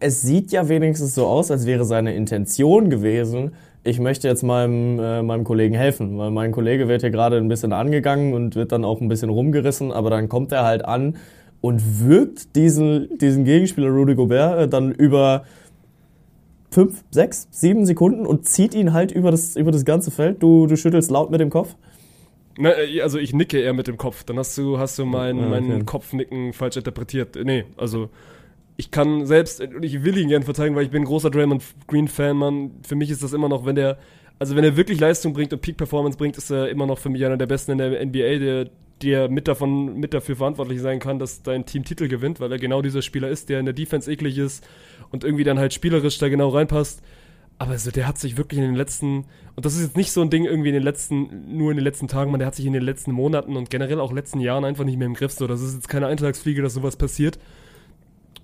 es 0.00 0.22
sieht 0.22 0.50
ja 0.50 0.68
wenigstens 0.68 1.14
so 1.14 1.26
aus, 1.26 1.50
als 1.50 1.66
wäre 1.66 1.84
seine 1.84 2.14
Intention 2.14 2.90
gewesen, 2.90 3.52
ich 3.82 3.98
möchte 3.98 4.28
jetzt 4.28 4.42
meinem, 4.42 4.98
äh, 4.98 5.22
meinem 5.22 5.44
Kollegen 5.44 5.74
helfen, 5.74 6.18
weil 6.18 6.30
mein 6.30 6.52
Kollege 6.52 6.86
wird 6.88 7.00
hier 7.00 7.10
gerade 7.10 7.38
ein 7.38 7.48
bisschen 7.48 7.72
angegangen 7.72 8.34
und 8.34 8.54
wird 8.54 8.72
dann 8.72 8.84
auch 8.84 9.00
ein 9.00 9.08
bisschen 9.08 9.30
rumgerissen, 9.30 9.90
aber 9.90 10.10
dann 10.10 10.28
kommt 10.28 10.52
er 10.52 10.64
halt 10.64 10.84
an 10.84 11.16
und 11.60 12.06
wirkt 12.06 12.56
diesen, 12.56 13.16
diesen 13.18 13.44
Gegenspieler 13.44 13.88
Rudy 13.88 14.14
Gobert 14.14 14.60
äh, 14.60 14.68
dann 14.68 14.92
über 14.92 15.44
fünf, 16.70 17.04
sechs, 17.10 17.48
sieben 17.50 17.86
Sekunden 17.86 18.26
und 18.26 18.46
zieht 18.46 18.74
ihn 18.74 18.92
halt 18.92 19.12
über 19.12 19.30
das, 19.30 19.56
über 19.56 19.72
das 19.72 19.84
ganze 19.84 20.10
Feld. 20.10 20.42
Du, 20.42 20.66
du 20.66 20.76
schüttelst 20.76 21.10
laut 21.10 21.30
mit 21.30 21.40
dem 21.40 21.50
Kopf. 21.50 21.74
Na, 22.58 22.70
äh, 22.78 23.00
also 23.00 23.18
ich 23.18 23.32
nicke 23.32 23.58
eher 23.58 23.72
mit 23.72 23.86
dem 23.86 23.96
Kopf. 23.96 24.24
Dann 24.24 24.38
hast 24.38 24.56
du, 24.56 24.78
hast 24.78 24.98
du 24.98 25.04
mein, 25.04 25.38
ja, 25.38 25.48
okay. 25.48 25.60
mein 25.60 25.86
Kopfnicken 25.86 26.52
falsch 26.52 26.76
interpretiert. 26.76 27.36
Nee, 27.42 27.64
also 27.76 28.10
ich 28.76 28.90
kann 28.90 29.26
selbst, 29.26 29.60
ich 29.82 30.04
will 30.04 30.16
ihn 30.16 30.28
gern 30.28 30.42
verteidigen, 30.42 30.74
weil 30.74 30.84
ich 30.84 30.90
bin 30.90 31.02
ein 31.02 31.06
großer 31.06 31.30
Draymond 31.30 31.62
Green 31.86 32.08
Fan, 32.08 32.36
Mann. 32.36 32.70
Für 32.86 32.96
mich 32.96 33.10
ist 33.10 33.22
das 33.22 33.32
immer 33.32 33.48
noch, 33.48 33.66
wenn 33.66 33.76
der, 33.76 33.98
also 34.38 34.56
wenn 34.56 34.64
er 34.64 34.76
wirklich 34.76 34.98
Leistung 35.00 35.32
bringt 35.32 35.52
und 35.52 35.60
Peak 35.60 35.76
Performance 35.76 36.16
bringt, 36.16 36.38
ist 36.38 36.50
er 36.50 36.68
immer 36.68 36.86
noch 36.86 36.98
für 36.98 37.10
mich 37.10 37.24
einer 37.24 37.36
der 37.36 37.46
besten 37.46 37.72
in 37.72 37.78
der 37.78 38.04
NBA, 38.04 38.38
der 38.38 38.70
der 39.02 39.28
mit 39.28 39.48
davon 39.48 39.98
mit 39.98 40.14
dafür 40.14 40.36
verantwortlich 40.36 40.80
sein 40.80 40.98
kann, 40.98 41.18
dass 41.18 41.42
dein 41.42 41.66
Team 41.66 41.84
Titel 41.84 42.08
gewinnt, 42.08 42.40
weil 42.40 42.52
er 42.52 42.58
genau 42.58 42.82
dieser 42.82 43.02
Spieler 43.02 43.28
ist, 43.28 43.48
der 43.48 43.60
in 43.60 43.66
der 43.66 43.74
Defense 43.74 44.10
eklig 44.10 44.38
ist 44.38 44.66
und 45.10 45.24
irgendwie 45.24 45.44
dann 45.44 45.58
halt 45.58 45.72
spielerisch 45.72 46.18
da 46.18 46.28
genau 46.28 46.48
reinpasst. 46.48 47.02
Aber 47.58 47.72
also 47.72 47.90
der 47.90 48.08
hat 48.08 48.16
sich 48.16 48.38
wirklich 48.38 48.58
in 48.58 48.64
den 48.64 48.74
letzten, 48.74 49.26
und 49.54 49.66
das 49.66 49.74
ist 49.74 49.82
jetzt 49.82 49.96
nicht 49.96 50.12
so 50.12 50.22
ein 50.22 50.30
Ding 50.30 50.46
irgendwie 50.46 50.70
in 50.70 50.74
den 50.74 50.82
letzten, 50.82 51.56
nur 51.56 51.70
in 51.70 51.76
den 51.76 51.84
letzten 51.84 52.08
Tagen, 52.08 52.30
man, 52.30 52.40
der 52.40 52.46
hat 52.46 52.54
sich 52.54 52.64
in 52.64 52.72
den 52.72 52.82
letzten 52.82 53.12
Monaten 53.12 53.54
und 53.54 53.68
generell 53.68 54.00
auch 54.00 54.12
letzten 54.12 54.40
Jahren 54.40 54.64
einfach 54.64 54.84
nicht 54.84 54.96
mehr 54.96 55.06
im 55.06 55.12
Griff. 55.12 55.32
So, 55.32 55.46
das 55.46 55.60
ist 55.60 55.74
jetzt 55.74 55.88
keine 55.88 56.06
Eintagsfliege, 56.06 56.62
dass 56.62 56.72
sowas 56.72 56.96
passiert. 56.96 57.38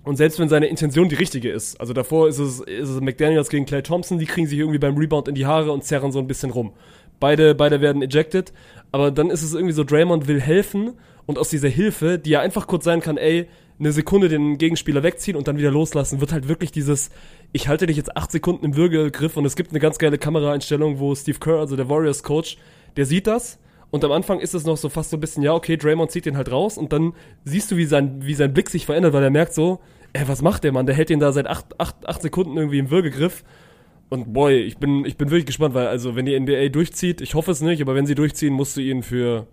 Und 0.03 0.17
selbst 0.17 0.39
wenn 0.39 0.49
seine 0.49 0.67
Intention 0.67 1.09
die 1.09 1.15
richtige 1.15 1.49
ist, 1.49 1.81
also 1.81 1.93
davor 1.93 2.27
ist 2.27 2.37
es, 2.37 2.59
ist 2.59 2.89
es 2.89 3.01
McDaniels 3.01 3.49
gegen 3.49 3.65
Clay 3.65 3.81
Thompson, 3.81 4.19
die 4.19 4.25
kriegen 4.25 4.47
sich 4.47 4.59
irgendwie 4.59 4.79
beim 4.79 4.95
Rebound 4.95 5.27
in 5.27 5.35
die 5.35 5.47
Haare 5.47 5.71
und 5.71 5.83
zerren 5.83 6.11
so 6.11 6.19
ein 6.19 6.27
bisschen 6.27 6.51
rum. 6.51 6.73
Beide, 7.19 7.55
beide 7.55 7.81
werden 7.81 8.03
ejected. 8.03 8.53
Aber 8.91 9.11
dann 9.11 9.29
ist 9.29 9.43
es 9.43 9.53
irgendwie 9.53 9.73
so, 9.73 9.83
Draymond 9.83 10.27
will 10.27 10.41
helfen 10.41 10.93
und 11.25 11.37
aus 11.37 11.49
dieser 11.49 11.69
Hilfe, 11.69 12.17
die 12.19 12.31
ja 12.31 12.41
einfach 12.41 12.67
kurz 12.67 12.85
sein 12.85 13.01
kann, 13.01 13.17
ey, 13.17 13.47
eine 13.79 13.91
Sekunde 13.91 14.27
den 14.27 14.57
Gegenspieler 14.57 15.03
wegziehen 15.03 15.37
und 15.37 15.47
dann 15.47 15.57
wieder 15.57 15.69
loslassen, 15.69 16.19
wird 16.19 16.31
halt 16.31 16.47
wirklich 16.47 16.71
dieses, 16.71 17.09
ich 17.53 17.67
halte 17.67 17.85
dich 17.85 17.97
jetzt 17.97 18.17
acht 18.17 18.31
Sekunden 18.31 18.65
im 18.65 18.75
Würgegriff 18.75 19.37
und 19.37 19.45
es 19.45 19.55
gibt 19.55 19.71
eine 19.71 19.79
ganz 19.79 19.99
geile 19.99 20.17
Kameraeinstellung, 20.17 20.99
wo 20.99 21.13
Steve 21.13 21.37
Kerr, 21.39 21.59
also 21.59 21.75
der 21.75 21.89
Warriors 21.89 22.23
Coach, 22.23 22.57
der 22.95 23.05
sieht 23.05 23.27
das 23.27 23.59
und 23.91 24.03
am 24.03 24.11
Anfang 24.11 24.39
ist 24.39 24.55
es 24.55 24.65
noch 24.65 24.77
so 24.77 24.89
fast 24.89 25.11
so 25.11 25.17
ein 25.17 25.19
bisschen, 25.19 25.43
ja, 25.43 25.53
okay, 25.53 25.77
Draymond 25.77 26.11
zieht 26.11 26.25
den 26.25 26.37
halt 26.37 26.51
raus 26.51 26.77
und 26.77 26.91
dann 26.91 27.13
siehst 27.45 27.71
du, 27.71 27.77
wie 27.77 27.85
sein, 27.85 28.25
wie 28.25 28.33
sein 28.33 28.53
Blick 28.53 28.69
sich 28.69 28.85
verändert, 28.85 29.13
weil 29.13 29.23
er 29.23 29.29
merkt 29.29 29.53
so, 29.53 29.79
ey, 30.13 30.27
was 30.27 30.41
macht 30.41 30.63
der 30.63 30.71
Mann? 30.71 30.85
Der 30.85 30.95
hält 30.95 31.09
den 31.09 31.19
da 31.19 31.31
seit 31.31 31.47
acht, 31.47 31.79
acht, 31.79 32.07
acht 32.07 32.21
Sekunden 32.21 32.57
irgendwie 32.57 32.79
im 32.79 32.89
Würgegriff 32.89 33.43
und 34.09 34.33
boy, 34.33 34.55
ich 34.55 34.77
bin, 34.77 35.05
ich 35.05 35.17
bin 35.17 35.29
wirklich 35.29 35.47
gespannt, 35.47 35.73
weil 35.73 35.87
also 35.87 36.15
wenn 36.15 36.25
die 36.25 36.39
NBA 36.39 36.69
durchzieht, 36.69 37.21
ich 37.21 37.35
hoffe 37.35 37.51
es 37.51 37.61
nicht, 37.61 37.81
aber 37.81 37.95
wenn 37.95 38.05
sie 38.05 38.15
durchziehen, 38.15 38.53
musst 38.53 38.77
du 38.77 38.81
ihn 38.81 39.03
für 39.03 39.47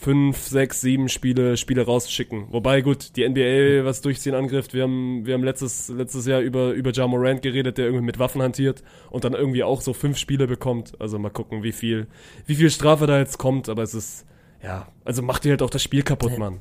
fünf, 0.00 0.38
sechs, 0.38 0.80
sieben 0.80 1.10
Spiele, 1.10 1.58
Spiele 1.58 1.84
rausschicken. 1.84 2.46
Wobei, 2.50 2.80
gut, 2.80 3.16
die 3.16 3.28
NBA, 3.28 3.84
was 3.84 4.00
durchziehen 4.00 4.34
angriff, 4.34 4.72
wir 4.72 4.84
haben, 4.84 5.26
wir 5.26 5.34
haben 5.34 5.44
letztes, 5.44 5.88
letztes 5.90 6.26
Jahr 6.26 6.40
über, 6.40 6.72
über 6.72 6.90
Ja 6.90 7.06
Morant 7.06 7.42
geredet, 7.42 7.76
der 7.76 7.84
irgendwie 7.84 8.06
mit 8.06 8.18
Waffen 8.18 8.40
hantiert 8.40 8.82
und 9.10 9.24
dann 9.24 9.34
irgendwie 9.34 9.62
auch 9.62 9.82
so 9.82 9.92
fünf 9.92 10.16
Spiele 10.16 10.46
bekommt. 10.46 10.98
Also 10.98 11.18
mal 11.18 11.28
gucken, 11.28 11.62
wie 11.62 11.72
viel, 11.72 12.06
wie 12.46 12.54
viel 12.54 12.70
Strafe 12.70 13.06
da 13.06 13.18
jetzt 13.18 13.36
kommt, 13.36 13.68
aber 13.68 13.82
es 13.82 13.92
ist, 13.92 14.26
ja, 14.62 14.88
also 15.04 15.20
macht 15.20 15.44
dir 15.44 15.50
halt 15.50 15.62
auch 15.62 15.70
das 15.70 15.82
Spiel 15.82 16.02
kaputt, 16.02 16.38
Mann. 16.38 16.60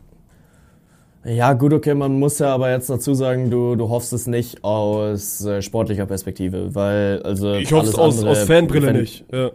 Ja, 1.25 1.53
gut, 1.53 1.73
okay, 1.73 1.93
man 1.93 2.17
muss 2.17 2.39
ja 2.39 2.53
aber 2.53 2.71
jetzt 2.71 2.89
dazu 2.89 3.13
sagen, 3.13 3.49
du, 3.49 3.75
du 3.75 3.89
hoffst 3.89 4.13
es 4.13 4.25
nicht 4.25 4.63
aus 4.63 5.43
äh, 5.45 5.61
sportlicher 5.61 6.05
Perspektive, 6.05 6.73
weil, 6.75 7.21
also. 7.23 7.55
Ich 7.55 7.71
hoffe 7.73 7.87
es 7.87 7.95
aus, 7.95 8.23
aus 8.23 8.43
Fanbrille 8.43 8.87
wenn, 8.87 8.95
nicht, 8.97 9.25
ja. 9.31 9.51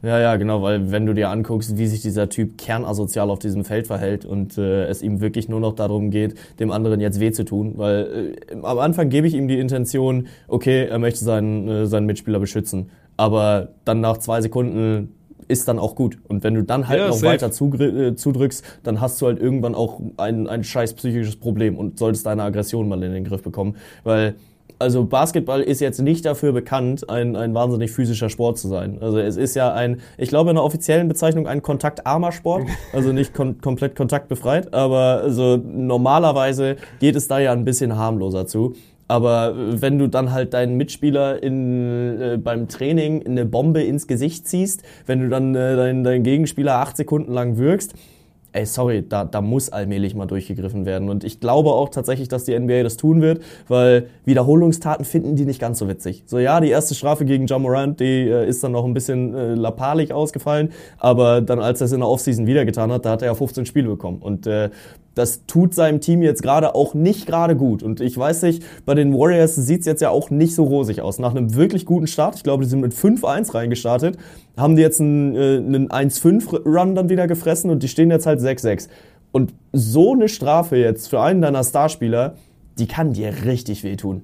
Ja, 0.00 0.20
ja, 0.20 0.36
genau, 0.36 0.62
weil 0.62 0.92
wenn 0.92 1.06
du 1.06 1.12
dir 1.12 1.28
anguckst, 1.28 1.76
wie 1.76 1.86
sich 1.88 2.02
dieser 2.02 2.28
Typ 2.28 2.56
kernasozial 2.56 3.30
auf 3.30 3.40
diesem 3.40 3.64
Feld 3.64 3.88
verhält 3.88 4.24
und 4.24 4.56
äh, 4.56 4.84
es 4.84 5.02
ihm 5.02 5.20
wirklich 5.20 5.48
nur 5.48 5.58
noch 5.58 5.74
darum 5.74 6.10
geht, 6.10 6.36
dem 6.60 6.70
anderen 6.70 7.00
jetzt 7.00 7.18
weh 7.18 7.32
zu 7.32 7.44
tun, 7.44 7.72
weil 7.76 8.36
äh, 8.48 8.54
am 8.62 8.78
Anfang 8.78 9.08
gebe 9.08 9.26
ich 9.26 9.34
ihm 9.34 9.48
die 9.48 9.58
Intention, 9.58 10.28
okay, 10.46 10.86
er 10.86 11.00
möchte 11.00 11.24
seinen, 11.24 11.68
äh, 11.68 11.86
seinen 11.86 12.06
Mitspieler 12.06 12.38
beschützen, 12.38 12.90
aber 13.16 13.70
dann 13.84 14.00
nach 14.00 14.18
zwei 14.18 14.40
Sekunden 14.40 15.17
ist 15.48 15.66
dann 15.68 15.78
auch 15.78 15.94
gut. 15.94 16.18
Und 16.28 16.44
wenn 16.44 16.54
du 16.54 16.62
dann 16.62 16.88
halt 16.88 17.00
ja, 17.00 17.08
noch 17.08 17.14
safe. 17.14 17.32
weiter 17.32 17.48
äh, 17.48 18.14
zudrückst, 18.14 18.64
dann 18.82 19.00
hast 19.00 19.20
du 19.20 19.26
halt 19.26 19.40
irgendwann 19.40 19.74
auch 19.74 20.00
ein, 20.16 20.46
ein 20.46 20.62
scheiß 20.62 20.94
psychisches 20.94 21.36
Problem 21.36 21.76
und 21.76 21.98
solltest 21.98 22.26
deine 22.26 22.42
Aggression 22.42 22.88
mal 22.88 23.02
in 23.02 23.12
den 23.12 23.24
Griff 23.24 23.42
bekommen. 23.42 23.76
Weil 24.04 24.34
also 24.78 25.04
Basketball 25.04 25.60
ist 25.60 25.80
jetzt 25.80 26.00
nicht 26.00 26.24
dafür 26.24 26.52
bekannt, 26.52 27.10
ein, 27.10 27.36
ein 27.36 27.54
wahnsinnig 27.54 27.90
physischer 27.90 28.30
Sport 28.30 28.58
zu 28.58 28.68
sein. 28.68 28.98
Also 29.00 29.18
es 29.18 29.36
ist 29.36 29.56
ja 29.56 29.72
ein, 29.72 30.00
ich 30.16 30.28
glaube 30.28 30.50
in 30.50 30.56
der 30.56 30.64
offiziellen 30.64 31.08
Bezeichnung 31.08 31.46
ein 31.46 31.62
kontaktarmer 31.62 32.32
Sport, 32.32 32.68
also 32.92 33.12
nicht 33.12 33.34
kon 33.34 33.60
komplett 33.60 33.96
kontaktbefreit, 33.96 34.72
aber 34.74 35.22
also 35.22 35.56
normalerweise 35.56 36.76
geht 37.00 37.16
es 37.16 37.28
da 37.28 37.38
ja 37.38 37.52
ein 37.52 37.64
bisschen 37.64 37.96
harmloser 37.96 38.46
zu. 38.46 38.74
Aber 39.08 39.54
wenn 39.56 39.98
du 39.98 40.06
dann 40.06 40.32
halt 40.32 40.54
deinen 40.54 40.76
Mitspieler 40.76 41.42
in, 41.42 42.20
äh, 42.20 42.36
beim 42.36 42.68
Training 42.68 43.26
eine 43.26 43.46
Bombe 43.46 43.82
ins 43.82 44.06
Gesicht 44.06 44.46
ziehst, 44.46 44.82
wenn 45.06 45.20
du 45.20 45.28
dann 45.28 45.54
äh, 45.54 45.76
deinen, 45.76 46.04
deinen 46.04 46.22
Gegenspieler 46.22 46.76
acht 46.76 46.96
Sekunden 46.96 47.32
lang 47.32 47.56
wirkst, 47.56 47.94
ey, 48.52 48.66
sorry, 48.66 49.06
da, 49.06 49.24
da 49.24 49.40
muss 49.40 49.70
allmählich 49.70 50.14
mal 50.14 50.26
durchgegriffen 50.26 50.86
werden. 50.86 51.08
Und 51.08 51.24
ich 51.24 51.40
glaube 51.40 51.70
auch 51.70 51.90
tatsächlich, 51.90 52.28
dass 52.28 52.44
die 52.44 52.58
NBA 52.58 52.82
das 52.82 52.96
tun 52.96 53.20
wird, 53.20 53.42
weil 53.68 54.08
Wiederholungstaten 54.24 55.04
finden 55.04 55.36
die 55.36 55.44
nicht 55.44 55.60
ganz 55.60 55.78
so 55.78 55.88
witzig. 55.88 56.24
So, 56.26 56.38
ja, 56.38 56.60
die 56.60 56.70
erste 56.70 56.94
Strafe 56.94 57.24
gegen 57.24 57.46
John 57.46 57.62
Morant, 57.62 58.00
die 58.00 58.28
äh, 58.28 58.48
ist 58.48 58.64
dann 58.64 58.72
noch 58.72 58.84
ein 58.84 58.94
bisschen 58.94 59.34
äh, 59.34 59.54
lappalig 59.54 60.12
ausgefallen, 60.12 60.70
aber 60.98 61.40
dann, 61.40 61.60
als 61.60 61.80
er 61.80 61.86
es 61.86 61.92
in 61.92 62.00
der 62.00 62.08
Offseason 62.08 62.46
wieder 62.46 62.64
getan 62.64 62.90
hat, 62.90 63.04
da 63.04 63.10
hat 63.10 63.22
er 63.22 63.28
ja 63.28 63.34
15 63.34 63.66
Spiele 63.66 63.88
bekommen. 63.88 64.18
Und 64.20 64.46
äh, 64.46 64.70
das 65.18 65.46
tut 65.46 65.74
seinem 65.74 66.00
Team 66.00 66.22
jetzt 66.22 66.42
gerade 66.42 66.74
auch 66.74 66.94
nicht 66.94 67.26
gerade 67.26 67.56
gut. 67.56 67.82
Und 67.82 68.00
ich 68.00 68.16
weiß 68.16 68.42
nicht, 68.42 68.62
bei 68.86 68.94
den 68.94 69.12
Warriors 69.12 69.56
sieht's 69.56 69.84
jetzt 69.84 70.00
ja 70.00 70.10
auch 70.10 70.30
nicht 70.30 70.54
so 70.54 70.64
rosig 70.64 71.00
aus. 71.00 71.18
Nach 71.18 71.34
einem 71.34 71.54
wirklich 71.56 71.84
guten 71.84 72.06
Start, 72.06 72.36
ich 72.36 72.44
glaube, 72.44 72.62
die 72.62 72.70
sind 72.70 72.80
mit 72.80 72.94
5-1 72.94 73.52
reingestartet, 73.54 74.16
haben 74.56 74.76
die 74.76 74.82
jetzt 74.82 75.00
einen, 75.00 75.34
äh, 75.34 75.56
einen 75.56 75.88
1-5-Run 75.88 76.94
dann 76.94 77.08
wieder 77.08 77.26
gefressen 77.26 77.70
und 77.70 77.82
die 77.82 77.88
stehen 77.88 78.10
jetzt 78.10 78.26
halt 78.26 78.40
6-6. 78.40 78.88
Und 79.32 79.54
so 79.72 80.12
eine 80.12 80.28
Strafe 80.28 80.76
jetzt 80.76 81.08
für 81.08 81.20
einen 81.20 81.42
deiner 81.42 81.64
Starspieler, 81.64 82.34
die 82.78 82.86
kann 82.86 83.12
dir 83.12 83.44
richtig 83.44 83.82
wehtun 83.82 84.22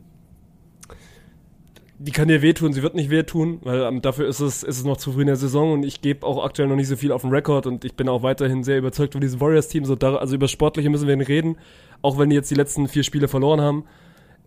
die 2.04 2.12
kann 2.12 2.28
dir 2.28 2.42
wehtun, 2.42 2.74
sie 2.74 2.82
wird 2.82 2.94
nicht 2.94 3.08
wehtun, 3.08 3.60
weil 3.62 3.80
ähm, 3.80 4.02
dafür 4.02 4.28
ist 4.28 4.40
es, 4.40 4.62
ist 4.62 4.76
es 4.76 4.84
noch 4.84 4.98
zu 4.98 5.12
früh 5.12 5.22
in 5.22 5.26
der 5.26 5.36
Saison 5.36 5.72
und 5.72 5.86
ich 5.86 6.02
gebe 6.02 6.26
auch 6.26 6.44
aktuell 6.44 6.68
noch 6.68 6.76
nicht 6.76 6.88
so 6.88 6.96
viel 6.96 7.12
auf 7.12 7.22
den 7.22 7.30
Rekord 7.30 7.66
und 7.66 7.82
ich 7.86 7.94
bin 7.94 8.10
auch 8.10 8.22
weiterhin 8.22 8.62
sehr 8.62 8.76
überzeugt 8.76 9.14
von 9.14 9.22
diesem 9.22 9.40
Warriors-Team. 9.40 9.86
So 9.86 9.94
also 9.94 10.34
über 10.34 10.46
Sportliche 10.46 10.90
müssen 10.90 11.08
wir 11.08 11.28
reden, 11.28 11.56
auch 12.02 12.18
wenn 12.18 12.28
die 12.28 12.36
jetzt 12.36 12.50
die 12.50 12.56
letzten 12.56 12.88
vier 12.88 13.04
Spiele 13.04 13.26
verloren 13.26 13.62
haben. 13.62 13.84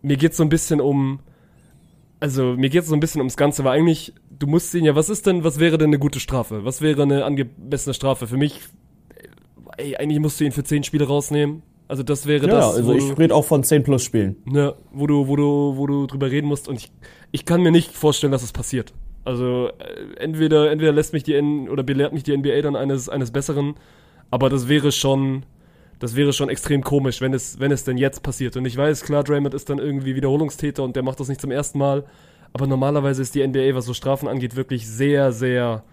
Mir 0.03 0.17
geht 0.17 0.31
es 0.31 0.37
so 0.37 0.43
ein 0.43 0.49
bisschen 0.49 0.79
um, 0.79 1.19
also 2.19 2.55
mir 2.55 2.69
geht 2.69 2.83
es 2.83 2.89
so 2.89 2.93
ein 2.95 2.99
bisschen 2.99 3.21
ums 3.21 3.37
Ganze, 3.37 3.63
weil 3.63 3.79
eigentlich, 3.79 4.13
du 4.29 4.45
musst 4.45 4.69
sehen, 4.69 4.85
ja, 4.85 4.93
was 4.93 5.09
ist 5.09 5.25
denn, 5.25 5.43
was 5.43 5.57
wäre 5.57 5.79
denn 5.79 5.89
eine 5.89 5.99
gute 5.99 6.19
Strafe? 6.19 6.63
Was 6.63 6.81
wäre 6.81 7.01
eine 7.01 7.25
angemessene 7.25 7.95
Strafe? 7.95 8.27
Für 8.27 8.37
mich, 8.37 8.59
ey, 9.77 9.95
eigentlich 9.95 10.19
musst 10.19 10.39
du 10.39 10.43
ihn 10.43 10.51
für 10.51 10.63
zehn 10.63 10.83
Spiele 10.83 11.07
rausnehmen. 11.07 11.63
Also 11.87 12.03
das 12.03 12.25
wäre 12.27 12.47
ja, 12.47 12.53
das. 12.53 12.65
Ja, 12.65 12.71
also 12.71 12.93
ich 12.93 13.17
rede 13.17 13.33
auch 13.33 13.45
von 13.45 13.63
10 13.63 13.83
plus 13.83 14.03
Spielen. 14.03 14.37
Ja, 14.51 14.73
wo 14.91 15.07
du, 15.07 15.27
wo 15.27 15.35
du, 15.35 15.73
wo 15.77 15.87
du 15.87 16.05
drüber 16.05 16.29
reden 16.29 16.47
musst 16.47 16.67
und 16.67 16.75
ich, 16.75 16.91
ich 17.31 17.45
kann 17.45 17.61
mir 17.61 17.71
nicht 17.71 17.93
vorstellen, 17.93 18.31
dass 18.31 18.43
es 18.43 18.51
passiert. 18.51 18.93
Also 19.23 19.69
äh, 19.79 20.19
entweder, 20.19 20.69
entweder 20.71 20.91
lässt 20.91 21.13
mich 21.13 21.23
die 21.23 21.35
N 21.35 21.69
oder 21.69 21.83
belehrt 21.83 22.13
mich 22.13 22.23
die 22.23 22.35
NBA 22.35 22.61
dann 22.61 22.75
eines, 22.75 23.09
eines 23.09 23.31
Besseren, 23.31 23.75
aber 24.31 24.49
das 24.49 24.67
wäre 24.67 24.91
schon, 24.91 25.45
das 25.99 26.15
wäre 26.15 26.33
schon 26.33 26.49
extrem 26.49 26.83
komisch, 26.83 27.21
wenn 27.21 27.33
es, 27.33 27.59
wenn 27.59 27.71
es 27.71 27.85
denn 27.85 27.97
jetzt 27.97 28.21
passiert. 28.21 28.57
Und 28.57 28.65
ich 28.65 28.75
weiß, 28.75 29.03
klar, 29.03 29.23
Draymond 29.23 29.53
ist 29.53 29.69
dann 29.69 29.79
irgendwie 29.79 30.15
Wiederholungstäter 30.15 30.83
und 30.83 30.95
der 30.95 31.03
macht 31.03 31.19
das 31.19 31.29
nicht 31.29 31.41
zum 31.41 31.51
ersten 31.51 31.79
Mal. 31.79 32.05
Aber 32.53 32.67
normalerweise 32.67 33.21
ist 33.21 33.35
die 33.35 33.45
NBA, 33.45 33.75
was 33.75 33.85
so 33.85 33.93
Strafen 33.93 34.27
angeht, 34.27 34.55
wirklich 34.55 34.87
sehr, 34.87 35.31
sehr, 35.31 35.83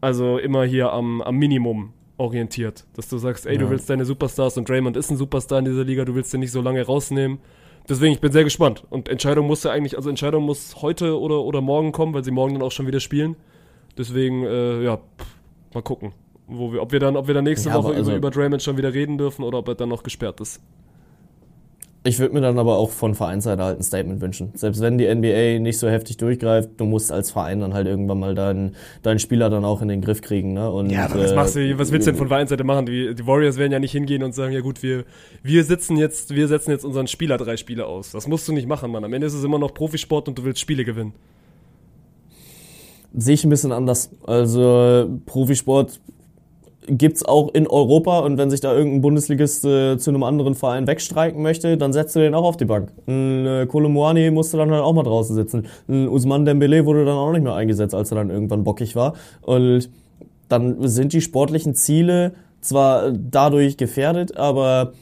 also 0.00 0.38
immer 0.38 0.64
hier 0.64 0.92
am, 0.92 1.22
am 1.22 1.36
Minimum 1.36 1.92
orientiert. 2.20 2.84
Dass 2.94 3.08
du 3.08 3.18
sagst, 3.18 3.46
ey, 3.46 3.54
ja. 3.54 3.60
du 3.60 3.70
willst 3.70 3.88
deine 3.88 4.04
Superstars 4.04 4.56
und 4.58 4.68
Draymond 4.68 4.96
ist 4.96 5.10
ein 5.10 5.16
Superstar 5.16 5.58
in 5.58 5.64
dieser 5.64 5.84
Liga, 5.84 6.04
du 6.04 6.14
willst 6.14 6.32
den 6.32 6.40
nicht 6.40 6.52
so 6.52 6.60
lange 6.60 6.84
rausnehmen. 6.84 7.38
Deswegen, 7.88 8.12
ich 8.12 8.20
bin 8.20 8.30
sehr 8.30 8.44
gespannt. 8.44 8.84
Und 8.90 9.08
Entscheidung 9.08 9.46
muss 9.46 9.64
ja 9.64 9.72
eigentlich, 9.72 9.96
also 9.96 10.10
Entscheidung 10.10 10.44
muss 10.44 10.82
heute 10.82 11.18
oder, 11.18 11.40
oder 11.40 11.60
morgen 11.62 11.92
kommen, 11.92 12.12
weil 12.12 12.22
sie 12.22 12.30
morgen 12.30 12.54
dann 12.54 12.62
auch 12.62 12.72
schon 12.72 12.86
wieder 12.86 13.00
spielen. 13.00 13.36
Deswegen, 13.96 14.44
äh, 14.44 14.82
ja, 14.82 14.98
pff, 14.98 15.74
mal 15.74 15.82
gucken. 15.82 16.12
Wo 16.46 16.72
wir, 16.72 16.82
ob 16.82 16.92
wir 16.92 17.00
dann, 17.00 17.16
ob 17.16 17.26
wir 17.26 17.34
dann 17.34 17.44
nächste 17.44 17.70
ja, 17.70 17.74
Woche 17.76 17.94
also 17.94 18.10
über, 18.10 18.18
über 18.18 18.30
Draymond 18.30 18.62
schon 18.62 18.76
wieder 18.76 18.92
reden 18.92 19.18
dürfen 19.18 19.42
oder 19.42 19.58
ob 19.58 19.68
er 19.68 19.74
dann 19.74 19.88
noch 19.88 20.02
gesperrt 20.02 20.40
ist. 20.40 20.60
Ich 22.02 22.18
würde 22.18 22.32
mir 22.32 22.40
dann 22.40 22.58
aber 22.58 22.78
auch 22.78 22.88
von 22.88 23.14
Vereinsseite 23.14 23.62
halt 23.62 23.78
ein 23.78 23.82
Statement 23.82 24.22
wünschen. 24.22 24.52
Selbst 24.54 24.80
wenn 24.80 24.96
die 24.96 25.06
NBA 25.14 25.58
nicht 25.58 25.78
so 25.78 25.86
heftig 25.86 26.16
durchgreift, 26.16 26.70
du 26.78 26.86
musst 26.86 27.12
als 27.12 27.30
Verein 27.30 27.60
dann 27.60 27.74
halt 27.74 27.86
irgendwann 27.86 28.18
mal 28.18 28.34
deinen, 28.34 28.74
deinen 29.02 29.18
Spieler 29.18 29.50
dann 29.50 29.66
auch 29.66 29.82
in 29.82 29.88
den 29.88 30.00
Griff 30.00 30.22
kriegen. 30.22 30.54
Ne? 30.54 30.70
Und, 30.70 30.88
ja, 30.88 31.04
aber 31.04 31.22
was, 31.22 31.34
machst 31.34 31.56
du, 31.56 31.78
was 31.78 31.92
willst 31.92 32.06
du 32.06 32.12
denn 32.12 32.18
von 32.18 32.28
Vereinsseite 32.28 32.64
machen? 32.64 32.86
Die, 32.86 33.14
die 33.14 33.26
Warriors 33.26 33.58
werden 33.58 33.72
ja 33.72 33.78
nicht 33.78 33.92
hingehen 33.92 34.22
und 34.22 34.34
sagen, 34.34 34.54
ja 34.54 34.60
gut, 34.60 34.82
wir, 34.82 35.04
wir 35.42 35.62
sitzen 35.62 35.98
jetzt, 35.98 36.34
wir 36.34 36.48
setzen 36.48 36.70
jetzt 36.70 36.86
unseren 36.86 37.06
Spieler 37.06 37.36
drei 37.36 37.58
Spiele 37.58 37.84
aus. 37.84 38.12
Das 38.12 38.26
musst 38.26 38.48
du 38.48 38.54
nicht 38.54 38.66
machen, 38.66 38.90
Mann. 38.90 39.04
Am 39.04 39.12
Ende 39.12 39.26
ist 39.26 39.34
es 39.34 39.44
immer 39.44 39.58
noch 39.58 39.74
Profisport 39.74 40.26
und 40.26 40.38
du 40.38 40.44
willst 40.44 40.60
Spiele 40.60 40.86
gewinnen. 40.86 41.12
Sehe 43.12 43.34
ich 43.34 43.44
ein 43.44 43.50
bisschen 43.50 43.72
anders. 43.72 44.10
Also 44.24 45.20
Profisport 45.26 46.00
gibt's 46.86 47.24
auch 47.24 47.52
in 47.54 47.66
Europa 47.66 48.20
und 48.20 48.38
wenn 48.38 48.50
sich 48.50 48.60
da 48.60 48.74
irgendein 48.74 49.02
Bundesligist 49.02 49.64
äh, 49.64 49.98
zu 49.98 50.10
einem 50.10 50.22
anderen 50.22 50.54
Verein 50.54 50.86
wegstreiken 50.86 51.42
möchte, 51.42 51.76
dann 51.76 51.92
setzt 51.92 52.16
du 52.16 52.20
den 52.20 52.34
auch 52.34 52.44
auf 52.44 52.56
die 52.56 52.64
Bank. 52.64 52.90
Ein 53.06 53.46
äh, 53.46 53.66
Kolomoani 53.66 54.30
musste 54.30 54.56
dann 54.56 54.70
halt 54.70 54.82
auch 54.82 54.92
mal 54.92 55.02
draußen 55.02 55.34
sitzen. 55.34 55.66
Ein 55.88 56.08
Usman 56.08 56.44
Dembele 56.44 56.86
wurde 56.86 57.04
dann 57.04 57.16
auch 57.16 57.32
nicht 57.32 57.42
mehr 57.42 57.54
eingesetzt, 57.54 57.94
als 57.94 58.10
er 58.10 58.16
dann 58.16 58.30
irgendwann 58.30 58.64
bockig 58.64 58.96
war. 58.96 59.14
Und 59.42 59.90
dann 60.48 60.88
sind 60.88 61.12
die 61.12 61.20
sportlichen 61.20 61.74
Ziele 61.74 62.32
zwar 62.60 63.12
dadurch 63.12 63.76
gefährdet, 63.76 64.36
aber 64.36 64.92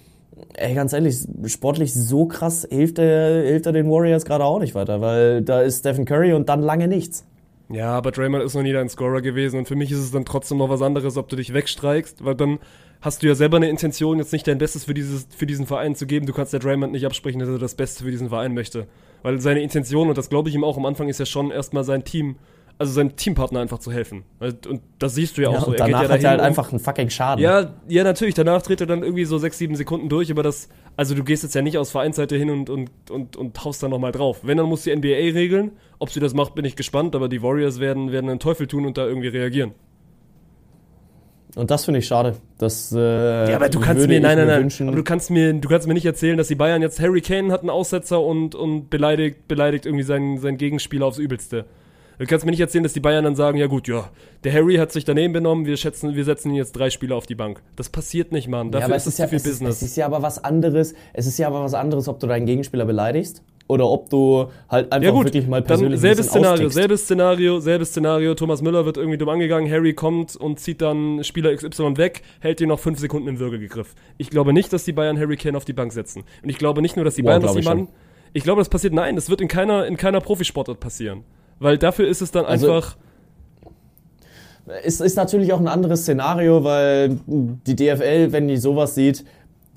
ey, 0.54 0.74
ganz 0.74 0.92
ehrlich, 0.92 1.18
sportlich 1.46 1.94
so 1.94 2.26
krass 2.26 2.66
hilft 2.70 2.98
er, 2.98 3.42
hilft 3.42 3.66
er 3.66 3.72
den 3.72 3.90
Warriors 3.90 4.24
gerade 4.24 4.44
auch 4.44 4.60
nicht 4.60 4.74
weiter, 4.74 5.00
weil 5.00 5.42
da 5.42 5.62
ist 5.62 5.80
Stephen 5.80 6.04
Curry 6.04 6.32
und 6.32 6.48
dann 6.48 6.60
lange 6.60 6.88
nichts. 6.88 7.24
Ja, 7.70 7.90
aber 7.90 8.12
Draymond 8.12 8.42
ist 8.42 8.54
noch 8.54 8.62
nie 8.62 8.72
dein 8.72 8.88
Scorer 8.88 9.20
gewesen 9.20 9.58
und 9.58 9.68
für 9.68 9.76
mich 9.76 9.92
ist 9.92 9.98
es 9.98 10.10
dann 10.10 10.24
trotzdem 10.24 10.58
noch 10.58 10.70
was 10.70 10.80
anderes, 10.80 11.16
ob 11.18 11.28
du 11.28 11.36
dich 11.36 11.52
wegstreikst, 11.52 12.24
weil 12.24 12.34
dann 12.34 12.58
hast 13.00 13.22
du 13.22 13.26
ja 13.26 13.34
selber 13.34 13.58
eine 13.58 13.68
Intention, 13.68 14.18
jetzt 14.18 14.32
nicht 14.32 14.46
dein 14.46 14.58
Bestes 14.58 14.84
für, 14.84 14.94
dieses, 14.94 15.28
für 15.36 15.46
diesen 15.46 15.66
Verein 15.66 15.94
zu 15.94 16.06
geben. 16.06 16.26
Du 16.26 16.32
kannst 16.32 16.52
der 16.52 16.60
Draymond 16.60 16.92
nicht 16.92 17.06
absprechen, 17.06 17.38
dass 17.38 17.48
er 17.48 17.58
das 17.58 17.74
Beste 17.74 18.04
für 18.04 18.10
diesen 18.10 18.30
Verein 18.30 18.54
möchte. 18.54 18.86
Weil 19.22 19.40
seine 19.40 19.60
Intention, 19.60 20.08
und 20.08 20.18
das 20.18 20.30
glaube 20.30 20.48
ich 20.48 20.54
ihm 20.54 20.64
auch 20.64 20.76
am 20.76 20.86
Anfang, 20.86 21.08
ist 21.08 21.20
ja 21.20 21.26
schon 21.26 21.50
erstmal 21.50 21.84
sein 21.84 22.04
Team 22.04 22.36
also 22.78 22.92
seinem 22.92 23.16
Teampartner 23.16 23.60
einfach 23.60 23.78
zu 23.78 23.90
helfen. 23.90 24.24
Und 24.40 24.80
das 24.98 25.14
siehst 25.14 25.36
du 25.36 25.42
ja 25.42 25.48
auch 25.48 25.54
ja, 25.54 25.60
so. 25.60 25.72
Er 25.72 25.78
danach 25.78 26.02
ja 26.04 26.08
hat 26.08 26.22
er 26.22 26.30
halt 26.30 26.40
einfach 26.40 26.70
einen 26.70 26.78
fucking 26.78 27.10
Schaden. 27.10 27.42
Ja, 27.42 27.74
ja, 27.88 28.04
natürlich. 28.04 28.34
Danach 28.34 28.62
dreht 28.62 28.80
er 28.80 28.86
dann 28.86 29.02
irgendwie 29.02 29.24
so 29.24 29.38
sechs, 29.38 29.58
sieben 29.58 29.74
Sekunden 29.74 30.08
durch, 30.08 30.30
aber 30.30 30.44
das, 30.44 30.68
also 30.96 31.14
du 31.14 31.24
gehst 31.24 31.42
jetzt 31.42 31.54
ja 31.54 31.62
nicht 31.62 31.76
aus 31.76 31.90
Vereinsseite 31.90 32.36
hin 32.36 32.50
und, 32.50 32.70
und, 32.70 32.90
und, 33.10 33.36
und 33.36 33.64
haust 33.64 33.82
dann 33.82 33.90
nochmal 33.90 34.12
drauf. 34.12 34.40
Wenn, 34.42 34.58
dann 34.58 34.66
muss 34.66 34.82
die 34.82 34.94
NBA 34.94 35.08
regeln. 35.08 35.72
Ob 35.98 36.10
sie 36.10 36.20
das 36.20 36.34
macht, 36.34 36.54
bin 36.54 36.64
ich 36.64 36.76
gespannt, 36.76 37.16
aber 37.16 37.28
die 37.28 37.42
Warriors 37.42 37.80
werden, 37.80 38.12
werden 38.12 38.30
einen 38.30 38.38
Teufel 38.38 38.68
tun 38.68 38.86
und 38.86 38.96
da 38.96 39.06
irgendwie 39.06 39.28
reagieren. 39.28 39.72
Und 41.56 41.72
das 41.72 41.86
finde 41.86 41.98
ich 41.98 42.06
schade. 42.06 42.36
Das, 42.58 42.92
äh, 42.92 43.50
ja, 43.50 43.56
aber 43.56 43.68
du 43.68 43.80
kannst 43.80 44.06
mir, 44.06 44.20
nein, 44.20 44.38
nein, 44.38 44.46
nein, 44.46 44.88
aber 44.88 44.96
du 44.96 45.02
kannst 45.02 45.30
mir, 45.30 45.52
du 45.54 45.68
kannst 45.68 45.88
mir 45.88 45.94
nicht 45.94 46.06
erzählen, 46.06 46.36
dass 46.36 46.46
die 46.46 46.54
Bayern 46.54 46.82
jetzt 46.82 47.00
Harry 47.00 47.20
Kane 47.20 47.52
hat 47.52 47.62
einen 47.62 47.70
Aussetzer 47.70 48.20
und, 48.22 48.54
und 48.54 48.90
beleidigt, 48.90 49.48
beleidigt 49.48 49.84
irgendwie 49.84 50.04
seinen, 50.04 50.38
seinen 50.38 50.58
Gegenspieler 50.58 51.06
aufs 51.06 51.18
Übelste. 51.18 51.64
Du 52.18 52.26
kannst 52.26 52.44
mir 52.44 52.50
nicht 52.50 52.60
erzählen, 52.60 52.82
dass 52.82 52.92
die 52.92 53.00
Bayern 53.00 53.22
dann 53.22 53.36
sagen, 53.36 53.58
ja 53.58 53.66
gut, 53.66 53.86
ja, 53.86 54.10
der 54.42 54.52
Harry 54.52 54.74
hat 54.76 54.90
sich 54.90 55.04
daneben 55.04 55.32
benommen, 55.32 55.66
wir 55.66 55.76
schätzen, 55.76 56.16
wir 56.16 56.24
setzen 56.24 56.50
ihn 56.50 56.56
jetzt 56.56 56.72
drei 56.72 56.90
Spieler 56.90 57.14
auf 57.14 57.26
die 57.26 57.36
Bank. 57.36 57.62
Das 57.76 57.88
passiert 57.88 58.32
nicht, 58.32 58.48
Mann. 58.48 58.72
Dafür 58.72 58.90
ja, 58.90 58.96
ist 58.96 59.06
es 59.06 59.16
zu 59.16 59.22
ja, 59.22 59.28
viel 59.28 59.36
es 59.36 59.44
Business. 59.44 59.76
Es 59.76 59.82
ist 59.82 59.96
ja 59.96 60.06
aber 60.06 60.20
was 60.20 60.42
anderes. 60.42 60.94
Es 61.12 61.26
ist 61.28 61.38
ja 61.38 61.46
aber 61.46 61.62
was 61.62 61.74
anderes, 61.74 62.08
ob 62.08 62.18
du 62.18 62.26
deinen 62.26 62.46
Gegenspieler 62.46 62.86
beleidigst 62.86 63.42
oder 63.68 63.88
ob 63.88 64.10
du 64.10 64.50
halt 64.68 64.90
einfach 64.90 65.04
ja 65.04 65.12
gut, 65.12 65.26
wirklich 65.26 65.46
mal 65.46 65.62
persönlich 65.62 66.00
dann 66.00 66.00
selbes 66.00 66.26
Szenario, 66.26 66.52
austickst. 66.52 66.74
selbes 66.74 67.02
Szenario, 67.02 67.60
selbes 67.60 67.88
Szenario. 67.90 68.34
Thomas 68.34 68.62
Müller 68.62 68.84
wird 68.84 68.96
irgendwie 68.96 69.18
dumm 69.18 69.28
angegangen, 69.28 69.70
Harry 69.70 69.92
kommt 69.92 70.34
und 70.34 70.58
zieht 70.58 70.80
dann 70.80 71.22
Spieler 71.22 71.54
XY 71.54 71.98
weg, 71.98 72.22
hält 72.40 72.60
ihn 72.60 72.68
noch 72.68 72.80
fünf 72.80 72.98
Sekunden 72.98 73.28
im 73.28 73.38
Würgegriff. 73.38 73.94
Ich 74.16 74.30
glaube 74.30 74.52
nicht, 74.52 74.72
dass 74.72 74.84
die 74.84 74.92
Bayern 74.92 75.20
Harry 75.20 75.36
Kane 75.36 75.56
auf 75.56 75.64
die 75.64 75.72
Bank 75.72 75.92
setzen. 75.92 76.24
Und 76.42 76.48
ich 76.48 76.58
glaube 76.58 76.82
nicht 76.82 76.96
nur, 76.96 77.04
dass 77.04 77.14
die 77.14 77.22
Boah, 77.22 77.38
Bayern 77.38 77.42
das 77.42 77.54
jemanden. 77.54 77.88
Ich 78.32 78.42
glaube, 78.42 78.60
das 78.60 78.68
passiert. 78.68 78.92
Nein, 78.92 79.14
das 79.14 79.30
wird 79.30 79.40
in 79.40 79.48
keiner 79.48 79.86
in 79.86 79.96
keiner 79.96 80.20
Profisportart 80.20 80.80
passieren. 80.80 81.22
Weil 81.58 81.78
dafür 81.78 82.08
ist 82.08 82.20
es 82.20 82.30
dann 82.30 82.44
also, 82.44 82.72
einfach. 82.72 82.96
Es 84.84 85.00
ist 85.00 85.16
natürlich 85.16 85.52
auch 85.52 85.60
ein 85.60 85.68
anderes 85.68 86.02
Szenario, 86.02 86.62
weil 86.62 87.18
die 87.26 87.74
DFL, 87.74 88.32
wenn 88.32 88.48
die 88.48 88.58
sowas 88.58 88.94
sieht, 88.94 89.24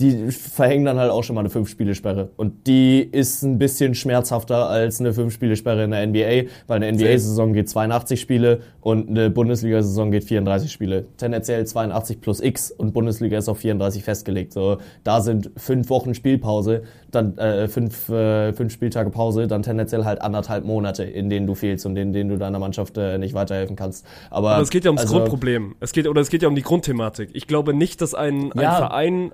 die 0.01 0.31
verhängen 0.31 0.85
dann 0.85 0.97
halt 0.97 1.11
auch 1.11 1.23
schon 1.23 1.35
mal 1.35 1.41
eine 1.41 1.49
Fünf-Spiele-Sperre. 1.49 2.29
Und 2.35 2.65
die 2.65 3.01
ist 3.01 3.43
ein 3.43 3.59
bisschen 3.59 3.93
schmerzhafter 3.93 4.67
als 4.67 4.99
eine 4.99 5.13
Fünf-Spiele-Sperre 5.13 5.83
in 5.83 5.91
der 5.91 6.07
NBA, 6.07 6.49
weil 6.67 6.77
eine 6.77 6.91
NBA-Saison 6.91 7.53
geht 7.53 7.69
82 7.69 8.19
Spiele 8.19 8.61
und 8.81 9.09
eine 9.09 9.29
Bundesliga-Saison 9.29 10.09
geht 10.09 10.23
34 10.23 10.71
Spiele. 10.71 11.05
Tendenziell 11.17 11.65
82 11.65 12.19
plus 12.19 12.41
X 12.41 12.71
und 12.71 12.93
Bundesliga 12.93 13.37
ist 13.37 13.47
auf 13.47 13.59
34 13.59 14.03
festgelegt. 14.03 14.53
So, 14.53 14.77
da 15.03 15.21
sind 15.21 15.51
fünf 15.55 15.89
Wochen 15.89 16.15
Spielpause, 16.15 16.81
dann 17.11 17.37
äh, 17.37 17.67
fünf, 17.67 18.09
äh, 18.09 18.53
fünf 18.53 18.73
Spieltage 18.73 19.11
Pause, 19.11 19.47
dann 19.47 19.61
tendenziell 19.61 20.03
halt 20.03 20.21
anderthalb 20.21 20.65
Monate, 20.65 21.03
in 21.03 21.29
denen 21.29 21.45
du 21.45 21.53
fehlst 21.53 21.85
und 21.85 21.95
in 21.95 22.11
denen 22.11 22.29
du 22.29 22.37
deiner 22.37 22.57
Mannschaft 22.57 22.97
äh, 22.97 23.19
nicht 23.19 23.35
weiterhelfen 23.35 23.75
kannst. 23.75 24.05
Aber, 24.31 24.51
Aber 24.51 24.63
es 24.63 24.71
geht 24.71 24.83
ja 24.83 24.89
ums 24.89 25.01
also, 25.01 25.17
Grundproblem. 25.17 25.75
Es 25.79 25.91
geht, 25.91 26.07
oder 26.07 26.21
es 26.21 26.29
geht 26.29 26.41
ja 26.41 26.47
um 26.47 26.55
die 26.55 26.63
Grundthematik. 26.63 27.29
Ich 27.33 27.45
glaube 27.45 27.75
nicht, 27.75 28.01
dass 28.01 28.15
ein, 28.15 28.51
ein 28.53 28.61
ja, 28.61 28.77
Verein 28.77 29.31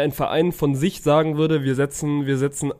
ein 0.00 0.12
Verein 0.12 0.52
von 0.52 0.74
sich 0.74 1.02
sagen 1.02 1.36
würde, 1.36 1.64
wir 1.64 1.74
setzen, 1.74 2.26
wir 2.26 2.38
setzen 2.38 2.72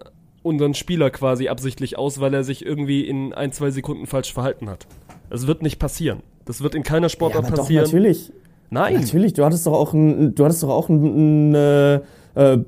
unseren 0.43 0.75
Spieler 0.75 1.11
quasi 1.11 1.49
absichtlich 1.49 1.99
aus, 1.99 2.21
weil 2.21 2.35
er 2.35 2.45
sich 2.45 2.64
irgendwie 2.64 3.03
in 3.03 3.33
ein, 3.33 3.53
zwei 3.53 3.71
Sekunden 3.71 4.07
falsch 4.07 4.33
verhalten 4.33 4.69
hat. 4.69 4.87
Das 5.31 5.47
wird 5.47 5.62
nicht 5.62 5.79
passieren. 5.79 6.23
Das 6.45 6.62
wird 6.62 6.75
in 6.75 6.83
keiner 6.83 7.09
Sportart 7.09 7.45
ja, 7.45 7.51
passieren. 7.51 7.85
Doch, 7.85 7.93
natürlich. 7.93 8.33
Nein. 8.71 8.95
Natürlich, 8.95 9.33
du 9.35 9.45
hattest 9.45 9.66
doch 9.66 9.73
auch 9.73 9.93
ein, 9.93 10.35
du 10.35 10.45
hattest 10.45 10.62
doch 10.62 10.71
auch 10.71 10.89
ein, 10.89 11.51
ein 11.51 11.55
äh, 11.55 11.95
äh 12.37 12.59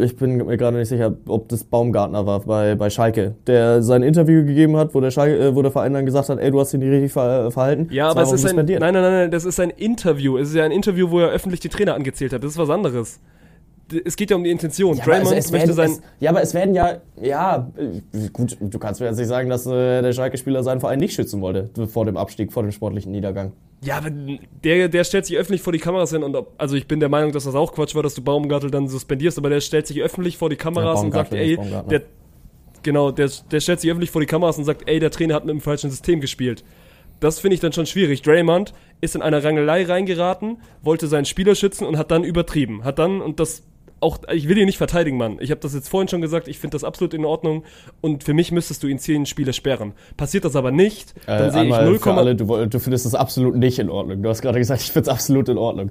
ich 0.00 0.16
bin 0.16 0.36
mir 0.36 0.56
gerade 0.56 0.76
nicht 0.76 0.88
sicher, 0.88 1.12
ob 1.26 1.48
das 1.48 1.64
Baumgartner 1.64 2.26
war 2.26 2.40
bei, 2.40 2.76
bei 2.76 2.90
Schalke, 2.90 3.34
der 3.46 3.82
sein 3.82 4.02
Interview 4.02 4.44
gegeben 4.44 4.76
hat, 4.76 4.94
wo 4.94 5.00
der, 5.00 5.10
Schalke, 5.10 5.38
äh, 5.38 5.54
wo 5.54 5.62
der 5.62 5.72
Verein 5.72 5.94
dann 5.94 6.06
gesagt 6.06 6.28
hat, 6.28 6.38
ey, 6.38 6.50
du 6.50 6.60
hast 6.60 6.74
ihn 6.74 6.80
nicht 6.80 6.90
richtig 6.90 7.12
ver 7.12 7.50
verhalten. 7.50 7.88
Ja, 7.90 8.10
aber 8.10 8.22
es 8.22 8.32
ist 8.32 8.46
ein, 8.46 8.56
nein, 8.56 8.78
nein, 8.78 8.94
nein, 8.94 9.30
das 9.30 9.44
ist 9.44 9.58
ein 9.58 9.70
Interview. 9.70 10.36
Es 10.36 10.48
ist 10.48 10.54
ja 10.54 10.64
ein 10.64 10.72
Interview, 10.72 11.10
wo 11.10 11.20
er 11.20 11.30
öffentlich 11.30 11.60
die 11.60 11.68
Trainer 11.68 11.94
angezählt 11.94 12.32
hat. 12.32 12.44
Das 12.44 12.52
ist 12.52 12.58
was 12.58 12.70
anderes 12.70 13.20
es 14.04 14.16
geht 14.16 14.30
ja 14.30 14.36
um 14.36 14.44
die 14.44 14.50
Intention. 14.50 14.96
Ja, 14.96 15.04
Draymond 15.04 15.36
es 15.36 15.50
möchte 15.50 15.72
sein. 15.72 15.90
Es, 15.90 16.00
ja, 16.20 16.30
aber 16.30 16.42
es 16.42 16.54
werden 16.54 16.74
ja, 16.74 17.00
ja, 17.20 17.70
gut, 18.32 18.56
du 18.60 18.78
kannst 18.78 19.00
mir 19.00 19.06
jetzt 19.06 19.18
nicht 19.18 19.28
sagen, 19.28 19.48
dass 19.48 19.66
äh, 19.66 20.02
der 20.02 20.12
Schalke-Spieler 20.12 20.62
seinen 20.62 20.80
Verein 20.80 20.98
nicht 20.98 21.14
schützen 21.14 21.40
wollte 21.40 21.70
vor 21.86 22.04
dem 22.04 22.16
Abstieg, 22.16 22.52
vor 22.52 22.62
dem 22.62 22.72
sportlichen 22.72 23.12
Niedergang. 23.12 23.52
Ja, 23.82 23.98
aber 23.98 24.10
der, 24.10 24.88
der 24.88 25.04
stellt 25.04 25.26
sich 25.26 25.36
öffentlich 25.36 25.62
vor 25.62 25.72
die 25.72 25.78
Kameras 25.78 26.10
hin 26.10 26.22
und 26.22 26.34
ob, 26.34 26.54
also 26.58 26.76
ich 26.76 26.88
bin 26.88 26.98
der 26.98 27.08
Meinung, 27.08 27.32
dass 27.32 27.44
das 27.44 27.54
auch 27.54 27.72
Quatsch 27.72 27.94
war, 27.94 28.02
dass 28.02 28.14
du 28.14 28.22
Baumgartel 28.22 28.70
dann 28.70 28.88
suspendierst, 28.88 29.38
aber 29.38 29.50
der 29.50 29.60
stellt 29.60 29.86
sich 29.86 30.00
öffentlich 30.00 30.36
vor 30.38 30.50
die 30.50 30.56
Kameras 30.56 31.00
ja, 31.00 31.06
und 31.06 31.12
sagt, 31.12 31.34
ey, 31.34 31.58
der, 31.90 32.02
genau, 32.82 33.10
der, 33.10 33.30
der 33.50 33.60
stellt 33.60 33.80
sich 33.80 33.90
öffentlich 33.90 34.10
vor 34.10 34.20
die 34.20 34.26
Kameras 34.26 34.58
und 34.58 34.64
sagt, 34.64 34.88
ey, 34.88 34.98
der 34.98 35.10
Trainer 35.10 35.34
hat 35.34 35.44
mit 35.44 35.54
dem 35.54 35.60
falschen 35.60 35.90
System 35.90 36.20
gespielt 36.20 36.64
das 37.20 37.40
finde 37.40 37.54
ich 37.54 37.60
dann 37.60 37.72
schon 37.72 37.86
schwierig. 37.86 38.22
Draymond 38.22 38.72
ist 39.00 39.14
in 39.14 39.22
eine 39.22 39.42
Rangelei 39.42 39.84
reingeraten, 39.84 40.58
wollte 40.82 41.06
seinen 41.06 41.24
Spieler 41.24 41.54
schützen 41.54 41.86
und 41.86 41.98
hat 41.98 42.10
dann 42.10 42.24
übertrieben. 42.24 42.84
Hat 42.84 42.98
dann, 42.98 43.20
und 43.20 43.40
das 43.40 43.62
auch, 44.00 44.18
ich 44.32 44.48
will 44.48 44.58
ihn 44.58 44.66
nicht 44.66 44.78
verteidigen, 44.78 45.16
Mann. 45.16 45.38
Ich 45.40 45.50
habe 45.50 45.60
das 45.60 45.74
jetzt 45.74 45.88
vorhin 45.88 46.08
schon 46.08 46.20
gesagt, 46.20 46.48
ich 46.48 46.58
finde 46.58 46.74
das 46.74 46.84
absolut 46.84 47.14
in 47.14 47.24
Ordnung 47.24 47.64
und 48.00 48.24
für 48.24 48.34
mich 48.34 48.52
müsstest 48.52 48.82
du 48.82 48.86
ihn 48.86 48.98
zehn 48.98 49.26
Spiele 49.26 49.52
sperren. 49.52 49.92
Passiert 50.16 50.44
das 50.44 50.54
aber 50.54 50.70
nicht, 50.70 51.14
dann 51.26 51.48
äh, 51.48 51.50
sehe 51.50 51.64
ich 51.64 51.70
0, 51.70 51.98
für 51.98 52.14
alle, 52.14 52.36
du, 52.36 52.66
du 52.66 52.78
findest 52.78 53.06
das 53.06 53.14
absolut 53.14 53.56
nicht 53.56 53.78
in 53.78 53.88
Ordnung. 53.88 54.22
Du 54.22 54.28
hast 54.28 54.42
gerade 54.42 54.58
gesagt, 54.58 54.82
ich 54.82 54.92
finde 54.92 55.08
es 55.10 55.14
absolut 55.14 55.48
in 55.48 55.58
Ordnung. 55.58 55.90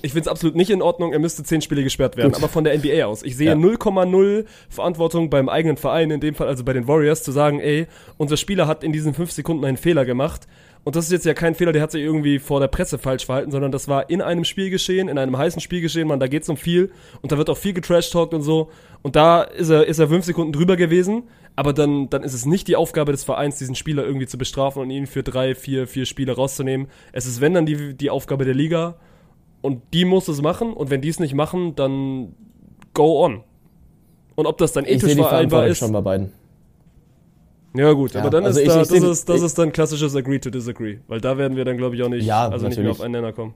Ich 0.00 0.12
finde 0.12 0.22
es 0.22 0.28
absolut 0.28 0.54
nicht 0.54 0.70
in 0.70 0.80
Ordnung, 0.80 1.12
er 1.12 1.18
müsste 1.18 1.42
zehn 1.42 1.60
Spiele 1.60 1.82
gesperrt 1.82 2.16
werden, 2.16 2.30
Gut. 2.30 2.38
aber 2.38 2.48
von 2.48 2.64
der 2.64 2.78
NBA 2.78 3.04
aus. 3.04 3.22
Ich 3.24 3.36
sehe 3.36 3.52
0,0 3.52 4.36
ja. 4.36 4.44
Verantwortung 4.68 5.28
beim 5.28 5.48
eigenen 5.48 5.76
Verein, 5.76 6.10
in 6.10 6.20
dem 6.20 6.34
Fall 6.34 6.46
also 6.46 6.64
bei 6.64 6.72
den 6.72 6.86
Warriors, 6.86 7.24
zu 7.24 7.32
sagen, 7.32 7.60
ey, 7.60 7.88
unser 8.16 8.36
Spieler 8.36 8.68
hat 8.68 8.84
in 8.84 8.92
diesen 8.92 9.12
fünf 9.12 9.32
Sekunden 9.32 9.64
einen 9.64 9.76
Fehler 9.76 10.04
gemacht 10.04 10.46
und 10.88 10.96
das 10.96 11.04
ist 11.04 11.12
jetzt 11.12 11.26
ja 11.26 11.34
kein 11.34 11.54
Fehler, 11.54 11.72
der 11.72 11.82
hat 11.82 11.90
sich 11.90 12.00
irgendwie 12.00 12.38
vor 12.38 12.60
der 12.60 12.68
Presse 12.68 12.96
falsch 12.96 13.26
verhalten, 13.26 13.50
sondern 13.50 13.70
das 13.70 13.88
war 13.88 14.08
in 14.08 14.22
einem 14.22 14.44
Spiel 14.44 14.70
geschehen, 14.70 15.10
in 15.10 15.18
einem 15.18 15.36
heißen 15.36 15.60
Spiel 15.60 15.82
geschehen, 15.82 16.08
man, 16.08 16.18
da 16.18 16.28
geht's 16.28 16.48
um 16.48 16.56
viel 16.56 16.92
und 17.20 17.30
da 17.30 17.36
wird 17.36 17.50
auch 17.50 17.58
viel 17.58 17.74
getrash-talkt 17.74 18.32
und 18.32 18.40
so. 18.40 18.70
Und 19.02 19.14
da 19.14 19.42
ist 19.42 19.68
er, 19.68 19.84
ist 19.84 19.98
er 19.98 20.08
fünf 20.08 20.24
Sekunden 20.24 20.50
drüber 20.50 20.76
gewesen, 20.76 21.24
aber 21.56 21.74
dann, 21.74 22.08
dann 22.08 22.22
ist 22.22 22.32
es 22.32 22.46
nicht 22.46 22.68
die 22.68 22.76
Aufgabe 22.76 23.12
des 23.12 23.22
Vereins, 23.22 23.58
diesen 23.58 23.74
Spieler 23.74 24.02
irgendwie 24.02 24.26
zu 24.26 24.38
bestrafen 24.38 24.80
und 24.80 24.88
ihn 24.88 25.06
für 25.06 25.22
drei, 25.22 25.54
vier, 25.54 25.86
vier 25.86 26.06
Spiele 26.06 26.34
rauszunehmen. 26.34 26.86
Es 27.12 27.26
ist, 27.26 27.42
wenn 27.42 27.52
dann 27.52 27.66
die, 27.66 27.92
die 27.92 28.08
Aufgabe 28.08 28.46
der 28.46 28.54
Liga 28.54 28.96
und 29.60 29.82
die 29.92 30.06
muss 30.06 30.26
es 30.28 30.40
machen 30.40 30.72
und 30.72 30.88
wenn 30.88 31.02
die 31.02 31.10
es 31.10 31.20
nicht 31.20 31.34
machen, 31.34 31.76
dann 31.76 32.34
go 32.94 33.22
on. 33.26 33.44
Und 34.36 34.46
ob 34.46 34.56
das 34.56 34.72
dann 34.72 34.86
ethisch 34.86 35.16
vereinbar 35.16 35.66
ist. 35.66 35.80
Schon 35.80 35.92
bei 35.92 36.00
beiden. 36.00 36.32
Ja, 37.74 37.92
gut, 37.92 38.14
ja, 38.14 38.20
aber 38.20 38.30
dann 38.30 38.44
also 38.44 38.60
ist 38.60 38.66
ich, 38.66 38.72
da, 38.72 38.82
ich, 38.82 38.88
das, 38.88 39.02
ist, 39.02 39.28
das 39.28 39.42
ist 39.42 39.58
dann 39.58 39.72
klassisches 39.72 40.16
Agree 40.16 40.38
to 40.38 40.50
Disagree, 40.50 40.98
weil 41.06 41.20
da 41.20 41.36
werden 41.36 41.56
wir 41.56 41.64
dann, 41.64 41.76
glaube 41.76 41.96
ich, 41.96 42.02
auch 42.02 42.08
nicht, 42.08 42.24
ja, 42.24 42.48
also 42.48 42.66
nicht 42.66 42.78
mehr 42.78 42.90
auf 42.90 43.00
einen 43.00 43.12
Nenner 43.12 43.32
kommen. 43.32 43.54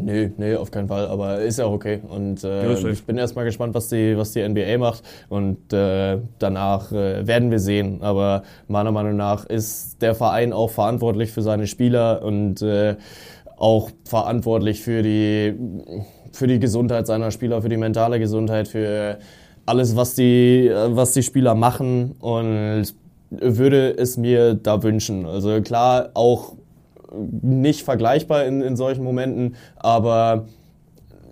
Nö, 0.00 0.30
nee, 0.36 0.54
auf 0.54 0.70
keinen 0.70 0.86
Fall, 0.86 1.08
aber 1.08 1.40
ist 1.40 1.58
ja 1.58 1.64
auch 1.64 1.72
okay. 1.72 1.98
Und 2.08 2.44
äh, 2.44 2.72
ja, 2.72 2.88
ich 2.88 3.02
bin 3.02 3.18
erstmal 3.18 3.44
gespannt, 3.44 3.74
was 3.74 3.88
die, 3.88 4.16
was 4.16 4.30
die 4.30 4.48
NBA 4.48 4.78
macht. 4.78 5.02
Und 5.28 5.72
äh, 5.72 6.18
danach 6.38 6.92
äh, 6.92 7.26
werden 7.26 7.50
wir 7.50 7.58
sehen. 7.58 8.00
Aber 8.00 8.44
meiner 8.68 8.92
Meinung 8.92 9.16
nach 9.16 9.44
ist 9.44 10.00
der 10.00 10.14
Verein 10.14 10.52
auch 10.52 10.70
verantwortlich 10.70 11.32
für 11.32 11.42
seine 11.42 11.66
Spieler 11.66 12.22
und 12.22 12.62
äh, 12.62 12.94
auch 13.56 13.90
verantwortlich 14.04 14.82
für 14.82 15.02
die, 15.02 15.54
für 16.30 16.46
die 16.46 16.60
Gesundheit 16.60 17.08
seiner 17.08 17.32
Spieler, 17.32 17.60
für 17.60 17.68
die 17.68 17.76
mentale 17.76 18.20
Gesundheit, 18.20 18.68
für 18.68 19.18
alles, 19.68 19.94
was 19.94 20.14
die, 20.14 20.70
was 20.72 21.12
die 21.12 21.22
Spieler 21.22 21.54
machen. 21.54 22.16
Und 22.20 22.94
würde 23.30 23.96
es 23.96 24.16
mir 24.16 24.54
da 24.54 24.82
wünschen. 24.82 25.26
Also 25.26 25.60
klar, 25.60 26.10
auch 26.14 26.54
nicht 27.42 27.82
vergleichbar 27.82 28.44
in, 28.44 28.60
in 28.60 28.76
solchen 28.76 29.04
Momenten, 29.04 29.56
aber 29.76 30.46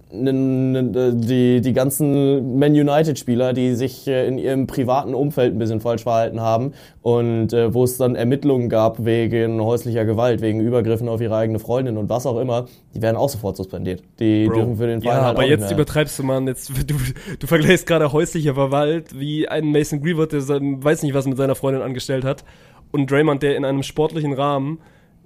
die, 0.08 1.60
die 1.60 1.72
ganzen 1.72 2.58
Man 2.58 2.72
United-Spieler, 2.72 3.52
die 3.52 3.74
sich 3.74 4.06
äh, 4.06 4.28
in 4.28 4.38
ihrem 4.38 4.68
privaten 4.68 5.14
Umfeld 5.14 5.54
ein 5.54 5.58
bisschen 5.58 5.80
falsch 5.80 6.04
verhalten 6.04 6.40
haben 6.40 6.74
und 7.02 7.52
äh, 7.52 7.74
wo 7.74 7.82
es 7.82 7.96
dann 7.96 8.14
Ermittlungen 8.14 8.68
gab 8.68 9.04
wegen 9.04 9.60
häuslicher 9.60 10.04
Gewalt, 10.04 10.40
wegen 10.42 10.60
Übergriffen 10.60 11.08
auf 11.08 11.20
ihre 11.20 11.36
eigene 11.36 11.58
Freundin 11.58 11.96
und 11.96 12.08
was 12.08 12.24
auch 12.24 12.38
immer, 12.38 12.66
die 12.94 13.02
werden 13.02 13.16
auch 13.16 13.28
sofort 13.28 13.56
suspendiert. 13.56 14.02
Die 14.20 14.46
Bro. 14.46 14.54
dürfen 14.54 14.76
für 14.76 14.86
den 14.86 15.02
Fall 15.02 15.12
ja, 15.12 15.24
halt 15.24 15.36
aber 15.36 15.46
jetzt 15.46 15.72
übertreibst 15.72 16.18
du, 16.18 16.22
Mann. 16.22 16.46
Jetzt, 16.46 16.70
du, 16.88 16.94
du 17.38 17.46
vergleichst 17.46 17.86
gerade 17.86 18.12
häusliche 18.12 18.54
Gewalt 18.54 19.18
wie 19.18 19.48
ein 19.48 19.72
Mason 19.72 20.00
Greenwood, 20.00 20.32
der 20.32 20.42
weiß 20.46 21.02
nicht, 21.02 21.14
was 21.14 21.26
mit 21.26 21.36
seiner 21.36 21.56
Freundin 21.56 21.82
angestellt 21.82 22.24
hat 22.24 22.44
und 22.92 23.10
Draymond, 23.10 23.42
der 23.42 23.56
in 23.56 23.64
einem 23.64 23.82
sportlichen 23.82 24.34
Rahmen 24.34 24.78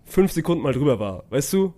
fünf 0.04 0.32
Sekunden 0.32 0.62
mal 0.62 0.72
drüber 0.72 0.98
war. 0.98 1.24
Weißt 1.28 1.52
du? 1.52 1.74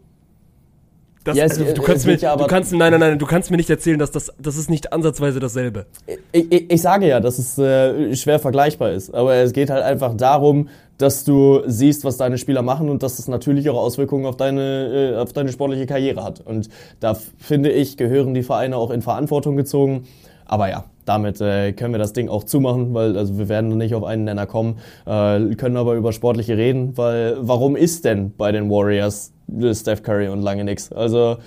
Das, 1.25 1.37
ja, 1.37 1.45
also, 1.45 1.64
du 1.64 1.83
kannst 1.83 2.07
mir, 2.07 2.16
ja 2.16 2.35
du 2.35 2.47
kannst, 2.47 2.73
nein, 2.73 2.91
nein, 2.91 3.01
nein, 3.01 3.18
du 3.18 3.27
kannst 3.27 3.51
mir 3.51 3.57
nicht 3.57 3.70
erzählen, 3.70 3.99
dass 3.99 4.11
das, 4.11 4.33
das 4.41 4.57
ist 4.57 4.68
nicht 4.68 4.93
ansatzweise 4.93 5.39
dasselbe. 5.39 5.87
Ich, 6.33 6.53
ich, 6.53 6.70
ich 6.70 6.83
sage 6.83 7.07
ja, 7.07 7.20
dass 7.20 7.39
es 7.39 7.57
äh, 7.59 8.14
schwer 8.16 8.41
vergleichbar 8.41 8.91
ist, 8.91 9.14
aber 9.14 9.35
es 9.37 9.53
geht 9.53 9.70
halt 9.70 9.85
einfach 9.85 10.16
darum, 10.16 10.68
dass 10.99 11.25
du 11.25 11.62
siehst, 11.66 12.05
was 12.05 12.16
deine 12.16 12.39
Spieler 12.39 12.62
machen 12.62 12.89
und 12.89 13.03
dass 13.03 13.18
es 13.18 13.29
natürlich 13.29 13.68
auch 13.70 13.77
Auswirkungen 13.77 14.27
auf 14.27 14.37
deine, 14.37 15.14
äh, 15.14 15.16
auf 15.16 15.33
deine 15.33 15.53
sportliche 15.53 15.87
Karriere 15.87 16.25
hat. 16.25 16.41
Und 16.41 16.68
da 17.01 17.14
finde 17.39 17.70
ich, 17.70 17.97
gehören 17.97 18.35
die 18.35 18.43
Vereine 18.43 18.77
auch 18.77 18.91
in 18.91 19.03
Verantwortung 19.03 19.57
gezogen. 19.57 20.05
Aber 20.45 20.68
ja, 20.68 20.85
damit 21.05 21.41
äh, 21.41 21.73
können 21.73 21.95
wir 21.95 21.99
das 21.99 22.12
Ding 22.12 22.29
auch 22.29 22.45
zumachen, 22.45 22.95
weil 22.95 23.16
also 23.16 23.39
wir 23.39 23.49
werden 23.49 23.77
nicht 23.77 23.95
auf 23.95 24.05
einen 24.05 24.25
Nenner 24.25 24.47
kommen, 24.47 24.79
äh, 25.07 25.55
können 25.55 25.77
aber 25.77 25.95
über 25.95 26.12
sportliche 26.12 26.57
reden, 26.57 26.97
weil 26.97 27.37
warum 27.41 27.75
ist 27.75 28.05
denn 28.05 28.33
bei 28.37 28.53
den 28.53 28.70
Warriors 28.70 29.33
Steph 29.74 30.03
Curry 30.03 30.28
und 30.28 30.42
lange 30.42 30.64
nix? 30.64 30.92
Also 30.92 31.38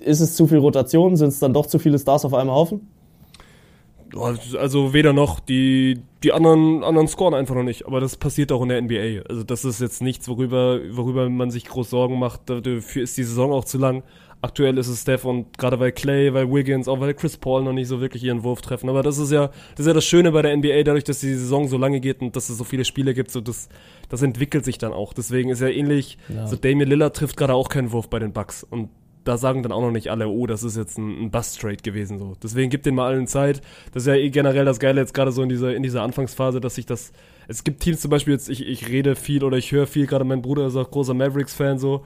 ist 0.00 0.20
es 0.20 0.36
zu 0.36 0.46
viel 0.46 0.58
Rotation? 0.58 1.16
Sind 1.16 1.28
es 1.28 1.38
dann 1.38 1.52
doch 1.52 1.66
zu 1.66 1.78
viele 1.78 1.98
Stars 1.98 2.24
auf 2.24 2.34
einem 2.34 2.50
Haufen? 2.50 2.88
Also 4.58 4.92
weder 4.92 5.14
noch, 5.14 5.40
die, 5.40 6.00
die 6.22 6.32
anderen, 6.32 6.84
anderen 6.84 7.08
scoren 7.08 7.32
einfach 7.32 7.54
noch 7.54 7.62
nicht, 7.62 7.86
aber 7.86 7.98
das 7.98 8.18
passiert 8.18 8.52
auch 8.52 8.62
in 8.62 8.68
der 8.68 8.82
NBA. 8.82 9.22
Also 9.28 9.42
das 9.42 9.64
ist 9.64 9.80
jetzt 9.80 10.02
nichts, 10.02 10.28
worüber, 10.28 10.80
worüber 10.90 11.30
man 11.30 11.50
sich 11.50 11.64
groß 11.64 11.88
Sorgen 11.88 12.18
macht. 12.18 12.42
Dafür 12.50 13.02
ist 13.02 13.16
die 13.16 13.24
Saison 13.24 13.52
auch 13.52 13.64
zu 13.64 13.78
lang. 13.78 14.02
Aktuell 14.42 14.76
ist 14.76 14.88
es 14.88 15.02
Steph 15.02 15.24
und 15.24 15.56
gerade 15.56 15.78
weil 15.78 15.92
Clay, 15.92 16.34
weil 16.34 16.50
Wiggins, 16.50 16.88
auch 16.88 16.98
weil 16.98 17.14
Chris 17.14 17.36
Paul 17.36 17.62
noch 17.62 17.72
nicht 17.72 17.86
so 17.86 18.00
wirklich 18.00 18.24
ihren 18.24 18.42
Wurf 18.42 18.60
treffen. 18.60 18.88
Aber 18.88 19.02
das 19.02 19.16
ist 19.18 19.30
ja, 19.30 19.48
das 19.70 19.80
ist 19.80 19.86
ja 19.86 19.92
das 19.92 20.04
Schöne 20.04 20.32
bei 20.32 20.42
der 20.42 20.56
NBA, 20.56 20.82
dadurch, 20.82 21.04
dass 21.04 21.20
die 21.20 21.32
Saison 21.32 21.68
so 21.68 21.78
lange 21.78 22.00
geht 22.00 22.20
und 22.20 22.34
dass 22.34 22.48
es 22.48 22.58
so 22.58 22.64
viele 22.64 22.84
Spiele 22.84 23.14
gibt, 23.14 23.30
so 23.30 23.40
das, 23.40 23.68
das 24.08 24.20
entwickelt 24.20 24.64
sich 24.64 24.78
dann 24.78 24.92
auch. 24.92 25.12
Deswegen 25.12 25.50
ist 25.50 25.60
ja 25.60 25.68
ähnlich, 25.68 26.18
ja. 26.28 26.46
so 26.46 26.56
Damian 26.56 26.88
Lillard 26.88 27.16
trifft 27.16 27.36
gerade 27.36 27.54
auch 27.54 27.68
keinen 27.68 27.92
Wurf 27.92 28.10
bei 28.10 28.18
den 28.18 28.32
Bucks 28.32 28.64
und 28.64 28.90
da 29.24 29.36
sagen 29.36 29.62
dann 29.62 29.72
auch 29.72 29.80
noch 29.80 29.90
nicht 29.90 30.10
alle, 30.10 30.28
oh, 30.28 30.46
das 30.46 30.62
ist 30.62 30.76
jetzt 30.76 30.98
ein, 30.98 31.24
ein 31.24 31.30
Bust-Trade 31.30 31.76
gewesen, 31.76 32.18
so. 32.18 32.34
Deswegen 32.42 32.70
gibt 32.70 32.86
den 32.86 32.94
mal 32.94 33.06
allen 33.06 33.26
Zeit. 33.26 33.60
Das 33.92 34.02
ist 34.02 34.06
ja 34.08 34.14
eh 34.14 34.30
generell 34.30 34.64
das 34.64 34.80
Geile 34.80 35.00
jetzt 35.00 35.14
gerade 35.14 35.32
so 35.32 35.42
in 35.42 35.48
dieser, 35.48 35.74
in 35.74 35.82
dieser 35.82 36.02
Anfangsphase, 36.02 36.60
dass 36.60 36.74
sich 36.74 36.86
das, 36.86 37.12
es 37.48 37.64
gibt 37.64 37.80
Teams 37.80 38.00
zum 38.00 38.10
Beispiel 38.10 38.34
jetzt, 38.34 38.48
ich, 38.48 38.66
ich 38.66 38.88
rede 38.88 39.14
viel 39.14 39.44
oder 39.44 39.56
ich 39.56 39.72
höre 39.72 39.86
viel, 39.86 40.06
gerade 40.06 40.24
mein 40.24 40.42
Bruder 40.42 40.66
ist 40.66 40.76
auch 40.76 40.90
großer 40.90 41.14
Mavericks-Fan, 41.14 41.78
so, 41.78 42.04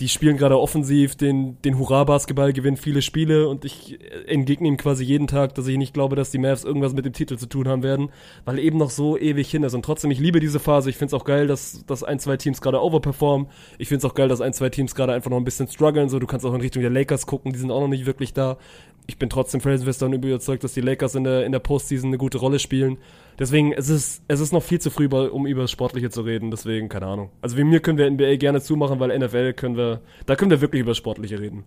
die 0.00 0.08
spielen 0.08 0.36
gerade 0.36 0.58
offensiv 0.58 1.16
den, 1.16 1.60
den 1.62 1.78
Hurra-Basketball, 1.78 2.52
gewinnen 2.52 2.76
viele 2.76 3.00
Spiele 3.00 3.48
und 3.48 3.64
ich 3.64 3.98
entgegne 4.26 4.68
ihm 4.68 4.76
quasi 4.76 5.04
jeden 5.04 5.26
Tag, 5.26 5.54
dass 5.54 5.66
ich 5.66 5.78
nicht 5.78 5.94
glaube, 5.94 6.16
dass 6.16 6.30
die 6.30 6.38
Mavs 6.38 6.64
irgendwas 6.64 6.92
mit 6.92 7.06
dem 7.06 7.14
Titel 7.14 7.38
zu 7.38 7.46
tun 7.46 7.66
haben 7.66 7.82
werden, 7.82 8.10
weil 8.44 8.58
eben 8.58 8.76
noch 8.76 8.90
so 8.90 9.16
ewig 9.16 9.50
hin 9.50 9.62
ist. 9.62 9.72
Und 9.74 9.84
trotzdem, 9.84 10.10
ich 10.10 10.18
liebe 10.18 10.38
diese 10.38 10.60
Phase. 10.60 10.90
Ich 10.90 10.96
finde 10.96 11.14
es 11.16 11.20
auch 11.20 11.24
geil, 11.24 11.46
dass, 11.46 11.84
dass 11.86 12.04
ein, 12.04 12.18
zwei 12.18 12.36
Teams 12.36 12.60
gerade 12.60 12.82
overperformen. 12.82 13.48
Ich 13.78 13.88
finde 13.88 14.06
es 14.06 14.10
auch 14.10 14.14
geil, 14.14 14.28
dass 14.28 14.42
ein, 14.42 14.52
zwei 14.52 14.68
Teams 14.68 14.94
gerade 14.94 15.14
einfach 15.14 15.30
noch 15.30 15.38
ein 15.38 15.44
bisschen 15.44 15.68
strugglen. 15.68 16.10
So, 16.10 16.18
du 16.18 16.26
kannst 16.26 16.44
auch 16.44 16.54
in 16.54 16.60
Richtung 16.60 16.82
der 16.82 16.90
Lakers 16.90 17.26
gucken, 17.26 17.52
die 17.52 17.58
sind 17.58 17.70
auch 17.70 17.80
noch 17.80 17.88
nicht 17.88 18.04
wirklich 18.04 18.34
da. 18.34 18.58
Ich 19.06 19.18
bin 19.18 19.30
trotzdem 19.30 19.60
felsenfest 19.62 20.02
davon 20.02 20.14
überzeugt, 20.14 20.62
dass 20.62 20.74
die 20.74 20.80
Lakers 20.82 21.14
in 21.14 21.24
der, 21.24 21.46
in 21.46 21.52
der 21.52 21.60
Postseason 21.60 22.10
eine 22.10 22.18
gute 22.18 22.38
Rolle 22.38 22.58
spielen. 22.58 22.98
Deswegen, 23.38 23.72
es 23.72 23.88
ist, 23.88 24.22
es 24.28 24.40
ist 24.40 24.52
noch 24.52 24.62
viel 24.62 24.80
zu 24.80 24.90
früh, 24.90 25.06
um 25.06 25.46
über 25.46 25.62
das 25.62 25.70
Sportliche 25.70 26.10
zu 26.10 26.22
reden. 26.22 26.50
Deswegen, 26.50 26.88
keine 26.88 27.06
Ahnung. 27.06 27.30
Also 27.42 27.56
wie 27.56 27.64
mir 27.64 27.80
können 27.80 27.98
wir 27.98 28.10
NBA 28.10 28.36
gerne 28.36 28.60
zumachen, 28.60 28.98
weil 29.00 29.16
NFL 29.16 29.52
können 29.52 29.76
wir, 29.76 30.00
da 30.26 30.36
können 30.36 30.50
wir 30.50 30.60
wirklich 30.60 30.80
über 30.80 30.94
Sportliche 30.94 31.38
reden. 31.38 31.64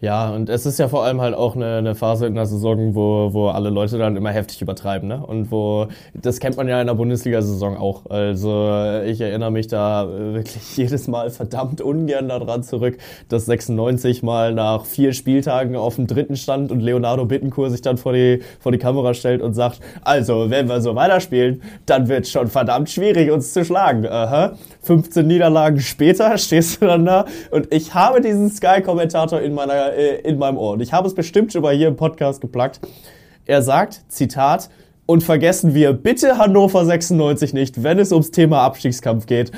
Ja, 0.00 0.30
und 0.30 0.48
es 0.48 0.64
ist 0.64 0.78
ja 0.78 0.86
vor 0.86 1.04
allem 1.04 1.20
halt 1.20 1.34
auch 1.34 1.56
eine, 1.56 1.78
eine 1.78 1.94
Phase 1.96 2.26
in 2.26 2.36
der 2.36 2.46
Saison, 2.46 2.94
wo, 2.94 3.32
wo 3.32 3.48
alle 3.48 3.68
Leute 3.68 3.98
dann 3.98 4.16
immer 4.16 4.30
heftig 4.30 4.62
übertreiben, 4.62 5.08
ne? 5.08 5.26
Und 5.26 5.50
wo, 5.50 5.88
das 6.14 6.38
kennt 6.38 6.56
man 6.56 6.68
ja 6.68 6.80
in 6.80 6.86
der 6.86 6.94
Bundesliga-Saison 6.94 7.76
auch. 7.76 8.06
Also 8.08 9.02
ich 9.04 9.20
erinnere 9.20 9.50
mich 9.50 9.66
da 9.66 10.08
wirklich 10.08 10.76
jedes 10.76 11.08
Mal 11.08 11.30
verdammt 11.30 11.80
ungern 11.80 12.28
daran 12.28 12.62
zurück, 12.62 12.96
dass 13.28 13.46
96 13.46 14.22
mal 14.22 14.54
nach 14.54 14.84
vier 14.84 15.12
Spieltagen 15.12 15.74
auf 15.74 15.96
dem 15.96 16.06
dritten 16.06 16.36
stand 16.36 16.70
und 16.70 16.78
Leonardo 16.78 17.24
Bittencourt 17.24 17.72
sich 17.72 17.82
dann 17.82 17.98
vor 17.98 18.12
die, 18.12 18.40
vor 18.60 18.70
die 18.70 18.78
Kamera 18.78 19.14
stellt 19.14 19.42
und 19.42 19.54
sagt, 19.54 19.80
also, 20.02 20.48
wenn 20.48 20.68
wir 20.68 20.80
so 20.80 20.94
weiterspielen, 20.94 21.60
dann 21.86 22.06
wird 22.06 22.28
schon 22.28 22.46
verdammt 22.46 22.88
schwierig, 22.88 23.32
uns 23.32 23.52
zu 23.52 23.64
schlagen. 23.64 24.06
Aha. 24.06 24.52
15 24.82 25.26
Niederlagen 25.26 25.80
später 25.80 26.38
stehst 26.38 26.80
du 26.80 26.86
dann 26.86 27.04
da 27.04 27.24
und 27.50 27.74
ich 27.74 27.94
habe 27.94 28.20
diesen 28.20 28.48
Sky-Kommentator 28.48 29.40
in 29.40 29.54
meiner 29.54 29.87
äh, 29.94 30.20
in 30.20 30.38
meinem 30.38 30.56
Ohr. 30.56 30.72
Und 30.72 30.80
ich 30.80 30.92
habe 30.92 31.06
es 31.06 31.14
bestimmt 31.14 31.52
schon 31.52 31.62
mal 31.62 31.74
hier 31.74 31.88
im 31.88 31.96
Podcast 31.96 32.40
geplagt. 32.40 32.80
Er 33.46 33.62
sagt, 33.62 34.02
Zitat, 34.08 34.70
und 35.06 35.22
vergessen 35.22 35.74
wir 35.74 35.94
bitte 35.94 36.36
Hannover 36.36 36.84
96 36.84 37.54
nicht, 37.54 37.82
wenn 37.82 37.98
es 37.98 38.12
ums 38.12 38.30
Thema 38.30 38.60
Abstiegskampf 38.60 39.24
geht. 39.24 39.52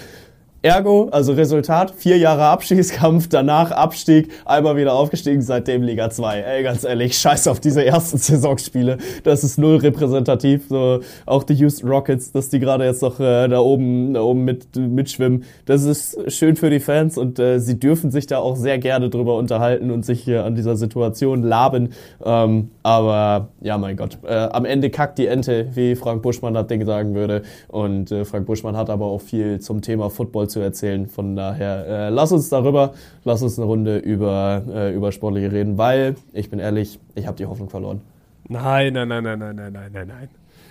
Ergo, 0.63 1.09
also 1.11 1.33
Resultat, 1.33 1.91
vier 1.91 2.19
Jahre 2.19 2.43
Abstiegskampf, 2.43 3.29
danach 3.31 3.71
Abstieg, 3.71 4.31
einmal 4.45 4.77
wieder 4.77 4.93
aufgestiegen, 4.93 5.41
seitdem 5.41 5.83
Liga 5.83 6.11
2. 6.11 6.39
Ey, 6.39 6.63
ganz 6.63 6.85
ehrlich, 6.85 7.17
scheiß 7.17 7.49
auf 7.49 7.61
diese 7.61 7.83
ersten 7.83 8.19
Saisonspiele. 8.19 8.99
Das 9.25 9.43
ist 9.43 9.57
null 9.57 9.77
repräsentativ. 9.77 10.69
So, 10.69 11.01
auch 11.25 11.45
die 11.45 11.55
Houston 11.55 11.89
Rockets, 11.89 12.33
dass 12.33 12.51
die 12.51 12.59
gerade 12.59 12.85
jetzt 12.85 13.01
noch 13.01 13.19
äh, 13.21 13.49
da 13.49 13.59
oben, 13.61 14.13
da 14.13 14.21
oben 14.21 14.45
mit, 14.45 14.77
mitschwimmen. 14.77 15.45
Das 15.65 15.85
ist 15.85 16.31
schön 16.31 16.57
für 16.57 16.69
die 16.69 16.81
Fans 16.81 17.17
und 17.17 17.39
äh, 17.39 17.59
sie 17.59 17.81
dürfen 17.81 18.11
sich 18.11 18.27
da 18.27 18.37
auch 18.37 18.57
sehr 18.57 18.79
gerne 18.79 19.09
drüber 19.09 19.39
unterhalten 19.39 19.91
und 19.91 20.05
sich 20.05 20.21
hier 20.21 20.45
an 20.45 20.57
dieser 20.57 20.77
Situation 20.77 21.43
laben. 21.43 21.95
Ähm, 22.23 22.71
aber 22.83 23.49
ja, 23.63 23.79
mein 23.79 23.97
Gott, 23.97 24.19
äh, 24.25 24.35
am 24.35 24.67
Ende 24.67 24.91
kackt 24.91 25.17
die 25.17 25.27
Ente, 25.27 25.69
wie 25.73 25.97
Frank 25.97 26.21
Buschmann 26.21 26.53
das 26.53 26.67
Ding 26.67 26.85
sagen 26.85 27.15
würde. 27.15 27.45
Und 27.69 28.13
äh, 28.13 28.27
Frank 28.27 28.45
Buschmann 28.45 28.77
hat 28.77 28.91
aber 28.91 29.07
auch 29.07 29.23
viel 29.23 29.59
zum 29.61 29.81
Thema 29.81 30.11
Football 30.11 30.50
zu 30.51 30.61
erzählen. 30.61 31.07
Von 31.07 31.37
daher, 31.37 31.87
äh, 31.87 32.09
lass 32.11 32.33
uns 32.33 32.49
darüber, 32.49 32.95
lass 33.25 33.43
uns 33.43 33.59
eine 33.59 33.67
Runde 33.67 33.99
über, 33.99 34.63
äh, 34.69 34.95
über 34.95 35.13
Sportliche 35.13 35.51
reden, 35.51 35.79
weil, 35.79 36.17
ich 36.33 36.51
bin 36.51 36.59
ehrlich, 36.59 36.99
ich 37.15 37.27
habe 37.27 37.37
die 37.37 37.47
Hoffnung 37.47 37.71
verloren. 37.71 38.03
Nein, 38.49 38.93
nein, 38.93 39.09
nein, 39.09 39.25
nein, 39.25 39.39
nein, 39.39 39.57
nein, 39.57 39.73
nein, 39.73 39.91
nein, 39.93 40.09
nein. 40.09 40.29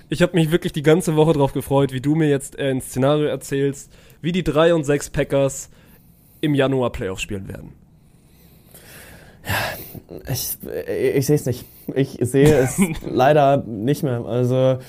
Ich 0.10 0.22
habe 0.22 0.36
mich 0.36 0.52
wirklich 0.52 0.74
die 0.74 0.84
ganze 0.84 1.16
Woche 1.16 1.34
darauf 1.34 1.54
gefreut, 1.54 1.94
wie 1.94 2.02
du 2.02 2.16
mir 2.16 2.30
jetzt 2.30 2.58
äh, 2.60 2.72
ein 2.72 2.82
Szenario 2.82 3.26
erzählst, 3.26 3.92
wie 4.22 4.32
die 4.32 4.44
3 4.44 4.74
und 4.74 4.84
6 4.84 5.12
Packers 5.12 5.70
im 6.42 6.56
Januar 6.56 6.92
Playoff 6.92 7.20
spielen 7.20 7.48
werden. 7.48 7.74
Ja, 9.48 10.32
ich, 10.32 10.58
ich 11.16 11.26
sehe 11.26 11.36
es 11.36 11.46
nicht. 11.46 11.66
Ich 11.96 12.18
sehe 12.22 12.56
es 12.58 12.82
leider 13.10 13.58
nicht 13.66 14.04
mehr. 14.04 14.26
Also 14.26 14.80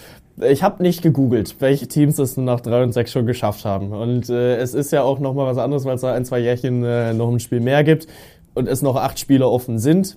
ich 0.42 0.62
habe 0.62 0.82
nicht 0.82 1.02
gegoogelt, 1.02 1.56
welche 1.60 1.88
Teams 1.88 2.18
es 2.18 2.36
nach 2.36 2.60
3 2.60 2.84
und 2.84 2.92
6 2.92 3.12
schon 3.12 3.26
geschafft 3.26 3.64
haben. 3.64 3.92
Und 3.92 4.28
äh, 4.28 4.56
es 4.56 4.74
ist 4.74 4.90
ja 4.92 5.02
auch 5.02 5.18
nochmal 5.18 5.46
was 5.46 5.58
anderes, 5.58 5.84
weil 5.84 5.94
es 5.94 6.00
da 6.00 6.14
ein, 6.14 6.24
zwei 6.24 6.38
Jährchen 6.38 6.84
äh, 6.84 7.12
noch 7.12 7.30
ein 7.30 7.40
Spiel 7.40 7.60
mehr 7.60 7.84
gibt 7.84 8.06
und 8.54 8.68
es 8.68 8.82
noch 8.82 8.96
acht 8.96 9.18
Spiele 9.18 9.48
offen 9.48 9.78
sind. 9.78 10.16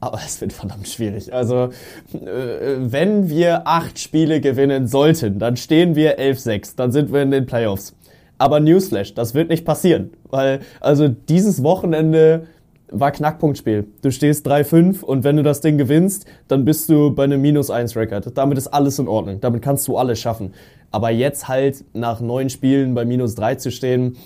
Aber 0.00 0.18
es 0.24 0.40
wird 0.40 0.52
verdammt 0.52 0.88
schwierig. 0.88 1.32
Also, 1.32 1.70
äh, 2.12 2.76
wenn 2.78 3.28
wir 3.30 3.66
acht 3.66 3.98
Spiele 3.98 4.40
gewinnen 4.40 4.86
sollten, 4.86 5.38
dann 5.38 5.56
stehen 5.56 5.96
wir 5.96 6.18
11-6. 6.18 6.74
Dann 6.76 6.92
sind 6.92 7.12
wir 7.12 7.22
in 7.22 7.30
den 7.30 7.46
Playoffs. 7.46 7.94
Aber 8.38 8.60
Newsflash, 8.60 9.14
das 9.14 9.34
wird 9.34 9.48
nicht 9.48 9.64
passieren. 9.64 10.10
Weil, 10.28 10.60
also 10.80 11.08
dieses 11.08 11.62
Wochenende 11.62 12.46
war 12.90 13.10
Knackpunktspiel. 13.10 13.86
Du 14.02 14.10
stehst 14.10 14.46
3-5 14.46 15.02
und 15.02 15.24
wenn 15.24 15.36
du 15.36 15.42
das 15.42 15.60
Ding 15.60 15.78
gewinnst, 15.78 16.26
dann 16.48 16.64
bist 16.64 16.88
du 16.88 17.14
bei 17.14 17.24
einem 17.24 17.40
minus 17.40 17.70
1 17.70 17.96
Record. 17.96 18.36
Damit 18.36 18.58
ist 18.58 18.68
alles 18.68 18.98
in 18.98 19.08
Ordnung. 19.08 19.40
Damit 19.40 19.62
kannst 19.62 19.86
du 19.88 19.96
alles 19.96 20.20
schaffen. 20.20 20.54
Aber 20.90 21.10
jetzt 21.10 21.48
halt 21.48 21.84
nach 21.94 22.20
neun 22.20 22.48
Spielen 22.48 22.94
bei 22.94 23.04
minus 23.04 23.34
3 23.34 23.56
zu 23.56 23.70
stehen, 23.70 24.16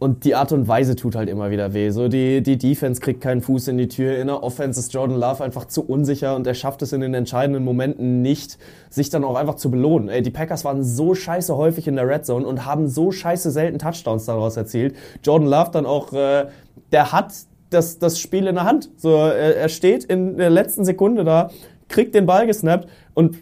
und 0.00 0.24
die 0.24 0.34
Art 0.34 0.50
und 0.50 0.66
Weise 0.66 0.96
tut 0.96 1.14
halt 1.14 1.28
immer 1.28 1.50
wieder 1.50 1.74
weh. 1.74 1.90
So 1.90 2.08
die, 2.08 2.42
die 2.42 2.56
Defense 2.56 3.02
kriegt 3.02 3.20
keinen 3.20 3.42
Fuß 3.42 3.68
in 3.68 3.76
die 3.76 3.86
Tür. 3.86 4.16
In 4.16 4.28
der 4.28 4.42
Offense 4.42 4.80
ist 4.80 4.94
Jordan 4.94 5.18
Love 5.18 5.44
einfach 5.44 5.66
zu 5.66 5.84
unsicher 5.84 6.34
und 6.34 6.46
er 6.46 6.54
schafft 6.54 6.80
es 6.80 6.94
in 6.94 7.02
den 7.02 7.12
entscheidenden 7.12 7.62
Momenten 7.62 8.22
nicht, 8.22 8.58
sich 8.88 9.10
dann 9.10 9.24
auch 9.24 9.36
einfach 9.36 9.56
zu 9.56 9.70
belohnen. 9.70 10.08
Ey, 10.08 10.22
die 10.22 10.30
Packers 10.30 10.64
waren 10.64 10.82
so 10.82 11.14
scheiße 11.14 11.54
häufig 11.54 11.86
in 11.86 11.96
der 11.96 12.08
Red 12.08 12.24
Zone 12.24 12.46
und 12.46 12.64
haben 12.64 12.88
so 12.88 13.12
scheiße 13.12 13.50
selten 13.50 13.78
Touchdowns 13.78 14.24
daraus 14.24 14.56
erzielt. 14.56 14.96
Jordan 15.22 15.48
Love 15.48 15.70
dann 15.70 15.84
auch, 15.84 16.14
äh, 16.14 16.46
der 16.92 17.12
hat 17.12 17.34
das, 17.70 17.98
das 17.98 18.18
Spiel 18.18 18.46
in 18.46 18.56
der 18.56 18.64
Hand. 18.64 18.90
So, 18.96 19.14
er, 19.14 19.56
er 19.56 19.68
steht 19.68 20.04
in 20.04 20.36
der 20.36 20.50
letzten 20.50 20.84
Sekunde 20.84 21.24
da, 21.24 21.50
kriegt 21.88 22.14
den 22.14 22.26
Ball 22.26 22.46
gesnappt 22.46 22.88
und 23.14 23.38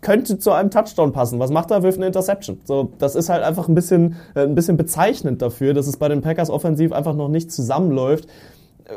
könnte 0.00 0.38
zu 0.38 0.52
einem 0.52 0.70
Touchdown 0.70 1.12
passen. 1.12 1.38
Was 1.38 1.50
macht 1.50 1.70
er? 1.70 1.82
Wirft 1.82 1.98
eine 1.98 2.06
Interception. 2.06 2.60
So, 2.64 2.92
das 2.98 3.14
ist 3.14 3.28
halt 3.28 3.42
einfach 3.42 3.68
ein 3.68 3.74
bisschen, 3.74 4.16
äh, 4.34 4.40
ein 4.40 4.54
bisschen 4.54 4.76
bezeichnend 4.76 5.42
dafür, 5.42 5.74
dass 5.74 5.86
es 5.86 5.96
bei 5.96 6.08
den 6.08 6.22
Packers 6.22 6.50
offensiv 6.50 6.92
einfach 6.92 7.14
noch 7.14 7.28
nicht 7.28 7.52
zusammenläuft. 7.52 8.26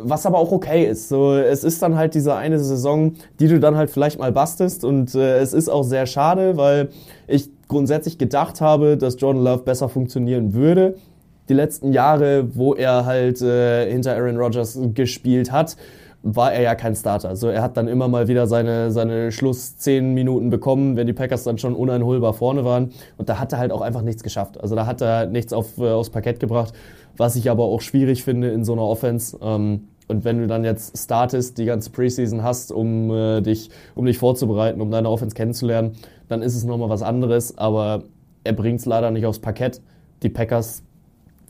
Was 0.01 0.25
aber 0.25 0.39
auch 0.39 0.51
okay 0.51 0.85
ist. 0.85 1.09
So, 1.09 1.35
es 1.35 1.63
ist 1.63 1.81
dann 1.83 1.95
halt 1.95 2.15
diese 2.15 2.33
eine 2.33 2.57
Saison, 2.57 3.13
die 3.39 3.47
du 3.47 3.59
dann 3.59 3.75
halt 3.75 3.91
vielleicht 3.91 4.17
mal 4.17 4.31
bastest. 4.31 4.85
Und 4.85 5.13
äh, 5.13 5.37
es 5.37 5.53
ist 5.53 5.69
auch 5.69 5.83
sehr 5.83 6.07
schade, 6.07 6.57
weil 6.57 6.89
ich 7.27 7.49
grundsätzlich 7.67 8.17
gedacht 8.17 8.59
habe, 8.59 8.97
dass 8.97 9.19
Jordan 9.19 9.43
Love 9.43 9.63
besser 9.63 9.89
funktionieren 9.89 10.53
würde. 10.53 10.95
Die 11.49 11.53
letzten 11.53 11.91
Jahre, 11.91 12.55
wo 12.55 12.73
er 12.73 13.05
halt 13.05 13.41
äh, 13.41 13.91
hinter 13.91 14.15
Aaron 14.15 14.37
Rodgers 14.37 14.79
gespielt 14.93 15.51
hat, 15.51 15.75
war 16.23 16.53
er 16.53 16.61
ja 16.61 16.75
kein 16.75 16.95
Starter. 16.95 17.27
Also 17.27 17.49
er 17.49 17.61
hat 17.61 17.75
dann 17.75 17.89
immer 17.89 18.07
mal 18.07 18.29
wieder 18.29 18.47
seine, 18.47 18.91
seine 18.91 19.31
Schluss 19.33 19.77
zehn 19.77 20.13
Minuten 20.13 20.49
bekommen, 20.49 20.95
wenn 20.95 21.05
die 21.05 21.13
Packers 21.13 21.43
dann 21.43 21.57
schon 21.57 21.75
uneinholbar 21.75 22.33
vorne 22.33 22.63
waren. 22.63 22.91
Und 23.17 23.27
da 23.27 23.39
hat 23.39 23.51
er 23.51 23.59
halt 23.59 23.73
auch 23.73 23.81
einfach 23.81 24.01
nichts 24.01 24.23
geschafft. 24.23 24.59
Also 24.59 24.73
da 24.73 24.85
hat 24.85 25.01
er 25.01 25.25
nichts 25.25 25.51
auf, 25.51 25.77
äh, 25.77 25.89
aufs 25.89 26.09
Parkett 26.09 26.39
gebracht, 26.39 26.73
was 27.17 27.35
ich 27.35 27.51
aber 27.51 27.65
auch 27.65 27.81
schwierig 27.81 28.23
finde 28.23 28.51
in 28.51 28.63
so 28.63 28.71
einer 28.71 28.83
Offense. 28.83 29.37
Ähm, 29.41 29.89
und 30.07 30.23
wenn 30.23 30.39
du 30.39 30.47
dann 30.47 30.63
jetzt 30.63 30.97
startest, 30.97 31.57
die 31.57 31.65
ganze 31.65 31.89
Preseason 31.89 32.41
hast, 32.41 32.71
um, 32.71 33.11
äh, 33.11 33.41
dich, 33.41 33.69
um 33.93 34.05
dich 34.05 34.17
vorzubereiten, 34.17 34.79
um 34.79 34.91
deine 34.91 35.09
Offense 35.09 35.35
kennenzulernen, 35.35 35.93
dann 36.29 36.41
ist 36.41 36.55
es 36.55 36.63
nochmal 36.63 36.89
was 36.89 37.01
anderes. 37.01 37.57
Aber 37.57 38.03
er 38.45 38.53
bringt 38.53 38.79
es 38.79 38.85
leider 38.85 39.11
nicht 39.11 39.25
aufs 39.25 39.39
Parkett. 39.39 39.81
Die 40.21 40.29
Packers, 40.29 40.83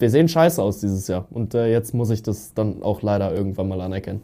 wir 0.04 0.10
sehen 0.10 0.28
scheiße 0.28 0.62
aus 0.62 0.82
dieses 0.82 1.08
Jahr. 1.08 1.28
Und 1.32 1.56
äh, 1.56 1.72
jetzt 1.72 1.94
muss 1.94 2.10
ich 2.10 2.22
das 2.22 2.54
dann 2.54 2.84
auch 2.84 3.02
leider 3.02 3.34
irgendwann 3.34 3.70
mal 3.70 3.80
anerkennen. 3.80 4.22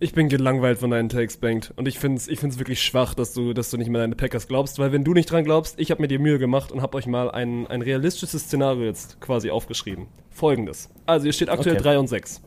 Ich 0.00 0.12
bin 0.12 0.28
gelangweilt 0.28 0.78
von 0.78 0.90
deinen 0.90 1.08
Takes, 1.08 1.36
Bankt. 1.36 1.72
Und 1.76 1.86
ich 1.86 2.00
finde 2.00 2.18
es 2.18 2.26
ich 2.26 2.40
find's 2.40 2.58
wirklich 2.58 2.82
schwach, 2.82 3.14
dass 3.14 3.32
du, 3.32 3.52
dass 3.52 3.70
du 3.70 3.76
nicht 3.76 3.88
mehr 3.88 4.00
deine 4.00 4.16
Packers 4.16 4.48
glaubst. 4.48 4.80
Weil 4.80 4.90
wenn 4.90 5.04
du 5.04 5.14
nicht 5.14 5.30
dran 5.30 5.44
glaubst, 5.44 5.78
ich 5.78 5.92
habe 5.92 6.02
mir 6.02 6.08
die 6.08 6.18
Mühe 6.18 6.40
gemacht 6.40 6.72
und 6.72 6.82
habe 6.82 6.96
euch 6.96 7.06
mal 7.06 7.30
ein, 7.30 7.68
ein 7.68 7.82
realistisches 7.82 8.42
Szenario 8.42 8.84
jetzt 8.84 9.20
quasi 9.20 9.50
aufgeschrieben. 9.50 10.08
Folgendes. 10.28 10.90
Also 11.06 11.26
ihr 11.26 11.32
steht 11.32 11.50
aktuell 11.50 11.76
okay. 11.76 11.84
3 11.84 11.98
und 12.00 12.08
6. 12.08 12.42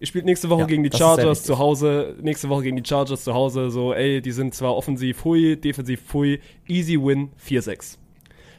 Ihr 0.00 0.06
spielt 0.06 0.24
nächste 0.24 0.48
Woche 0.48 0.60
ja, 0.60 0.66
gegen 0.66 0.82
die 0.82 0.96
Chargers 0.96 1.42
zu 1.42 1.58
Hause. 1.58 2.16
Nächste 2.22 2.48
Woche 2.48 2.62
gegen 2.62 2.76
die 2.76 2.88
Chargers 2.88 3.22
zu 3.22 3.34
Hause. 3.34 3.68
So, 3.68 3.92
ey, 3.92 4.22
die 4.22 4.32
sind 4.32 4.54
zwar 4.54 4.74
offensiv 4.74 5.26
hui, 5.26 5.58
defensiv 5.58 6.00
hui. 6.14 6.40
Easy 6.66 6.96
Win 6.98 7.28
4-6. 7.46 7.98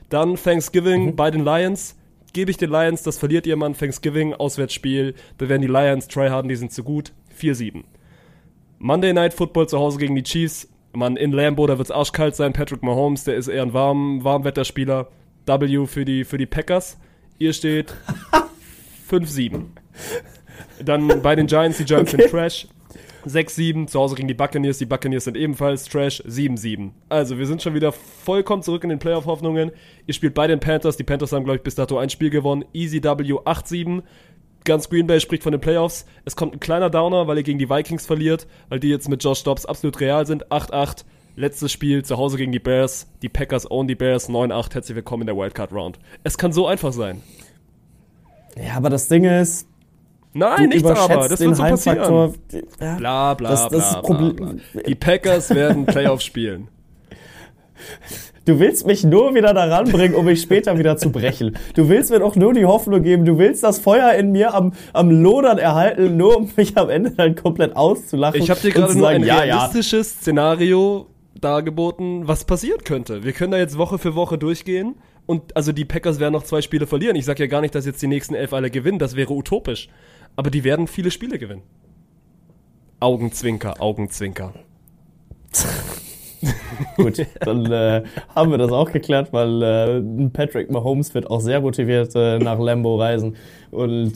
Dann 0.10 0.36
Thanksgiving 0.36 1.06
mhm. 1.06 1.16
bei 1.16 1.32
den 1.32 1.44
Lions 1.44 1.96
gebe 2.34 2.52
ich 2.52 2.58
den 2.58 2.70
Lions, 2.70 3.04
das 3.04 3.18
verliert 3.18 3.48
ihr 3.48 3.56
Mann, 3.56 3.78
Thanksgiving, 3.78 4.34
Auswärtsspiel, 4.34 5.16
da 5.38 5.50
werden 5.50 5.62
die 5.62 5.68
Lions 5.68 6.08
tryharden, 6.08 6.50
die 6.50 6.56
sind 6.56 6.72
zu 6.72 6.84
gut, 6.84 7.14
4-7. 7.40 7.84
Monday 8.80 9.14
Night 9.14 9.34
Football 9.34 9.70
zu 9.70 9.78
Hause 9.78 10.00
gegen 10.00 10.16
die 10.16 10.24
Chiefs. 10.24 10.68
Mann, 10.94 11.16
in 11.16 11.32
Lambo, 11.32 11.68
da 11.68 11.78
wird 11.78 11.88
es 11.88 11.92
arschkalt 11.92 12.36
sein. 12.36 12.52
Patrick 12.52 12.82
Mahomes, 12.84 13.24
der 13.24 13.36
ist 13.36 13.48
eher 13.48 13.62
ein 13.62 13.74
warm, 13.74 14.24
Warmwetterspieler. 14.24 15.08
W 15.46 15.86
für 15.86 16.04
die, 16.04 16.24
für 16.24 16.38
die 16.38 16.46
Packers. 16.46 16.98
Ihr 17.38 17.54
steht 17.54 17.94
5-7. 19.10 19.66
Dann 20.84 21.22
bei 21.22 21.36
den 21.36 21.48
Giants, 21.48 21.78
die 21.78 21.86
Giants 21.86 22.14
okay. 22.14 22.24
sind 22.24 22.32
Trash. 22.32 22.68
6-7, 23.26 23.88
zu 23.88 24.00
Hause 24.00 24.16
gegen 24.16 24.28
die 24.28 24.34
Buccaneers. 24.34 24.78
Die 24.78 24.86
Buccaneers 24.86 25.26
sind 25.26 25.38
ebenfalls 25.38 25.86
Trash. 25.86 26.22
7-7. 26.22 26.92
Also, 27.10 27.38
wir 27.38 27.46
sind 27.46 27.62
schon 27.62 27.74
wieder 27.74 27.92
vollkommen 27.92 28.64
zurück 28.64 28.84
in 28.84 28.90
den 28.90 29.00
Playoff-Hoffnungen. 29.00 29.72
Ihr 30.08 30.14
spielt 30.14 30.34
bei 30.34 30.48
den 30.48 30.60
Panthers. 30.60 30.98
Die 30.98 31.04
Panthers 31.04 31.32
haben, 31.32 31.44
glaube 31.44 31.58
ich, 31.58 31.64
bis 31.64 31.76
dato 31.76 31.98
ein 31.98 32.10
Spiel 32.10 32.30
gewonnen. 32.30 32.66
Easy 32.74 33.04
W 33.04 33.08
8-7 33.08 34.04
ganz 34.64 34.90
Green 34.90 35.08
Bay 35.08 35.20
spricht 35.20 35.44
von 35.44 35.52
den 35.52 35.62
Playoffs. 35.62 36.06
Es 36.26 36.36
kommt 36.36 36.54
ein 36.54 36.60
kleiner 36.60 36.90
Downer, 36.90 37.28
weil 37.28 37.38
ihr 37.38 37.44
gegen 37.44 37.60
die 37.60 37.70
Vikings 37.70 38.06
verliert, 38.06 38.48
weil 38.70 38.80
die 38.80 38.90
jetzt 38.90 39.10
mit 39.10 39.24
Josh 39.24 39.44
Dobbs 39.44 39.66
absolut 39.66 40.00
real 40.00 40.26
sind. 40.26 40.48
8-8. 40.48 41.06
Letztes 41.36 41.72
Spiel 41.72 42.04
zu 42.04 42.18
Hause 42.18 42.38
gegen 42.38 42.52
die 42.52 42.60
Bears. 42.60 43.08
Die 43.22 43.30
Packers 43.30 43.70
own 43.70 43.88
die 43.88 43.96
Bears. 43.96 44.30
9-8. 44.30 44.74
Herzlich 44.74 44.96
willkommen 44.96 45.22
in 45.22 45.28
der 45.28 45.38
Wildcard 45.38 45.72
Round. 45.72 46.00
Es 46.24 46.38
kann 46.38 46.52
so 46.52 46.68
einfach 46.68 46.92
sein. 46.92 47.22
Ja, 48.58 48.76
aber 48.76 48.90
das 48.90 49.08
Ding 49.08 49.24
ist. 49.24 49.68
Nein, 50.34 50.70
nichts 50.70 50.90
aber. 50.90 51.28
Das 51.28 51.40
wird 51.40 51.56
so 51.56 51.64
passieren. 51.64 52.34
Ja, 52.80 52.96
bla, 52.96 53.34
bla, 53.34 53.50
das, 53.50 53.68
das 53.70 54.02
bla, 54.02 54.14
bla, 54.14 54.30
bla. 54.30 54.54
Die 54.88 54.96
Packers 54.96 55.50
werden 55.54 55.86
Playoffs 55.86 56.24
spielen. 56.24 56.70
Du 58.46 58.60
willst 58.60 58.88
mich 58.88 59.04
nur 59.04 59.36
wieder 59.36 59.54
daran 59.54 59.92
bringen, 59.92 60.16
um 60.16 60.26
mich 60.26 60.42
später 60.42 60.78
wieder 60.80 60.98
zu 60.98 61.12
brechen. 61.12 61.58
Du 61.76 61.90
willst 61.90 62.10
mir 62.10 62.20
doch 62.20 62.36
nur 62.36 62.54
die 62.54 62.66
Hoffnung 62.66 63.04
geben, 63.04 63.24
du 63.24 63.38
willst 63.38 63.64
das 63.64 63.78
Feuer 63.78 64.14
in 64.14 64.32
mir 64.32 64.56
am, 64.56 64.74
am 64.94 65.12
Lodern 65.12 65.60
erhalten, 65.60 66.18
nur 66.18 66.38
um 66.38 66.50
mich 66.56 66.76
am 66.76 66.90
Ende 66.90 67.12
dann 67.12 67.36
komplett 67.36 67.76
auszulachen. 67.76 68.42
Ich 68.42 68.50
habe 68.50 68.60
dir 68.60 68.72
gerade 68.72 68.98
nur 68.98 69.10
ein 69.10 69.24
ja, 69.24 69.40
realistisches 69.40 70.16
ja. 70.16 70.22
Szenario 70.22 71.06
dargeboten, 71.40 72.28
was 72.28 72.46
passieren 72.46 72.84
könnte. 72.84 73.24
Wir 73.24 73.34
können 73.34 73.52
da 73.52 73.58
jetzt 73.60 73.78
Woche 73.78 74.00
für 74.00 74.16
Woche 74.16 74.40
durchgehen 74.40 74.96
und 75.28 75.56
also 75.56 75.72
die 75.72 75.86
Packers 75.86 76.20
werden 76.20 76.34
noch 76.34 76.44
zwei 76.44 76.62
Spiele 76.62 76.88
verlieren. 76.88 77.16
Ich 77.16 77.26
sage 77.26 77.44
ja 77.44 77.48
gar 77.48 77.62
nicht, 77.62 77.76
dass 77.76 77.86
jetzt 77.86 78.02
die 78.02 78.08
nächsten 78.08 78.34
elf 78.34 78.54
alle 78.54 78.72
gewinnen, 78.72 78.98
das 78.98 79.16
wäre 79.16 79.32
utopisch. 79.32 79.88
Aber 80.42 80.50
die 80.50 80.64
werden 80.64 80.88
viele 80.88 81.12
Spiele 81.12 81.38
gewinnen. 81.38 81.62
Augenzwinker, 83.00 83.80
Augenzwinker. 83.80 84.54
Gut, 86.98 87.28
dann 87.42 87.72
äh, 87.72 88.02
haben 88.36 88.50
wir 88.50 88.58
das 88.58 88.72
auch 88.72 88.92
geklärt, 88.92 89.32
weil 89.34 89.62
äh, 89.62 90.30
Patrick 90.30 90.72
Mahomes 90.72 91.14
wird 91.14 91.30
auch 91.30 91.42
sehr 91.42 91.62
motiviert 91.62 92.16
äh, 92.16 92.40
nach 92.40 92.58
Lambo 92.58 92.96
reisen 92.96 93.36
und 93.70 94.14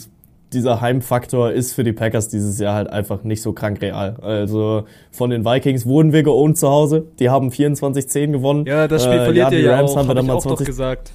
dieser 0.52 0.82
Heimfaktor 0.82 1.52
ist 1.52 1.74
für 1.74 1.84
die 1.84 1.94
Packers 1.94 2.28
dieses 2.28 2.58
Jahr 2.60 2.74
halt 2.74 2.90
einfach 2.90 3.24
nicht 3.24 3.44
so 3.44 3.54
krank 3.54 3.80
real. 3.84 4.16
Also 4.20 4.86
von 5.12 5.30
den 5.30 5.46
Vikings 5.46 5.86
wurden 5.86 6.12
wir 6.12 6.24
geowned 6.24 6.58
zu 6.58 6.68
Hause. 6.68 7.06
Die 7.20 7.30
haben 7.30 7.50
24-10 7.50 8.32
gewonnen. 8.32 8.66
Ja, 8.66 8.88
das 8.88 9.04
Spiel 9.04 9.20
äh, 9.20 9.26
verliert 9.26 9.52
ja, 9.52 9.58
ihr 9.60 9.64
ja 9.66 9.82
auch, 9.82 9.96
haben 9.96 10.08
wir 10.08 10.16
dann 10.16 10.26
mal 10.26 10.40
20 10.40 10.66
gesagt. 10.66 11.12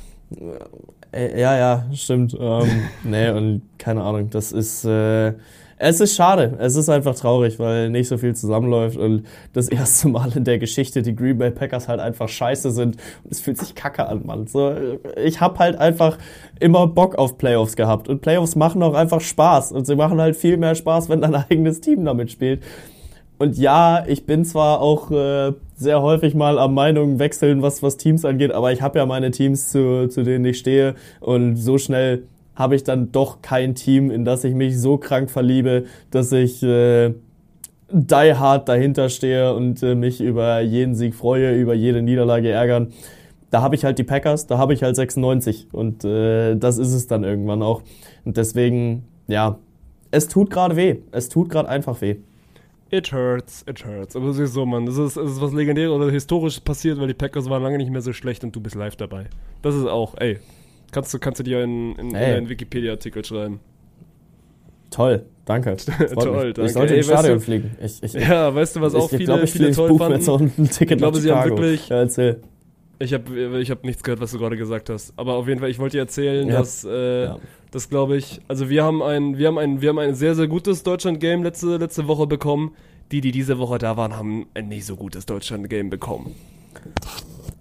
Äh, 1.12 1.40
ja, 1.40 1.56
ja, 1.56 1.86
stimmt. 1.92 2.36
Ähm, 2.38 2.82
nee, 3.04 3.30
und 3.30 3.62
keine 3.78 4.02
Ahnung, 4.02 4.30
das 4.30 4.52
ist 4.52 4.84
äh, 4.84 5.34
es 5.82 5.98
ist 5.98 6.14
schade. 6.14 6.58
Es 6.58 6.76
ist 6.76 6.90
einfach 6.90 7.14
traurig, 7.14 7.58
weil 7.58 7.88
nicht 7.88 8.08
so 8.08 8.18
viel 8.18 8.36
zusammenläuft 8.36 8.98
und 8.98 9.24
das 9.54 9.68
erste 9.68 10.08
Mal 10.08 10.30
in 10.36 10.44
der 10.44 10.58
Geschichte 10.58 11.00
die 11.00 11.16
Green 11.16 11.38
Bay 11.38 11.50
Packers 11.50 11.88
halt 11.88 12.00
einfach 12.00 12.28
scheiße 12.28 12.70
sind. 12.70 12.96
Und 13.24 13.32
es 13.32 13.40
fühlt 13.40 13.56
sich 13.56 13.74
kacke 13.74 14.06
an, 14.06 14.26
Mann. 14.26 14.46
So, 14.46 14.74
ich 15.16 15.40
habe 15.40 15.58
halt 15.58 15.76
einfach 15.76 16.18
immer 16.60 16.86
Bock 16.86 17.16
auf 17.16 17.38
Playoffs 17.38 17.76
gehabt 17.76 18.10
und 18.10 18.20
Playoffs 18.20 18.56
machen 18.56 18.82
auch 18.82 18.92
einfach 18.92 19.22
Spaß 19.22 19.72
und 19.72 19.86
sie 19.86 19.96
machen 19.96 20.20
halt 20.20 20.36
viel 20.36 20.58
mehr 20.58 20.74
Spaß, 20.74 21.08
wenn 21.08 21.22
dein 21.22 21.34
eigenes 21.34 21.80
Team 21.80 22.04
damit 22.04 22.30
spielt. 22.30 22.62
Und 23.40 23.56
ja, 23.56 24.04
ich 24.06 24.26
bin 24.26 24.44
zwar 24.44 24.82
auch 24.82 25.10
äh, 25.10 25.54
sehr 25.74 26.02
häufig 26.02 26.34
mal 26.34 26.58
am 26.58 26.74
Meinung 26.74 27.18
wechseln, 27.18 27.62
was, 27.62 27.82
was 27.82 27.96
Teams 27.96 28.26
angeht, 28.26 28.52
aber 28.52 28.70
ich 28.70 28.82
habe 28.82 28.98
ja 28.98 29.06
meine 29.06 29.30
Teams, 29.30 29.70
zu, 29.70 30.08
zu 30.08 30.24
denen 30.24 30.44
ich 30.44 30.58
stehe 30.58 30.94
und 31.20 31.56
so 31.56 31.78
schnell 31.78 32.24
habe 32.54 32.74
ich 32.74 32.84
dann 32.84 33.12
doch 33.12 33.40
kein 33.40 33.74
Team, 33.74 34.10
in 34.10 34.26
das 34.26 34.44
ich 34.44 34.54
mich 34.54 34.78
so 34.78 34.98
krank 34.98 35.30
verliebe, 35.30 35.84
dass 36.10 36.32
ich 36.32 36.62
äh, 36.62 37.14
die 37.90 38.34
hard 38.34 38.68
dahinter 38.68 39.08
stehe 39.08 39.54
und 39.54 39.82
äh, 39.82 39.94
mich 39.94 40.20
über 40.20 40.60
jeden 40.60 40.94
Sieg 40.94 41.14
freue, 41.14 41.54
über 41.54 41.72
jede 41.72 42.02
Niederlage 42.02 42.50
ärgern. 42.50 42.88
Da 43.50 43.62
habe 43.62 43.74
ich 43.74 43.86
halt 43.86 43.98
die 43.98 44.04
Packers, 44.04 44.48
da 44.48 44.58
habe 44.58 44.74
ich 44.74 44.82
halt 44.82 44.96
96 44.96 45.68
und 45.72 46.04
äh, 46.04 46.56
das 46.56 46.76
ist 46.76 46.92
es 46.92 47.06
dann 47.06 47.24
irgendwann 47.24 47.62
auch. 47.62 47.80
Und 48.26 48.36
deswegen, 48.36 49.04
ja, 49.28 49.58
es 50.10 50.28
tut 50.28 50.50
gerade 50.50 50.76
weh. 50.76 50.96
Es 51.10 51.30
tut 51.30 51.48
gerade 51.48 51.70
einfach 51.70 52.02
weh. 52.02 52.16
It 52.90 53.12
hurts, 53.12 53.64
it 53.68 53.84
hurts. 53.84 54.16
Aber 54.16 54.28
es 54.28 54.38
ist 54.38 54.52
so, 54.52 54.66
Mann. 54.66 54.86
Das 54.86 54.96
ist, 54.96 55.16
das 55.16 55.30
ist 55.32 55.40
was 55.40 55.52
legendäres 55.52 55.92
oder 55.92 56.10
historisch 56.10 56.58
passiert, 56.60 56.98
weil 56.98 57.06
die 57.06 57.14
Packers 57.14 57.48
waren 57.48 57.62
lange 57.62 57.78
nicht 57.78 57.90
mehr 57.90 58.02
so 58.02 58.12
schlecht 58.12 58.42
und 58.42 58.54
du 58.54 58.60
bist 58.60 58.74
live 58.74 58.96
dabei. 58.96 59.26
Das 59.62 59.74
ist 59.74 59.86
auch, 59.86 60.14
ey, 60.18 60.38
Kannst 60.92 61.14
du, 61.14 61.18
kannst 61.18 61.40
du 61.40 61.44
dir 61.44 61.62
in, 61.62 61.94
in, 61.96 62.10
in 62.10 62.16
einen 62.16 62.48
Wikipedia-Artikel 62.48 63.24
schreiben. 63.24 63.60
Toll, 64.90 65.24
danke. 65.44 65.76
Toll, 66.14 66.52
danke. 66.52 66.64
Ich 66.64 66.72
sollte 66.72 66.94
Ey, 66.94 66.98
ins 66.98 67.06
Stadion 67.06 67.34
du, 67.34 67.40
fliegen. 67.40 67.70
Ich, 67.80 68.02
ich, 68.02 68.12
ja, 68.14 68.52
weißt 68.52 68.76
du, 68.76 68.80
was 68.80 68.94
auch 68.94 69.04
ich, 69.04 69.18
viele, 69.18 69.22
ich 69.22 69.26
glaub, 69.26 69.42
ich 69.42 69.52
viele 69.52 69.70
toll 69.70 69.96
fanden? 69.96 70.18
Jetzt 70.18 70.28
auch 70.28 70.40
ein 70.40 70.52
Ticket 70.56 70.92
ich 70.92 70.98
glaube, 70.98 71.20
sie 71.20 71.30
haben 71.30 71.50
wirklich, 71.50 71.88
ja, 71.88 72.02
Ich 73.02 73.14
habe 73.14 73.58
ich 73.60 73.70
hab 73.70 73.82
nichts 73.82 74.02
gehört, 74.02 74.20
was 74.20 74.30
du 74.32 74.38
gerade 74.38 74.56
gesagt 74.58 74.90
hast. 74.90 75.14
Aber 75.16 75.34
auf 75.34 75.48
jeden 75.48 75.58
Fall, 75.60 75.70
ich 75.70 75.78
wollte 75.78 75.96
dir 75.96 76.02
erzählen, 76.02 76.46
Ja. 76.48 76.58
dass, 76.58 76.84
äh, 76.84 77.24
Ja. 77.24 77.38
das 77.70 77.88
glaube 77.88 78.16
ich, 78.18 78.40
also 78.46 78.68
wir 78.68 78.84
haben 78.84 79.02
ein, 79.02 79.38
wir 79.38 79.48
haben 79.48 79.58
ein, 79.58 79.80
wir 79.80 79.88
haben 79.88 79.98
ein 79.98 80.14
sehr, 80.14 80.34
sehr 80.34 80.48
gutes 80.48 80.82
Deutschland-Game 80.82 81.42
letzte, 81.42 81.78
letzte 81.78 82.06
Woche 82.08 82.26
bekommen. 82.26 82.72
Die, 83.10 83.20
die 83.22 83.32
diese 83.32 83.58
Woche 83.58 83.78
da 83.78 83.96
waren, 83.96 84.16
haben 84.16 84.46
ein 84.54 84.68
nicht 84.68 84.84
so 84.84 84.96
gutes 84.96 85.24
Deutschland-Game 85.26 85.88
bekommen. 85.90 86.34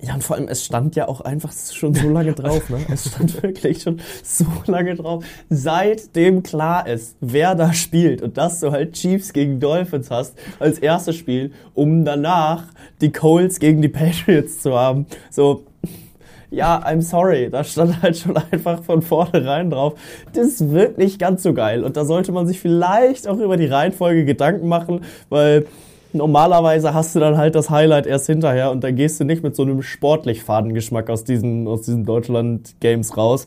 Ja, 0.01 0.13
und 0.13 0.23
vor 0.23 0.37
allem, 0.37 0.47
es 0.47 0.63
stand 0.63 0.95
ja 0.95 1.09
auch 1.09 1.19
einfach 1.19 1.51
schon 1.51 1.93
so 1.93 2.09
lange 2.09 2.33
drauf, 2.33 2.69
ne? 2.69 2.77
Es 2.89 3.09
stand 3.09 3.43
wirklich 3.43 3.81
schon 3.81 3.99
so 4.23 4.45
lange 4.65 4.95
drauf. 4.95 5.25
Seitdem 5.49 6.41
klar 6.41 6.87
ist, 6.87 7.17
wer 7.19 7.53
da 7.53 7.73
spielt 7.73 8.21
und 8.21 8.37
dass 8.37 8.61
du 8.61 8.71
halt 8.71 8.93
Chiefs 8.93 9.33
gegen 9.33 9.59
Dolphins 9.59 10.09
hast 10.09 10.37
als 10.59 10.79
erstes 10.79 11.17
Spiel, 11.17 11.51
um 11.73 12.05
danach 12.05 12.67
die 13.01 13.11
Colts 13.11 13.59
gegen 13.59 13.81
die 13.81 13.89
Patriots 13.89 14.61
zu 14.61 14.73
haben. 14.73 15.05
So, 15.29 15.65
ja, 16.49 16.81
I'm 16.83 17.01
sorry, 17.01 17.49
da 17.49 17.63
stand 17.65 18.01
halt 18.01 18.17
schon 18.17 18.37
einfach 18.51 18.81
von 18.83 19.01
vornherein 19.01 19.69
drauf. 19.69 19.99
Das 20.31 20.69
wird 20.69 20.97
nicht 20.97 21.19
ganz 21.19 21.43
so 21.43 21.53
geil. 21.53 21.83
Und 21.83 21.97
da 21.97 22.05
sollte 22.05 22.31
man 22.31 22.47
sich 22.47 22.61
vielleicht 22.61 23.27
auch 23.27 23.37
über 23.37 23.57
die 23.57 23.67
Reihenfolge 23.67 24.23
Gedanken 24.23 24.69
machen, 24.69 25.01
weil 25.27 25.65
normalerweise 26.13 26.93
hast 26.93 27.15
du 27.15 27.19
dann 27.19 27.37
halt 27.37 27.55
das 27.55 27.69
Highlight 27.69 28.07
erst 28.07 28.27
hinterher 28.27 28.71
und 28.71 28.83
dann 28.83 28.95
gehst 28.95 29.19
du 29.19 29.23
nicht 29.23 29.43
mit 29.43 29.55
so 29.55 29.63
einem 29.63 29.81
sportlich 29.81 30.43
faden 30.43 30.73
Geschmack 30.73 31.09
aus 31.09 31.23
diesen, 31.23 31.67
aus 31.67 31.83
diesen 31.83 32.05
Deutschland-Games 32.05 33.15
raus. 33.17 33.45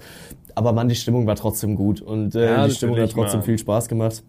Aber 0.54 0.72
man, 0.72 0.88
die 0.88 0.94
Stimmung 0.94 1.26
war 1.26 1.36
trotzdem 1.36 1.76
gut 1.76 2.00
und 2.00 2.34
äh, 2.34 2.46
Ja, 2.46 2.66
die 2.66 2.74
Stimmung 2.74 2.98
hat 2.98 3.10
trotzdem 3.10 3.40
Mann. 3.40 3.46
viel 3.46 3.58
Spaß 3.58 3.88
gemacht. 3.88 4.22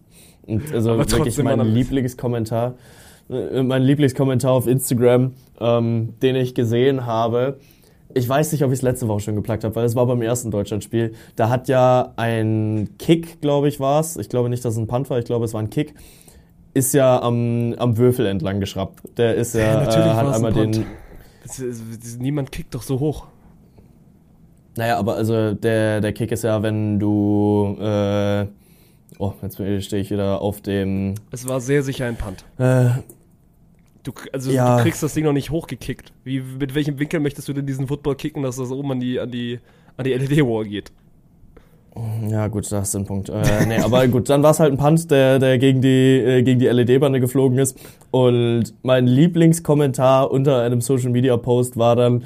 Und 0.46 0.72
also 0.72 0.92
Aber 0.92 1.10
wirklich 1.10 1.42
mein 1.42 1.60
Lieblingskommentar, 1.60 2.74
äh, 3.30 3.62
mein 3.62 3.82
Lieblingskommentar 3.82 4.52
auf 4.52 4.66
Instagram, 4.66 5.32
ähm, 5.60 6.14
den 6.22 6.36
ich 6.36 6.54
gesehen 6.54 7.06
habe. 7.06 7.58
Ich 8.16 8.28
weiß 8.28 8.52
nicht, 8.52 8.62
ob 8.62 8.70
ich 8.70 8.78
es 8.78 8.82
letzte 8.82 9.08
Woche 9.08 9.20
schon 9.20 9.34
geplagt 9.34 9.64
habe, 9.64 9.74
weil 9.74 9.84
es 9.84 9.96
war 9.96 10.06
beim 10.06 10.22
ersten 10.22 10.50
Deutschlandspiel. 10.50 11.14
Da 11.36 11.48
hat 11.48 11.68
ja 11.68 12.12
ein 12.16 12.90
Kick, 12.98 13.40
glaube 13.40 13.68
ich, 13.68 13.80
war 13.80 14.00
es. 14.00 14.16
Ich 14.16 14.28
glaube 14.28 14.48
nicht, 14.48 14.64
dass 14.64 14.74
es 14.74 14.78
ein 14.78 14.86
Punt 14.86 15.10
war, 15.10 15.18
ich 15.18 15.24
glaube, 15.24 15.44
es 15.44 15.52
war 15.52 15.60
ein 15.60 15.70
Kick. 15.70 15.94
Ist 16.74 16.92
ja 16.92 17.22
am, 17.22 17.72
am 17.78 17.96
Würfel 17.96 18.26
entlang 18.26 18.60
geschraubt. 18.60 19.02
Der 19.16 19.34
ist 19.36 19.54
ja, 19.54 19.60
Ja, 19.60 19.80
natürlich 19.80 20.06
äh, 20.06 20.14
hat 20.14 20.26
ein 20.26 20.32
einmal 20.32 20.52
Punt. 20.52 20.76
den. 20.76 20.86
Das 21.44 21.56
das 21.58 22.16
niemand 22.18 22.50
kickt 22.52 22.74
doch 22.74 22.82
so 22.82 23.00
hoch. 23.00 23.26
Naja, 24.76 24.98
aber 24.98 25.14
also 25.14 25.54
der, 25.54 26.00
der 26.00 26.12
Kick 26.12 26.32
ist 26.32 26.42
ja, 26.42 26.62
wenn 26.62 26.98
du. 26.98 27.76
Äh, 27.80 28.46
oh, 29.18 29.32
jetzt 29.42 29.54
stehe 29.84 30.02
ich 30.02 30.10
wieder 30.10 30.40
auf 30.40 30.60
dem. 30.62 31.14
Es 31.30 31.46
war 31.46 31.60
sehr 31.60 31.82
sicher 31.82 32.06
ein 32.06 32.16
Punt. 32.16 32.44
Äh, 32.58 33.00
Du, 34.02 34.12
also 34.34 34.50
Ja. 34.50 34.76
du 34.76 34.82
kriegst 34.82 35.02
das 35.02 35.14
Ding 35.14 35.24
noch 35.24 35.32
nicht 35.32 35.48
hochgekickt. 35.50 36.12
Wie, 36.24 36.40
mit 36.40 36.74
welchem 36.74 36.98
Winkel 36.98 37.20
möchtest 37.20 37.48
du 37.48 37.54
denn 37.54 37.64
diesen 37.66 37.86
Football 37.88 38.16
kicken, 38.16 38.42
dass 38.42 38.56
das 38.56 38.70
oben 38.70 38.92
an 38.92 39.00
die, 39.00 39.18
an 39.18 39.30
die, 39.30 39.60
an 39.96 40.04
die 40.04 40.12
LED-Wall 40.12 40.64
geht? 40.66 40.92
Ja, 42.28 42.48
gut, 42.48 42.70
da 42.72 42.82
du 42.82 42.98
einen 42.98 43.06
Punkt. 43.06 43.28
Äh, 43.28 43.66
nee, 43.66 43.78
aber 43.78 44.08
gut, 44.08 44.28
dann 44.28 44.42
war 44.42 44.50
es 44.50 44.60
halt 44.60 44.72
ein 44.72 44.78
Punt, 44.78 45.10
der, 45.10 45.38
der 45.38 45.58
gegen 45.58 45.80
die, 45.80 46.18
äh, 46.18 46.42
gegen 46.42 46.58
die 46.58 46.66
LED-Bande 46.66 47.20
geflogen 47.20 47.58
ist. 47.58 47.78
Und 48.10 48.74
mein 48.82 49.06
Lieblingskommentar 49.06 50.30
unter 50.30 50.62
einem 50.62 50.80
Social-Media-Post 50.80 51.76
war 51.76 51.94
dann, 51.94 52.24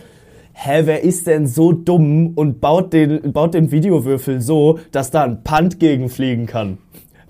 hä, 0.55 0.83
wer 0.85 1.03
ist 1.05 1.27
denn 1.27 1.47
so 1.47 1.73
dumm 1.73 2.33
und 2.35 2.61
baut 2.61 2.93
den, 2.93 3.33
baut 3.33 3.55
den 3.55 3.71
Videowürfel 3.71 4.41
so, 4.41 4.79
dass 4.91 5.11
da 5.11 5.25
ein 5.25 5.45
Punt 5.45 5.79
gegenfliegen 5.79 6.47
kann? 6.47 6.79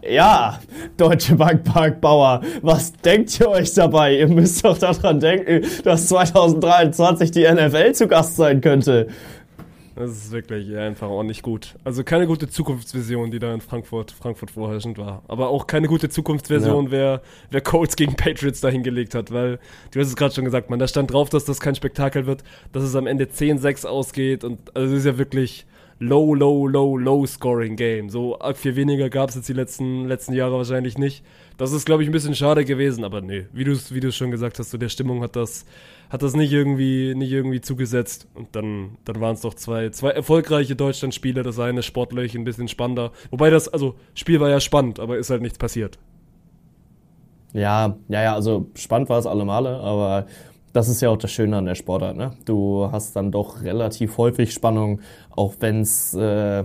Ja, 0.09 0.61
Deutsche 0.97 1.35
Bank 1.35 1.65
Parkbauer, 1.65 2.41
was 2.63 2.93
denkt 2.93 3.41
ihr 3.41 3.49
euch 3.49 3.75
dabei? 3.75 4.17
Ihr 4.17 4.29
müsst 4.29 4.65
doch 4.65 4.79
daran 4.79 5.19
denken, 5.19 5.67
dass 5.83 6.07
2023 6.07 7.33
die 7.33 7.43
NFL 7.43 7.93
zu 7.93 8.07
Gast 8.07 8.37
sein 8.37 8.61
könnte. 8.61 9.09
Das 9.99 10.13
ist 10.13 10.31
wirklich 10.31 10.77
einfach 10.77 11.09
auch 11.09 11.25
nicht 11.25 11.43
gut. 11.43 11.75
Also 11.83 12.05
keine 12.05 12.29
gute 12.29 12.49
Zukunftsvision, 12.49 13.33
die 13.33 13.41
da 13.41 13.53
in 13.53 13.61
Frankfurt, 13.61 14.13
Frankfurt 14.13 14.53
vorherrschend 14.53 14.97
war. 14.97 15.25
Aber 15.27 15.49
auch 15.49 15.67
keine 15.67 15.89
gute 15.89 16.09
Zukunftsversion, 16.09 16.93
wer, 16.93 17.21
wer 17.51 17.61
Colts 17.61 17.97
gegen 17.97 18.15
Patriots 18.15 18.61
da 18.61 18.69
hingelegt 18.69 19.17
hat, 19.17 19.33
weil 19.33 19.59
du 19.91 19.99
hast 19.99 20.07
es 20.07 20.15
gerade 20.15 20.33
schon 20.33 20.45
gesagt, 20.45 20.71
man, 20.71 20.79
da 20.79 20.87
stand 20.87 21.13
drauf, 21.13 21.31
dass 21.31 21.45
das 21.47 21.59
kein 21.59 21.75
Spektakel 21.75 22.27
wird, 22.27 22.45
dass 22.73 22.85
es 22.85 22.95
am 22.95 23.09
Ende 23.09 23.25
10-6 23.25 23.87
ausgeht 23.87 24.45
und 24.45 24.61
also 24.77 24.95
es 24.95 25.01
ist 25.01 25.07
ja 25.07 25.19
wirklich 25.19 25.67
low, 25.99 26.33
low, 26.33 26.69
low, 26.69 26.97
low 26.97 27.27
scoring 27.27 27.75
Game. 27.75 28.09
So 28.09 28.39
viel 28.55 28.77
weniger 28.77 29.11
gab 29.11 29.31
es 29.31 29.35
jetzt 29.35 29.49
die 29.49 29.53
letzten, 29.53 30.07
letzten 30.07 30.33
Jahre 30.33 30.57
wahrscheinlich 30.57 30.97
nicht. 30.97 31.25
Das 31.57 31.73
ist, 31.73 31.87
glaube 31.87 32.05
ich, 32.05 32.09
ein 32.09 32.13
bisschen 32.13 32.37
schade 32.37 32.65
gewesen, 32.65 33.03
aber 33.03 33.21
nee, 33.21 33.47
wie 33.53 33.65
du 33.65 33.73
es 33.73 33.93
wie 33.93 33.99
du's 33.99 34.15
schon 34.15 34.31
gesagt 34.31 34.61
hast, 34.61 34.71
so 34.71 34.79
der 34.79 34.91
Stimmung 34.91 35.23
hat 35.23 35.35
das, 35.35 35.67
hat 36.11 36.23
das 36.23 36.35
nicht 36.35 36.53
irgendwie, 36.53 37.15
nicht 37.15 37.33
irgendwie 37.33 37.61
zugesetzt. 37.61 38.29
Und 38.35 38.55
dann, 38.57 38.99
dann 39.05 39.21
waren 39.21 39.35
es 39.35 39.43
doch 39.43 39.55
zwei, 39.55 39.91
zwei 39.91 40.11
erfolgreiche 40.11 40.77
Deutschland-Spiele. 40.77 41.43
Das 41.43 41.59
eine 41.59 41.83
sportlich 41.83 42.35
ein 42.35 42.45
bisschen 42.45 42.69
spannender. 42.69 43.13
Wobei 43.31 43.51
das, 43.51 43.69
also, 43.69 43.95
Spiel 44.15 44.41
war 44.41 44.49
ja 44.49 44.61
spannend, 44.61 45.01
aber 45.01 45.19
ist 45.19 45.31
halt 45.31 45.43
nichts 45.43 45.59
passiert. 45.59 45.99
Ja, 47.53 47.97
ja, 48.09 48.23
ja, 48.23 48.35
also 48.35 48.67
spannend 48.75 49.09
war 49.09 49.19
es 49.19 49.27
alle 49.27 49.45
Male, 49.45 49.79
aber 49.79 50.27
das 50.73 50.89
ist 50.89 51.01
ja 51.01 51.09
auch 51.09 51.17
das 51.17 51.33
Schöne 51.33 51.57
an 51.57 51.65
der 51.65 51.75
Sportart, 51.75 52.17
ne? 52.17 52.33
Du 52.45 52.89
hast 52.93 53.17
dann 53.17 53.33
doch 53.33 53.63
relativ 53.63 54.19
häufig 54.19 54.53
Spannung, 54.53 55.01
auch 55.31 55.55
wenn's, 55.61 56.15
äh, 56.15 56.65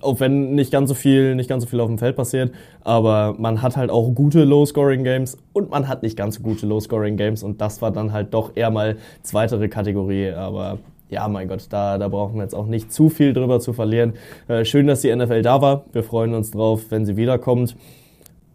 auch 0.00 0.20
wenn 0.20 0.54
nicht 0.54 0.70
ganz 0.72 0.88
so 0.88 0.94
viel, 0.94 1.34
nicht 1.34 1.48
ganz 1.48 1.64
so 1.64 1.68
viel 1.68 1.80
auf 1.80 1.88
dem 1.88 1.98
Feld 1.98 2.16
passiert, 2.16 2.52
aber 2.82 3.34
man 3.38 3.60
hat 3.62 3.76
halt 3.76 3.90
auch 3.90 4.14
gute 4.14 4.44
Low-Scoring-Games 4.44 5.36
und 5.52 5.70
man 5.70 5.88
hat 5.88 6.02
nicht 6.02 6.16
ganz 6.16 6.36
so 6.36 6.42
gute 6.42 6.66
Low-Scoring-Games 6.66 7.42
und 7.42 7.60
das 7.60 7.82
war 7.82 7.90
dann 7.90 8.12
halt 8.12 8.32
doch 8.32 8.52
eher 8.54 8.70
mal 8.70 8.96
zweitere 9.22 9.68
Kategorie, 9.68 10.30
aber 10.30 10.78
ja, 11.10 11.28
mein 11.28 11.48
Gott, 11.48 11.66
da, 11.68 11.98
da 11.98 12.08
brauchen 12.08 12.36
wir 12.36 12.42
jetzt 12.42 12.54
auch 12.54 12.66
nicht 12.66 12.92
zu 12.92 13.08
viel 13.08 13.34
drüber 13.34 13.60
zu 13.60 13.72
verlieren. 13.72 14.14
Äh, 14.48 14.64
schön, 14.64 14.86
dass 14.86 15.02
die 15.02 15.14
NFL 15.14 15.42
da 15.42 15.60
war. 15.60 15.84
Wir 15.92 16.02
freuen 16.02 16.34
uns 16.34 16.50
drauf, 16.50 16.86
wenn 16.90 17.04
sie 17.04 17.16
wiederkommt. 17.16 17.76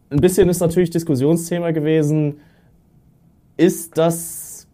Ein 0.09 0.19
bisschen 0.19 0.49
ist 0.49 0.59
natürlich 0.59 0.89
Diskussionsthema 0.89 1.71
gewesen. 1.71 2.39
Ist 3.55 3.97
das 3.97 4.67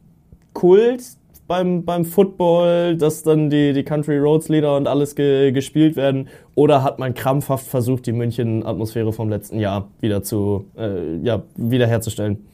Kult 0.53 1.03
beim, 1.47 1.85
beim 1.85 2.05
Football, 2.05 2.97
dass 2.97 3.23
dann 3.23 3.49
die, 3.49 3.73
die 3.73 3.83
Country 3.83 4.17
Roads 4.17 4.49
Lieder 4.49 4.75
und 4.75 4.87
alles 4.87 5.15
ge, 5.15 5.51
gespielt 5.51 5.95
werden? 5.95 6.27
Oder 6.55 6.83
hat 6.83 6.99
man 6.99 7.13
krampfhaft 7.13 7.67
versucht, 7.67 8.05
die 8.07 8.11
München-Atmosphäre 8.11 9.13
vom 9.13 9.29
letzten 9.29 9.59
Jahr 9.59 9.89
wieder 10.01 10.23
zu, 10.23 10.65
äh, 10.77 11.17
ja, 11.17 11.43
wiederherzustellen? 11.55 12.45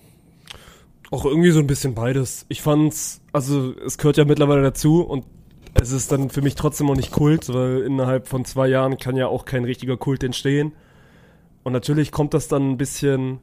Auch 1.10 1.26
irgendwie 1.26 1.52
so 1.52 1.60
ein 1.60 1.68
bisschen 1.68 1.94
beides. 1.94 2.46
Ich 2.50 2.62
fand's, 2.62 3.22
also 3.34 3.74
es 3.86 3.98
gehört 3.98 4.18
ja 4.18 4.26
mittlerweile 4.26 4.62
dazu 4.62 5.02
und 5.02 5.26
es 5.74 5.92
ist 5.92 6.12
dann 6.12 6.30
für 6.30 6.42
mich 6.42 6.56
trotzdem 6.56 6.88
noch 6.88 6.96
nicht 6.96 7.12
Kult, 7.12 7.54
weil 7.54 7.82
innerhalb 7.82 8.28
von 8.28 8.46
zwei 8.46 8.68
Jahren 8.68 8.98
kann 8.98 9.16
ja 9.16 9.28
auch 9.28 9.46
kein 9.46 9.64
richtiger 9.64 9.98
Kult 9.98 10.24
entstehen. 10.24 10.74
Und 11.64 11.74
natürlich 11.74 12.12
kommt 12.12 12.34
das 12.34 12.48
dann 12.48 12.72
ein 12.72 12.78
bisschen, 12.78 13.40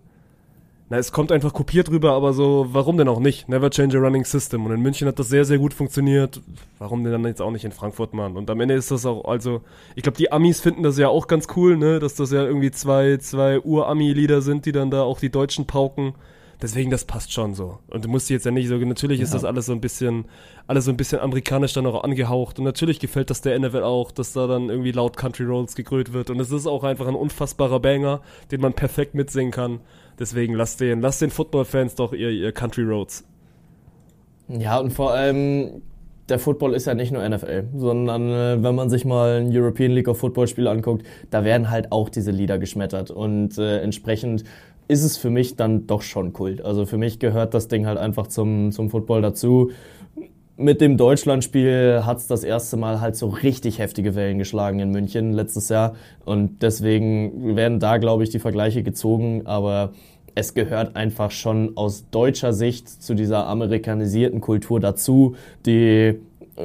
na, 0.90 0.97
es 0.97 1.12
kommt 1.12 1.32
einfach 1.32 1.52
kopiert 1.52 1.90
rüber, 1.90 2.12
aber 2.12 2.32
so, 2.32 2.69
warum 2.73 2.97
denn 2.97 3.09
auch 3.09 3.20
nicht? 3.20 3.47
Never 3.48 3.69
change 3.69 3.98
a 3.98 4.01
running 4.01 4.24
system. 4.24 4.65
Und 4.65 4.73
in 4.73 4.81
München 4.81 5.06
hat 5.06 5.19
das 5.19 5.28
sehr, 5.28 5.44
sehr 5.44 5.59
gut 5.59 5.74
funktioniert. 5.74 6.40
Warum 6.78 7.05
denn 7.05 7.12
dann 7.12 7.27
jetzt 7.27 7.43
auch 7.43 7.51
nicht 7.51 7.66
in 7.66 7.73
Frankfurt, 7.73 8.15
Mann? 8.15 8.36
Und 8.39 8.48
am 8.48 8.59
Ende 8.60 8.74
ist 8.74 8.90
das 8.90 9.05
auch, 9.05 9.27
also, 9.27 9.60
ich 9.97 10.02
glaube, 10.02 10.16
die 10.16 10.32
Amis 10.32 10.60
finden 10.60 10.82
das 10.82 10.97
ja 10.97 11.09
auch 11.09 11.27
ganz 11.27 11.47
cool, 11.56 11.77
ne, 11.77 11.98
dass 11.98 12.15
das 12.15 12.31
ja 12.32 12.43
irgendwie 12.43 12.70
zwei, 12.70 13.19
zwei 13.19 13.60
Ur-Ami-Lieder 13.60 14.40
sind, 14.40 14.65
die 14.65 14.73
dann 14.73 14.90
da 14.90 15.02
auch 15.02 15.20
die 15.20 15.31
Deutschen 15.31 15.66
pauken. 15.66 16.15
Deswegen, 16.60 16.90
das 16.90 17.05
passt 17.05 17.32
schon 17.32 17.55
so. 17.55 17.78
Und 17.89 18.05
du 18.05 18.09
musst 18.09 18.28
jetzt 18.30 18.44
ja 18.44 18.51
nicht 18.51 18.66
so, 18.66 18.76
natürlich 18.76 19.20
ist 19.20 19.32
das 19.32 19.44
alles 19.44 19.66
so 19.66 19.72
ein 19.72 19.80
bisschen, 19.80 20.24
alles 20.66 20.86
so 20.86 20.90
ein 20.90 20.97
bisschen 20.97 21.20
amerikanisch 21.20 21.72
dann 21.72 21.86
auch 21.86 22.02
angehaucht. 22.02 22.59
Und 22.59 22.64
natürlich 22.64 22.98
gefällt 22.98 23.30
das 23.30 23.43
der 23.43 23.56
NFL 23.59 23.85
auch, 23.85 24.10
dass 24.10 24.32
da 24.32 24.48
dann 24.48 24.68
irgendwie 24.68 24.90
laut 24.90 25.16
Country 25.16 25.44
Rolls 25.44 25.76
gegrölt 25.76 26.12
wird. 26.12 26.30
Und 26.30 26.40
es 26.40 26.51
ist 26.51 26.66
auch 26.66 26.82
einfach 26.82 27.06
ein 27.06 27.14
unfassbarer 27.14 27.78
Banger, 27.78 28.22
den 28.51 28.60
man 28.60 28.72
perfekt 28.72 29.14
mitsingen 29.14 29.52
kann. 29.52 29.80
Deswegen 30.18 30.55
lasst 30.55 30.80
den, 30.80 31.01
lasst 31.01 31.22
den 31.22 31.30
Football-Fans 31.30 31.94
doch 31.94 32.12
ihr, 32.12 32.30
ihr 32.30 32.51
Country 32.51 32.82
Roads. 32.82 33.24
Ja, 34.48 34.78
und 34.78 34.93
vor 34.93 35.12
allem, 35.12 35.82
der 36.28 36.39
Football 36.39 36.74
ist 36.74 36.86
ja 36.86 36.94
nicht 36.94 37.12
nur 37.12 37.26
NFL, 37.26 37.68
sondern 37.76 38.30
äh, 38.30 38.62
wenn 38.62 38.74
man 38.74 38.90
sich 38.90 39.05
mal 39.05 39.40
ein 39.40 39.56
European 39.56 39.93
League 39.93 40.09
of 40.09 40.18
Football 40.18 40.48
Spiel 40.48 40.66
anguckt, 40.66 41.06
da 41.30 41.44
werden 41.44 41.70
halt 41.70 41.93
auch 41.93 42.09
diese 42.09 42.30
Lieder 42.30 42.59
geschmettert. 42.59 43.10
Und 43.10 43.59
äh, 43.59 43.80
entsprechend 43.80 44.44
ist 44.89 45.05
es 45.05 45.19
für 45.19 45.31
mich 45.31 45.56
dann 45.56 45.86
doch 45.86 46.02
schon 46.02 46.32
Kult. 46.32 46.65
Also 46.65 46.86
für 46.86 46.98
mich 46.98 47.19
gehört 47.19 47.55
das 47.55 47.69
Ding 47.69 47.86
halt 47.86 47.98
einfach 47.98 48.27
zum, 48.27 48.73
zum 48.73 48.90
Football 48.90 49.23
dazu. 49.23 49.70
Mit 50.56 50.81
dem 50.81 50.97
Deutschlandspiel 50.97 52.02
hat's 52.05 52.27
das 52.27 52.43
erste 52.43 52.77
Mal 52.77 53.01
halt 53.01 53.15
so 53.15 53.28
richtig 53.28 53.78
heftige 53.78 54.16
Wellen 54.16 54.39
geschlagen 54.39 54.81
in 54.81 54.90
München 54.90 55.32
letztes 55.32 55.69
Jahr. 55.69 55.94
Und 56.24 56.62
deswegen 56.62 57.55
werden 57.55 57.78
da, 57.78 57.98
glaube 57.98 58.24
ich, 58.24 58.31
die 58.31 58.40
Vergleiche 58.40 58.82
gezogen. 58.82 59.43
Aber 59.44 59.93
es 60.35 60.55
gehört 60.55 60.97
einfach 60.97 61.31
schon 61.31 61.77
aus 61.77 62.06
deutscher 62.10 62.52
Sicht 62.52 62.89
zu 62.89 63.15
dieser 63.15 63.47
amerikanisierten 63.47 64.40
Kultur 64.40 64.81
dazu, 64.81 65.36
die 65.66 66.19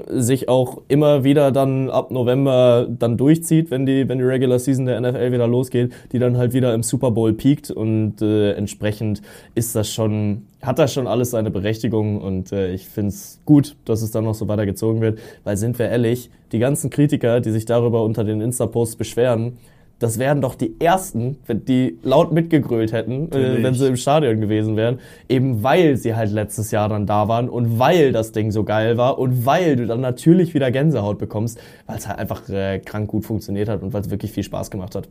sich 0.07 0.49
auch 0.49 0.81
immer 0.87 1.23
wieder 1.23 1.51
dann 1.51 1.89
ab 1.89 2.11
November 2.11 2.87
dann 2.89 3.17
durchzieht, 3.17 3.69
wenn 3.71 3.85
die, 3.85 4.07
wenn 4.09 4.17
die 4.17 4.23
Regular 4.23 4.59
Season 4.59 4.85
der 4.85 4.99
NFL 4.99 5.31
wieder 5.31 5.47
losgeht, 5.47 5.93
die 6.11 6.19
dann 6.19 6.37
halt 6.37 6.53
wieder 6.53 6.73
im 6.73 6.83
Super 6.83 7.11
Bowl 7.11 7.33
piekt 7.33 7.69
und 7.69 8.21
äh, 8.21 8.53
entsprechend 8.53 9.21
ist 9.55 9.75
das 9.75 9.91
schon, 9.91 10.43
hat 10.61 10.79
das 10.79 10.93
schon 10.93 11.07
alles 11.07 11.31
seine 11.31 11.51
Berechtigung 11.51 12.21
und 12.21 12.51
äh, 12.51 12.73
ich 12.73 12.87
find's 12.87 13.39
gut, 13.45 13.75
dass 13.85 14.01
es 14.01 14.11
dann 14.11 14.23
noch 14.23 14.35
so 14.35 14.47
weitergezogen 14.47 15.01
wird, 15.01 15.19
weil 15.43 15.57
sind 15.57 15.77
wir 15.77 15.89
ehrlich, 15.89 16.29
die 16.51 16.59
ganzen 16.59 16.89
Kritiker, 16.89 17.39
die 17.41 17.51
sich 17.51 17.65
darüber 17.65 18.03
unter 18.03 18.23
den 18.23 18.41
Insta-Posts 18.41 18.95
beschweren, 18.95 19.57
das 19.99 20.19
wären 20.19 20.41
doch 20.41 20.55
die 20.55 20.75
ersten, 20.79 21.37
die 21.47 21.97
laut 22.03 22.31
mitgegrölt 22.33 22.91
hätten, 22.91 23.31
äh, 23.31 23.63
wenn 23.63 23.73
sie 23.73 23.87
im 23.87 23.95
Stadion 23.95 24.41
gewesen 24.41 24.75
wären. 24.75 24.99
Eben 25.29 25.63
weil 25.63 25.95
sie 25.97 26.15
halt 26.15 26.31
letztes 26.31 26.71
Jahr 26.71 26.89
dann 26.89 27.05
da 27.05 27.27
waren 27.27 27.47
und 27.49 27.79
weil 27.79 28.11
das 28.11 28.31
Ding 28.31 28.51
so 28.51 28.63
geil 28.63 28.97
war 28.97 29.17
und 29.17 29.45
weil 29.45 29.75
du 29.75 29.87
dann 29.87 30.01
natürlich 30.01 30.53
wieder 30.53 30.71
Gänsehaut 30.71 31.19
bekommst, 31.19 31.59
weil 31.85 31.97
es 31.97 32.07
halt 32.07 32.19
einfach 32.19 32.47
äh, 32.49 32.79
krank 32.79 33.09
gut 33.09 33.25
funktioniert 33.25 33.69
hat 33.69 33.81
und 33.81 33.93
weil 33.93 34.01
es 34.01 34.09
wirklich 34.09 34.31
viel 34.31 34.43
Spaß 34.43 34.71
gemacht 34.71 34.95
hat. 34.95 35.07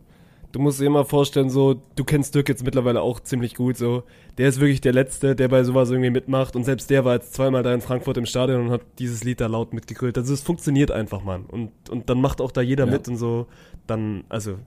Du 0.53 0.61
musst 0.61 0.79
dir 0.81 0.85
immer 0.85 1.07
vorstellen, 1.07 1.49
so, 1.49 1.81
du 1.97 2.05
kennst 2.05 2.35
Dirk 2.35 2.51
jetzt 2.51 2.63
mittlerweile 2.63 3.01
auch 3.01 3.21
ziemlich 3.21 3.55
gut, 3.55 3.79
so. 3.79 4.03
Der 4.37 4.49
ist 4.49 4.61
wirklich 4.61 4.83
der 4.83 4.93
Letzte, 4.93 5.35
der 5.35 5.49
bei 5.49 5.65
sowas 5.65 5.91
irgendwie 5.91 6.11
mitmacht. 6.11 6.55
Und 6.57 6.65
selbst 6.65 6.91
der 6.91 7.07
war 7.07 7.15
jetzt 7.15 7.33
zweimal 7.33 7.63
da 7.63 7.73
in 7.73 7.81
Frankfurt 7.81 8.19
im 8.19 8.27
Stadion 8.27 8.67
und 8.67 8.71
hat 8.71 8.83
dieses 8.99 9.25
Lied 9.25 9.41
da 9.41 9.47
laut 9.47 9.73
mitgegrölt. 9.73 10.19
Also 10.19 10.35
es 10.35 10.43
funktioniert 10.43 10.91
einfach, 10.91 11.25
Mann. 11.25 11.47
Und, 11.47 11.71
und 11.89 12.11
dann 12.11 12.21
macht 12.21 12.43
auch 12.43 12.51
da 12.51 12.61
jeder 12.61 12.85
ja. 12.85 12.93
mit 12.93 13.09
und 13.09 13.17
so. 13.17 13.47
Dann, 13.87 14.25
also, 14.29 14.59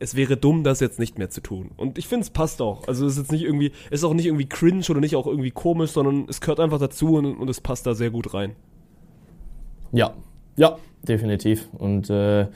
es 0.00 0.16
wäre 0.16 0.36
dumm, 0.36 0.64
das 0.64 0.80
jetzt 0.80 0.98
nicht 0.98 1.18
mehr 1.18 1.30
zu 1.30 1.42
tun. 1.42 1.70
Und 1.76 1.98
ich 1.98 2.08
finde, 2.08 2.24
es 2.24 2.30
passt 2.30 2.62
auch. 2.62 2.88
Also 2.88 3.06
es 3.06 3.12
ist 3.12 3.18
jetzt 3.18 3.32
nicht 3.32 3.44
irgendwie, 3.44 3.70
ist 3.90 4.02
auch 4.02 4.14
nicht 4.14 4.26
irgendwie 4.26 4.48
cringe 4.48 4.82
oder 4.88 5.00
nicht 5.00 5.14
auch 5.14 5.26
irgendwie 5.26 5.50
komisch, 5.50 5.90
sondern 5.90 6.24
es 6.28 6.40
gehört 6.40 6.58
einfach 6.58 6.78
dazu 6.78 7.16
und, 7.16 7.36
und 7.36 7.50
es 7.50 7.60
passt 7.60 7.86
da 7.86 7.94
sehr 7.94 8.10
gut 8.10 8.32
rein. 8.32 8.56
Ja, 9.92 10.14
ja, 10.56 10.78
definitiv. 11.06 11.68
Und 11.76 12.08
äh, 12.08 12.46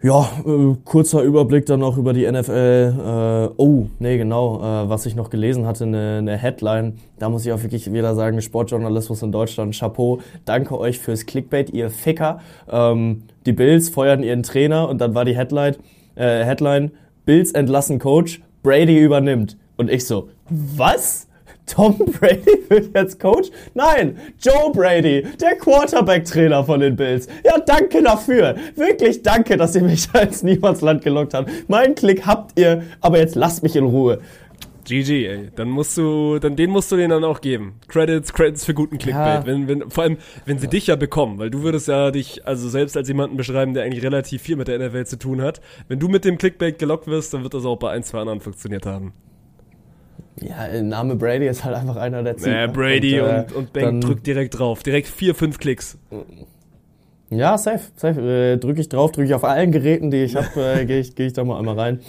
ja, 0.00 0.28
äh, 0.46 0.76
kurzer 0.84 1.22
Überblick 1.22 1.66
dann 1.66 1.80
noch 1.80 1.98
über 1.98 2.12
die 2.12 2.30
NFL. 2.30 3.50
Äh, 3.50 3.54
oh, 3.56 3.86
nee, 3.98 4.16
genau, 4.16 4.58
äh, 4.58 4.88
was 4.88 5.06
ich 5.06 5.16
noch 5.16 5.28
gelesen 5.28 5.66
hatte, 5.66 5.84
eine, 5.84 6.18
eine 6.18 6.36
Headline. 6.36 6.98
Da 7.18 7.28
muss 7.28 7.44
ich 7.44 7.52
auch 7.52 7.62
wirklich 7.62 7.92
wieder 7.92 8.14
sagen, 8.14 8.40
Sportjournalismus 8.40 9.22
in 9.22 9.32
Deutschland, 9.32 9.76
Chapeau. 9.76 10.20
Danke 10.44 10.78
euch 10.78 11.00
fürs 11.00 11.26
Clickbait, 11.26 11.70
ihr 11.70 11.90
Ficker. 11.90 12.40
Ähm, 12.70 13.24
die 13.48 13.54
Bills 13.54 13.88
feuern 13.88 14.22
ihren 14.22 14.42
Trainer 14.42 14.90
und 14.90 15.00
dann 15.00 15.14
war 15.14 15.24
die 15.24 15.34
Headline, 15.34 15.76
äh, 16.16 16.44
Headline, 16.44 16.90
Bills 17.24 17.52
entlassen 17.52 17.98
Coach, 17.98 18.42
Brady 18.62 18.98
übernimmt. 18.98 19.56
Und 19.78 19.90
ich 19.90 20.06
so, 20.06 20.28
was? 20.50 21.26
Tom 21.64 21.96
Brady 21.96 22.64
wird 22.68 22.94
jetzt 22.94 23.18
Coach? 23.18 23.48
Nein, 23.72 24.18
Joe 24.38 24.70
Brady, 24.72 25.26
der 25.40 25.56
Quarterback-Trainer 25.56 26.62
von 26.64 26.80
den 26.80 26.96
Bills. 26.96 27.26
Ja, 27.42 27.58
danke 27.58 28.02
dafür. 28.02 28.56
Wirklich 28.74 29.22
danke, 29.22 29.56
dass 29.56 29.74
ihr 29.74 29.82
mich 29.82 30.08
da 30.12 30.20
ins 30.20 30.42
Niemandsland 30.42 31.02
gelockt 31.02 31.32
habt. 31.32 31.50
Meinen 31.68 31.94
Klick 31.94 32.26
habt 32.26 32.58
ihr, 32.58 32.82
aber 33.00 33.18
jetzt 33.18 33.34
lasst 33.34 33.62
mich 33.62 33.76
in 33.76 33.84
Ruhe. 33.84 34.20
GG, 34.88 35.26
ey. 35.26 35.50
Dann 35.54 35.68
musst 35.68 35.96
du, 35.96 36.38
dann 36.38 36.56
den 36.56 36.70
musst 36.70 36.90
du 36.90 36.96
denen 36.96 37.10
dann 37.10 37.24
auch 37.24 37.40
geben. 37.40 37.74
Credits, 37.88 38.32
Credits 38.32 38.64
für 38.64 38.74
guten 38.74 38.98
Clickbait. 38.98 39.40
Ja. 39.40 39.46
Wenn, 39.46 39.68
wenn, 39.68 39.90
vor 39.90 40.04
allem, 40.04 40.18
wenn 40.46 40.58
sie 40.58 40.66
ja. 40.66 40.70
dich 40.70 40.86
ja 40.88 40.96
bekommen, 40.96 41.38
weil 41.38 41.50
du 41.50 41.62
würdest 41.62 41.88
ja 41.88 42.10
dich, 42.10 42.46
also 42.46 42.68
selbst 42.68 42.96
als 42.96 43.08
jemanden 43.08 43.36
beschreiben, 43.36 43.74
der 43.74 43.84
eigentlich 43.84 44.02
relativ 44.02 44.42
viel 44.42 44.56
mit 44.56 44.68
der 44.68 44.78
NFL 44.78 45.06
zu 45.06 45.18
tun 45.18 45.42
hat. 45.42 45.60
Wenn 45.88 45.98
du 45.98 46.08
mit 46.08 46.24
dem 46.24 46.38
Clickbait 46.38 46.78
gelockt 46.78 47.06
wirst, 47.06 47.34
dann 47.34 47.42
wird 47.42 47.54
das 47.54 47.64
auch 47.64 47.76
bei 47.76 47.90
ein, 47.90 48.02
zwei 48.02 48.18
anderen 48.20 48.40
funktioniert 48.40 48.86
haben. 48.86 49.12
Ja, 50.40 50.82
Name 50.82 51.16
Brady 51.16 51.46
ist 51.46 51.64
halt 51.64 51.76
einfach 51.76 51.96
einer 51.96 52.22
der 52.22 52.36
Ziele. 52.36 52.56
Ja, 52.56 52.66
Brady 52.66 53.20
und, 53.20 53.28
äh, 53.28 53.38
und, 53.40 53.52
und 53.54 53.72
Bank 53.72 54.00
drückt 54.02 54.26
direkt 54.26 54.58
drauf. 54.58 54.82
Direkt 54.82 55.08
vier, 55.08 55.34
fünf 55.34 55.58
Klicks. 55.58 55.98
Ja, 57.30 57.58
safe, 57.58 57.80
safe. 57.96 58.20
Äh, 58.20 58.56
drücke 58.56 58.80
ich 58.80 58.88
drauf, 58.88 59.12
drücke 59.12 59.28
ich 59.28 59.34
auf 59.34 59.44
allen 59.44 59.70
Geräten, 59.70 60.10
die 60.10 60.24
ich 60.24 60.34
habe, 60.36 60.48
äh, 60.80 60.84
gehe 60.86 61.00
ich, 61.00 61.14
geh 61.14 61.26
ich 61.26 61.34
da 61.34 61.44
mal 61.44 61.58
einmal 61.58 61.78
rein. 61.78 62.00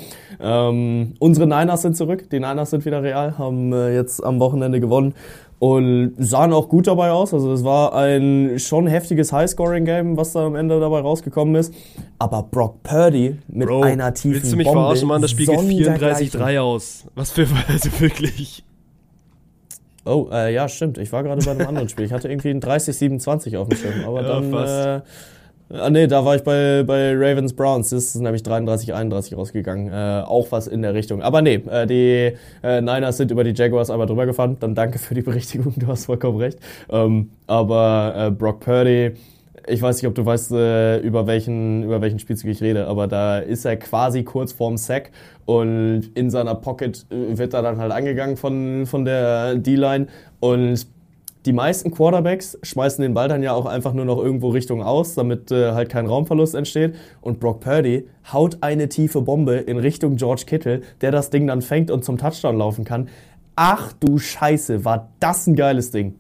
Ähm, 0.41 1.14
unsere 1.20 1.46
Niners 1.46 1.82
sind 1.82 1.98
zurück, 1.98 2.30
die 2.30 2.40
Niners 2.40 2.70
sind 2.70 2.86
wieder 2.86 3.04
real, 3.04 3.38
haben 3.38 3.74
äh, 3.74 3.94
jetzt 3.94 4.24
am 4.24 4.40
Wochenende 4.40 4.80
gewonnen 4.80 5.14
und 5.60 6.14
sahen 6.18 6.54
auch 6.54 6.70
gut 6.70 6.88
dabei 6.88 7.12
aus. 7.12 7.34
Also 7.34 7.52
es 7.52 7.66
war 7.66 7.94
ein 7.94 8.58
schon 8.60 8.88
heftiges 8.88 9.34
Highscoring-Game, 9.34 10.16
was 10.16 10.32
da 10.32 10.46
am 10.46 10.56
Ende 10.56 10.80
dabei 10.80 11.02
rausgekommen 11.02 11.56
ist. 11.56 11.74
Aber 12.18 12.44
Brock 12.44 12.82
Purdy 12.84 13.38
mit 13.50 13.68
Bro, 13.68 13.82
einer 13.82 14.14
tiefen 14.14 14.36
Willst 14.36 14.54
du 14.54 14.58
mich 14.58 14.66
Bombe, 14.66 14.82
verarschen, 14.82 15.08
Mann? 15.10 15.22
Das 15.22 15.32
Spiel 15.32 15.48
geht 15.48 15.60
34-3 15.60 16.60
aus. 16.60 17.06
Was 17.16 17.32
für, 17.32 17.46
also 17.68 17.90
wirklich... 18.00 18.64
Oh, 20.06 20.28
äh, 20.32 20.54
ja, 20.54 20.68
stimmt. 20.70 20.98
Ich 20.98 21.12
war 21.12 21.24
gerade 21.24 21.44
bei 21.44 21.52
einem 21.52 21.68
anderen 21.68 21.90
Spiel. 21.90 22.06
Ich 22.06 22.14
hatte 22.14 22.30
irgendwie 22.30 22.50
ein 22.50 22.62
30-27 22.62 23.58
auf 23.58 23.70
dem 23.70 23.78
Schirm. 23.78 24.06
Aber 24.06 24.22
ja, 24.22 24.28
dann. 24.28 24.98
Äh, 24.98 25.02
Ah, 25.72 25.92
nee, 25.92 26.08
da 26.08 26.26
war 26.26 26.36
ich 26.36 26.42
bei, 26.42 26.82
bei 26.84 27.14
Ravens 27.14 27.54
Browns. 27.54 27.92
Das 27.92 28.04
ist 28.04 28.16
nämlich 28.16 28.42
33-31 28.42 29.36
rausgegangen. 29.36 29.94
Äh, 29.94 30.24
auch 30.26 30.48
was 30.52 30.66
in 30.66 30.82
der 30.82 30.96
Richtung. 30.96 31.22
Aber 31.22 31.44
nee, 31.44 31.62
äh, 31.70 31.86
die 31.86 32.34
äh, 32.64 32.82
Niners 32.82 33.18
sind 33.18 33.30
über 33.30 33.44
die 33.44 33.54
Jaguars 33.54 33.92
einmal 33.92 34.08
drüber 34.08 34.26
gefahren. 34.26 34.58
Dann 34.60 34.74
danke 34.74 34.98
für 34.98 35.14
die 35.14 35.22
Berichtigung, 35.22 35.74
du 35.78 35.86
hast 35.86 36.06
vollkommen 36.06 36.40
recht. 36.40 36.58
Ähm, 36.90 37.30
aber 37.46 38.14
äh, 38.18 38.32
Brock 38.32 38.62
Purdy, 38.62 39.12
ich 39.70 39.82
weiß 39.82 39.98
nicht, 39.98 40.08
ob 40.08 40.16
du 40.16 40.26
weißt, 40.26 40.52
äh, 40.52 41.00
über 41.00 41.28
welchen, 41.28 41.84
über 41.84 42.02
welchen 42.02 42.20
Spielzug 42.20 42.50
ich 42.50 42.62
rede, 42.62 42.88
aber 42.88 43.08
da 43.08 43.40
ist 43.40 43.66
er 43.66 43.78
quasi 43.78 44.24
kurz 44.24 44.52
vorm 44.52 44.78
Sack 44.78 45.12
und 45.46 46.12
in 46.16 46.30
seiner 46.30 46.56
Pocket 46.56 47.06
äh, 47.10 47.38
wird 47.38 47.54
er 47.54 47.62
dann 47.62 47.78
halt 47.78 47.91
angegangen 47.91 48.38
von, 48.38 48.86
von 48.86 49.06
der 49.06 49.56
D-Line 49.56 50.08
und 50.40 50.88
die 51.46 51.54
meisten 51.54 51.91
Quarterbacks 51.91 52.60
schmeißen 52.64 53.02
den 53.02 53.14
Ball 53.14 53.30
dann 53.30 53.41
ja 53.41 53.54
auch 53.54 53.66
einfach 53.66 53.94
nur 53.94 54.04
noch 54.04 54.18
irgendwo 54.18 54.50
Richtung 54.50 54.84
aus, 54.84 55.16
damit 55.16 55.52
äh, 55.52 55.72
halt 55.72 55.90
kein 55.90 56.06
Raumverlust 56.06 56.54
entsteht. 56.54 56.96
Und 57.22 57.40
Brock 57.40 57.62
Purdy 57.62 58.08
haut 58.32 58.58
eine 58.60 58.90
tiefe 58.90 59.22
Bombe 59.22 59.56
in 59.56 59.78
Richtung 59.78 60.18
George 60.18 60.44
Kittle, 60.46 60.82
der 61.00 61.12
das 61.12 61.30
Ding 61.30 61.48
dann 61.48 61.62
fängt 61.62 61.91
und 61.91 62.04
zum 62.04 62.18
Touchdown 62.18 62.58
laufen 62.58 62.84
kann. 62.84 63.08
Ach 63.56 63.94
du 63.94 64.18
Scheiße, 64.18 64.84
war 64.84 65.10
das 65.22 65.48
ein 65.48 65.56
geiles 65.56 65.91
Ding. 65.91 66.16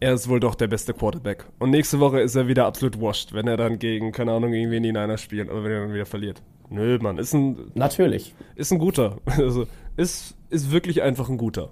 Er 0.00 0.14
ist 0.14 0.28
wohl 0.28 0.38
doch 0.38 0.54
der 0.54 0.68
beste 0.68 0.94
Quarterback. 0.94 1.46
Und 1.58 1.70
nächste 1.70 1.98
Woche 1.98 2.20
ist 2.20 2.36
er 2.36 2.46
wieder 2.46 2.66
absolut 2.66 3.00
washed, 3.00 3.32
wenn 3.32 3.48
er 3.48 3.56
dann 3.56 3.78
gegen, 3.80 4.12
keine 4.12 4.32
Ahnung, 4.32 4.52
irgendwie 4.52 4.76
in 4.76 4.84
die 4.84 4.92
Niners 4.92 5.20
spielt, 5.20 5.50
oder 5.50 5.64
wenn 5.64 5.72
er 5.72 5.80
dann 5.80 5.92
wieder 5.92 6.06
verliert. 6.06 6.40
Nö, 6.70 6.98
Mann, 7.00 7.18
ist 7.18 7.32
ein. 7.34 7.56
Natürlich. 7.74 8.34
Ist 8.54 8.72
ein 8.72 8.78
guter. 8.78 9.16
Also, 9.26 9.66
ist, 9.96 10.36
ist 10.50 10.70
wirklich 10.70 11.02
einfach 11.02 11.28
ein 11.28 11.38
guter. 11.38 11.70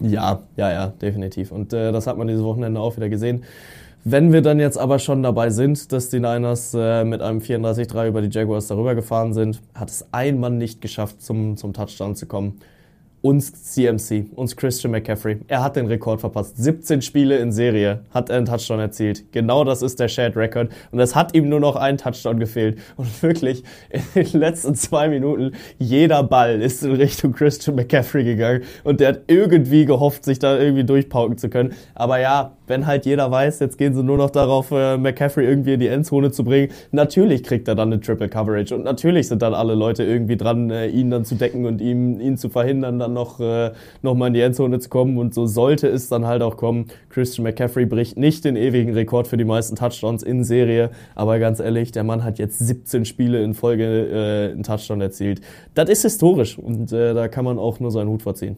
Ja, 0.00 0.42
ja, 0.56 0.70
ja, 0.70 0.86
definitiv. 0.88 1.52
Und 1.52 1.72
äh, 1.72 1.92
das 1.92 2.06
hat 2.06 2.18
man 2.18 2.26
dieses 2.26 2.42
Wochenende 2.42 2.80
auch 2.80 2.96
wieder 2.96 3.08
gesehen. 3.08 3.44
Wenn 4.04 4.32
wir 4.32 4.42
dann 4.42 4.58
jetzt 4.58 4.78
aber 4.78 4.98
schon 4.98 5.22
dabei 5.22 5.50
sind, 5.50 5.92
dass 5.92 6.10
die 6.10 6.20
Niners 6.20 6.74
äh, 6.74 7.04
mit 7.04 7.22
einem 7.22 7.38
34-3 7.38 8.08
über 8.08 8.22
die 8.22 8.36
Jaguars 8.36 8.66
darüber 8.66 8.94
gefahren 8.94 9.32
sind, 9.32 9.62
hat 9.74 9.90
es 9.90 10.06
ein 10.12 10.38
Mann 10.38 10.58
nicht 10.58 10.80
geschafft, 10.80 11.22
zum, 11.22 11.56
zum 11.56 11.72
Touchdown 11.72 12.14
zu 12.16 12.26
kommen 12.26 12.60
uns 13.22 13.72
CMC, 13.72 14.26
uns 14.36 14.56
Christian 14.56 14.92
McCaffrey. 14.92 15.38
Er 15.48 15.62
hat 15.62 15.76
den 15.76 15.86
Rekord 15.86 16.20
verpasst. 16.20 16.56
17 16.58 17.02
Spiele 17.02 17.38
in 17.38 17.50
Serie 17.50 18.00
hat 18.10 18.30
er 18.30 18.36
einen 18.36 18.46
Touchdown 18.46 18.78
erzielt. 18.78 19.32
Genau 19.32 19.64
das 19.64 19.82
ist 19.82 19.98
der 19.98 20.08
Shared 20.08 20.36
Record. 20.36 20.70
Und 20.92 21.00
es 21.00 21.14
hat 21.16 21.34
ihm 21.34 21.48
nur 21.48 21.58
noch 21.58 21.76
ein 21.76 21.98
Touchdown 21.98 22.38
gefehlt. 22.38 22.78
Und 22.96 23.22
wirklich, 23.22 23.64
in 23.90 24.24
den 24.24 24.40
letzten 24.40 24.74
zwei 24.74 25.08
Minuten, 25.08 25.52
jeder 25.78 26.22
Ball 26.22 26.60
ist 26.62 26.84
in 26.84 26.92
Richtung 26.92 27.32
Christian 27.32 27.76
McCaffrey 27.76 28.24
gegangen. 28.24 28.62
Und 28.84 29.00
der 29.00 29.08
hat 29.08 29.22
irgendwie 29.26 29.86
gehofft, 29.86 30.24
sich 30.24 30.38
da 30.38 30.58
irgendwie 30.58 30.84
durchpauken 30.84 31.36
zu 31.36 31.48
können. 31.48 31.72
Aber 31.94 32.20
ja, 32.20 32.56
wenn 32.66 32.86
halt 32.86 33.06
jeder 33.06 33.30
weiß, 33.30 33.60
jetzt 33.60 33.78
gehen 33.78 33.94
sie 33.94 34.02
nur 34.02 34.16
noch 34.16 34.30
darauf, 34.30 34.70
äh, 34.70 34.96
McCaffrey 34.96 35.46
irgendwie 35.46 35.74
in 35.74 35.80
die 35.80 35.88
Endzone 35.88 36.30
zu 36.30 36.44
bringen, 36.44 36.72
natürlich 36.92 37.42
kriegt 37.42 37.68
er 37.68 37.74
dann 37.74 37.92
eine 37.92 38.00
Triple 38.00 38.28
Coverage. 38.28 38.74
Und 38.74 38.84
natürlich 38.84 39.28
sind 39.28 39.42
dann 39.42 39.54
alle 39.54 39.74
Leute 39.74 40.04
irgendwie 40.04 40.36
dran, 40.36 40.70
äh, 40.70 40.86
ihn 40.88 41.10
dann 41.10 41.24
zu 41.24 41.34
decken 41.34 41.66
und 41.66 41.80
ihm, 41.80 42.20
ihn 42.20 42.36
zu 42.36 42.48
verhindern, 42.48 42.98
dann 43.06 43.14
noch, 43.14 43.40
äh, 43.40 43.72
noch 44.02 44.14
mal 44.14 44.28
in 44.28 44.34
die 44.34 44.40
Endzone 44.40 44.78
zu 44.78 44.88
kommen. 44.88 45.18
Und 45.18 45.34
so 45.34 45.46
sollte 45.46 45.88
es 45.88 46.08
dann 46.08 46.26
halt 46.26 46.42
auch 46.42 46.56
kommen. 46.56 46.86
Christian 47.08 47.44
McCaffrey 47.44 47.86
bricht 47.86 48.16
nicht 48.16 48.44
den 48.44 48.56
ewigen 48.56 48.92
Rekord 48.92 49.28
für 49.28 49.36
die 49.36 49.44
meisten 49.44 49.76
Touchdowns 49.76 50.22
in 50.22 50.44
Serie. 50.44 50.90
Aber 51.14 51.38
ganz 51.38 51.60
ehrlich, 51.60 51.92
der 51.92 52.04
Mann 52.04 52.24
hat 52.24 52.38
jetzt 52.38 52.58
17 52.58 53.04
Spiele 53.04 53.42
in 53.42 53.54
Folge 53.54 53.84
äh, 53.84 54.52
einen 54.52 54.62
Touchdown 54.62 55.00
erzielt. 55.00 55.40
Das 55.74 55.88
ist 55.88 56.02
historisch 56.02 56.58
und 56.58 56.92
äh, 56.92 57.14
da 57.14 57.28
kann 57.28 57.44
man 57.44 57.58
auch 57.58 57.80
nur 57.80 57.90
seinen 57.90 58.08
Hut 58.08 58.22
verziehen. 58.22 58.56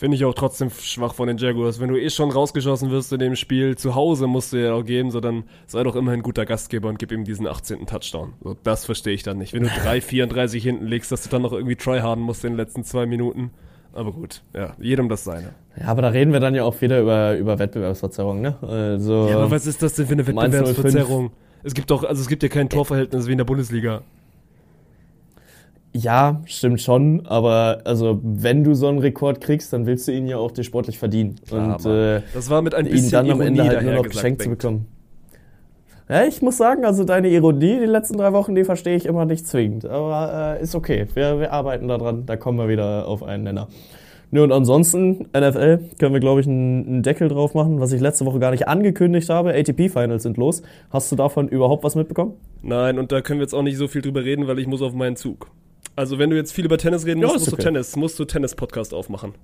Finde 0.00 0.16
ich 0.16 0.24
auch 0.24 0.32
trotzdem 0.32 0.70
schwach 0.70 1.12
von 1.12 1.28
den 1.28 1.36
Jaguars. 1.36 1.78
Wenn 1.78 1.90
du 1.90 2.00
eh 2.00 2.08
schon 2.08 2.30
rausgeschossen 2.30 2.90
wirst 2.90 3.12
in 3.12 3.18
dem 3.18 3.36
Spiel, 3.36 3.76
zu 3.76 3.94
Hause 3.94 4.28
musst 4.28 4.54
du 4.54 4.56
ja 4.56 4.72
auch 4.72 4.82
geben, 4.82 5.10
so 5.10 5.20
dann 5.20 5.44
sei 5.66 5.82
doch 5.82 5.94
immerhin 5.94 6.22
guter 6.22 6.46
Gastgeber 6.46 6.88
und 6.88 6.98
gib 6.98 7.12
ihm 7.12 7.24
diesen 7.24 7.46
18. 7.46 7.84
Touchdown. 7.84 8.32
So, 8.42 8.56
das 8.62 8.86
verstehe 8.86 9.12
ich 9.12 9.24
dann 9.24 9.36
nicht. 9.36 9.52
Wenn 9.52 9.64
du 9.64 9.68
3,34 9.68 10.58
hinten 10.62 10.86
legst, 10.86 11.12
dass 11.12 11.24
du 11.24 11.28
dann 11.28 11.42
noch 11.42 11.52
irgendwie 11.52 11.76
tryharden 11.76 12.24
musst 12.24 12.42
in 12.46 12.52
den 12.52 12.56
letzten 12.56 12.82
zwei 12.82 13.04
Minuten. 13.04 13.50
Aber 13.92 14.12
gut, 14.12 14.42
ja, 14.54 14.74
jedem 14.80 15.10
das 15.10 15.24
seine. 15.24 15.52
Ja, 15.78 15.88
aber 15.88 16.00
da 16.00 16.08
reden 16.08 16.32
wir 16.32 16.40
dann 16.40 16.54
ja 16.54 16.64
auch 16.64 16.80
wieder 16.80 16.98
über, 16.98 17.36
über 17.36 17.58
Wettbewerbsverzerrung, 17.58 18.40
ne? 18.40 18.56
Also, 18.62 19.28
ja, 19.28 19.36
aber 19.36 19.50
was 19.50 19.66
ist 19.66 19.82
das 19.82 19.96
denn 19.96 20.06
für 20.06 20.14
eine 20.14 20.26
Wettbewerbsverzerrung? 20.26 21.30
Es 21.62 21.74
gibt 21.74 21.90
doch, 21.90 22.04
also 22.04 22.22
es 22.22 22.28
gibt 22.28 22.42
ja 22.42 22.48
kein 22.48 22.70
Torverhältnis 22.70 23.26
wie 23.26 23.32
in 23.32 23.38
der 23.38 23.44
Bundesliga. 23.44 24.00
Ja, 25.92 26.40
stimmt 26.46 26.80
schon, 26.80 27.26
aber 27.26 27.80
also 27.84 28.20
wenn 28.22 28.62
du 28.62 28.74
so 28.74 28.86
einen 28.86 29.00
Rekord 29.00 29.40
kriegst, 29.40 29.72
dann 29.72 29.86
willst 29.86 30.06
du 30.06 30.12
ihn 30.12 30.28
ja 30.28 30.36
auch 30.36 30.52
dir 30.52 30.62
sportlich 30.62 30.98
verdienen. 30.98 31.36
Klar, 31.48 31.76
und 31.76 31.86
äh, 31.86 32.22
das 32.32 32.48
war 32.48 32.62
mit 32.62 32.74
ein 32.74 32.84
bisschen 32.84 33.06
ihn 33.06 33.10
dann 33.10 33.30
am 33.30 33.40
Ende 33.40 33.62
Ironie 33.62 33.76
halt 33.76 33.84
nur 33.84 33.94
noch 33.94 34.02
geschenkt 34.04 34.42
zu 34.42 34.50
bekommen. 34.50 34.86
Ja, 36.08 36.24
ich 36.24 36.42
muss 36.42 36.56
sagen, 36.56 36.84
also 36.84 37.04
deine 37.04 37.28
Ironie 37.28 37.78
die 37.80 37.86
letzten 37.86 38.18
drei 38.18 38.32
Wochen, 38.32 38.54
die 38.54 38.64
verstehe 38.64 38.96
ich 38.96 39.06
immer 39.06 39.24
nicht 39.24 39.46
zwingend. 39.46 39.84
Aber 39.84 40.56
äh, 40.58 40.62
ist 40.62 40.74
okay. 40.74 41.06
Wir, 41.14 41.38
wir 41.40 41.52
arbeiten 41.52 41.88
daran, 41.88 42.26
da 42.26 42.36
kommen 42.36 42.58
wir 42.58 42.68
wieder 42.68 43.06
auf 43.06 43.22
einen 43.22 43.44
Nenner. 43.44 43.68
Nö, 44.32 44.44
und 44.44 44.52
ansonsten, 44.52 45.28
NFL, 45.36 45.78
können 45.98 46.12
wir, 46.12 46.20
glaube 46.20 46.40
ich, 46.40 46.46
einen, 46.46 46.86
einen 46.86 47.02
Deckel 47.02 47.28
drauf 47.28 47.54
machen, 47.54 47.80
was 47.80 47.92
ich 47.92 48.00
letzte 48.00 48.26
Woche 48.26 48.38
gar 48.38 48.52
nicht 48.52 48.68
angekündigt 48.68 49.28
habe. 49.28 49.54
ATP-Finals 49.54 50.22
sind 50.22 50.36
los. 50.36 50.62
Hast 50.90 51.10
du 51.10 51.16
davon 51.16 51.48
überhaupt 51.48 51.82
was 51.82 51.96
mitbekommen? 51.96 52.34
Nein, 52.62 53.00
und 53.00 53.10
da 53.10 53.22
können 53.22 53.40
wir 53.40 53.44
jetzt 53.44 53.54
auch 53.54 53.62
nicht 53.62 53.76
so 53.76 53.88
viel 53.88 54.02
drüber 54.02 54.24
reden, 54.24 54.46
weil 54.46 54.60
ich 54.60 54.68
muss 54.68 54.82
auf 54.82 54.94
meinen 54.94 55.16
Zug. 55.16 55.48
Also 56.00 56.18
wenn 56.18 56.30
du 56.30 56.36
jetzt 56.36 56.52
viel 56.54 56.64
über 56.64 56.78
Tennis 56.78 57.04
reden 57.04 57.20
Ja, 57.20 57.26
musst, 57.26 57.36
ist 57.36 57.42
musst 57.42 57.52
okay. 57.52 57.62
du 57.62 57.68
Tennis, 57.68 57.94
musst 57.94 58.18
du 58.18 58.24
Tennis-Podcast 58.24 58.94
aufmachen. 58.94 59.34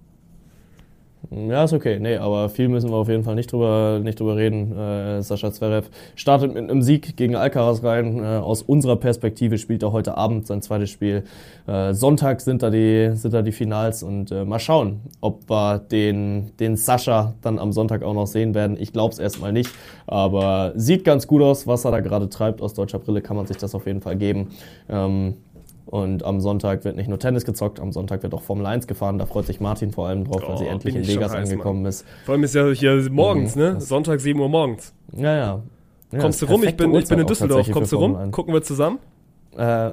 Ja, 1.30 1.64
ist 1.64 1.74
okay. 1.74 1.98
Nee, 2.00 2.16
aber 2.16 2.48
viel 2.48 2.68
müssen 2.68 2.88
wir 2.88 2.96
auf 2.96 3.08
jeden 3.08 3.24
Fall 3.24 3.34
nicht 3.34 3.52
drüber, 3.52 4.00
nicht 4.02 4.18
drüber 4.18 4.36
reden. 4.36 4.74
Äh, 4.74 5.22
Sascha 5.22 5.52
Zverev 5.52 5.90
startet 6.14 6.54
mit 6.54 6.70
einem 6.70 6.80
Sieg 6.80 7.14
gegen 7.18 7.36
Alcaraz 7.36 7.82
rein. 7.82 8.22
Äh, 8.22 8.38
aus 8.38 8.62
unserer 8.62 8.96
Perspektive 8.96 9.58
spielt 9.58 9.82
er 9.82 9.92
heute 9.92 10.16
Abend 10.16 10.46
sein 10.46 10.62
zweites 10.62 10.88
Spiel. 10.88 11.24
Äh, 11.66 11.92
Sonntag 11.92 12.40
sind 12.40 12.62
da 12.62 12.70
die, 12.70 13.10
sind 13.14 13.34
da 13.34 13.42
die 13.42 13.52
Finals 13.52 14.02
und 14.02 14.30
äh, 14.30 14.46
mal 14.46 14.58
schauen, 14.58 15.00
ob 15.20 15.50
wir 15.50 15.80
den, 15.80 16.52
den 16.58 16.76
Sascha 16.76 17.34
dann 17.42 17.58
am 17.58 17.72
Sonntag 17.72 18.02
auch 18.02 18.14
noch 18.14 18.28
sehen 18.28 18.54
werden. 18.54 18.78
Ich 18.80 18.94
glaube 18.94 19.12
es 19.12 19.18
erstmal 19.18 19.52
nicht, 19.52 19.70
aber 20.06 20.72
sieht 20.76 21.04
ganz 21.04 21.26
gut 21.26 21.42
aus, 21.42 21.66
was 21.66 21.84
er 21.84 21.90
da 21.90 22.00
gerade 22.00 22.30
treibt. 22.30 22.62
Aus 22.62 22.72
deutscher 22.72 22.98
Brille 22.98 23.20
kann 23.20 23.36
man 23.36 23.46
sich 23.46 23.58
das 23.58 23.74
auf 23.74 23.86
jeden 23.86 24.00
Fall 24.00 24.16
geben. 24.16 24.50
Ähm, 24.88 25.34
und 25.86 26.24
am 26.24 26.40
Sonntag 26.40 26.84
wird 26.84 26.96
nicht 26.96 27.08
nur 27.08 27.18
Tennis 27.18 27.44
gezockt, 27.44 27.80
am 27.80 27.92
Sonntag 27.92 28.22
wird 28.22 28.34
auch 28.34 28.42
Formel 28.42 28.66
1 28.66 28.86
gefahren. 28.86 29.18
Da 29.18 29.26
freut 29.26 29.46
sich 29.46 29.60
Martin 29.60 29.92
vor 29.92 30.08
allem 30.08 30.24
drauf, 30.24 30.42
weil 30.46 30.54
Oh, 30.54 30.58
sie 30.58 30.66
endlich 30.66 30.94
bin 30.94 31.02
in 31.04 31.08
Vegas 31.08 31.32
heiß, 31.32 31.50
angekommen 31.50 31.86
ist. 31.86 32.04
Vor 32.24 32.34
allem 32.34 32.44
ist 32.44 32.54
ja 32.54 32.66
hier 32.70 33.08
morgens, 33.10 33.54
Mhm, 33.56 33.62
ne? 33.62 33.80
Sonntag 33.80 34.20
7 34.20 34.38
Uhr 34.38 34.48
morgens. 34.48 34.92
Ja, 35.16 35.34
ja. 35.36 35.62
ja 36.12 36.18
Kommst 36.18 36.42
du 36.42 36.46
rum? 36.46 36.62
Ich 36.64 36.76
bin, 36.76 36.94
ich 36.94 37.08
bin 37.08 37.18
in 37.20 37.26
Düsseldorf. 37.26 37.70
Kommst 37.70 37.92
du 37.92 37.96
rum? 37.96 38.12
Formel 38.12 38.26
1. 38.26 38.32
Gucken 38.34 38.52
wir 38.54 38.62
zusammen? 38.62 38.98
Äh, 39.56 39.90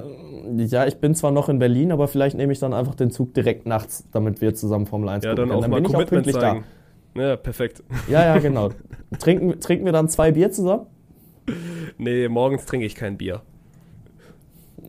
ja, 0.66 0.86
ich 0.86 0.96
bin 0.96 1.14
zwar 1.14 1.30
noch 1.30 1.48
in 1.48 1.58
Berlin, 1.58 1.90
aber 1.92 2.06
vielleicht 2.08 2.36
nehme 2.36 2.52
ich 2.52 2.58
dann 2.58 2.74
einfach 2.74 2.94
den 2.94 3.10
Zug 3.10 3.32
direkt 3.32 3.66
nachts, 3.66 4.04
damit 4.12 4.40
wir 4.42 4.54
zusammen 4.54 4.86
Formel 4.86 5.08
1 5.08 5.24
Ja, 5.24 5.30
gucken 5.30 5.48
dann 5.50 5.60
können. 5.60 5.64
auch 5.64 5.68
mal 5.68 5.76
bin 5.76 5.84
ich 5.84 5.90
auch 5.90 5.92
Commitment 5.94 6.24
pünktlich 6.26 6.36
zeigen. 6.42 6.64
Ja, 7.16 7.36
perfekt. 7.36 7.82
da. 7.88 8.12
Ja, 8.12 8.34
ja, 8.34 8.38
genau. 8.42 8.70
trinken, 9.18 9.58
trinken 9.60 9.84
wir 9.86 9.92
dann 9.92 10.08
zwei 10.08 10.32
Bier 10.32 10.50
zusammen? 10.50 10.86
Nee, 11.98 12.28
morgens 12.28 12.66
trinke 12.66 12.84
ich 12.86 12.94
kein 12.94 13.16
Bier. 13.16 13.42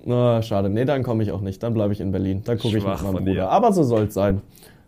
Na, 0.06 0.41
schade. 0.44 0.69
Nee, 0.69 0.86
dann 0.86 1.02
komme 1.03 1.23
ich 1.23 1.32
auch 1.32 1.41
nicht. 1.41 1.64
Dann 1.64 1.73
bleibe 1.73 1.91
ich 1.91 1.99
in 1.99 2.11
Berlin. 2.11 2.44
Dann 2.45 2.60
gucke 2.60 2.77
ich 2.77 2.86
mit 2.86 3.02
meinem 3.02 3.14
Bruder. 3.14 3.32
dir. 3.32 3.49
Aber 3.49 3.73
so 3.73 3.84
soll 3.84 4.03
es 4.03 4.14
sein. 4.14 4.41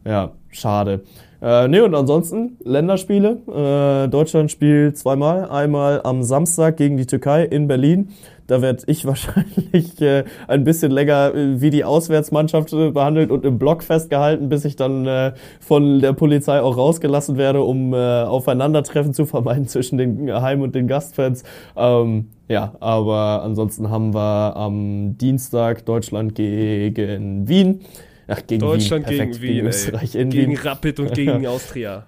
Ja, 0.05 0.31
schade. 0.49 1.01
Äh, 1.41 1.67
nee, 1.67 1.81
und 1.81 1.93
ansonsten 1.95 2.57
Länderspiele. 2.63 4.05
Äh, 4.05 4.09
Deutschland 4.09 4.51
spielt 4.51 4.97
zweimal. 4.97 5.49
Einmal 5.49 6.01
am 6.03 6.23
Samstag 6.23 6.77
gegen 6.77 6.97
die 6.97 7.07
Türkei 7.07 7.43
in 7.43 7.67
Berlin. 7.67 8.09
Da 8.47 8.61
werde 8.61 8.83
ich 8.87 9.05
wahrscheinlich 9.05 10.01
äh, 10.01 10.23
ein 10.47 10.63
bisschen 10.63 10.91
länger 10.91 11.33
äh, 11.35 11.61
wie 11.61 11.69
die 11.69 11.83
Auswärtsmannschaft 11.83 12.73
äh, 12.73 12.91
behandelt 12.91 13.29
und 13.29 13.45
im 13.45 13.59
Block 13.59 13.83
festgehalten, 13.83 14.49
bis 14.49 14.65
ich 14.65 14.75
dann 14.75 15.05
äh, 15.05 15.33
von 15.59 15.99
der 15.99 16.13
Polizei 16.13 16.61
auch 16.61 16.77
rausgelassen 16.77 17.37
werde, 17.37 17.61
um 17.61 17.93
äh, 17.93 18.23
Aufeinandertreffen 18.23 19.13
zu 19.13 19.25
vermeiden 19.25 19.67
zwischen 19.67 19.97
den 19.97 20.31
Heim- 20.33 20.61
und 20.61 20.73
den 20.73 20.87
Gastfans. 20.87 21.43
Ähm, 21.75 22.29
ja, 22.47 22.73
aber 22.79 23.43
ansonsten 23.43 23.89
haben 23.89 24.13
wir 24.13 24.55
am 24.55 25.17
Dienstag 25.17 25.85
Deutschland 25.85 26.33
gegen 26.33 27.47
Wien. 27.47 27.81
Ach, 28.27 28.41
gegen 28.45 28.61
Deutschland 28.61 29.09
Wien. 29.09 29.17
gegen 29.17 29.41
Wien, 29.41 29.65
Österreich 29.67 30.15
in 30.15 30.29
Gegen 30.29 30.51
Wien. 30.51 30.59
Rapid 30.59 30.99
und 30.99 31.13
gegen 31.13 31.47
Austria. 31.47 32.05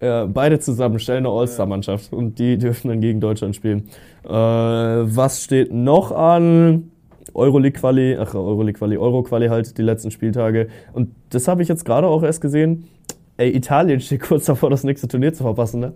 Ja, 0.00 0.26
beide 0.26 0.60
zusammen 0.60 0.98
stellen 1.00 1.26
eine 1.26 1.34
All-Star-Mannschaft 1.34 2.12
und 2.12 2.38
die 2.38 2.56
dürfen 2.56 2.88
dann 2.88 3.00
gegen 3.00 3.20
Deutschland 3.20 3.56
spielen. 3.56 3.88
Äh, 4.24 4.30
was 4.30 5.42
steht 5.42 5.72
noch 5.72 6.12
an? 6.12 6.92
Euroleague-Quali, 7.34 8.16
ach, 8.18 8.34
Euroleague-Quali, 8.34 8.96
Euro-Quali 8.96 9.48
halt, 9.48 9.76
die 9.76 9.82
letzten 9.82 10.10
Spieltage. 10.10 10.68
Und 10.92 11.10
das 11.30 11.48
habe 11.48 11.62
ich 11.62 11.68
jetzt 11.68 11.84
gerade 11.84 12.06
auch 12.06 12.22
erst 12.22 12.40
gesehen. 12.40 12.88
Ey, 13.36 13.54
Italien 13.54 14.00
steht 14.00 14.22
kurz 14.22 14.46
davor, 14.46 14.70
das 14.70 14.84
nächste 14.84 15.08
Turnier 15.08 15.32
zu 15.32 15.42
verpassen, 15.42 15.80
ne? 15.80 15.94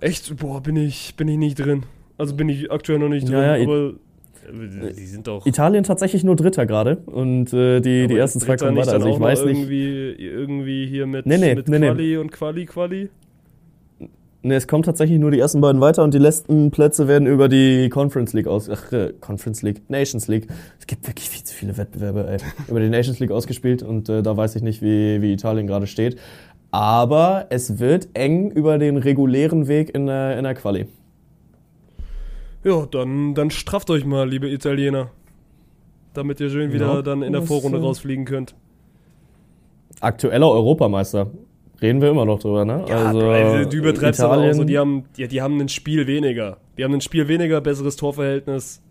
Echt? 0.00 0.36
Boah, 0.36 0.60
bin 0.60 0.76
ich, 0.76 1.14
bin 1.16 1.28
ich 1.28 1.38
nicht 1.38 1.58
drin. 1.58 1.84
Also 2.16 2.34
bin 2.34 2.48
ich 2.48 2.70
aktuell 2.70 2.98
noch 2.98 3.08
nicht 3.08 3.28
drin, 3.28 3.34
Ja, 3.34 3.56
ja, 3.56 3.92
äh, 4.48 4.92
die 4.92 5.06
sind 5.06 5.26
doch. 5.26 5.46
Italien 5.46 5.84
tatsächlich 5.84 6.24
nur 6.24 6.36
Dritter 6.36 6.66
gerade 6.66 6.96
und 7.06 7.52
äh, 7.52 7.80
die, 7.80 8.06
die 8.06 8.16
ersten 8.16 8.40
zwei 8.40 8.56
kommen 8.56 8.76
weiter. 8.76 8.94
Also 8.94 9.08
ich 9.08 9.20
weiß 9.20 9.44
nicht. 9.44 9.58
Irgendwie, 9.58 10.14
irgendwie 10.18 10.86
hier 10.86 11.06
mit, 11.06 11.26
Nee, 11.26 11.38
nee, 11.38 11.54
mit 11.54 11.68
nee. 11.68 11.78
Quali 11.78 12.16
und 12.16 12.32
Quali, 12.32 12.66
Quali. 12.66 13.08
Ne, 14.42 14.54
es 14.54 14.68
kommen 14.68 14.84
tatsächlich 14.84 15.18
nur 15.18 15.32
die 15.32 15.40
ersten 15.40 15.60
beiden 15.60 15.80
weiter 15.80 16.04
und 16.04 16.14
die 16.14 16.18
letzten 16.18 16.70
Plätze 16.70 17.08
werden 17.08 17.26
über 17.26 17.48
die 17.48 17.88
Conference 17.88 18.32
League 18.34 18.46
aus. 18.46 18.70
Ach, 18.70 18.92
äh, 18.92 19.12
Conference 19.20 19.62
League, 19.62 19.82
Nations 19.90 20.28
League. 20.28 20.46
Es 20.78 20.86
gibt 20.86 21.06
wirklich 21.08 21.28
viel 21.28 21.42
zu 21.42 21.54
viele 21.54 21.76
Wettbewerbe, 21.76 22.26
ey. 22.28 22.38
über 22.68 22.78
die 22.78 22.88
Nations 22.88 23.18
League 23.18 23.32
ausgespielt 23.32 23.82
und 23.82 24.08
äh, 24.08 24.22
da 24.22 24.36
weiß 24.36 24.54
ich 24.54 24.62
nicht, 24.62 24.80
wie, 24.80 25.20
wie 25.22 25.32
Italien 25.32 25.66
gerade 25.66 25.88
steht. 25.88 26.16
Aber 26.70 27.46
es 27.50 27.78
wird 27.80 28.08
eng 28.14 28.50
über 28.50 28.78
den 28.78 28.96
regulären 28.96 29.66
Weg 29.66 29.94
in 29.94 30.06
der, 30.06 30.38
in 30.38 30.44
der 30.44 30.54
Quali. 30.54 30.86
Ja, 32.64 32.86
dann, 32.86 33.34
dann 33.34 33.50
strafft 33.50 33.90
euch 33.90 34.04
mal, 34.04 34.28
liebe 34.28 34.48
Italiener. 34.48 35.10
Damit 36.14 36.40
ihr 36.40 36.50
schön 36.50 36.72
wieder 36.72 36.94
Ja, 36.94 37.02
dann 37.02 37.22
in 37.22 37.32
der 37.32 37.42
Vorrunde 37.42 37.80
rausfliegen 37.80 38.24
könnt. 38.24 38.54
Aktueller 40.00 40.50
Europameister. 40.50 41.30
Reden 41.80 42.00
wir 42.00 42.10
immer 42.10 42.24
noch 42.24 42.40
drüber, 42.40 42.64
ne? 42.64 42.84
also, 42.88 43.70
du 43.70 43.76
übertreibst 43.76 44.20
aber 44.20 44.32
auch 44.32 44.36
Italien, 44.38 44.54
so, 44.56 44.64
die 44.64 44.78
haben, 44.78 45.04
ja, 45.16 45.28
die 45.28 45.40
haben 45.40 45.60
ein 45.60 45.68
Spiel 45.68 46.08
weniger. 46.08 46.56
Die 46.76 46.82
haben 46.82 46.92
ein 46.92 47.00
Spiel 47.00 47.28
weniger, 47.28 47.60
besseres 47.60 47.94
Torverhältnis. 47.94 48.82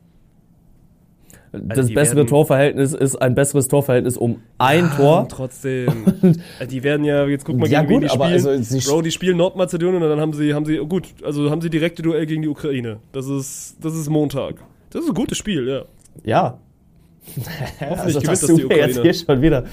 Das 1.51 1.87
die 1.87 1.93
bessere 1.93 2.17
werden- 2.17 2.27
Torverhältnis 2.27 2.93
ist 2.93 3.15
ein 3.15 3.35
besseres 3.35 3.67
Torverhältnis 3.67 4.17
um 4.17 4.41
ein 4.57 4.85
Ah, 4.85 4.95
Tor. 4.95 5.27
Trotzdem. 5.29 5.87
Also 6.59 6.69
die 6.71 6.83
werden 6.83 7.03
ja, 7.05 7.25
jetzt 7.27 7.45
guck 7.45 7.57
mal, 7.57 7.67
Ja, 7.69 7.81
gegen 7.81 7.93
gut, 7.93 8.03
die 8.03 8.09
spielen. 8.09 8.23
also 8.33 8.57
sie- 8.61 8.79
Bro, 8.89 9.01
die 9.01 9.11
spielen 9.11 9.37
Nordmazedonien 9.37 10.01
und 10.01 10.09
dann 10.09 10.19
haben 10.19 10.33
sie, 10.33 10.53
haben 10.53 10.65
sie, 10.65 10.77
gut, 10.77 11.05
also 11.23 11.49
haben 11.49 11.61
sie 11.61 11.69
direkte 11.69 12.01
Duell 12.01 12.25
gegen 12.25 12.41
die 12.41 12.47
Ukraine. 12.49 12.97
Das 13.11 13.27
ist, 13.27 13.77
das 13.81 13.95
ist 13.95 14.09
Montag. 14.09 14.55
Das 14.89 15.03
ist 15.03 15.09
ein 15.09 15.13
gutes 15.15 15.37
Spiel, 15.37 15.67
ja. 15.67 15.81
Ja. 16.23 16.57
Hoffentlich 17.79 17.99
also, 17.99 18.19
gewinnt 18.19 18.27
das 18.31 18.41
du 18.41 18.55
die 18.57 18.63
mir 18.65 18.77
jetzt 18.77 18.97
Ukraine. 18.97 19.01
hier 19.01 19.13
schon 19.13 19.41
wieder. 19.41 19.63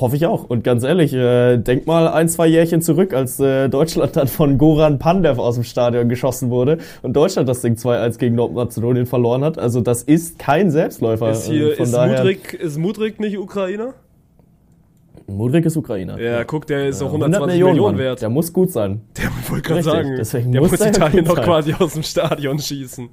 Hoffe 0.00 0.16
ich 0.16 0.26
auch. 0.26 0.44
Und 0.44 0.64
ganz 0.64 0.82
ehrlich, 0.84 1.12
äh, 1.14 1.56
denk 1.56 1.86
mal 1.86 2.08
ein, 2.08 2.28
zwei 2.28 2.46
Jährchen 2.46 2.82
zurück, 2.82 3.12
als 3.14 3.38
äh, 3.40 3.68
Deutschland 3.68 4.16
dann 4.16 4.28
von 4.28 4.58
Goran 4.58 4.98
Pandev 4.98 5.38
aus 5.38 5.54
dem 5.54 5.64
Stadion 5.64 6.08
geschossen 6.08 6.50
wurde 6.50 6.78
und 7.02 7.14
Deutschland 7.14 7.48
das 7.48 7.62
Ding 7.62 7.74
2-1 7.74 8.18
gegen 8.18 8.34
Nordmazedonien 8.34 9.06
verloren 9.06 9.44
hat. 9.44 9.58
Also 9.58 9.80
das 9.80 10.02
ist 10.02 10.38
kein 10.38 10.70
Selbstläufer. 10.70 11.30
Ist 11.30 11.46
hier, 11.48 11.72
äh, 11.72 11.76
von 11.76 11.84
ist 11.84 11.94
daher, 11.94 12.18
Mudrik, 12.18 12.54
ist 12.54 12.78
Mudrik 12.78 13.20
nicht 13.20 13.38
Ukrainer? 13.38 13.94
Mudrik 15.28 15.64
ist 15.66 15.76
Ukrainer. 15.76 16.20
Ja, 16.20 16.44
guck, 16.44 16.66
der 16.66 16.88
ist 16.88 17.02
auch 17.02 17.06
100 17.06 17.28
120 17.34 17.64
Millionen, 17.64 17.96
Mann. 17.96 17.98
wert. 17.98 18.22
Der 18.22 18.28
muss 18.28 18.52
gut 18.52 18.70
sein. 18.70 19.00
Der 19.16 19.24
wollte 19.48 19.62
gerade 19.62 19.78
Richtig, 19.80 19.92
sagen, 19.92 20.14
deswegen 20.16 20.52
der 20.52 20.60
muss 20.60 20.70
muss 20.70 20.80
der 20.80 20.88
Italien 20.90 21.24
gut 21.24 21.28
noch 21.28 21.36
sein. 21.36 21.44
quasi 21.44 21.74
aus 21.74 21.92
dem 21.94 22.02
Stadion 22.02 22.58
schießen. 22.58 23.08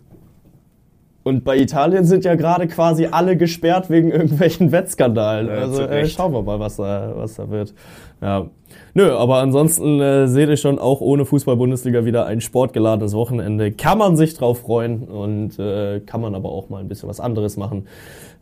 Und 1.23 1.45
bei 1.45 1.57
Italien 1.57 2.03
sind 2.03 2.25
ja 2.25 2.35
gerade 2.35 2.67
quasi 2.67 3.07
alle 3.09 3.37
gesperrt 3.37 3.89
wegen 3.89 4.11
irgendwelchen 4.11 4.71
Wettskandalen. 4.71 5.47
Ja, 5.47 5.53
also 5.53 5.83
äh, 5.83 6.05
schauen 6.07 6.33
wir 6.33 6.41
mal, 6.41 6.59
was 6.59 6.75
da, 6.75 7.13
was 7.15 7.35
da 7.35 7.49
wird. 7.49 7.73
Ja. 8.21 8.47
Nö, 8.93 9.11
aber 9.11 9.37
ansonsten 9.37 9.99
äh, 10.01 10.27
seht 10.27 10.49
ihr 10.49 10.57
schon, 10.57 10.79
auch 10.79 11.01
ohne 11.01 11.25
Fußball-Bundesliga 11.25 12.05
wieder 12.05 12.25
ein 12.25 12.41
sportgeladenes 12.41 13.13
Wochenende. 13.13 13.71
Kann 13.71 13.97
man 13.97 14.17
sich 14.17 14.33
drauf 14.33 14.61
freuen 14.61 15.03
und 15.03 15.57
äh, 15.59 16.01
kann 16.01 16.21
man 16.21 16.35
aber 16.35 16.49
auch 16.49 16.69
mal 16.69 16.79
ein 16.79 16.87
bisschen 16.87 17.07
was 17.07 17.19
anderes 17.19 17.55
machen. 17.57 17.87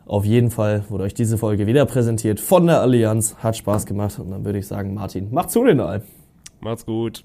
Auf 0.04 0.24
jeden 0.24 0.50
Fall 0.50 0.84
wurde 0.88 1.04
euch 1.04 1.14
diese 1.14 1.38
Folge 1.38 1.66
wieder 1.66 1.86
präsentiert 1.86 2.40
von 2.40 2.66
der 2.66 2.80
Allianz. 2.80 3.36
Hat 3.38 3.56
Spaß 3.56 3.86
gemacht 3.86 4.18
und 4.18 4.30
dann 4.30 4.44
würde 4.44 4.58
ich 4.58 4.66
sagen, 4.66 4.94
Martin, 4.94 5.28
mach 5.30 5.46
zu 5.46 5.64
den 5.64 5.80
All. 5.80 6.02
Macht's 6.60 6.84
gut. 6.84 7.22